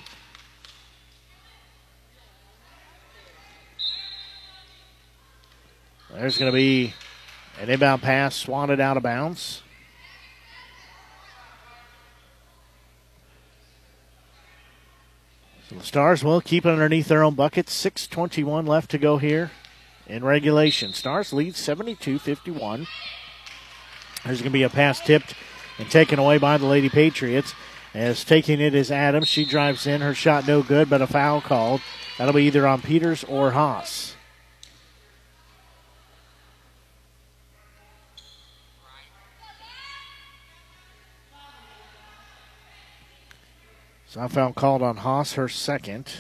There's 6.14 6.38
going 6.38 6.50
to 6.50 6.56
be 6.56 6.94
an 7.60 7.70
inbound 7.70 8.04
pass 8.04 8.38
swatted 8.38 8.80
out 8.80 8.96
of 8.96 9.04
bounds. 9.04 9.64
So 15.70 15.76
the 15.76 15.84
Stars 15.84 16.24
will 16.24 16.40
keep 16.40 16.66
it 16.66 16.70
underneath 16.70 17.10
their 17.10 17.22
own 17.22 17.36
bucket. 17.36 17.66
6.21 17.66 18.66
left 18.66 18.90
to 18.92 18.98
go 18.98 19.18
here 19.18 19.52
in 20.08 20.24
regulation. 20.24 20.94
Stars 20.94 21.34
lead 21.34 21.58
72 21.58 22.18
51. 22.18 22.88
There's 24.24 24.40
going 24.40 24.52
to 24.52 24.58
be 24.58 24.64
a 24.64 24.70
pass 24.70 25.02
tipped 25.02 25.36
and 25.78 25.90
taken 25.90 26.20
away 26.20 26.38
by 26.38 26.58
the 26.58 26.66
Lady 26.66 26.90
Patriots. 26.90 27.54
As 27.94 28.24
taking 28.24 28.60
it 28.62 28.76
is 28.76 28.92
Adams. 28.92 29.28
She 29.28 29.46
drives 29.46 29.88
in. 29.88 30.02
Her 30.02 30.14
shot 30.14 30.48
no 30.48 30.62
good, 30.62 30.90
but 30.90 31.02
a 31.02 31.08
foul 31.08 31.42
called. 31.42 31.82
That'll 32.18 32.34
be 32.34 32.44
either 32.44 32.68
on 32.68 32.82
Peters 32.82 33.24
or 33.24 33.52
Haas. 33.52 34.16
So 44.08 44.22
I 44.22 44.28
found 44.28 44.56
called 44.56 44.82
on 44.82 44.98
Haas, 44.98 45.34
her 45.34 45.50
second. 45.50 46.12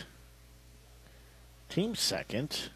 Team 1.70 1.96
second. 1.96 2.70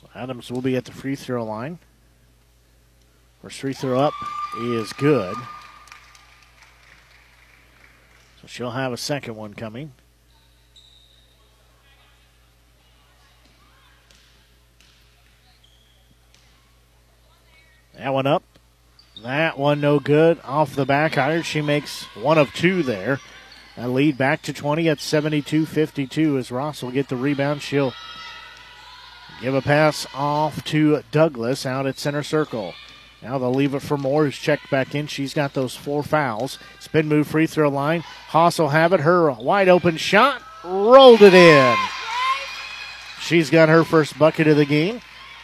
So 0.00 0.08
Adams 0.14 0.50
will 0.50 0.62
be 0.62 0.76
at 0.76 0.84
the 0.84 0.92
free 0.92 1.16
throw 1.16 1.44
line. 1.44 1.78
First 3.42 3.60
free 3.60 3.72
throw 3.72 3.98
up 3.98 4.12
is 4.60 4.92
good. 4.92 5.34
So 8.40 8.46
she'll 8.46 8.72
have 8.72 8.92
a 8.92 8.98
second 8.98 9.34
one 9.34 9.54
coming. 9.54 9.92
That 17.96 18.12
one 18.12 18.26
up. 18.26 18.42
That 19.22 19.58
one 19.58 19.80
no 19.80 20.00
good. 20.00 20.38
Off 20.44 20.74
the 20.74 20.86
back 20.86 21.16
iron. 21.16 21.42
She 21.42 21.62
makes 21.62 22.04
one 22.16 22.38
of 22.38 22.52
two 22.52 22.82
there. 22.82 23.20
A 23.76 23.88
lead 23.88 24.18
back 24.18 24.42
to 24.42 24.52
20 24.52 24.88
at 24.88 25.00
72 25.00 25.64
52 25.64 26.36
as 26.36 26.50
Ross 26.50 26.82
will 26.82 26.90
get 26.90 27.08
the 27.08 27.16
rebound. 27.16 27.62
She'll 27.62 27.94
give 29.40 29.54
a 29.54 29.62
pass 29.62 30.06
off 30.14 30.62
to 30.64 31.02
Douglas 31.10 31.64
out 31.64 31.86
at 31.86 31.98
center 31.98 32.22
circle. 32.22 32.74
Now 33.22 33.38
they'll 33.38 33.52
leave 33.52 33.74
it 33.74 33.80
for 33.80 33.96
Moore, 33.96 34.24
who's 34.24 34.38
checked 34.38 34.70
back 34.70 34.94
in. 34.94 35.06
She's 35.06 35.34
got 35.34 35.52
those 35.52 35.76
four 35.76 36.02
fouls. 36.02 36.58
Spin 36.78 37.06
move, 37.06 37.28
free 37.28 37.46
throw 37.46 37.68
line. 37.68 38.00
Haas 38.00 38.58
will 38.58 38.68
have 38.68 38.92
it. 38.92 39.00
Her 39.00 39.30
wide 39.32 39.68
open 39.68 39.96
shot. 39.98 40.42
Rolled 40.64 41.22
it 41.22 41.34
in. 41.34 41.76
She's 43.20 43.50
got 43.50 43.68
her 43.68 43.84
first 43.84 44.18
bucket 44.18 44.46
of 44.46 44.56
the 44.56 44.64
game. 44.64 45.00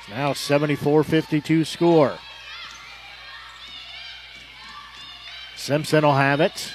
Now 0.08 0.32
74 0.32 1.04
52 1.04 1.64
score. 1.64 2.18
Simpson 5.54 6.04
will 6.04 6.14
have 6.14 6.40
it. 6.40 6.72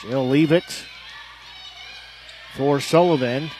She'll 0.00 0.28
leave 0.28 0.52
it 0.52 0.84
for 2.54 2.80
Sullivan. 2.80 3.50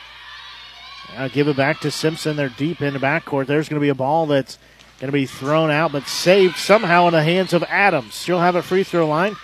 Now 1.15 1.27
give 1.27 1.47
it 1.47 1.57
back 1.57 1.81
to 1.81 1.91
Simpson. 1.91 2.37
They're 2.37 2.49
deep 2.49 2.81
in 2.81 2.93
the 2.93 2.99
backcourt. 2.99 3.47
There's 3.47 3.67
going 3.67 3.79
to 3.79 3.83
be 3.83 3.89
a 3.89 3.95
ball 3.95 4.27
that's 4.27 4.57
going 5.01 5.07
to 5.07 5.11
be 5.11 5.25
thrown 5.25 5.71
out, 5.71 5.91
but 5.91 6.05
saved 6.05 6.57
somehow 6.57 7.07
in 7.07 7.13
the 7.13 7.23
hands 7.23 7.53
of 7.53 7.63
Adams. 7.63 8.21
She'll 8.21 8.39
have 8.39 8.55
a 8.55 8.61
free 8.61 8.83
throw 8.83 9.07
line. 9.07 9.35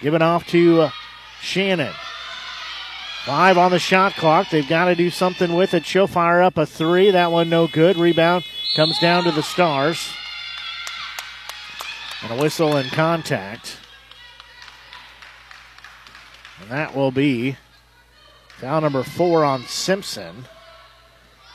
Give 0.00 0.12
it 0.12 0.22
off 0.22 0.44
to 0.48 0.82
uh, 0.82 0.90
Shannon. 1.40 1.92
Five 3.24 3.56
on 3.56 3.70
the 3.70 3.78
shot 3.78 4.16
clock. 4.16 4.50
They've 4.50 4.68
got 4.68 4.86
to 4.86 4.96
do 4.96 5.10
something 5.10 5.54
with 5.54 5.72
it. 5.72 5.86
She'll 5.86 6.08
fire 6.08 6.42
up 6.42 6.58
a 6.58 6.66
three. 6.66 7.12
That 7.12 7.30
one 7.30 7.48
no 7.48 7.68
good. 7.68 7.96
Rebound 7.96 8.44
comes 8.74 8.98
down 8.98 9.22
to 9.22 9.30
the 9.30 9.44
Stars. 9.44 10.12
And 12.24 12.32
a 12.32 12.42
whistle 12.42 12.76
and 12.76 12.90
contact. 12.90 13.78
And 16.60 16.70
that 16.72 16.96
will 16.96 17.12
be 17.12 17.56
foul 18.58 18.80
number 18.80 19.04
four 19.04 19.44
on 19.44 19.62
Simpson. 19.62 20.46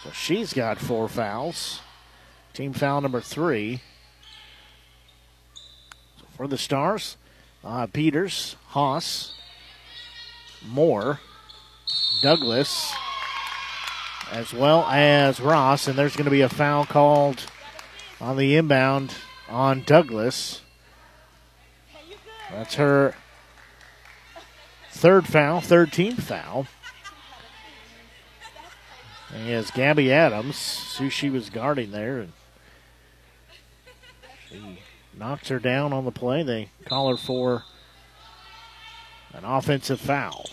So 0.05 0.11
she's 0.11 0.53
got 0.53 0.77
four 0.77 1.09
fouls. 1.09 1.81
Team 2.59 2.73
foul 2.73 2.99
number 2.99 3.21
three. 3.21 3.79
So 6.17 6.25
for 6.35 6.45
the 6.45 6.57
Stars, 6.57 7.15
uh, 7.63 7.87
Peters, 7.87 8.57
Haas, 8.71 9.31
Moore, 10.67 11.21
Douglas, 12.21 12.93
as 14.33 14.53
well 14.53 14.83
as 14.89 15.39
Ross. 15.39 15.87
And 15.87 15.97
there's 15.97 16.17
going 16.17 16.25
to 16.25 16.31
be 16.31 16.41
a 16.41 16.49
foul 16.49 16.85
called 16.85 17.45
on 18.19 18.35
the 18.35 18.57
inbound 18.57 19.15
on 19.47 19.83
Douglas. 19.83 20.59
That's 22.51 22.75
her 22.75 23.15
third 24.91 25.27
foul, 25.27 25.61
third 25.61 25.93
team 25.93 26.17
foul. 26.17 26.67
As 29.33 29.71
Gabby 29.71 30.11
Adams, 30.11 30.97
who 30.97 31.09
she 31.09 31.29
was 31.29 31.49
guarding 31.49 31.91
there, 31.91 32.19
and 32.19 32.33
she 34.49 34.79
knocks 35.17 35.49
her 35.49 35.59
down 35.59 35.93
on 35.93 36.05
the 36.05 36.11
play. 36.11 36.43
They 36.43 36.69
call 36.85 37.09
her 37.09 37.17
for 37.17 37.63
an 39.33 39.45
offensive 39.45 39.99
foul. 39.99 40.45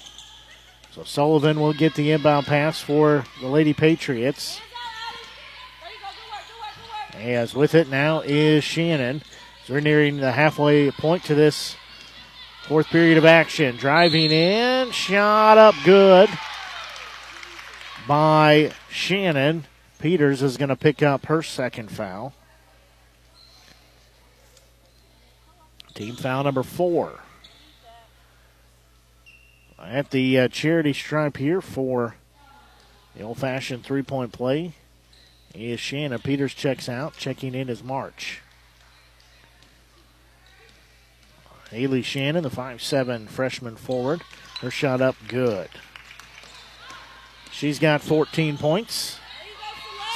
So 0.92 1.04
Sullivan 1.04 1.60
will 1.60 1.72
get 1.72 1.94
the 1.94 2.12
inbound 2.12 2.46
pass 2.46 2.80
for 2.80 3.24
the 3.40 3.48
Lady 3.48 3.74
Patriots. 3.74 4.60
As 7.14 7.54
with 7.54 7.74
it 7.74 7.88
now 7.88 8.20
is 8.20 8.64
Shannon. 8.64 9.22
So 9.64 9.74
we're 9.74 9.80
nearing 9.80 10.18
the 10.18 10.32
halfway 10.32 10.90
point 10.90 11.24
to 11.24 11.34
this 11.34 11.76
fourth 12.66 12.86
period 12.88 13.18
of 13.18 13.24
action. 13.24 13.76
Driving 13.76 14.30
in, 14.30 14.90
shot 14.90 15.58
up 15.58 15.74
good 15.84 16.28
by 18.06 18.72
Shannon. 18.90 19.64
Peters 19.98 20.42
is 20.42 20.56
going 20.56 20.68
to 20.68 20.76
pick 20.76 21.02
up 21.02 21.26
her 21.26 21.42
second 21.42 21.90
foul. 21.90 22.34
Team 25.96 26.14
foul 26.14 26.44
number 26.44 26.62
four. 26.62 27.20
At 29.78 30.10
the 30.10 30.38
uh, 30.40 30.48
charity 30.48 30.92
stripe 30.92 31.38
here 31.38 31.62
for 31.62 32.16
the 33.16 33.22
old 33.22 33.38
fashioned 33.38 33.82
three 33.82 34.02
point 34.02 34.30
play 34.30 34.74
is 35.54 35.80
Shannon. 35.80 36.18
Peters 36.18 36.52
checks 36.52 36.90
out. 36.90 37.16
Checking 37.16 37.54
in 37.54 37.70
is 37.70 37.82
March. 37.82 38.42
Haley 41.70 42.02
Shannon, 42.02 42.42
the 42.42 42.50
five-seven 42.50 43.26
freshman 43.28 43.76
forward. 43.76 44.20
Her 44.60 44.70
shot 44.70 45.00
up 45.00 45.16
good. 45.28 45.70
She's 47.50 47.78
got 47.78 48.02
14 48.02 48.58
points. 48.58 49.18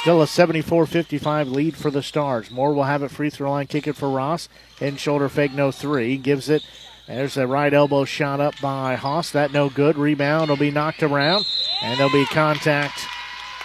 Still 0.01 0.23
a 0.23 0.25
74 0.25 0.87
55 0.87 1.47
lead 1.49 1.77
for 1.77 1.91
the 1.91 2.01
Stars. 2.01 2.49
Moore 2.49 2.73
will 2.73 2.85
have 2.85 3.03
it 3.03 3.11
free 3.11 3.29
throw 3.29 3.51
line, 3.51 3.67
kick 3.67 3.85
it 3.85 3.95
for 3.95 4.09
Ross. 4.09 4.49
Head 4.79 4.99
shoulder 4.99 5.29
fake, 5.29 5.53
no 5.53 5.71
three. 5.71 6.17
Gives 6.17 6.49
it. 6.49 6.65
There's 7.05 7.37
a 7.37 7.45
right 7.45 7.71
elbow 7.71 8.05
shot 8.05 8.39
up 8.39 8.55
by 8.59 8.95
Haas. 8.95 9.29
That 9.29 9.53
no 9.53 9.69
good. 9.69 9.99
Rebound 9.99 10.49
will 10.49 10.57
be 10.57 10.71
knocked 10.71 11.03
around. 11.03 11.45
And 11.83 11.99
there'll 11.99 12.11
be 12.11 12.25
contact 12.25 13.05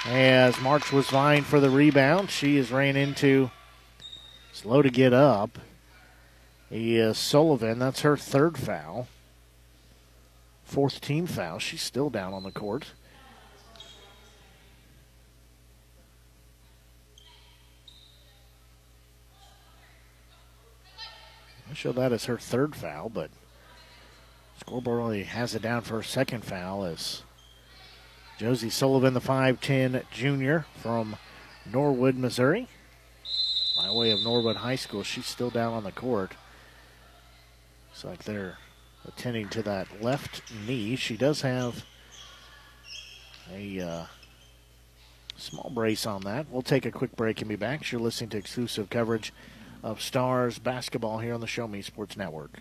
as 0.04 0.60
March 0.60 0.92
was 0.92 1.08
vying 1.08 1.42
for 1.42 1.58
the 1.58 1.70
rebound. 1.70 2.30
She 2.30 2.58
is 2.58 2.70
ran 2.70 2.96
into 2.96 3.50
slow 4.52 4.82
to 4.82 4.90
get 4.90 5.14
up. 5.14 5.58
Is 6.70 7.16
Sullivan. 7.16 7.78
That's 7.78 8.02
her 8.02 8.18
third 8.18 8.58
foul. 8.58 9.08
Fourth 10.64 11.00
team 11.00 11.26
foul. 11.26 11.60
She's 11.60 11.82
still 11.82 12.10
down 12.10 12.34
on 12.34 12.42
the 12.42 12.50
court. 12.50 12.88
Show 21.76 21.92
that 21.92 22.12
as 22.12 22.24
her 22.24 22.38
third 22.38 22.74
foul, 22.74 23.10
but 23.10 23.30
scoreboard 24.58 25.02
only 25.02 25.24
has 25.24 25.54
it 25.54 25.60
down 25.60 25.82
for 25.82 25.96
her 25.96 26.02
second 26.02 26.42
foul 26.42 26.84
as 26.84 27.22
Josie 28.38 28.70
Sullivan, 28.70 29.12
the 29.12 29.20
5'10 29.20 30.02
junior 30.10 30.64
from 30.80 31.16
Norwood, 31.70 32.16
Missouri. 32.16 32.68
By 33.76 33.90
way 33.90 34.10
of 34.10 34.22
Norwood 34.24 34.56
High 34.56 34.76
School, 34.76 35.02
she's 35.02 35.26
still 35.26 35.50
down 35.50 35.74
on 35.74 35.84
the 35.84 35.92
court. 35.92 36.32
Looks 37.90 38.04
like 38.04 38.24
they're 38.24 38.56
attending 39.06 39.50
to 39.50 39.62
that 39.62 40.02
left 40.02 40.42
knee. 40.66 40.96
She 40.96 41.16
does 41.18 41.42
have 41.42 41.84
a 43.52 43.80
uh, 43.80 44.06
small 45.36 45.70
brace 45.74 46.06
on 46.06 46.22
that. 46.22 46.46
We'll 46.50 46.62
take 46.62 46.86
a 46.86 46.90
quick 46.90 47.14
break 47.16 47.40
and 47.40 47.48
be 47.50 47.56
back. 47.56 47.92
You're 47.92 48.00
listening 48.00 48.30
to 48.30 48.38
exclusive 48.38 48.88
coverage 48.88 49.32
of 49.82 50.00
Stars 50.00 50.58
basketball 50.58 51.18
here 51.18 51.34
on 51.34 51.40
the 51.40 51.46
Show 51.46 51.68
Me 51.68 51.82
Sports 51.82 52.16
Network. 52.16 52.60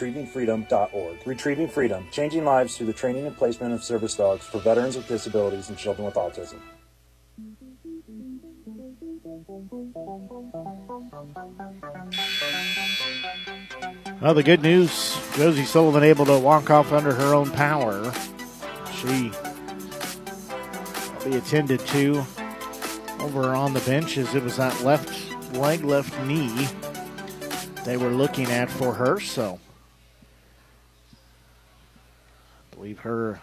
retrievingfreedom.org. 0.00 1.26
Retrieving 1.26 1.68
Freedom, 1.68 2.06
changing 2.10 2.44
lives 2.44 2.76
through 2.76 2.86
the 2.86 2.92
training 2.92 3.26
and 3.26 3.36
placement 3.36 3.74
of 3.74 3.84
service 3.84 4.16
dogs 4.16 4.46
for 4.46 4.58
veterans 4.58 4.96
with 4.96 5.06
disabilities 5.06 5.68
and 5.68 5.76
children 5.78 6.06
with 6.06 6.14
autism. 6.14 6.58
Well, 14.20 14.34
the 14.34 14.42
good 14.42 14.62
news 14.62 15.18
Josie 15.34 15.64
Sullivan 15.64 16.02
able 16.02 16.26
to 16.26 16.38
walk 16.38 16.70
off 16.70 16.92
under 16.92 17.14
her 17.14 17.34
own 17.34 17.50
power. 17.50 18.12
She 18.94 19.30
will 21.24 21.30
be 21.30 21.36
attended 21.36 21.80
to 21.80 22.24
over 23.20 23.54
on 23.54 23.72
the 23.74 23.80
bench 23.80 24.18
as 24.18 24.34
it 24.34 24.42
was 24.42 24.56
that 24.56 24.82
left 24.82 25.08
leg, 25.54 25.84
left 25.84 26.18
knee 26.26 26.68
they 27.84 27.96
were 27.96 28.10
looking 28.10 28.46
at 28.46 28.70
for 28.70 28.92
her. 28.94 29.18
So 29.20 29.58
I 32.69 32.69
believe 32.80 33.00
her 33.00 33.42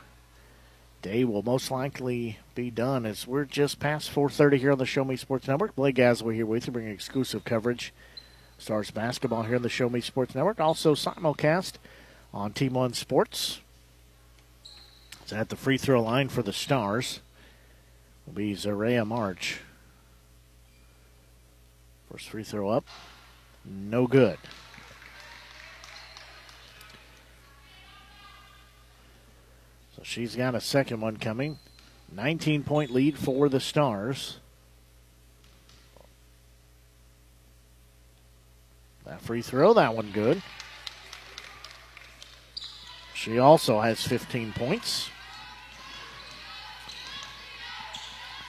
day 1.03 1.23
will 1.23 1.43
most 1.43 1.69
likely 1.69 2.39
be 2.55 2.71
done 2.71 3.05
as 3.05 3.27
we're 3.27 3.45
just 3.45 3.79
past 3.79 4.11
4.30 4.11 4.57
here 4.57 4.71
on 4.71 4.79
the 4.79 4.85
Show 4.85 5.03
Me 5.03 5.15
Sports 5.15 5.47
Network. 5.47 5.75
Blake 5.75 5.97
Gasaway 5.97 6.33
here 6.33 6.45
with 6.47 6.65
you, 6.65 6.73
bringing 6.73 6.91
exclusive 6.91 7.45
coverage. 7.45 7.93
Stars 8.57 8.89
basketball 8.89 9.43
here 9.43 9.57
on 9.57 9.61
the 9.61 9.69
Show 9.69 9.89
Me 9.89 10.01
Sports 10.01 10.33
Network. 10.33 10.59
Also 10.59 10.95
simulcast 10.95 11.73
on 12.33 12.51
Team 12.51 12.73
One 12.73 12.93
Sports. 12.93 13.61
It's 15.21 15.31
at 15.31 15.49
the 15.49 15.55
free 15.55 15.77
throw 15.77 16.01
line 16.01 16.29
for 16.29 16.41
the 16.41 16.51
Stars. 16.51 17.19
Will 18.25 18.33
be 18.33 18.55
Zarea 18.55 19.05
March. 19.05 19.59
First 22.11 22.29
free 22.29 22.43
throw 22.43 22.69
up. 22.69 22.87
No 23.63 24.07
good. 24.07 24.39
She's 30.07 30.37
got 30.37 30.55
a 30.55 30.61
second 30.61 31.01
one 31.01 31.17
coming. 31.17 31.59
19 32.13 32.63
point 32.63 32.91
lead 32.91 33.17
for 33.17 33.49
the 33.49 33.59
Stars. 33.59 34.37
That 39.05 39.21
free 39.21 39.41
throw, 39.41 39.73
that 39.73 39.93
one 39.93 40.11
good. 40.11 40.41
She 43.13 43.37
also 43.37 43.81
has 43.81 44.05
15 44.05 44.53
points. 44.53 45.09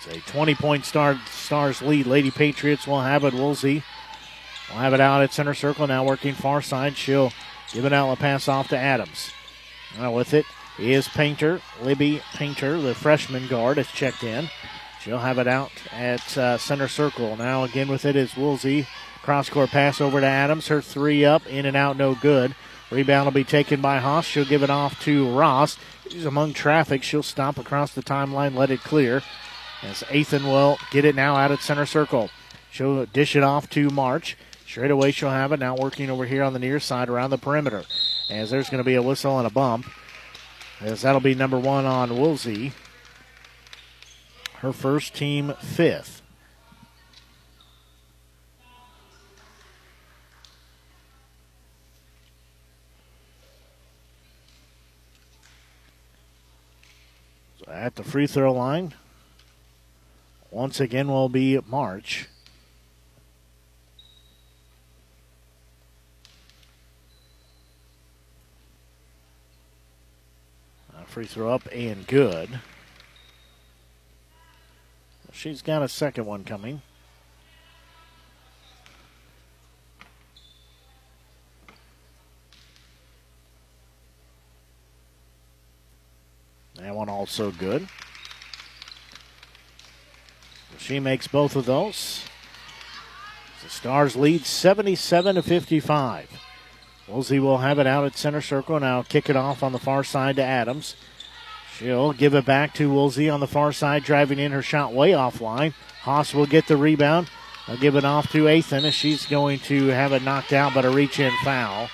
It's 0.07 0.17
a 0.17 0.31
20 0.31 0.55
point 0.55 0.85
star, 0.85 1.21
Stars 1.29 1.83
lead. 1.83 2.07
Lady 2.07 2.31
Patriots 2.31 2.87
will 2.87 3.01
have 3.01 3.25
it. 3.25 3.35
Woolsey 3.35 3.83
will 4.71 4.79
have 4.79 4.95
it 4.95 5.01
out 5.01 5.23
at 5.23 5.33
center 5.33 5.55
circle. 5.55 5.87
Now 5.87 6.05
working 6.05 6.35
far 6.35 6.63
side. 6.63 6.97
She'll 6.97 7.33
give 7.73 7.85
it 7.85 7.93
out. 7.93 8.13
A 8.13 8.17
pass 8.17 8.47
off 8.47 8.69
to 8.69 8.77
Adams. 8.77 9.31
Now 9.99 10.13
with 10.13 10.35
it 10.35 10.45
is 10.79 11.09
Painter. 11.09 11.61
Libby 11.83 12.23
Painter, 12.35 12.81
the 12.81 12.95
freshman 12.95 13.47
guard, 13.49 13.77
has 13.77 13.89
checked 13.89 14.23
in. 14.23 14.49
She'll 15.01 15.19
have 15.19 15.39
it 15.39 15.47
out 15.47 15.71
at 15.93 16.37
uh, 16.37 16.59
center 16.59 16.89
circle. 16.89 17.37
Now 17.37 17.65
again 17.65 17.89
with 17.89 18.05
it 18.05 18.17
is 18.17 18.37
Woolsey. 18.37 18.87
Cross 19.23 19.51
court 19.51 19.71
pass 19.71 20.01
over 20.01 20.21
to 20.21 20.27
Adams. 20.27 20.69
Her 20.69 20.81
three 20.81 21.25
up, 21.25 21.47
in 21.47 21.67
and 21.67 21.77
out, 21.77 21.97
no 21.97 22.15
good. 22.15 22.55
Rebound 22.91 23.27
will 23.27 23.33
be 23.33 23.45
taken 23.45 23.81
by 23.81 23.99
Haas. 23.99 24.25
She'll 24.25 24.45
give 24.45 24.63
it 24.63 24.71
off 24.71 25.03
to 25.05 25.31
Ross. 25.31 25.77
She's 26.09 26.25
among 26.25 26.55
traffic. 26.55 27.03
She'll 27.03 27.23
stop 27.23 27.59
across 27.59 27.93
the 27.93 28.03
timeline, 28.03 28.55
let 28.55 28.71
it 28.71 28.81
clear. 28.81 29.23
As 29.83 30.03
Ethan 30.13 30.45
will 30.45 30.79
get 30.91 31.05
it 31.05 31.15
now 31.15 31.37
out 31.37 31.53
at 31.53 31.61
center 31.61 31.87
circle. 31.87 32.31
She'll 32.71 33.07
dish 33.07 33.37
it 33.37 33.43
off 33.43 33.69
to 33.71 33.91
March. 33.91 34.37
Straight 34.67 34.91
away, 34.91 35.13
she'll 35.13 35.31
have 35.31 35.53
it 35.53 35.61
now 35.61 35.77
working 35.77 36.11
over 36.11 36.25
here 36.25 36.43
on 36.43 36.53
the 36.53 36.59
near 36.59 36.81
side 36.81 37.09
around 37.09 37.31
the 37.31 37.39
perimeter. 37.39 37.85
As 38.31 38.51
there's 38.51 38.69
going 38.69 38.83
to 38.83 38.85
be 38.85 38.97
a 38.97 39.03
whistle 39.03 39.39
and 39.39 39.47
a 39.47 39.51
bump. 39.51 39.87
As 40.81 41.03
that'll 41.03 41.21
be 41.21 41.35
number 41.35 41.59
one 41.59 41.87
on 41.87 42.17
Woolsey. 42.17 42.73
Her 44.59 44.73
first 44.73 45.15
team 45.15 45.55
fifth. 45.61 46.23
So 57.59 57.73
at 57.73 57.97
the 57.97 58.05
free 58.05 58.29
throw 58.29 58.53
line 58.53 58.95
once 60.51 60.81
again 60.81 61.09
will 61.09 61.29
be 61.29 61.59
March. 61.67 62.29
Free 71.19 71.27
throw 71.27 71.53
up 71.53 71.67
and 71.73 72.07
good. 72.07 72.61
She's 75.33 75.63
got 75.63 75.83
a 75.83 75.89
second 75.89 76.27
one 76.27 76.45
coming. 76.45 76.81
That 86.77 86.95
one 86.95 87.09
also 87.09 87.51
good. 87.51 87.89
She 90.79 91.01
makes 91.01 91.27
both 91.27 91.57
of 91.57 91.67
those. 91.67 92.23
The 93.65 93.71
Stars 93.71 94.15
lead 94.15 94.47
77 94.47 95.35
to 95.35 95.43
55. 95.43 96.31
Woolsey 97.09 97.41
will 97.41 97.59
have 97.59 97.81
it 97.81 97.89
out 97.89 98.05
at 98.05 98.17
center 98.17 98.41
circle 98.41 98.79
now. 98.79 99.03
Kick 99.03 99.29
it 99.29 99.35
off 99.35 99.65
on 99.65 99.73
the 99.73 99.79
far 99.81 100.05
side 100.05 100.37
to 100.37 100.45
Adams. 100.45 100.95
She'll 101.79 102.13
give 102.13 102.35
it 102.35 102.45
back 102.45 102.75
to 102.75 102.91
Woolsey 102.91 103.31
on 103.31 103.39
the 103.39 103.47
far 103.47 103.73
side, 103.73 104.03
driving 104.03 104.41
in 104.41 104.51
her 104.51 104.63
shot 104.63 104.93
way 104.93 105.13
offline. 105.13 105.75
Haas 106.01 106.35
will 106.35 106.47
get 106.47 106.67
the 106.67 106.77
rebound. 106.77 107.31
They'll 107.69 107.77
give 107.77 107.95
it 107.95 108.05
off 108.05 108.33
to 108.33 108.45
Athan 108.45 108.83
as 108.83 108.95
she's 108.95 109.27
going 109.27 109.61
to 109.61 109.87
have 109.89 110.13
it 110.13 110.25
knocked 110.25 110.53
out, 110.53 110.75
but 110.75 110.85
a 110.85 110.91
reach 110.91 111.21
in 111.21 111.33
foul. 111.45 111.89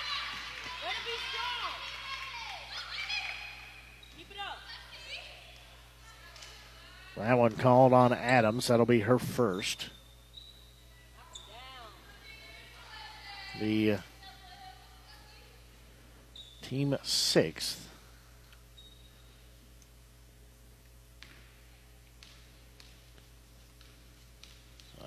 That 7.15 7.37
one 7.37 7.51
called 7.51 7.93
on 7.93 8.11
Adams. 8.11 8.67
That'll 8.67 8.87
be 8.87 9.01
her 9.01 9.19
first. 9.19 9.89
The 13.59 13.91
uh, 13.93 13.97
team 16.63 16.97
sixth. 17.03 17.84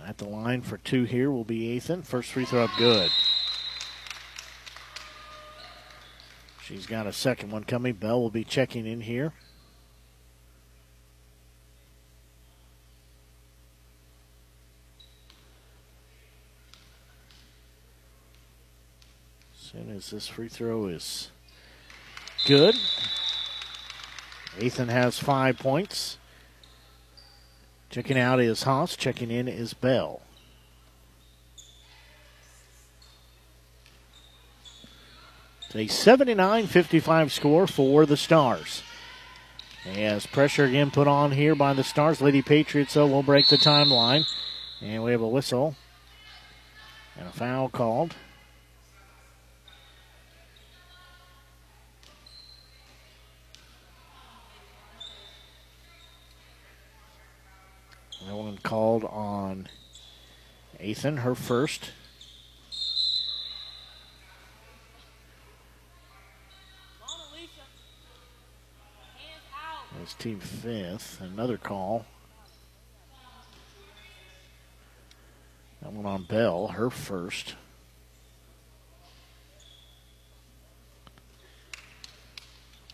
At 0.09 0.17
the 0.17 0.25
line 0.25 0.63
for 0.63 0.79
two 0.79 1.05
here 1.05 1.31
will 1.31 1.45
be 1.45 1.67
Ethan. 1.73 2.03
First 2.03 2.33
free 2.33 2.47
throw 2.47 2.65
up 2.65 2.71
good. 2.79 3.11
She's 6.65 6.87
got 6.87 7.07
a 7.07 7.13
second 7.13 7.53
one 7.53 7.65
coming. 7.65 7.93
Bell 7.93 8.19
will 8.19 8.31
be 8.31 8.43
checking 8.43 8.87
in 8.87 9.03
here. 9.03 9.35
As 19.53 19.61
soon 19.61 19.95
as 19.95 20.11
this 20.11 20.27
free 20.27 20.49
throw 20.49 20.87
is 20.87 21.31
good, 22.47 22.75
Ethan 24.59 24.89
has 24.89 25.19
five 25.19 25.59
points. 25.59 26.17
Checking 27.91 28.19
out 28.19 28.41
is 28.41 28.65
Haas. 28.65 28.97
Checking 28.97 29.31
in 29.31 29.49
is 29.49 29.73
Bell. 29.73 30.21
It's 35.63 35.77
a 35.77 35.87
79 35.87 36.67
55 36.67 37.33
score 37.33 37.67
for 37.67 38.07
the 38.07 38.17
Stars. 38.17 38.83
As 39.87 40.27
pressure 40.27 40.65
again 40.65 40.91
put 40.91 41.07
on 41.07 41.33
here 41.33 41.55
by 41.55 41.73
the 41.73 41.85
Stars, 41.85 42.21
Lady 42.21 42.43
Patriots 42.43 42.95
though 42.95 43.07
will 43.07 43.23
break 43.23 43.49
the 43.49 43.57
timeline. 43.57 44.25
And 44.83 45.03
we 45.03 45.13
have 45.13 45.23
a 45.23 45.29
whistle 45.29 45.75
and 47.17 47.29
a 47.29 47.33
foul 47.33 47.69
called. 47.69 48.15
Called 58.63 59.05
on 59.05 59.69
Ethan, 60.81 61.19
her 61.19 61.35
first. 61.35 61.93
That's 69.99 70.15
team 70.15 70.41
fifth. 70.41 71.21
Another 71.21 71.57
call. 71.57 72.07
That 75.83 75.93
one 75.93 76.07
on 76.07 76.25
Bell, 76.25 76.69
her 76.69 76.91
first. 76.91 77.55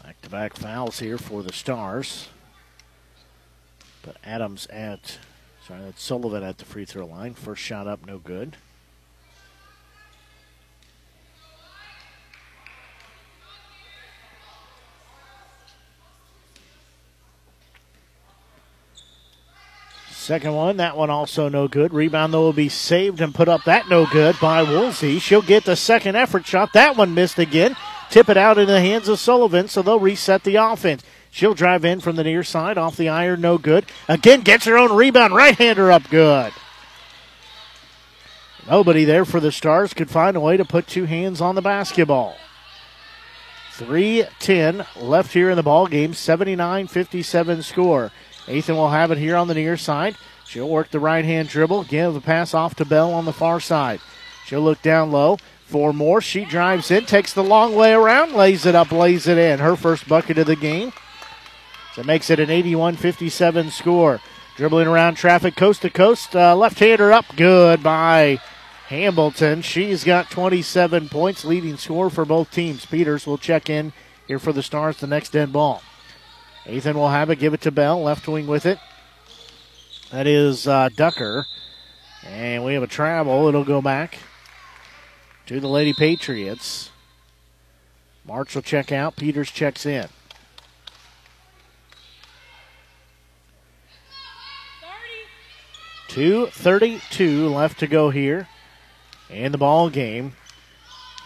Back 0.02 0.20
to 0.22 0.30
back 0.30 0.54
fouls 0.54 0.98
here 0.98 1.16
for 1.18 1.42
the 1.42 1.52
Stars. 1.52 2.28
But 4.02 4.16
Adams 4.22 4.66
at, 4.66 5.18
sorry, 5.66 5.82
that's 5.82 6.02
Sullivan 6.02 6.42
at 6.42 6.58
the 6.58 6.64
free 6.64 6.84
throw 6.84 7.06
line. 7.06 7.34
First 7.34 7.62
shot 7.62 7.86
up, 7.86 8.06
no 8.06 8.18
good. 8.18 8.56
Second 20.10 20.54
one, 20.54 20.78
that 20.78 20.96
one 20.96 21.10
also 21.10 21.50
no 21.50 21.68
good. 21.68 21.92
Rebound, 21.92 22.32
though, 22.32 22.40
will 22.40 22.54
be 22.54 22.70
saved 22.70 23.20
and 23.20 23.34
put 23.34 23.46
up 23.46 23.64
that 23.64 23.90
no 23.90 24.06
good 24.06 24.40
by 24.40 24.62
Woolsey. 24.62 25.18
She'll 25.18 25.42
get 25.42 25.66
the 25.66 25.76
second 25.76 26.16
effort 26.16 26.46
shot. 26.46 26.72
That 26.72 26.96
one 26.96 27.12
missed 27.12 27.38
again. 27.38 27.76
Tip 28.08 28.30
it 28.30 28.38
out 28.38 28.56
in 28.56 28.66
the 28.66 28.80
hands 28.80 29.08
of 29.08 29.18
Sullivan, 29.18 29.68
so 29.68 29.82
they'll 29.82 30.00
reset 30.00 30.42
the 30.44 30.56
offense. 30.56 31.02
She'll 31.34 31.54
drive 31.54 31.84
in 31.84 31.98
from 31.98 32.14
the 32.14 32.22
near 32.22 32.44
side 32.44 32.78
off 32.78 32.96
the 32.96 33.08
iron, 33.08 33.40
no 33.40 33.58
good. 33.58 33.86
Again, 34.06 34.42
gets 34.42 34.66
her 34.66 34.78
own 34.78 34.94
rebound. 34.94 35.34
Right 35.34 35.58
hander 35.58 35.90
up 35.90 36.08
good. 36.08 36.52
Nobody 38.70 39.04
there 39.04 39.24
for 39.24 39.40
the 39.40 39.50
Stars 39.50 39.92
could 39.94 40.08
find 40.08 40.36
a 40.36 40.40
way 40.40 40.56
to 40.56 40.64
put 40.64 40.86
two 40.86 41.06
hands 41.06 41.40
on 41.40 41.56
the 41.56 41.60
basketball. 41.60 42.36
3-10 43.72 44.86
left 44.94 45.32
here 45.32 45.50
in 45.50 45.56
the 45.56 45.64
ball 45.64 45.88
game. 45.88 46.12
79-57 46.12 47.64
score. 47.64 48.12
Ethan 48.46 48.76
will 48.76 48.90
have 48.90 49.10
it 49.10 49.18
here 49.18 49.34
on 49.34 49.48
the 49.48 49.54
near 49.54 49.76
side. 49.76 50.14
She'll 50.46 50.68
work 50.68 50.92
the 50.92 51.00
right 51.00 51.24
hand 51.24 51.48
dribble, 51.48 51.82
give 51.84 52.14
the 52.14 52.20
pass 52.20 52.54
off 52.54 52.76
to 52.76 52.84
Bell 52.84 53.12
on 53.12 53.24
the 53.24 53.32
far 53.32 53.58
side. 53.58 53.98
She'll 54.46 54.60
look 54.60 54.82
down 54.82 55.10
low 55.10 55.38
for 55.66 55.92
more. 55.92 56.20
She 56.20 56.44
drives 56.44 56.92
in, 56.92 57.06
takes 57.06 57.32
the 57.32 57.42
long 57.42 57.74
way 57.74 57.92
around, 57.92 58.34
lays 58.34 58.66
it 58.66 58.76
up, 58.76 58.92
lays 58.92 59.26
it 59.26 59.36
in. 59.36 59.58
Her 59.58 59.74
first 59.74 60.06
bucket 60.06 60.38
of 60.38 60.46
the 60.46 60.54
game. 60.54 60.92
So 61.94 62.00
it 62.00 62.06
makes 62.06 62.28
it 62.28 62.40
an 62.40 62.50
81 62.50 62.96
57 62.96 63.70
score. 63.70 64.20
Dribbling 64.56 64.88
around 64.88 65.14
traffic 65.14 65.56
coast 65.56 65.82
to 65.82 65.90
coast. 65.90 66.34
Uh, 66.34 66.56
left 66.56 66.78
hander 66.78 67.12
up. 67.12 67.24
Good 67.36 67.82
by 67.82 68.40
Hamilton. 68.88 69.62
She's 69.62 70.04
got 70.04 70.30
27 70.30 71.08
points, 71.08 71.44
leading 71.44 71.76
score 71.76 72.10
for 72.10 72.24
both 72.24 72.50
teams. 72.50 72.84
Peters 72.84 73.26
will 73.26 73.38
check 73.38 73.70
in 73.70 73.92
here 74.26 74.38
for 74.38 74.52
the 74.52 74.62
Stars, 74.62 74.98
the 74.98 75.06
next 75.06 75.30
dead 75.30 75.52
ball. 75.52 75.82
Ethan 76.66 76.96
will 76.96 77.08
have 77.08 77.30
it, 77.30 77.38
give 77.38 77.54
it 77.54 77.60
to 77.62 77.70
Bell, 77.70 78.02
left 78.02 78.26
wing 78.26 78.46
with 78.46 78.66
it. 78.66 78.78
That 80.10 80.26
is 80.26 80.66
uh, 80.66 80.88
Tucker. 80.96 81.46
And 82.24 82.64
we 82.64 82.74
have 82.74 82.82
a 82.82 82.88
travel. 82.88 83.48
It'll 83.48 83.64
go 83.64 83.82
back 83.82 84.18
to 85.46 85.60
the 85.60 85.68
Lady 85.68 85.92
Patriots. 85.92 86.90
March 88.24 88.54
will 88.54 88.62
check 88.62 88.92
out. 88.92 89.16
Peters 89.16 89.50
checks 89.50 89.84
in. 89.84 90.08
2.32 96.14 97.52
left 97.52 97.80
to 97.80 97.88
go 97.88 98.10
here 98.10 98.46
in 99.28 99.50
the 99.50 99.58
ball 99.58 99.90
game. 99.90 100.34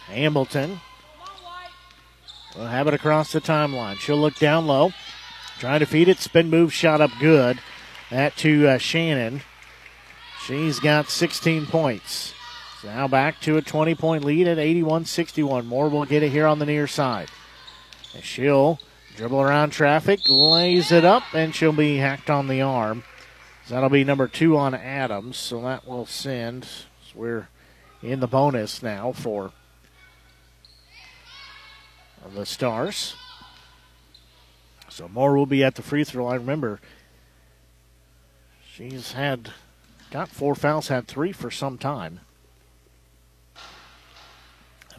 Hamilton 0.07 0.79
will 2.57 2.65
have 2.65 2.87
it 2.87 2.95
across 2.95 3.31
the 3.31 3.39
timeline. 3.39 3.97
She'll 3.97 4.17
look 4.17 4.39
down 4.39 4.65
low. 4.65 4.91
Trying 5.59 5.81
to 5.81 5.85
feed 5.85 6.07
it. 6.07 6.17
Spin 6.17 6.49
move 6.49 6.73
shot 6.73 7.01
up 7.01 7.11
good. 7.19 7.59
That 8.09 8.35
to 8.37 8.67
uh, 8.67 8.77
Shannon. 8.79 9.41
She's 10.47 10.79
got 10.79 11.11
16 11.11 11.67
points. 11.67 12.33
So 12.81 12.87
now 12.87 13.07
back 13.07 13.39
to 13.41 13.57
a 13.57 13.61
20 13.61 13.93
point 13.93 14.23
lead 14.23 14.47
at 14.47 14.57
81 14.57 15.05
61. 15.05 15.67
Moore 15.67 15.89
will 15.89 16.05
get 16.05 16.23
it 16.23 16.31
here 16.31 16.47
on 16.47 16.57
the 16.57 16.65
near 16.65 16.87
side. 16.87 17.29
And 18.15 18.23
she'll 18.23 18.79
dribble 19.15 19.39
around 19.39 19.69
traffic, 19.69 20.21
lays 20.27 20.91
it 20.91 21.05
up, 21.05 21.21
and 21.35 21.53
she'll 21.53 21.73
be 21.73 21.97
hacked 21.97 22.31
on 22.31 22.47
the 22.47 22.63
arm. 22.63 23.03
That'll 23.69 23.89
be 23.89 24.03
number 24.03 24.27
two 24.27 24.57
on 24.57 24.73
Adams. 24.73 25.37
So 25.37 25.61
that 25.61 25.87
will 25.87 26.05
send. 26.05 26.67
We're 27.15 27.47
in 28.01 28.19
the 28.19 28.27
bonus 28.27 28.83
now 28.83 29.11
for 29.11 29.51
the 32.35 32.45
Stars. 32.45 33.15
So 34.89 35.07
Moore 35.07 35.37
will 35.37 35.45
be 35.45 35.63
at 35.63 35.75
the 35.75 35.81
free 35.81 36.03
throw 36.03 36.25
line. 36.25 36.39
Remember, 36.39 36.79
She's 38.79 39.11
had 39.11 39.51
got 40.09 40.29
four 40.29 40.55
fouls, 40.55 40.87
had 40.87 41.05
three 41.05 41.33
for 41.33 41.51
some 41.51 41.77
time. 41.77 42.21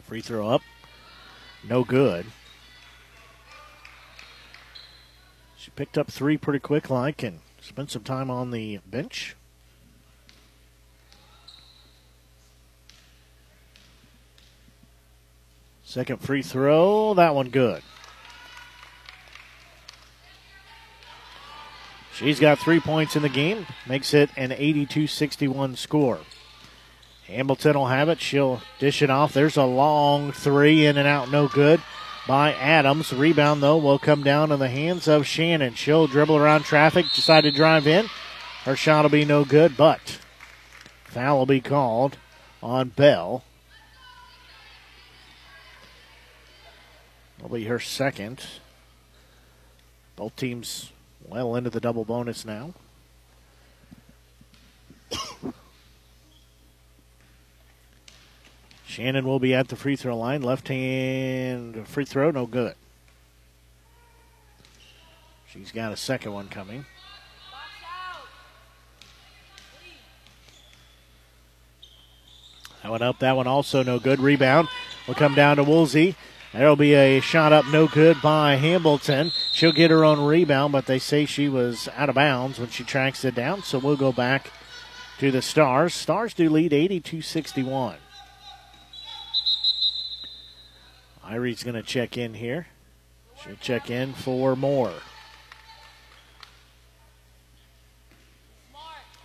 Free 0.03 0.21
throw 0.21 0.47
up, 0.47 0.61
no 1.67 1.83
good. 1.83 2.27
She 5.57 5.71
picked 5.71 5.97
up 5.97 6.11
three 6.11 6.37
pretty 6.37 6.59
quick, 6.59 6.91
like, 6.91 7.23
and 7.23 7.39
spent 7.71 7.89
some 7.89 8.03
time 8.03 8.29
on 8.29 8.51
the 8.51 8.81
bench. 8.85 9.37
Second 15.85 16.19
free 16.19 16.41
throw, 16.41 17.13
that 17.13 17.33
one 17.33 17.47
good. 17.47 17.81
She's 22.13 22.41
got 22.41 22.59
three 22.59 22.81
points 22.81 23.15
in 23.15 23.21
the 23.21 23.29
game, 23.29 23.65
makes 23.87 24.13
it 24.13 24.29
an 24.35 24.51
82 24.51 25.07
61 25.07 25.77
score. 25.77 26.19
Hamilton 27.27 27.75
will 27.75 27.87
have 27.87 28.09
it. 28.09 28.19
She'll 28.19 28.61
dish 28.79 29.01
it 29.01 29.09
off. 29.09 29.31
There's 29.31 29.55
a 29.55 29.63
long 29.63 30.33
three 30.33 30.85
in 30.85 30.97
and 30.97 31.07
out, 31.07 31.31
no 31.31 31.47
good 31.47 31.79
by 32.31 32.53
Adams. 32.53 33.11
Rebound, 33.11 33.61
though, 33.61 33.75
will 33.75 33.99
come 33.99 34.23
down 34.23 34.53
in 34.53 34.59
the 34.59 34.69
hands 34.69 35.05
of 35.05 35.27
Shannon. 35.27 35.73
She'll 35.73 36.07
dribble 36.07 36.37
around 36.37 36.63
traffic, 36.63 37.05
decide 37.13 37.41
to 37.41 37.51
drive 37.51 37.85
in. 37.85 38.05
Her 38.63 38.77
shot 38.77 39.03
will 39.03 39.09
be 39.09 39.25
no 39.25 39.43
good, 39.43 39.75
but 39.75 40.17
foul 41.03 41.39
will 41.39 41.45
be 41.45 41.59
called 41.59 42.15
on 42.63 42.87
Bell. 42.87 43.43
Will 47.41 47.49
be 47.49 47.65
her 47.65 47.81
second. 47.81 48.45
Both 50.15 50.37
teams 50.37 50.93
well 51.27 51.57
into 51.57 51.69
the 51.69 51.81
double 51.81 52.05
bonus 52.05 52.45
now. 52.45 52.73
Shannon 58.91 59.25
will 59.25 59.39
be 59.39 59.53
at 59.53 59.69
the 59.69 59.77
free 59.77 59.95
throw 59.95 60.17
line. 60.17 60.41
Left 60.41 60.67
hand 60.67 61.87
free 61.87 62.03
throw, 62.03 62.29
no 62.29 62.45
good. 62.45 62.75
She's 65.47 65.71
got 65.71 65.93
a 65.93 65.95
second 65.95 66.33
one 66.33 66.49
coming. 66.49 66.85
That 72.83 72.91
one 72.91 73.01
up, 73.01 73.19
that 73.19 73.37
one 73.37 73.47
also 73.47 73.81
no 73.81 73.97
good. 73.97 74.19
Rebound 74.19 74.67
will 75.07 75.13
come 75.13 75.35
down 75.35 75.55
to 75.55 75.63
Woolsey. 75.63 76.15
There'll 76.51 76.75
be 76.75 76.93
a 76.93 77.21
shot 77.21 77.53
up, 77.53 77.65
no 77.67 77.87
good 77.87 78.21
by 78.21 78.57
Hamilton. 78.57 79.31
She'll 79.53 79.71
get 79.71 79.89
her 79.89 80.03
own 80.03 80.19
rebound, 80.19 80.73
but 80.73 80.87
they 80.87 80.99
say 80.99 81.25
she 81.25 81.47
was 81.47 81.87
out 81.95 82.09
of 82.09 82.15
bounds 82.15 82.59
when 82.59 82.67
she 82.67 82.83
tracks 82.83 83.23
it 83.23 83.35
down, 83.35 83.63
so 83.63 83.79
we'll 83.79 83.95
go 83.95 84.11
back 84.11 84.51
to 85.19 85.31
the 85.31 85.41
Stars. 85.41 85.93
Stars 85.93 86.33
do 86.33 86.49
lead 86.49 86.73
82 86.73 87.21
61. 87.21 87.95
Irie's 91.31 91.63
going 91.63 91.75
to 91.75 91.83
check 91.83 92.17
in 92.17 92.33
here. 92.33 92.67
She'll 93.41 93.55
check 93.55 93.89
in 93.89 94.13
for 94.13 94.57
more. 94.57 94.91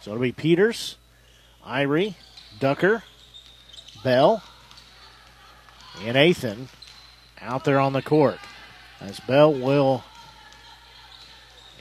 So 0.00 0.12
it'll 0.12 0.22
be 0.22 0.30
Peters, 0.30 0.98
Irie, 1.66 2.14
Tucker, 2.60 3.02
Bell, 4.04 4.40
and 6.04 6.16
Athan 6.16 6.68
out 7.40 7.64
there 7.64 7.80
on 7.80 7.92
the 7.92 8.02
court. 8.02 8.38
As 9.00 9.18
Bell 9.18 9.52
will 9.52 10.04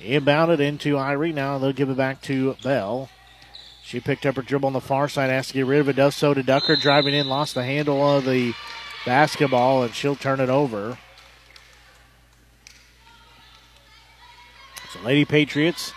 inbound 0.01 0.51
it 0.51 0.59
into 0.59 0.95
Irie. 0.95 1.35
Now 1.35 1.59
they'll 1.59 1.71
give 1.71 1.91
it 1.91 1.97
back 1.97 2.23
to 2.23 2.55
Bell. 2.63 3.09
She 3.83 3.99
picked 3.99 4.25
up 4.25 4.37
her 4.37 4.41
dribble 4.41 4.65
on 4.65 4.73
the 4.73 4.81
far 4.81 5.07
side, 5.07 5.29
has 5.29 5.49
to 5.49 5.53
get 5.53 5.67
rid 5.67 5.81
of 5.81 5.89
it. 5.89 5.95
Does 5.95 6.15
so 6.15 6.33
to 6.33 6.41
Tucker, 6.41 6.75
driving 6.75 7.13
in, 7.13 7.27
lost 7.27 7.53
the 7.53 7.63
handle 7.63 8.01
of 8.17 8.25
the 8.25 8.55
basketball, 9.05 9.83
and 9.83 9.93
she'll 9.93 10.15
turn 10.15 10.39
it 10.39 10.49
over. 10.49 10.97
So, 14.91 14.99
Lady 15.01 15.25
Patriots 15.25 15.93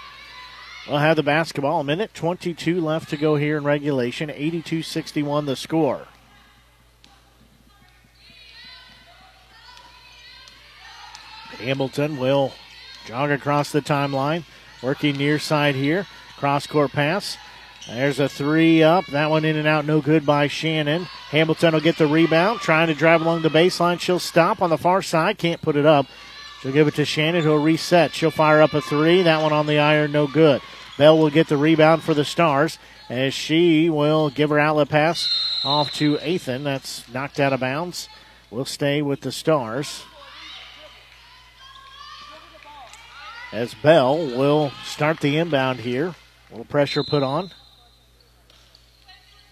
will 0.88 0.98
have 0.98 1.16
the 1.16 1.22
basketball. 1.22 1.80
A 1.80 1.84
minute 1.84 2.14
22 2.14 2.80
left 2.80 3.08
to 3.10 3.16
go 3.16 3.36
here 3.36 3.56
in 3.56 3.64
regulation. 3.64 4.30
82 4.30 4.82
61 4.82 5.46
the 5.46 5.56
score. 5.56 6.06
Hamilton 11.58 12.18
will 12.18 12.52
jog 13.04 13.30
across 13.30 13.72
the 13.72 13.80
timeline, 13.80 14.44
working 14.82 15.16
near 15.16 15.38
side 15.38 15.74
here. 15.74 16.06
Cross 16.36 16.68
court 16.68 16.92
pass. 16.92 17.36
There's 17.88 18.20
a 18.20 18.28
three 18.28 18.82
up. 18.82 19.06
That 19.06 19.30
one 19.30 19.46
in 19.46 19.56
and 19.56 19.66
out, 19.66 19.86
no 19.86 20.02
good 20.02 20.26
by 20.26 20.46
Shannon. 20.46 21.04
Hamilton 21.30 21.72
will 21.72 21.80
get 21.80 21.96
the 21.96 22.06
rebound, 22.06 22.60
trying 22.60 22.88
to 22.88 22.94
drive 22.94 23.22
along 23.22 23.42
the 23.42 23.48
baseline. 23.48 23.98
She'll 23.98 24.18
stop 24.18 24.60
on 24.60 24.68
the 24.68 24.76
far 24.76 25.00
side, 25.00 25.38
can't 25.38 25.62
put 25.62 25.74
it 25.74 25.86
up. 25.86 26.06
She'll 26.60 26.72
give 26.72 26.86
it 26.86 26.96
to 26.96 27.06
Shannon, 27.06 27.42
who'll 27.42 27.62
reset. 27.62 28.12
She'll 28.12 28.30
fire 28.30 28.60
up 28.60 28.74
a 28.74 28.82
three. 28.82 29.22
That 29.22 29.42
one 29.42 29.54
on 29.54 29.66
the 29.66 29.78
iron, 29.78 30.12
no 30.12 30.26
good. 30.26 30.60
Bell 30.98 31.16
will 31.16 31.30
get 31.30 31.48
the 31.48 31.56
rebound 31.56 32.02
for 32.02 32.12
the 32.12 32.24
Stars 32.24 32.78
as 33.08 33.32
she 33.32 33.88
will 33.88 34.28
give 34.28 34.50
her 34.50 34.58
outlet 34.58 34.90
pass 34.90 35.28
off 35.64 35.90
to 35.92 36.18
Ethan. 36.22 36.64
That's 36.64 37.08
knocked 37.12 37.40
out 37.40 37.54
of 37.54 37.60
bounds. 37.60 38.08
We'll 38.50 38.66
stay 38.66 39.00
with 39.00 39.22
the 39.22 39.32
Stars. 39.32 40.04
As 43.50 43.72
Bell 43.74 44.16
will 44.16 44.72
start 44.84 45.20
the 45.20 45.38
inbound 45.38 45.80
here. 45.80 46.14
A 46.48 46.50
little 46.50 46.64
pressure 46.66 47.02
put 47.02 47.22
on. 47.22 47.50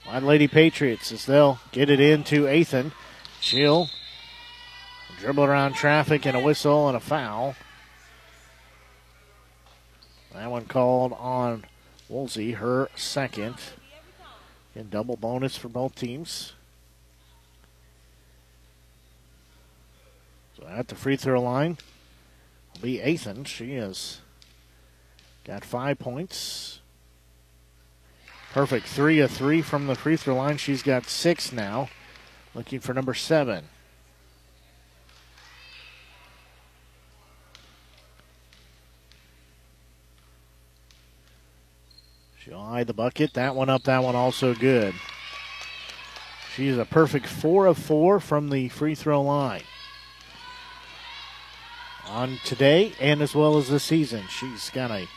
Wide 0.07 0.23
Lady 0.23 0.47
Patriots 0.47 1.11
as 1.11 1.27
they'll 1.27 1.59
get 1.73 1.91
it 1.91 1.99
into 1.99 2.45
Athan. 2.45 2.93
She'll 3.41 3.91
dribble 5.19 5.45
around 5.45 5.75
traffic 5.75 6.25
and 6.27 6.37
a 6.37 6.41
whistle 6.41 6.87
and 6.89 6.97
a 6.97 7.01
foul. 7.01 7.57
That 10.33 10.51
one 10.51 10.67
called 10.67 11.13
on 11.15 11.65
Woolsey, 12.09 12.53
her 12.53 12.89
second. 12.95 13.57
And 14.75 14.91
double 14.91 15.17
bonus 15.17 15.57
for 15.57 15.69
both 15.69 15.95
teams. 15.95 16.53
So 20.57 20.67
at 20.67 20.89
the 20.89 20.95
free 20.95 21.17
throw 21.17 21.41
line 21.41 21.79
will 22.75 22.83
be 22.83 22.99
Athan. 22.99 23.47
She 23.47 23.75
has 23.77 24.21
got 25.45 25.65
five 25.65 25.99
points. 25.99 26.76
Perfect. 28.53 28.87
Three 28.87 29.21
of 29.21 29.31
three 29.31 29.63
from 29.63 29.87
the 29.87 29.95
free 29.95 30.17
throw 30.17 30.37
line. 30.37 30.57
She's 30.57 30.83
got 30.83 31.07
six 31.07 31.53
now. 31.53 31.89
Looking 32.55 32.81
for 32.81 32.95
number 32.95 33.13
seven. 33.13 33.65
She'll 42.39 42.61
eye 42.61 42.85
the 42.85 42.95
bucket. 42.95 43.35
That 43.35 43.55
one 43.57 43.69
up, 43.69 43.83
that 43.85 44.03
one 44.03 44.15
also 44.15 44.55
good. 44.55 44.95
She's 46.55 46.79
a 46.79 46.85
perfect 46.85 47.27
four 47.27 47.67
of 47.67 47.77
four 47.77 48.21
from 48.21 48.49
the 48.49 48.69
free 48.69 48.95
throw 48.95 49.21
line. 49.21 49.65
On 52.07 52.39
today 52.45 52.95
and 53.01 53.21
as 53.21 53.35
well 53.35 53.59
as 53.59 53.69
the 53.69 53.81
season. 53.81 54.25
She's 54.31 54.71
got 54.71 54.91
a 54.91 55.09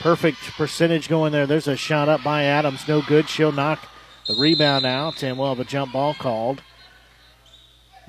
perfect 0.00 0.38
percentage 0.56 1.08
going 1.08 1.32
there. 1.32 1.46
There's 1.46 1.68
a 1.68 1.76
shot 1.76 2.08
up 2.08 2.22
by 2.22 2.44
Adams. 2.44 2.86
No 2.86 3.02
good. 3.02 3.28
She'll 3.28 3.52
knock 3.52 3.88
the 4.26 4.34
rebound 4.34 4.84
out, 4.84 5.22
and 5.22 5.38
we'll 5.38 5.48
have 5.48 5.60
a 5.60 5.64
jump 5.64 5.92
ball 5.92 6.14
called. 6.14 6.62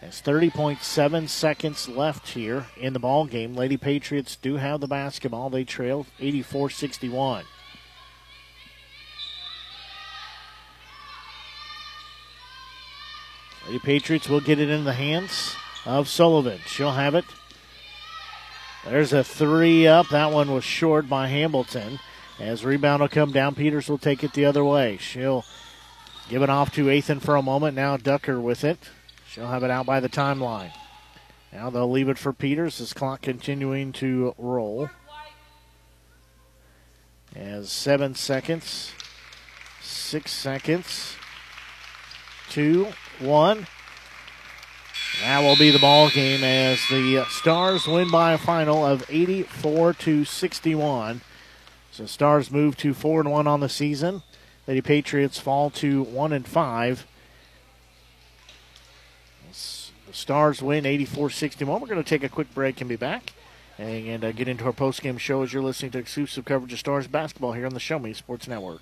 It's 0.01 0.21
30.7 0.21 1.27
seconds 1.27 1.89
left 1.89 2.29
here 2.29 2.67
in 2.77 2.93
the 2.93 2.99
ball 2.99 3.25
game. 3.25 3.53
Lady 3.53 3.75
Patriots 3.75 4.37
do 4.37 4.55
have 4.55 4.79
the 4.79 4.87
basketball. 4.87 5.49
They 5.49 5.65
trail 5.65 6.05
84-61. 6.19 7.43
Lady 13.65 13.79
Patriots 13.79 14.29
will 14.29 14.39
get 14.39 14.59
it 14.59 14.69
in 14.69 14.85
the 14.85 14.93
hands 14.93 15.55
of 15.85 16.07
Sullivan. 16.07 16.59
She'll 16.65 16.91
have 16.91 17.13
it. 17.13 17.25
There's 18.89 19.13
a 19.13 19.23
three 19.23 19.85
up. 19.85 20.09
That 20.09 20.31
one 20.31 20.51
was 20.51 20.63
short 20.63 21.07
by 21.07 21.27
Hamilton. 21.27 21.99
As 22.39 22.65
rebound 22.65 23.01
will 23.01 23.07
come 23.07 23.31
down, 23.31 23.53
Peters 23.53 23.87
will 23.87 23.99
take 23.99 24.23
it 24.23 24.33
the 24.33 24.45
other 24.45 24.65
way. 24.65 24.97
She'll 24.97 25.45
give 26.27 26.41
it 26.41 26.49
off 26.49 26.73
to 26.73 26.89
Ethan 26.89 27.19
for 27.19 27.35
a 27.35 27.43
moment. 27.43 27.75
Now 27.75 27.97
Tucker 27.97 28.41
with 28.41 28.63
it. 28.63 28.79
She'll 29.27 29.45
have 29.45 29.61
it 29.61 29.69
out 29.69 29.85
by 29.85 29.99
the 29.99 30.09
timeline. 30.09 30.71
Now 31.53 31.69
they'll 31.69 31.89
leave 31.89 32.09
it 32.09 32.17
for 32.17 32.33
Peters 32.33 32.81
as 32.81 32.91
clock 32.91 33.21
continuing 33.21 33.91
to 33.93 34.33
roll. 34.39 34.89
As 37.35 37.71
seven 37.71 38.15
seconds, 38.15 38.91
six 39.83 40.31
seconds, 40.31 41.15
two, 42.49 42.87
one. 43.19 43.67
That 45.21 45.41
will 45.41 45.57
be 45.57 45.69
the 45.69 45.79
ball 45.79 46.09
game 46.09 46.43
as 46.43 46.79
the 46.89 47.25
Stars 47.29 47.85
win 47.87 48.09
by 48.09 48.33
a 48.33 48.37
final 48.37 48.85
of 48.85 49.03
84 49.09 49.93
to 49.93 50.23
61. 50.23 51.21
So 51.91 52.05
Stars 52.05 52.49
move 52.49 52.77
to 52.77 52.93
four 52.93 53.19
and 53.19 53.29
one 53.29 53.45
on 53.45 53.59
the 53.59 53.67
season. 53.67 54.23
Lady 54.65 54.81
Patriots 54.81 55.37
fall 55.37 55.69
to 55.71 56.03
one 56.03 56.31
and 56.31 56.47
five. 56.47 57.05
The 59.49 60.13
Stars 60.13 60.61
win 60.61 60.85
84-61. 60.85 61.67
We're 61.81 61.87
going 61.87 62.01
to 62.01 62.09
take 62.09 62.23
a 62.23 62.29
quick 62.29 62.53
break 62.55 62.79
and 62.79 62.89
be 62.89 62.95
back 62.95 63.33
and 63.77 64.23
uh, 64.23 64.31
get 64.31 64.47
into 64.47 64.63
our 64.65 64.73
post-game 64.73 65.17
show 65.17 65.43
as 65.43 65.53
you're 65.53 65.61
listening 65.61 65.91
to 65.91 65.99
exclusive 65.99 66.45
coverage 66.45 66.73
of 66.73 66.79
Stars 66.79 67.07
basketball 67.07 67.53
here 67.53 67.65
on 67.65 67.73
the 67.73 67.79
Show 67.79 67.99
Me 67.99 68.13
Sports 68.13 68.47
Network. 68.47 68.81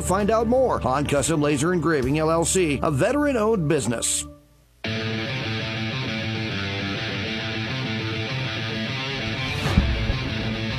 to 0.00 0.06
find 0.06 0.30
out 0.30 0.46
more 0.46 0.86
on 0.86 1.06
Custom 1.06 1.40
Laser 1.42 1.72
Engraving 1.72 2.14
LLC, 2.14 2.80
a 2.82 2.90
veteran 2.90 3.36
owned 3.36 3.68
business. 3.68 4.26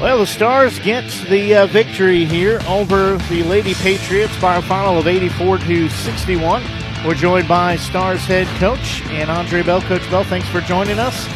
Well, 0.01 0.17
the 0.17 0.25
Stars 0.25 0.79
get 0.79 1.07
the 1.29 1.55
uh, 1.55 1.67
victory 1.67 2.25
here 2.25 2.59
over 2.67 3.17
the 3.29 3.43
Lady 3.43 3.75
Patriots 3.75 4.35
by 4.41 4.55
a 4.55 4.61
final 4.63 4.97
of 4.97 5.05
84 5.05 5.59
to 5.59 5.89
61. 5.89 6.63
We're 7.05 7.13
joined 7.13 7.47
by 7.47 7.75
Stars 7.75 8.21
head 8.21 8.47
coach 8.59 9.01
and 9.07 9.29
Andre 9.29 9.61
Bell. 9.61 9.81
Coach 9.81 10.09
Bell, 10.09 10.23
thanks 10.23 10.47
for 10.47 10.61
joining 10.61 10.97
us. 10.97 11.27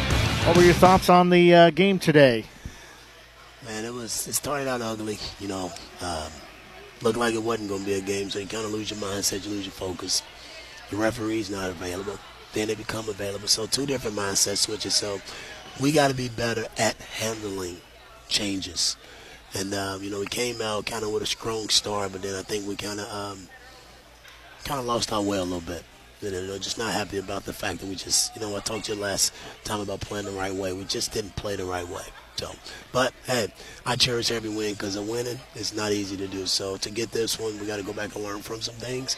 What 0.46 0.56
were 0.56 0.64
your 0.64 0.74
thoughts 0.74 1.08
on 1.08 1.30
the 1.30 1.54
uh, 1.54 1.70
game 1.70 2.00
today? 2.00 2.44
Man, 3.64 3.84
it 3.84 3.92
was 3.92 4.26
it 4.26 4.34
started 4.34 4.68
out 4.68 4.80
ugly. 4.80 5.18
You 5.40 5.48
know, 5.48 5.72
um, 6.00 6.30
looked 7.02 7.18
like 7.18 7.34
it 7.34 7.42
wasn't 7.42 7.68
going 7.68 7.80
to 7.80 7.86
be 7.86 7.94
a 7.94 8.00
game, 8.00 8.30
so 8.30 8.38
you 8.38 8.46
kind 8.46 8.64
of 8.64 8.72
lose 8.72 8.90
your 8.90 9.00
mindset, 9.00 9.44
you 9.44 9.50
lose 9.50 9.66
your 9.66 9.72
focus. 9.72 10.22
The 10.90 10.96
referee's 10.96 11.50
not 11.50 11.70
available. 11.70 12.18
Then 12.52 12.68
they 12.68 12.74
become 12.74 13.08
available. 13.08 13.48
So 13.48 13.66
two 13.66 13.86
different 13.86 14.16
mindset 14.16 14.56
switches. 14.56 14.94
So 14.94 15.20
we 15.80 15.92
got 15.92 16.08
to 16.08 16.14
be 16.14 16.28
better 16.28 16.64
at 16.78 16.94
handling 16.96 17.78
changes. 18.28 18.96
And 19.54 19.74
um, 19.74 20.02
you 20.02 20.10
know, 20.10 20.20
we 20.20 20.26
came 20.26 20.60
out 20.60 20.86
kind 20.86 21.04
of 21.04 21.12
with 21.12 21.22
a 21.22 21.26
strong 21.26 21.68
start, 21.68 22.12
but 22.12 22.22
then 22.22 22.34
I 22.34 22.42
think 22.42 22.66
we 22.66 22.76
kind 22.76 23.00
of 23.00 23.12
um, 23.12 23.48
kind 24.64 24.80
of 24.80 24.86
lost 24.86 25.12
our 25.12 25.22
way 25.22 25.38
a 25.38 25.42
little 25.42 25.60
bit. 25.60 25.82
You 26.22 26.30
know, 26.30 26.58
just 26.58 26.78
not 26.78 26.92
happy 26.92 27.18
about 27.18 27.44
the 27.44 27.52
fact 27.52 27.80
that 27.80 27.86
we 27.86 27.94
just, 27.94 28.34
you 28.34 28.40
know, 28.40 28.56
I 28.56 28.60
talked 28.60 28.86
to 28.86 28.94
you 28.94 29.00
last 29.00 29.34
time 29.64 29.80
about 29.80 30.00
playing 30.00 30.24
the 30.24 30.32
right 30.32 30.52
way. 30.52 30.72
We 30.72 30.84
just 30.84 31.12
didn't 31.12 31.36
play 31.36 31.56
the 31.56 31.64
right 31.64 31.86
way. 31.86 32.02
So, 32.36 32.50
but 32.92 33.12
hey, 33.24 33.48
I 33.84 33.96
cherish 33.96 34.30
every 34.30 34.50
win 34.50 34.74
because 34.74 34.98
winning 34.98 35.38
is 35.54 35.74
not 35.74 35.92
easy 35.92 36.16
to 36.18 36.26
do. 36.26 36.46
So 36.46 36.76
to 36.78 36.90
get 36.90 37.10
this 37.12 37.38
one, 37.38 37.58
we 37.58 37.66
got 37.66 37.76
to 37.76 37.82
go 37.82 37.92
back 37.92 38.14
and 38.14 38.24
learn 38.24 38.42
from 38.42 38.60
some 38.60 38.74
things. 38.74 39.16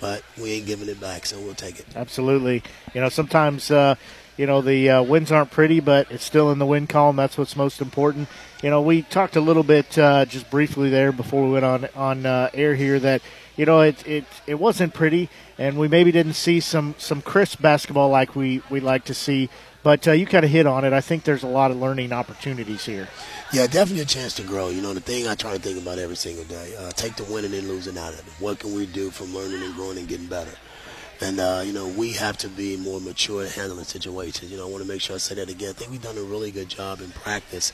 But 0.00 0.22
we 0.40 0.52
ain't 0.52 0.66
giving 0.66 0.88
it 0.88 1.00
back, 1.00 1.24
so 1.24 1.38
we'll 1.38 1.54
take 1.54 1.78
it. 1.78 1.86
Absolutely. 1.94 2.62
You 2.94 3.00
know, 3.00 3.08
sometimes. 3.08 3.70
Uh, 3.70 3.96
you 4.36 4.46
know 4.46 4.60
the 4.60 4.90
uh, 4.90 5.02
wins 5.02 5.30
aren't 5.30 5.50
pretty, 5.50 5.80
but 5.80 6.10
it's 6.10 6.24
still 6.24 6.50
in 6.50 6.58
the 6.58 6.66
win 6.66 6.86
column. 6.86 7.16
That's 7.16 7.38
what's 7.38 7.56
most 7.56 7.80
important. 7.80 8.28
You 8.62 8.70
know, 8.70 8.82
we 8.82 9.02
talked 9.02 9.36
a 9.36 9.40
little 9.40 9.62
bit 9.62 9.96
uh, 9.96 10.24
just 10.24 10.50
briefly 10.50 10.90
there 10.90 11.12
before 11.12 11.44
we 11.44 11.52
went 11.52 11.64
on 11.64 11.88
on 11.94 12.26
uh, 12.26 12.50
air 12.52 12.74
here 12.74 12.98
that 12.98 13.22
you 13.56 13.64
know 13.64 13.80
it 13.80 14.06
it 14.06 14.24
it 14.46 14.54
wasn't 14.56 14.92
pretty, 14.94 15.28
and 15.56 15.78
we 15.78 15.88
maybe 15.88 16.10
didn't 16.10 16.34
see 16.34 16.60
some 16.60 16.94
some 16.98 17.22
crisp 17.22 17.62
basketball 17.62 18.08
like 18.08 18.34
we 18.34 18.62
we 18.70 18.80
like 18.80 19.04
to 19.04 19.14
see. 19.14 19.48
But 19.84 20.08
uh, 20.08 20.12
you 20.12 20.24
kind 20.24 20.44
of 20.44 20.50
hit 20.50 20.66
on 20.66 20.84
it. 20.84 20.94
I 20.94 21.02
think 21.02 21.24
there's 21.24 21.42
a 21.42 21.46
lot 21.46 21.70
of 21.70 21.76
learning 21.76 22.10
opportunities 22.12 22.86
here. 22.86 23.06
Yeah, 23.52 23.66
definitely 23.66 24.02
a 24.02 24.06
chance 24.06 24.34
to 24.36 24.42
grow. 24.42 24.70
You 24.70 24.80
know, 24.80 24.94
the 24.94 25.00
thing 25.00 25.28
I 25.28 25.34
try 25.34 25.52
to 25.52 25.60
think 25.60 25.80
about 25.80 25.98
every 25.98 26.16
single 26.16 26.44
day: 26.44 26.74
uh, 26.76 26.90
take 26.92 27.16
the 27.16 27.24
winning 27.24 27.52
and 27.54 27.68
losing 27.68 27.96
out 27.98 28.14
of 28.14 28.20
it. 28.20 28.32
What 28.40 28.58
can 28.58 28.74
we 28.74 28.86
do 28.86 29.10
from 29.10 29.34
learning 29.34 29.62
and 29.62 29.74
growing 29.74 29.98
and 29.98 30.08
getting 30.08 30.26
better? 30.26 30.50
And, 31.20 31.38
uh, 31.38 31.62
you 31.64 31.72
know, 31.72 31.86
we 31.86 32.12
have 32.14 32.36
to 32.38 32.48
be 32.48 32.76
more 32.76 33.00
mature 33.00 33.44
in 33.44 33.50
handling 33.50 33.84
situations. 33.84 34.50
You 34.50 34.56
know, 34.56 34.66
I 34.66 34.70
want 34.70 34.82
to 34.82 34.88
make 34.88 35.00
sure 35.00 35.14
I 35.14 35.18
say 35.18 35.36
that 35.36 35.48
again. 35.48 35.70
I 35.70 35.72
think 35.74 35.90
we've 35.90 36.02
done 36.02 36.18
a 36.18 36.22
really 36.22 36.50
good 36.50 36.68
job 36.68 37.00
in 37.00 37.10
practice. 37.12 37.72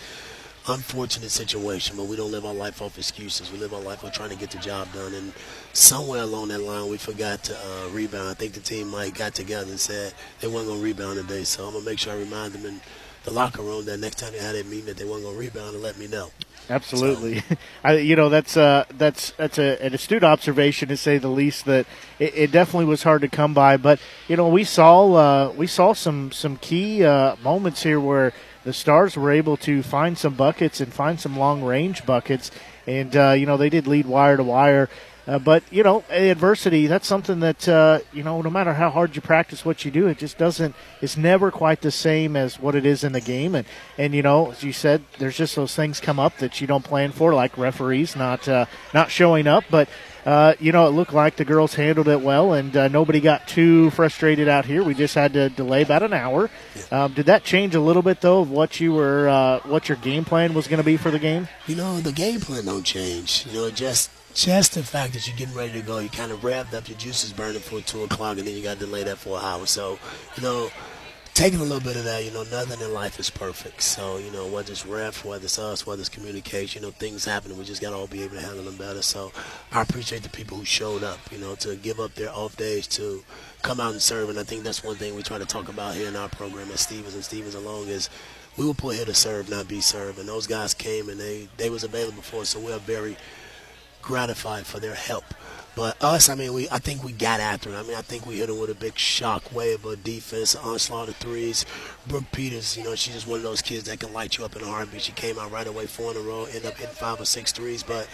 Unfortunate 0.69 1.31
situation, 1.31 1.97
but 1.97 2.05
we 2.05 2.17
don't 2.17 2.31
live 2.31 2.45
our 2.45 2.53
life 2.53 2.83
off 2.83 2.99
excuses. 2.99 3.51
We 3.51 3.59
live 3.59 3.73
our 3.73 3.81
life 3.81 4.05
on 4.05 4.11
trying 4.11 4.29
to 4.29 4.37
get 4.37 4.51
the 4.51 4.59
job 4.59 4.93
done. 4.93 5.15
And 5.15 5.33
somewhere 5.73 6.23
along 6.23 6.49
that 6.49 6.61
line, 6.61 6.91
we 6.91 6.97
forgot 6.97 7.45
to 7.45 7.57
uh, 7.57 7.89
rebound. 7.91 8.29
I 8.29 8.35
think 8.35 8.55
the 8.55 8.61
team 8.61 8.89
might 8.89 9.15
got 9.15 9.35
together 9.35 9.71
and 9.71 9.81
said 9.81 10.13
they 10.41 10.49
weren't 10.49 10.67
going 10.67 10.79
to 10.79 10.85
rebound 10.85 11.17
today. 11.17 11.45
So 11.45 11.65
I'm 11.67 11.73
going 11.73 11.85
to 11.85 11.91
make 11.91 11.99
sure 11.99 12.13
I 12.13 12.17
remind 12.17 12.53
them 12.53 12.67
in 12.67 12.81
the 13.25 13.31
locker 13.31 13.63
room 13.63 13.85
that 13.85 13.99
next 13.99 14.19
time 14.19 14.33
they 14.33 14.39
had 14.39 14.57
a 14.57 14.65
meeting 14.65 14.87
that 14.87 14.97
they 14.97 15.05
weren't 15.05 15.23
going 15.23 15.35
to 15.35 15.41
rebound 15.41 15.75
and 15.75 15.83
let 15.83 15.99
me 15.99 16.07
know. 16.07 16.31
Absolutely, 16.69 17.41
so. 17.41 17.57
I, 17.85 17.93
you 17.99 18.15
know 18.15 18.29
that's 18.29 18.57
uh, 18.57 18.85
that's 18.97 19.33
that's 19.33 19.59
a, 19.59 19.85
an 19.85 19.93
astute 19.93 20.23
observation 20.23 20.89
to 20.89 20.97
say 20.97 21.19
the 21.19 21.29
least. 21.29 21.65
That 21.65 21.85
it, 22.21 22.33
it, 22.37 22.53
definitely 22.53 22.85
was 22.85 23.03
hard 23.03 23.23
to 23.23 23.29
come 23.29 23.53
by, 23.55 23.77
but 23.77 23.99
you 24.29 24.37
know 24.37 24.49
we 24.49 24.63
saw 24.63 25.13
uh, 25.15 25.53
we 25.57 25.67
saw 25.67 25.95
some 25.95 26.31
some 26.31 26.57
key 26.59 27.05
uh, 27.05 27.35
moments 27.43 27.83
here 27.83 27.99
where 27.99 28.33
the 28.63 28.73
Stars 28.73 29.17
were 29.17 29.33
able 29.33 29.57
to 29.59 29.83
find 29.83 30.17
some 30.17 30.35
buckets 30.35 30.81
and 30.81 30.93
find 30.93 31.19
some 31.19 31.37
long 31.37 31.65
range 31.65 32.07
buckets, 32.07 32.53
and 32.87 33.17
uh, 33.17 33.33
you 33.33 33.47
know 33.47 33.57
they 33.57 33.71
did 33.71 33.89
lead 33.89 34.07
wire 34.07 34.37
to 34.37 34.45
wire. 34.45 34.89
Uh, 35.31 35.39
but 35.39 35.63
you 35.71 35.85
know, 35.85 36.03
adversity 36.11 36.89
that's 36.89 37.07
something 37.07 37.39
that 37.39 37.69
uh, 37.69 38.01
you 38.13 38.25
know, 38.25 38.43
no 38.43 38.51
matter 38.51 38.75
how 38.75 38.91
hard 38.91 39.15
you 39.15 39.23
practice 39.23 39.65
what 39.65 39.85
you 39.85 39.91
do, 39.93 40.09
it 40.09 40.19
just 40.19 40.37
doesn't. 40.39 40.75
It's 41.01 41.17
never 41.17 41.53
quite 41.53 41.83
the 41.83 41.93
same 41.93 42.35
as 42.35 42.59
what 42.59 42.75
it 42.75 42.85
is 42.85 43.05
in 43.05 43.13
the 43.13 43.21
game. 43.21 43.55
And 43.55 43.65
and 43.97 44.13
you 44.13 44.23
know, 44.23 44.51
as 44.51 44.65
you 44.65 44.73
said, 44.73 45.05
there's 45.21 45.37
just 45.37 45.55
those 45.55 45.77
things 45.77 46.01
come 46.01 46.19
up 46.19 46.39
that 46.39 46.61
you 46.61 46.67
don't 46.67 46.83
plan 46.83 47.13
for, 47.13 47.33
like 47.33 47.57
referees 47.57 48.17
not 48.17 48.49
uh, 48.49 48.67
not 48.93 49.13
showing 49.13 49.47
up. 49.47 49.63
But 49.71 49.89
uh, 50.27 50.55
you 50.59 50.73
know, 50.73 50.89
it 50.89 50.91
looked 50.91 51.13
like 51.13 51.37
the 51.37 51.45
girls 51.45 51.75
handled 51.75 52.09
it 52.09 52.23
well, 52.23 52.53
and 52.53 52.77
uh, 52.77 52.89
nobody 52.89 53.21
got 53.21 53.47
too 53.47 53.91
frustrated 53.91 54.49
out 54.49 54.65
here. 54.65 54.83
We 54.83 54.95
just 54.95 55.15
had 55.15 55.35
to 55.35 55.49
delay 55.49 55.83
about 55.83 56.03
an 56.03 56.13
hour. 56.13 56.51
Um, 56.91 57.13
did 57.13 57.27
that 57.27 57.45
change 57.45 57.77
a 57.77 57.81
little 57.81 58.03
bit 58.03 58.21
though 58.21 58.41
of 58.41 58.51
what 58.51 58.81
you 58.81 58.95
were, 58.95 59.29
uh, 59.29 59.61
what 59.61 59.89
your 59.89 59.99
game 59.99 60.25
plan 60.25 60.55
was 60.55 60.67
going 60.67 60.79
to 60.79 60.85
be 60.85 60.97
for 60.97 61.13
the 61.13 61.21
game? 61.21 61.47
You 61.69 61.77
know, 61.77 62.01
the 62.01 62.11
game 62.11 62.41
plan 62.41 62.65
don't 62.65 62.83
change. 62.83 63.47
You 63.47 63.53
know, 63.53 63.67
it 63.67 63.77
just 63.77 64.11
just 64.35 64.75
the 64.75 64.83
fact 64.83 65.13
that 65.15 65.27
you're 65.27 65.37
getting 65.37 65.55
ready 65.55 65.73
to 65.73 65.83
go, 65.83 65.99
you 65.99 66.09
kind 66.09 66.33
of 66.33 66.41
revved 66.41 66.75
up, 66.75 66.89
your 66.89 66.99
juices 66.99 67.33
burning 67.33 67.61
for 67.61 67.81
two 67.81 68.05
o'clock, 68.05 68.39
and 68.39 68.47
then 68.47 68.57
you 68.57 68.63
got 68.63 68.79
to 68.79 68.87
delay 68.87 69.05
that 69.05 69.19
for 69.19 69.39
an 69.39 69.45
hour. 69.45 69.67
So, 69.67 69.99
you 70.37 70.43
know, 70.43 70.71
taking 71.35 71.59
a 71.61 71.63
little 71.63 71.81
bit 71.81 71.97
of 71.97 72.05
that, 72.05 72.25
you 72.25 72.31
know, 72.31 72.43
nothing 72.45 72.81
in 72.81 72.93
life 72.93 73.19
is 73.19 73.31
perfect. 73.31 73.83
So, 73.83 74.19
you 74.19 74.31
know, 74.31 74.47
whether 74.47 74.73
it's 74.73 74.87
ref, 74.87 75.25
whether 75.25 75.45
it's 75.45 75.59
us, 75.59 75.87
whether 75.87 76.01
it's 76.01 76.09
communication, 76.09 76.83
you 76.83 76.89
know, 76.89 76.93
things 76.93 77.25
happen, 77.25 77.57
we 77.57 77.65
just 77.65 77.81
got 77.81 77.91
to 77.91 77.97
all 77.97 78.07
be 78.07 78.23
able 78.23 78.37
to 78.37 78.43
handle 78.43 78.65
them 78.65 78.77
better. 78.77 79.03
So, 79.03 79.33
I 79.73 79.83
appreciate 79.83 80.23
the 80.23 80.29
people 80.29 80.59
who 80.59 80.65
showed 80.65 81.03
up, 81.03 81.19
you 81.33 81.39
know, 81.39 81.55
to 81.57 81.77
give 81.77 81.99
up 81.99 82.15
their 82.15 82.31
off 82.31 82.57
days 82.57 82.87
to 82.89 83.23
come 83.63 83.81
out 83.81 83.93
and 83.93 84.03
serve. 84.03 84.29
And 84.29 84.39
I 84.39 84.45
think 84.45 84.65
that's 84.65 84.85
one 84.85 84.97
thing 84.97 85.15
we 85.15 85.23
try 85.23 85.39
to 85.39 85.47
talk 85.47 85.69
about 85.69 85.95
here 85.95 86.09
in 86.09 86.17
our 86.17 86.29
program 86.29 86.71
at 86.71 86.79
Stephens 86.79 87.15
and 87.15 87.25
Stephens 87.25 87.55
along 87.55 87.89
is 87.89 88.11
we 88.57 88.67
were 88.67 88.75
put 88.75 88.97
here 88.97 89.05
to 89.05 89.15
serve, 89.15 89.49
not 89.49 89.69
be 89.69 89.81
served. 89.81 90.19
And 90.19 90.29
those 90.29 90.47
guys 90.47 90.75
came 90.75 91.09
and 91.09 91.19
they, 91.19 91.49
they 91.57 91.71
was 91.71 91.85
available 91.85 92.23
for 92.23 92.43
us. 92.43 92.51
So 92.51 92.61
we're 92.61 92.79
very 92.79 93.17
gratified 94.11 94.67
for 94.67 94.81
their 94.81 94.95
help. 94.95 95.25
But 95.77 96.03
us, 96.03 96.29
I 96.29 96.35
mean, 96.35 96.53
we 96.53 96.69
I 96.69 96.79
think 96.79 97.05
we 97.05 97.13
got 97.13 97.39
after 97.39 97.71
it. 97.71 97.77
I 97.77 97.83
mean, 97.85 97.95
I 97.95 98.03
think 98.03 98.27
we 98.27 98.39
hit 98.39 98.49
them 98.49 98.59
with 98.59 98.71
a 98.71 98.75
big 98.75 98.99
shock 98.99 99.55
wave 99.55 99.85
of 99.85 100.03
defense, 100.03 100.57
onslaught 100.57 101.09
of 101.09 101.17
threes. 101.17 101.65
Brooke 102.09 102.31
Peters, 102.33 102.77
you 102.77 102.83
know, 102.83 102.97
she's 102.97 103.15
just 103.15 103.29
one 103.29 103.37
of 103.39 103.45
those 103.45 103.63
kids 103.63 103.85
that 103.85 104.01
can 104.01 104.13
light 104.13 104.37
you 104.37 104.45
up 104.45 104.57
in 104.57 104.63
a 104.63 104.67
heartbeat. 104.67 105.03
She 105.03 105.13
came 105.13 105.39
out 105.39 105.53
right 105.53 105.67
away, 105.67 105.87
four 105.87 106.11
in 106.11 106.17
a 106.17 106.21
row, 106.21 106.45
ended 106.47 106.67
up 106.67 106.75
hitting 106.75 106.95
five 106.95 107.21
or 107.21 107.25
six 107.25 107.53
threes. 107.53 107.85
But 107.85 108.09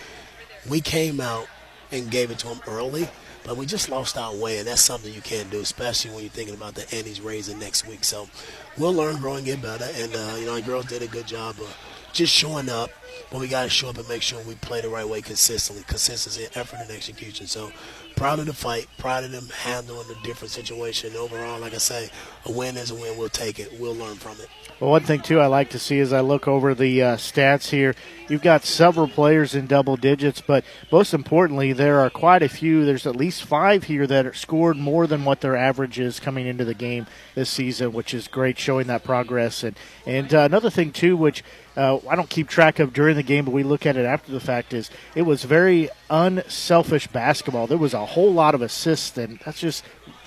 we 0.68 0.82
came 0.82 1.18
out 1.18 1.47
and 1.90 2.10
gave 2.10 2.31
it 2.31 2.39
to 2.40 2.48
them 2.48 2.60
early. 2.68 3.09
but 3.47 3.56
we 3.56 3.64
just 3.64 3.89
lost 3.89 4.18
our 4.18 4.35
way, 4.35 4.59
and 4.59 4.66
that's 4.66 4.82
something 4.82 5.12
you 5.14 5.20
can't 5.23 5.51
do, 5.51 5.60
especially 5.60 6.10
when 6.10 6.20
you're 6.20 6.31
thinking 6.31 6.55
about 6.55 6.74
the 6.74 6.85
Annie's 6.94 7.20
raising 7.20 7.59
next 7.60 7.86
week. 7.86 8.05
So 8.05 8.28
we'll 8.77 8.93
learn, 8.93 9.16
grow, 9.16 9.40
get 9.40 9.62
better. 9.62 9.86
And 9.94 10.14
uh, 10.14 10.36
you 10.39 10.47
know, 10.47 10.55
our 10.55 10.60
girls 10.60 10.86
did 10.86 11.02
a 11.02 11.06
good 11.06 11.27
job 11.27 11.55
of 11.60 11.77
just 12.17 12.33
showing 12.33 12.69
up, 12.71 12.91
but 13.31 13.41
we 13.41 13.47
got 13.47 13.65
to 13.65 13.69
show 13.69 13.89
up 13.89 13.99
and 13.99 14.09
make 14.09 14.23
sure 14.23 14.41
we 14.43 14.55
play 14.57 14.81
the 14.81 14.89
right 14.89 15.09
way 15.09 15.21
consistently. 15.21 15.85
Consistency, 15.87 16.47
effort, 16.55 16.81
and 16.81 16.91
execution. 16.91 17.47
So 17.47 17.71
proud 18.17 18.39
of 18.39 18.47
the 18.47 18.55
fight, 18.55 18.89
proud 18.97 19.25
of 19.25 19.33
them 19.33 19.49
handling 19.63 20.09
the 20.09 20.17
different 20.25 20.51
situation. 20.51 21.15
Overall, 21.15 21.61
like 21.61 21.75
I 21.75 21.79
say, 21.79 22.11
a 22.47 22.53
win 22.53 22.77
is 22.77 22.91
a 22.91 22.95
win. 22.95 23.19
We'll 23.19 23.29
take 23.29 23.59
it. 23.59 23.79
We'll 23.79 23.95
learn 23.95 24.17
from 24.17 24.33
it. 24.41 24.49
Well, 24.81 24.91
one 24.91 25.03
thing 25.03 25.21
too 25.21 25.41
I 25.41 25.47
like 25.47 25.71
to 25.71 25.79
see 25.79 26.01
as 26.01 26.13
I 26.13 26.21
look 26.21 26.47
over 26.47 26.75
the 26.75 27.03
uh, 27.03 27.17
stats 27.17 27.71
here, 27.71 27.95
you've 28.29 28.43
got 28.43 28.65
several 28.65 29.09
players 29.09 29.55
in 29.55 29.67
double 29.67 29.97
digits, 29.97 30.43
but 30.43 30.65
most 30.93 31.15
importantly, 31.15 31.73
there 31.73 31.99
are 32.01 32.11
quite 32.11 32.43
a 32.43 32.49
few. 32.49 32.85
There's 32.85 33.07
at 33.07 33.17
least 33.17 33.45
five 33.45 33.85
here 33.85 34.07
that 34.07 34.37
scored 34.37 34.77
more 34.77 35.07
than 35.07 35.25
what 35.25 35.41
their 35.41 35.57
average 35.57 35.99
is 35.99 36.21
coming 36.21 36.47
into 36.47 36.65
the 36.65 36.75
game 36.75 37.07
this 37.35 37.49
season, 37.49 37.93
which 37.93 38.13
is 38.13 38.29
great, 38.29 38.59
showing 38.59 38.87
that 38.89 39.03
progress. 39.03 39.63
And 39.63 39.79
and 40.05 40.35
uh, 40.35 40.41
another 40.41 40.69
thing 40.69 40.93
too, 40.93 41.17
which 41.17 41.43
uh, 41.77 41.98
I 42.09 42.16
don't 42.16 42.31
keep 42.31 42.48
track 42.48 42.78
of 42.78 42.93
during 42.93 43.16
the 43.16 43.23
game, 43.23 43.44
but 43.44 43.53
we 43.53 43.62
look 43.62 43.86
at 43.86 43.97
it 43.97 44.07
after 44.07 44.32
the 44.32 44.40
fact, 44.40 44.73
is 44.73 44.90
it 45.15 45.23
was 45.23 45.44
very 45.44 45.90
unselfish 46.11 47.07
basketball. 47.09 47.66
There 47.66 47.78
was 47.78 47.94
a 47.94 48.07
whole 48.07 48.32
lot 48.32 48.55
of 48.55 48.62
assists, 48.62 49.16
and 49.19 49.39
that's 49.44 49.61
just 49.61 49.85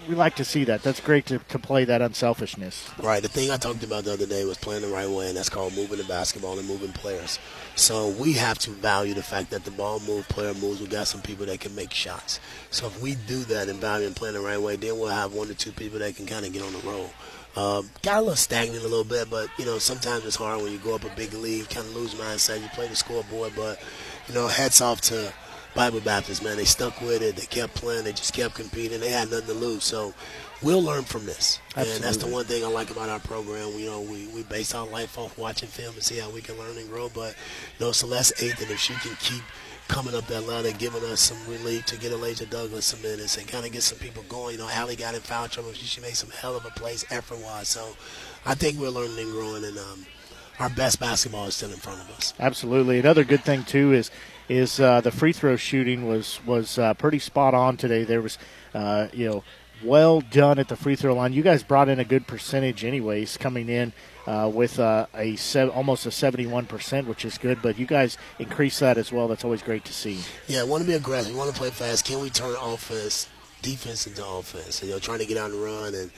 we 0.08 0.16
like 0.16 0.36
to 0.36 0.46
see 0.46 0.64
that. 0.64 0.82
That's 0.82 1.00
great 1.00 1.28
to, 1.28 1.38
to 1.38 1.60
play 1.60 1.86
that 1.86 2.02
unselfishness. 2.02 2.90
Right. 3.02 3.22
The 3.22 3.28
thing 3.28 3.52
I 3.52 3.58
talked 3.58 3.84
about 3.84 4.06
the 4.06 4.14
other 4.14 4.26
day 4.26 4.44
was 4.44 4.58
playing 4.58 4.82
the 4.82 4.88
right 4.88 5.10
way, 5.10 5.28
and 5.28 5.38
that's 5.38 5.50
called 5.50 5.76
moving 5.76 5.98
the 5.98 6.04
basketball 6.04 6.58
and 6.58 6.68
moving 6.68 6.92
players. 6.94 7.38
So 7.76 8.10
we 8.10 8.34
have 8.34 8.58
to 8.60 8.72
value 8.72 9.14
the 9.14 9.24
fact 9.24 9.52
that 9.52 9.66
the 9.66 9.72
ball 9.72 10.00
moves, 10.00 10.28
player 10.28 10.54
moves. 10.56 10.82
We 10.82 10.88
got 10.88 11.08
some 11.08 11.22
people 11.22 11.46
that 11.46 11.60
can 11.60 11.76
make 11.76 11.94
shots. 11.94 12.40
So 12.72 12.88
if 12.88 13.02
we 13.02 13.16
do 13.16 13.44
that 13.46 13.70
and 13.70 13.80
value 13.80 14.08
and 14.08 14.16
play 14.16 14.32
the 14.32 14.42
right 14.42 14.60
way, 14.60 14.76
then 14.76 14.98
we'll 15.00 15.10
have 15.10 15.34
one 15.34 15.50
or 15.50 15.54
two 15.54 15.72
people 15.72 16.00
that 16.00 16.16
can 16.16 16.26
kind 16.26 16.46
of 16.46 16.54
get 16.54 16.64
on 16.64 16.74
the 16.74 16.80
roll. 16.80 17.12
Um, 17.56 17.90
got 18.04 18.18
a 18.18 18.22
little 18.22 18.36
stagnant 18.36 18.84
a 18.84 18.88
little 18.88 19.04
bit, 19.04 19.30
but 19.30 19.50
you 19.58 19.66
know 19.66 19.80
sometimes 19.80 20.26
it's 20.26 20.36
hard 20.36 20.62
when 20.62 20.72
you 20.72 20.78
go 20.80 20.96
up 20.96 21.04
a 21.04 21.16
big 21.16 21.34
league, 21.34 21.70
kind 21.70 21.86
of 21.86 21.96
lose 21.96 22.14
mindset. 22.16 22.62
You 22.62 22.70
play 22.70 22.88
the 22.88 22.96
scoreboard, 22.96 23.54
but 23.56 23.82
you 24.28 24.34
know 24.34 24.48
hats 24.48 24.82
off 24.82 25.02
to 25.02 25.34
Bible 25.76 26.00
Baptist, 26.02 26.44
man. 26.44 26.58
They 26.58 26.66
stuck 26.66 27.00
with 27.02 27.22
it. 27.22 27.36
They 27.36 27.46
kept 27.46 27.76
playing. 27.76 28.04
They 28.04 28.12
just 28.12 28.34
kept 28.34 28.56
competing. 28.56 29.00
They 29.00 29.10
had 29.10 29.30
nothing 29.30 29.48
to 29.48 29.54
lose. 29.54 29.84
So 29.84 30.14
we'll 30.62 30.82
learn 30.82 31.04
from 31.04 31.26
this. 31.26 31.60
Absolutely. 31.76 31.96
And 31.96 32.04
that's 32.04 32.18
the 32.18 32.28
one 32.28 32.46
thing 32.46 32.64
I 32.64 32.68
like 32.68 32.90
about 32.92 33.10
our 33.10 33.20
program. 33.20 33.72
You 33.78 33.86
know, 33.86 34.02
we, 34.02 34.28
we 34.28 34.44
base 34.44 34.74
our 34.74 34.88
life 34.88 35.18
off 35.18 35.38
watching 35.38 35.70
film 35.70 35.94
and 35.94 36.04
see 36.04 36.18
how 36.18 36.30
we 36.32 36.42
can 36.42 36.58
learn 36.58 36.78
and 36.78 36.90
grow. 36.90 37.10
But, 37.10 37.36
you 37.78 37.86
know, 37.86 37.92
Celeste 37.92 38.38
Athan, 38.38 38.72
if 38.72 38.80
she 38.80 38.94
can 38.96 39.16
keep 39.20 39.44
coming 39.90 40.16
up 40.16 40.26
that 40.28 40.48
ladder, 40.48 40.72
giving 40.72 41.04
us 41.04 41.20
some 41.20 41.38
relief 41.52 41.86
to 41.88 42.00
get 42.00 42.14
Elijah 42.14 42.46
Douglas 42.46 42.86
some 42.86 43.02
minutes 43.02 43.36
and 43.38 43.46
kind 43.46 43.66
of 43.66 43.74
get 43.74 43.84
some 43.84 44.00
people 44.00 44.24
going. 44.30 44.54
You 44.54 44.62
know, 44.62 44.70
Allie 44.72 44.96
got 44.96 45.16
in 45.16 45.20
foul 45.20 45.50
trouble. 45.50 45.74
She, 45.74 45.86
she 45.86 46.00
made 46.00 46.16
some 46.16 46.30
hell 46.30 46.56
of 46.56 46.64
a 46.66 46.70
plays 46.70 47.04
effort-wise. 47.12 47.68
So 47.68 47.98
I 48.46 48.56
think 48.56 48.80
we're 48.80 48.88
learning 48.90 49.20
and 49.20 49.32
growing, 49.34 49.66
and 49.66 49.78
um, 49.78 50.06
our 50.60 50.70
best 50.70 51.02
basketball 51.02 51.48
is 51.48 51.56
still 51.56 51.72
in 51.72 51.78
front 51.78 52.00
of 52.00 52.10
us. 52.12 52.34
Absolutely. 52.40 53.00
Another 53.00 53.26
good 53.26 53.44
thing, 53.44 53.66
too, 53.66 53.92
is– 53.92 54.10
is 54.50 54.80
uh, 54.80 55.00
the 55.00 55.12
free 55.12 55.32
throw 55.32 55.56
shooting 55.56 56.08
was 56.08 56.40
was 56.44 56.80
uh, 56.80 56.96
pretty 56.96 57.20
spot 57.20 57.54
on 57.54 57.78
today. 57.78 58.04
There 58.04 58.20
was, 58.20 58.40
uh, 58.74 59.08
you 59.14 59.30
know, 59.30 59.44
well 59.84 60.22
done 60.22 60.58
at 60.58 60.70
the 60.70 60.76
free 60.76 60.96
throw 60.96 61.14
line. 61.14 61.34
You 61.34 61.44
guys 61.44 61.62
brought 61.62 61.88
in 61.88 62.00
a 62.00 62.04
good 62.04 62.26
percentage, 62.26 62.84
anyways, 62.84 63.38
coming 63.38 63.70
in 63.70 63.94
uh, 64.30 64.48
with 64.48 64.80
uh, 64.80 65.08
a 65.16 65.36
almost 65.72 66.06
a 66.06 66.12
seventy-one 66.12 66.68
percent, 66.68 67.08
which 67.08 67.26
is 67.26 67.40
good. 67.40 67.64
But 67.64 67.80
you 67.80 67.88
guys 67.88 68.16
increase 68.38 68.78
that 68.78 68.98
as 69.00 69.12
well. 69.12 69.28
That's 69.28 69.44
always 69.44 69.64
great 69.64 69.84
to 69.86 69.94
see. 69.94 70.20
Yeah, 70.48 70.64
want 70.64 70.84
to 70.84 70.88
be 70.88 70.94
aggressive. 70.94 71.36
Want 71.36 71.52
to 71.52 71.58
play 71.58 71.72
fast. 71.72 72.06
Can 72.06 72.22
we 72.22 72.30
turn 72.30 72.56
offense, 72.62 73.28
defense 73.64 74.06
into 74.06 74.24
offense? 74.24 74.84
you 74.84 74.92
know, 74.92 75.00
trying 75.00 75.18
to 75.20 75.26
get 75.26 75.38
on 75.38 75.52
the 75.52 75.58
run 75.58 75.96
and 75.96 76.12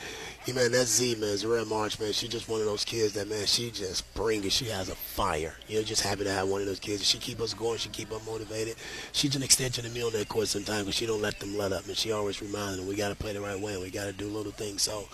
yeah, 0.45 0.55
man, 0.55 0.71
that 0.71 0.87
Z, 0.87 1.15
man, 1.15 1.37
Red 1.47 1.67
March, 1.67 1.99
man, 1.99 2.13
she's 2.13 2.29
just 2.29 2.49
one 2.49 2.61
of 2.61 2.65
those 2.65 2.83
kids 2.83 3.13
that, 3.13 3.29
man, 3.29 3.45
she 3.45 3.69
just 3.69 4.11
bring 4.15 4.43
it. 4.43 4.51
She 4.51 4.65
has 4.65 4.89
a 4.89 4.95
fire. 4.95 5.53
You 5.67 5.77
know, 5.77 5.83
just 5.83 6.01
happy 6.01 6.23
to 6.23 6.31
have 6.31 6.47
one 6.47 6.61
of 6.61 6.67
those 6.67 6.79
kids. 6.79 7.05
She 7.05 7.19
keep 7.19 7.39
us 7.39 7.53
going. 7.53 7.77
She 7.77 7.89
keep 7.89 8.11
us 8.11 8.25
motivated. 8.25 8.75
She's 9.11 9.35
an 9.35 9.43
extension 9.43 9.85
of 9.85 9.93
me 9.93 10.03
on 10.03 10.11
that 10.13 10.29
court 10.29 10.47
sometimes, 10.47 10.81
because 10.81 10.95
she 10.95 11.05
don't 11.05 11.21
let 11.21 11.39
them 11.39 11.55
let 11.57 11.71
up. 11.71 11.85
And 11.85 11.95
she 11.95 12.11
always 12.11 12.41
reminds 12.41 12.77
them 12.77 12.87
we 12.87 12.95
got 12.95 13.09
to 13.09 13.15
play 13.15 13.33
the 13.33 13.41
right 13.41 13.59
way 13.59 13.73
and 13.73 13.83
we 13.83 13.91
got 13.91 14.05
to 14.05 14.13
do 14.13 14.27
little 14.29 14.51
things. 14.51 14.81
So 14.81 15.07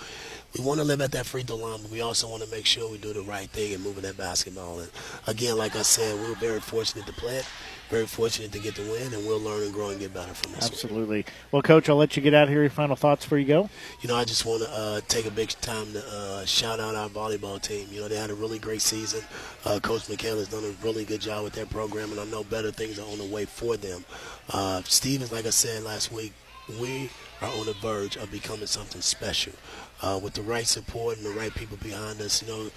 we 0.57 0.63
want 0.63 0.79
to 0.79 0.85
live 0.85 1.01
at 1.01 1.11
that 1.11 1.25
free 1.25 1.43
throw 1.43 1.57
line, 1.57 1.81
but 1.81 1.91
we 1.91 1.99
also 1.99 2.29
want 2.29 2.43
to 2.43 2.49
make 2.49 2.65
sure 2.65 2.89
we 2.89 2.97
do 2.97 3.11
the 3.11 3.21
right 3.21 3.49
thing 3.49 3.73
and 3.73 3.83
moving 3.83 4.03
that 4.03 4.15
basketball. 4.15 4.79
And 4.79 4.89
again, 5.27 5.57
like 5.57 5.75
I 5.75 5.81
said, 5.81 6.21
we 6.21 6.29
were 6.29 6.35
very 6.35 6.61
fortunate 6.61 7.05
to 7.05 7.13
play 7.13 7.35
it 7.35 7.45
very 7.89 8.05
fortunate 8.05 8.51
to 8.51 8.59
get 8.59 8.75
the 8.75 8.81
win, 8.83 9.13
and 9.13 9.25
we'll 9.25 9.39
learn 9.39 9.63
and 9.63 9.73
grow 9.73 9.89
and 9.89 9.99
get 9.99 10.13
better 10.13 10.33
from 10.33 10.53
this. 10.53 10.65
Absolutely. 10.65 11.25
Well, 11.51 11.61
Coach, 11.61 11.89
I'll 11.89 11.95
let 11.95 12.15
you 12.17 12.23
get 12.23 12.33
out 12.33 12.49
here. 12.49 12.61
Your 12.61 12.69
final 12.69 12.95
thoughts 12.95 13.25
before 13.25 13.37
you 13.37 13.45
go? 13.45 13.69
You 14.01 14.09
know, 14.09 14.15
I 14.15 14.25
just 14.25 14.45
want 14.45 14.63
to 14.63 14.69
uh, 14.69 15.01
take 15.07 15.25
a 15.25 15.31
big 15.31 15.49
time 15.61 15.93
to 15.93 16.03
uh, 16.05 16.45
shout 16.45 16.79
out 16.79 16.95
our 16.95 17.09
volleyball 17.09 17.61
team. 17.61 17.87
You 17.91 18.01
know, 18.01 18.07
they 18.07 18.17
had 18.17 18.29
a 18.29 18.35
really 18.35 18.59
great 18.59 18.81
season. 18.81 19.21
Uh, 19.65 19.79
Coach 19.79 20.07
McHale 20.07 20.37
has 20.37 20.49
done 20.49 20.63
a 20.63 20.85
really 20.85 21.05
good 21.05 21.21
job 21.21 21.43
with 21.43 21.53
their 21.53 21.65
program, 21.65 22.11
and 22.11 22.19
I 22.19 22.25
know 22.25 22.43
better 22.43 22.71
things 22.71 22.99
are 22.99 23.09
on 23.09 23.17
the 23.17 23.25
way 23.25 23.45
for 23.45 23.77
them. 23.77 24.03
Uh, 24.49 24.81
Stephens, 24.83 25.31
like 25.31 25.45
I 25.45 25.51
said 25.51 25.83
last 25.83 26.11
week, 26.11 26.33
we 26.79 27.09
are 27.41 27.49
on 27.49 27.65
the 27.65 27.73
verge 27.73 28.17
of 28.17 28.31
becoming 28.31 28.67
something 28.67 29.01
special. 29.01 29.53
Uh, 30.01 30.19
with 30.21 30.33
the 30.33 30.41
right 30.43 30.67
support 30.67 31.17
and 31.17 31.25
the 31.25 31.31
right 31.31 31.53
people 31.55 31.77
behind 31.77 32.21
us, 32.21 32.43
you 32.43 32.47
know, 32.47 32.69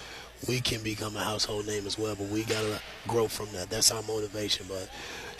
we 0.48 0.60
can 0.60 0.82
become 0.82 1.16
a 1.16 1.24
household 1.24 1.66
name 1.66 1.86
as 1.86 1.98
well. 1.98 2.14
But 2.14 2.28
we 2.28 2.44
gotta 2.44 2.80
grow 3.06 3.28
from 3.28 3.46
that. 3.52 3.70
That's 3.70 3.90
our 3.90 4.02
motivation. 4.02 4.66
But 4.68 4.88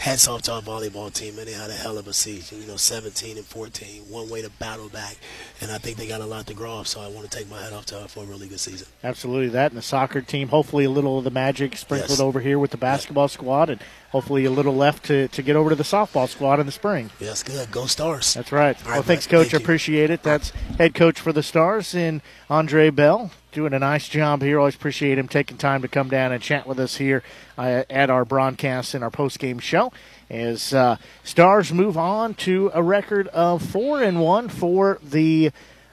hats 0.00 0.26
off 0.26 0.40
to 0.42 0.52
our 0.52 0.62
volleyball 0.62 1.12
team, 1.12 1.38
and 1.38 1.46
they 1.46 1.52
had 1.52 1.68
a 1.68 1.74
hell 1.74 1.98
of 1.98 2.08
a 2.08 2.12
season. 2.12 2.60
You 2.60 2.66
know, 2.66 2.76
17 2.76 3.36
and 3.36 3.46
14, 3.46 4.02
one 4.08 4.30
way 4.30 4.40
to 4.40 4.50
battle 4.50 4.88
back, 4.88 5.16
and 5.60 5.70
I 5.70 5.78
think 5.78 5.98
they 5.98 6.08
got 6.08 6.22
a 6.22 6.26
lot 6.26 6.46
to 6.46 6.54
grow 6.54 6.72
off. 6.72 6.86
So 6.86 7.00
I 7.00 7.08
want 7.08 7.30
to 7.30 7.38
take 7.38 7.48
my 7.50 7.60
hat 7.60 7.72
off 7.72 7.86
to 7.86 7.96
her 7.96 8.08
for 8.08 8.24
a 8.24 8.26
really 8.26 8.48
good 8.48 8.60
season. 8.60 8.88
Absolutely, 9.04 9.50
that 9.50 9.70
and 9.70 9.78
the 9.78 9.82
soccer 9.82 10.22
team. 10.22 10.48
Hopefully, 10.48 10.84
a 10.84 10.90
little 10.90 11.18
of 11.18 11.24
the 11.24 11.30
magic 11.30 11.76
sprinkled 11.76 12.10
yes. 12.10 12.20
over 12.20 12.40
here 12.40 12.58
with 12.58 12.70
the 12.70 12.78
basketball 12.78 13.28
squad, 13.28 13.68
and 13.70 13.80
hopefully 14.10 14.44
a 14.46 14.50
little 14.50 14.74
left 14.74 15.04
to, 15.04 15.28
to 15.28 15.42
get 15.42 15.54
over 15.54 15.70
to 15.70 15.76
the 15.76 15.84
softball 15.84 16.28
squad 16.28 16.60
in 16.60 16.66
the 16.66 16.72
spring. 16.72 17.10
Yes, 17.20 17.42
good. 17.42 17.70
Go 17.70 17.86
Stars. 17.86 18.34
That's 18.34 18.52
right. 18.52 18.76
well, 18.86 19.02
thanks, 19.02 19.26
Coach. 19.26 19.50
Thank 19.50 19.62
appreciate 19.62 20.10
it. 20.10 20.22
That's 20.22 20.50
head 20.78 20.94
coach 20.94 21.20
for 21.20 21.32
the 21.32 21.42
Stars 21.42 21.94
in 21.94 22.22
Andre 22.48 22.90
Bell. 22.90 23.30
Doing 23.52 23.72
a 23.72 23.80
nice 23.80 24.08
job 24.08 24.42
here. 24.42 24.60
Always 24.60 24.76
appreciate 24.76 25.18
him 25.18 25.26
taking 25.26 25.56
time 25.56 25.82
to 25.82 25.88
come 25.88 26.08
down 26.08 26.30
and 26.30 26.40
chat 26.40 26.68
with 26.68 26.78
us 26.78 26.98
here 26.98 27.24
uh, 27.58 27.82
at 27.90 28.08
our 28.08 28.24
broadcast 28.24 28.94
and 28.94 29.02
our 29.02 29.10
post 29.10 29.40
game 29.40 29.58
show. 29.58 29.92
As 30.28 30.72
uh, 30.72 30.98
Stars 31.24 31.72
move 31.72 31.98
on 31.98 32.34
to 32.34 32.70
a 32.72 32.80
record 32.80 33.26
of 33.28 33.60
four 33.60 34.00
and 34.00 34.20
one 34.20 34.48
for 34.48 35.00
the 35.02 35.50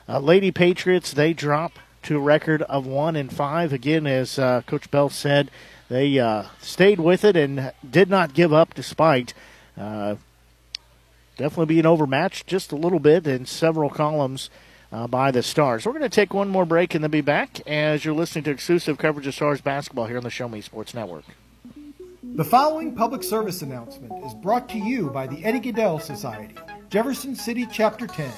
uh, 0.08 0.20
Lady 0.20 0.52
Patriots, 0.52 1.12
they 1.12 1.34
drop 1.34 1.80
to 2.04 2.18
a 2.18 2.20
record 2.20 2.62
of 2.62 2.86
one 2.86 3.16
and 3.16 3.34
five. 3.34 3.74
Again, 3.74 4.06
as 4.06 4.38
uh, 4.38 4.62
Coach 4.68 4.92
Bell 4.92 5.10
said, 5.10 5.50
they 5.90 6.20
uh, 6.20 6.44
stayed 6.62 7.00
with 7.00 7.24
it 7.24 7.36
and 7.36 7.74
did 7.90 8.08
not 8.08 8.36
give 8.36 8.54
up 8.54 8.76
despite 8.76 9.34
uh, 9.76 10.16
definitely 11.38 11.74
being 11.74 11.88
overmatched 11.88 12.46
just 12.46 12.72
a 12.72 12.76
little 12.76 13.00
bit 13.00 13.26
in 13.26 13.48
several 13.48 13.90
columns 13.90 14.52
uh, 14.92 15.08
by 15.08 15.32
the 15.32 15.44
Stars. 15.44 15.86
We're 15.86 15.92
going 15.92 16.04
to 16.04 16.10
take 16.10 16.34
one 16.34 16.50
more 16.50 16.66
break 16.66 16.96
and 16.96 17.04
then 17.04 17.12
be 17.12 17.22
back 17.22 17.60
as 17.68 18.06
you're 18.06 18.14
listening 18.14 18.44
to 18.46 18.52
exclusive 18.52 18.98
coverage 18.98 19.28
of 19.28 19.36
Stars 19.36 19.62
basketball 19.62 20.06
here 20.06 20.18
on 20.18 20.24
the 20.24 20.30
Show 20.30 20.48
Me 20.48 20.62
Sports 20.62 20.94
Network. 20.94 21.24
The 22.24 22.44
following 22.44 22.96
public 22.96 23.24
service 23.24 23.62
announcement 23.62 24.14
is 24.26 24.34
brought 24.34 24.68
to 24.70 24.78
you 24.78 25.10
by 25.10 25.28
the 25.28 25.44
Eddie 25.46 25.60
Gaedel 25.60 26.02
Society, 26.02 26.56
Jefferson 26.90 27.36
City 27.36 27.68
Chapter 27.72 28.08
10, 28.08 28.32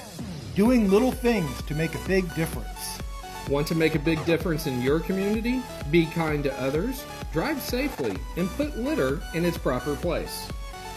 doing 0.54 0.90
little 0.90 1.12
things 1.12 1.62
to 1.62 1.74
make 1.74 1.94
a 1.94 2.08
big 2.08 2.32
difference. 2.34 2.98
Want 3.48 3.66
to 3.66 3.74
make 3.74 3.94
a 3.94 3.98
big 3.98 4.24
difference 4.24 4.66
in 4.66 4.80
your 4.80 5.00
community? 5.00 5.60
Be 5.90 6.06
kind 6.06 6.44
to 6.44 6.60
others 6.60 7.04
drive 7.32 7.60
safely, 7.60 8.16
and 8.36 8.48
put 8.50 8.76
litter 8.76 9.20
in 9.34 9.44
its 9.44 9.58
proper 9.58 9.94
place. 9.96 10.48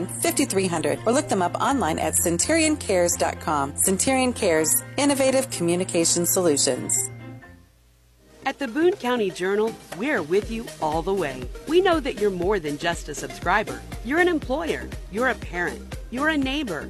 5300 0.07 0.99
or 1.05 1.11
look 1.11 1.27
them 1.29 1.41
up 1.41 1.55
online 1.61 1.99
at 1.99 2.13
centurioncares.com. 2.13 3.75
Centurion 3.77 4.33
Cares, 4.33 4.83
innovative 4.97 5.49
communication 5.49 6.25
solutions. 6.25 7.09
At 8.43 8.57
the 8.57 8.67
Boone 8.67 8.93
County 8.93 9.29
Journal, 9.29 9.73
we're 9.97 10.23
with 10.23 10.49
you 10.49 10.65
all 10.81 11.03
the 11.03 11.13
way. 11.13 11.43
We 11.67 11.79
know 11.79 11.99
that 11.99 12.19
you're 12.19 12.31
more 12.31 12.59
than 12.59 12.79
just 12.79 13.07
a 13.07 13.13
subscriber. 13.13 13.79
You're 14.03 14.19
an 14.19 14.27
employer, 14.27 14.89
you're 15.11 15.29
a 15.29 15.35
parent, 15.35 15.97
you're 16.09 16.29
a 16.29 16.37
neighbor. 16.37 16.89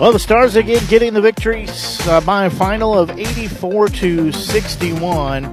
Well, 0.00 0.12
the 0.12 0.20
Stars 0.20 0.54
again 0.54 0.86
getting 0.86 1.12
the 1.12 1.20
victory 1.20 1.66
uh, 2.06 2.20
by 2.20 2.44
a 2.44 2.50
final 2.50 2.96
of 2.96 3.10
84 3.10 3.88
to 3.88 4.30
61. 4.30 5.44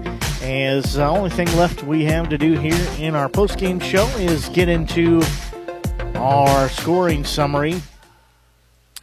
As 0.43 0.93
the 0.93 1.03
only 1.03 1.31
thing 1.31 1.47
left 1.57 1.81
we 1.81 2.05
have 2.05 2.29
to 2.29 2.37
do 2.37 2.53
here 2.53 2.87
in 2.99 3.15
our 3.15 3.27
post-game 3.27 3.79
show 3.79 4.05
is 4.19 4.47
get 4.49 4.69
into 4.69 5.23
our 6.13 6.69
scoring 6.69 7.23
summary. 7.23 7.81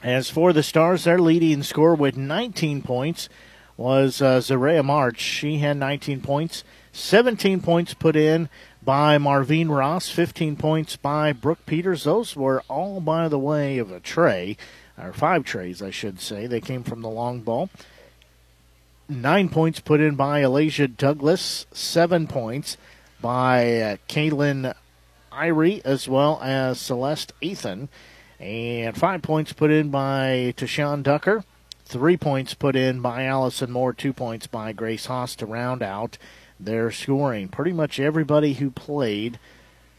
As 0.01 0.31
for 0.31 0.53
the 0.53 0.63
Stars, 0.63 1.03
their 1.03 1.19
leading 1.19 1.65
score 1.65 1.97
with 1.97 2.17
19 2.17 2.81
points 2.83 3.29
was 3.77 4.23
uh, 4.23 4.83
March. 4.85 5.19
She 5.19 5.59
had 5.59 5.77
19 5.77 6.21
points, 6.21 6.63
17 6.93 7.61
points 7.61 7.95
put 7.95 8.15
in 8.15 8.49
by 8.81 9.19
Marvine 9.19 9.71
Ross, 9.71 10.09
15 10.09 10.55
points 10.55 10.95
by 10.95 11.33
Brooke 11.33 11.67
Peters. 11.67 12.05
Those 12.05 12.37
were 12.37 12.63
all 12.69 13.01
by 13.01 13.27
the 13.27 13.41
way 13.41 13.79
of 13.79 13.91
a 13.91 13.99
trey 13.99 14.57
or 15.03 15.13
five 15.13 15.45
treys, 15.45 15.83
I 15.83 15.91
should 15.91 16.21
say. 16.21 16.47
They 16.47 16.61
came 16.61 16.83
from 16.83 17.03
the 17.03 17.11
long 17.11 17.41
ball. 17.41 17.69
Nine 19.09 19.49
points 19.49 19.81
put 19.81 20.01
in 20.01 20.15
by 20.15 20.43
Elijah 20.43 20.89
Douglas, 20.89 21.67
seven 21.73 22.27
points 22.27 22.77
by 23.21 23.81
uh, 23.81 23.97
Kaylin 24.09 24.75
Irie, 25.33 25.83
as 25.85 26.09
well 26.09 26.41
as 26.43 26.81
Celeste 26.81 27.33
Ethan, 27.41 27.89
and 28.39 28.97
five 28.97 29.23
points 29.23 29.53
put 29.53 29.71
in 29.71 29.91
by 29.91 30.55
Tashawn 30.57 31.05
Tucker, 31.05 31.45
three 31.85 32.17
points 32.17 32.55
put 32.55 32.77
in 32.77 33.01
by 33.01 33.25
Allison 33.25 33.71
Moore, 33.71 33.93
two 33.93 34.13
points 34.13 34.47
by 34.47 34.73
Grace 34.73 35.07
Haas 35.07 35.37
to 35.37 35.47
round 35.47 35.83
out 35.83 36.17
their 36.59 36.91
scoring. 36.91 37.49
Pretty 37.49 37.73
much 37.73 38.01
everybody 38.01 38.55
who 38.55 38.71
played 38.71 39.39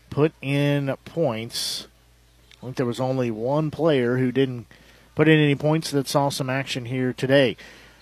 put 0.10 0.34
in 0.42 0.96
points. 1.06 1.88
I 2.62 2.66
think 2.66 2.78
there 2.78 2.86
was 2.86 3.00
only 3.00 3.32
one 3.32 3.70
player 3.70 4.18
who 4.18 4.32
didn't 4.32 4.68
put 5.15 5.27
in 5.27 5.40
any 5.40 5.56
points 5.56 5.91
that 5.91 6.07
saw 6.07 6.30
some 6.30 6.49
action 6.49 6.85
here 6.85 7.14
today. 7.14 7.56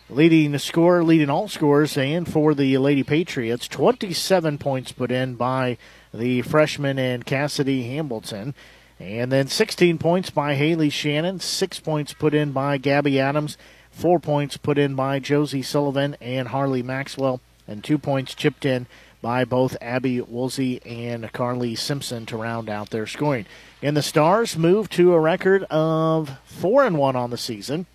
Leading 0.10 0.52
the 0.52 0.60
score, 0.60 1.04
leading 1.04 1.30
all 1.30 1.48
scores, 1.48 1.98
and 1.98 2.28
for 2.28 2.54
the 2.54 2.78
Lady 2.78 3.04
Patriots, 3.04 3.68
27 3.68 4.58
points 4.58 4.92
put 4.92 5.10
in 5.10 5.36
by 5.36 5.78
the 6.14 6.42
freshman 6.42 7.00
and 7.00 7.26
Cassidy 7.26 7.84
Hamilton. 7.84 8.54
And 9.00 9.32
then 9.32 9.48
16 9.48 9.98
points 9.98 10.30
by 10.30 10.56
Haley 10.56 10.90
Shannon, 10.90 11.40
6 11.40 11.80
points 11.80 12.14
put 12.14 12.34
in 12.34 12.52
by 12.52 12.78
Gabby 12.78 13.20
Adams, 13.20 13.58
4 13.92 14.20
points 14.20 14.58
put 14.58 14.78
in 14.78 14.96
by 14.96 15.20
Josie 15.20 15.64
Sullivan 15.64 16.18
and 16.22 16.50
Harley 16.50 16.84
Maxwell, 16.84 17.40
and 17.68 17.84
2 17.84 17.98
points 17.98 18.36
chipped 18.36 18.66
in 18.66 18.88
by 19.22 19.46
both 19.46 19.78
Abby 19.82 20.20
Woolsey 20.22 20.82
and 20.86 21.32
Carly 21.32 21.76
Simpson 21.76 22.26
to 22.26 22.38
round 22.38 22.70
out 22.70 22.90
their 22.90 23.08
scoring. 23.08 23.46
And 23.82 23.96
the 23.96 24.02
Stars 24.02 24.58
move 24.58 24.90
to 24.92 25.14
a 25.14 25.20
record 25.20 25.64
of 25.66 26.38
4 26.46 26.86
and 26.86 26.98
1 26.98 27.16
on 27.16 27.30
the 27.30 27.38
season 27.38 27.86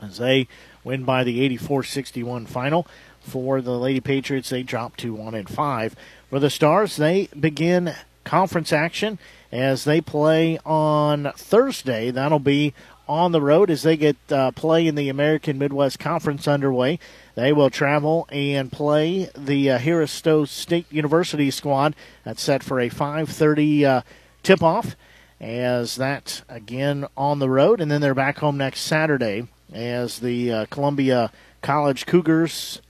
as 0.00 0.18
they 0.18 0.48
win 0.82 1.04
by 1.04 1.24
the 1.24 1.48
84-61 1.56 2.48
final. 2.48 2.86
For 3.20 3.62
the 3.62 3.78
Lady 3.78 4.00
Patriots, 4.00 4.50
they 4.50 4.62
drop 4.62 4.96
to 4.98 5.14
1 5.14 5.34
and 5.34 5.48
5. 5.48 5.96
For 6.28 6.38
the 6.38 6.50
Stars, 6.50 6.96
they 6.96 7.28
begin 7.38 7.94
conference 8.24 8.72
action 8.72 9.18
as 9.50 9.84
they 9.84 10.00
play 10.00 10.58
on 10.64 11.32
Thursday. 11.36 12.10
That'll 12.10 12.38
be 12.38 12.74
on 13.08 13.32
the 13.32 13.40
road 13.40 13.70
as 13.70 13.82
they 13.82 13.96
get 13.96 14.16
uh, 14.30 14.50
play 14.50 14.86
in 14.86 14.94
the 14.94 15.08
American 15.08 15.58
Midwest 15.58 15.98
Conference 15.98 16.48
underway. 16.48 16.98
They 17.34 17.52
will 17.52 17.70
travel 17.70 18.28
and 18.30 18.70
play 18.70 19.28
the 19.36 19.72
uh, 19.72 19.78
Harris 19.78 20.12
Stowe 20.12 20.44
State 20.44 20.86
University 20.90 21.50
squad. 21.50 21.96
That's 22.22 22.42
set 22.42 22.62
for 22.62 22.78
a 22.80 22.88
5:30 22.88 23.84
uh, 23.84 24.02
tip-off. 24.42 24.96
As 25.40 25.96
that 25.96 26.42
again 26.48 27.06
on 27.16 27.40
the 27.40 27.50
road, 27.50 27.80
and 27.80 27.90
then 27.90 28.00
they're 28.00 28.14
back 28.14 28.38
home 28.38 28.56
next 28.56 28.80
Saturday 28.82 29.48
as 29.72 30.20
the 30.20 30.50
uh, 30.52 30.66
Columbia 30.70 31.32
College 31.60 32.06
Cougars 32.06 32.80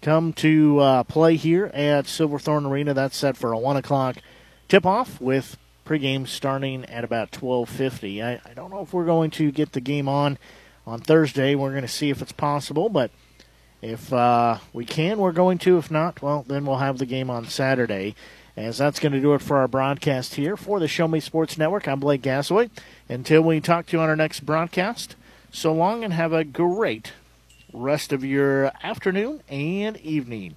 come 0.00 0.32
to 0.32 0.80
uh, 0.80 1.02
play 1.04 1.36
here 1.36 1.66
at 1.66 2.06
Silverthorne 2.06 2.66
Arena. 2.66 2.94
That's 2.94 3.16
set 3.16 3.36
for 3.36 3.52
a 3.52 3.58
one 3.58 3.76
o'clock 3.76 4.16
tip-off 4.68 5.20
with 5.20 5.58
pregame 5.86 6.26
starting 6.26 6.84
at 6.86 7.04
about 7.04 7.30
12:50. 7.30 8.24
I, 8.24 8.40
I 8.48 8.54
don't 8.54 8.70
know 8.70 8.80
if 8.80 8.92
we're 8.94 9.04
going 9.04 9.30
to 9.32 9.52
get 9.52 9.72
the 9.72 9.80
game 9.80 10.08
on 10.08 10.38
on 10.86 11.00
Thursday. 11.00 11.54
We're 11.54 11.70
going 11.70 11.82
to 11.82 11.88
see 11.88 12.10
if 12.10 12.22
it's 12.22 12.32
possible, 12.32 12.88
but 12.88 13.10
if 13.82 14.12
uh, 14.12 14.58
we 14.72 14.84
can, 14.84 15.18
we're 15.18 15.32
going 15.32 15.58
to. 15.58 15.76
If 15.76 15.90
not, 15.90 16.22
well, 16.22 16.44
then 16.46 16.64
we'll 16.64 16.78
have 16.78 16.98
the 16.98 17.06
game 17.06 17.28
on 17.28 17.46
Saturday. 17.46 18.14
As 18.56 18.78
that's 18.78 19.00
going 19.00 19.12
to 19.12 19.20
do 19.20 19.34
it 19.34 19.42
for 19.42 19.56
our 19.58 19.68
broadcast 19.68 20.34
here 20.34 20.56
for 20.56 20.78
the 20.78 20.86
Show 20.86 21.08
Me 21.08 21.20
Sports 21.20 21.58
Network. 21.58 21.88
I'm 21.88 22.00
Blake 22.00 22.22
Gasaway. 22.22 22.70
Until 23.08 23.42
we 23.42 23.60
talk 23.60 23.86
to 23.86 23.96
you 23.96 24.02
on 24.02 24.08
our 24.08 24.16
next 24.16 24.40
broadcast, 24.40 25.16
so 25.50 25.72
long 25.72 26.04
and 26.04 26.12
have 26.12 26.32
a 26.32 26.44
great 26.44 27.12
rest 27.72 28.12
of 28.12 28.22
your 28.22 28.70
afternoon 28.82 29.42
and 29.48 29.96
evening. 29.96 30.54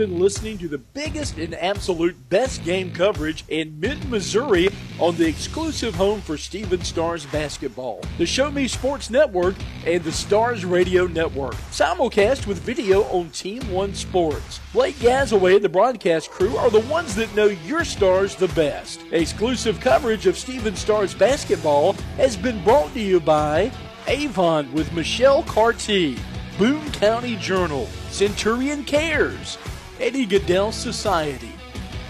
Been 0.00 0.18
listening 0.18 0.56
to 0.56 0.66
the 0.66 0.78
biggest 0.78 1.36
and 1.36 1.54
absolute 1.54 2.16
best 2.30 2.64
game 2.64 2.90
coverage 2.90 3.44
in 3.48 3.78
mid 3.78 4.08
Missouri 4.08 4.70
on 4.98 5.14
the 5.16 5.28
exclusive 5.28 5.94
home 5.94 6.22
for 6.22 6.38
Stephens 6.38 6.88
Stars 6.88 7.26
basketball, 7.26 8.00
the 8.16 8.24
Show 8.24 8.50
Me 8.50 8.66
Sports 8.66 9.10
Network, 9.10 9.56
and 9.84 10.02
the 10.02 10.10
Stars 10.10 10.64
Radio 10.64 11.06
Network. 11.06 11.52
Simulcast 11.70 12.46
with 12.46 12.60
video 12.60 13.02
on 13.10 13.28
Team 13.28 13.60
One 13.70 13.94
Sports. 13.94 14.60
Blake 14.72 14.96
Gazaway 14.96 15.56
and 15.56 15.64
the 15.66 15.68
broadcast 15.68 16.30
crew 16.30 16.56
are 16.56 16.70
the 16.70 16.80
ones 16.80 17.14
that 17.16 17.34
know 17.34 17.48
your 17.66 17.84
stars 17.84 18.34
the 18.34 18.48
best. 18.48 19.02
Exclusive 19.12 19.80
coverage 19.80 20.26
of 20.26 20.38
Stephens 20.38 20.78
Stars 20.78 21.12
basketball 21.12 21.92
has 22.16 22.38
been 22.38 22.64
brought 22.64 22.94
to 22.94 23.00
you 23.00 23.20
by 23.20 23.70
Avon 24.06 24.72
with 24.72 24.94
Michelle 24.94 25.42
Carty, 25.42 26.16
Boone 26.56 26.90
County 26.92 27.36
Journal, 27.36 27.86
Centurion 28.08 28.82
Cares, 28.84 29.58
Eddie 30.00 30.26
Gaedel 30.26 30.72
Society. 30.72 31.52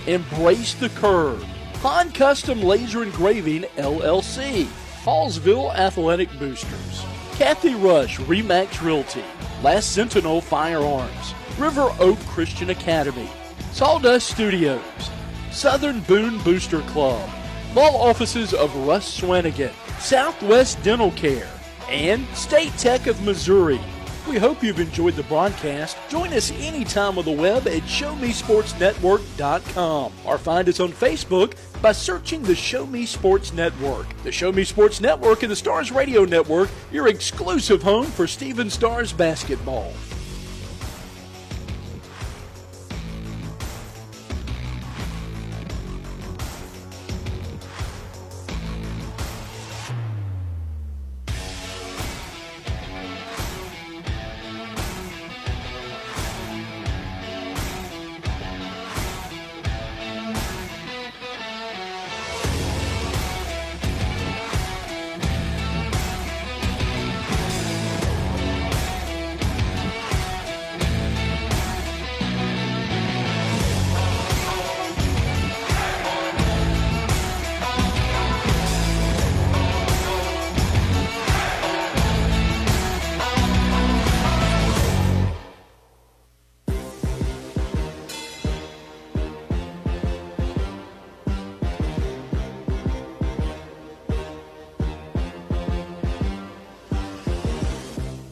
Embrace 0.06 0.74
the 0.74 0.90
Curve. 0.90 1.42
Han 1.82 2.12
Custom 2.12 2.62
Laser 2.62 3.02
Engraving 3.02 3.62
LLC. 3.76 4.66
Hallsville 5.02 5.74
Athletic 5.74 6.28
Boosters. 6.38 7.04
Kathy 7.32 7.74
Rush 7.74 8.18
Remax 8.20 8.80
Realty. 8.80 9.24
Last 9.64 9.92
Sentinel 9.92 10.40
Firearms. 10.40 11.34
River 11.58 11.92
Oak 11.98 12.18
Christian 12.26 12.70
Academy. 12.70 13.28
Sawdust 13.72 14.28
Studios. 14.30 14.80
Southern 15.50 15.98
Boone 16.02 16.38
Booster 16.44 16.82
Club. 16.82 17.28
Law 17.74 18.08
offices 18.08 18.54
of 18.54 18.74
Russ 18.86 19.20
Swanigan. 19.20 19.72
Southwest 19.98 20.80
Dental 20.84 21.10
Care. 21.12 21.48
And 21.88 22.24
State 22.36 22.72
Tech 22.78 23.08
of 23.08 23.20
Missouri. 23.22 23.80
We 24.30 24.38
hope 24.38 24.62
you've 24.62 24.78
enjoyed 24.78 25.14
the 25.14 25.24
broadcast. 25.24 25.96
Join 26.08 26.32
us 26.32 26.52
anytime 26.52 27.18
on 27.18 27.24
the 27.24 27.32
web 27.32 27.66
at 27.66 27.82
ShowMeSportsNetwork.com 27.82 30.12
or 30.24 30.38
find 30.38 30.68
us 30.68 30.78
on 30.78 30.92
Facebook 30.92 31.54
by 31.82 31.90
searching 31.90 32.44
the 32.44 32.54
Show 32.54 32.86
Me 32.86 33.06
Sports 33.06 33.52
Network. 33.52 34.06
The 34.22 34.30
Show 34.30 34.52
Me 34.52 34.62
Sports 34.62 35.00
Network 35.00 35.42
and 35.42 35.50
the 35.50 35.56
Stars 35.56 35.90
Radio 35.90 36.24
Network, 36.24 36.68
your 36.92 37.08
exclusive 37.08 37.82
home 37.82 38.06
for 38.06 38.28
Stephens 38.28 38.74
Stars 38.74 39.12
basketball. 39.12 39.92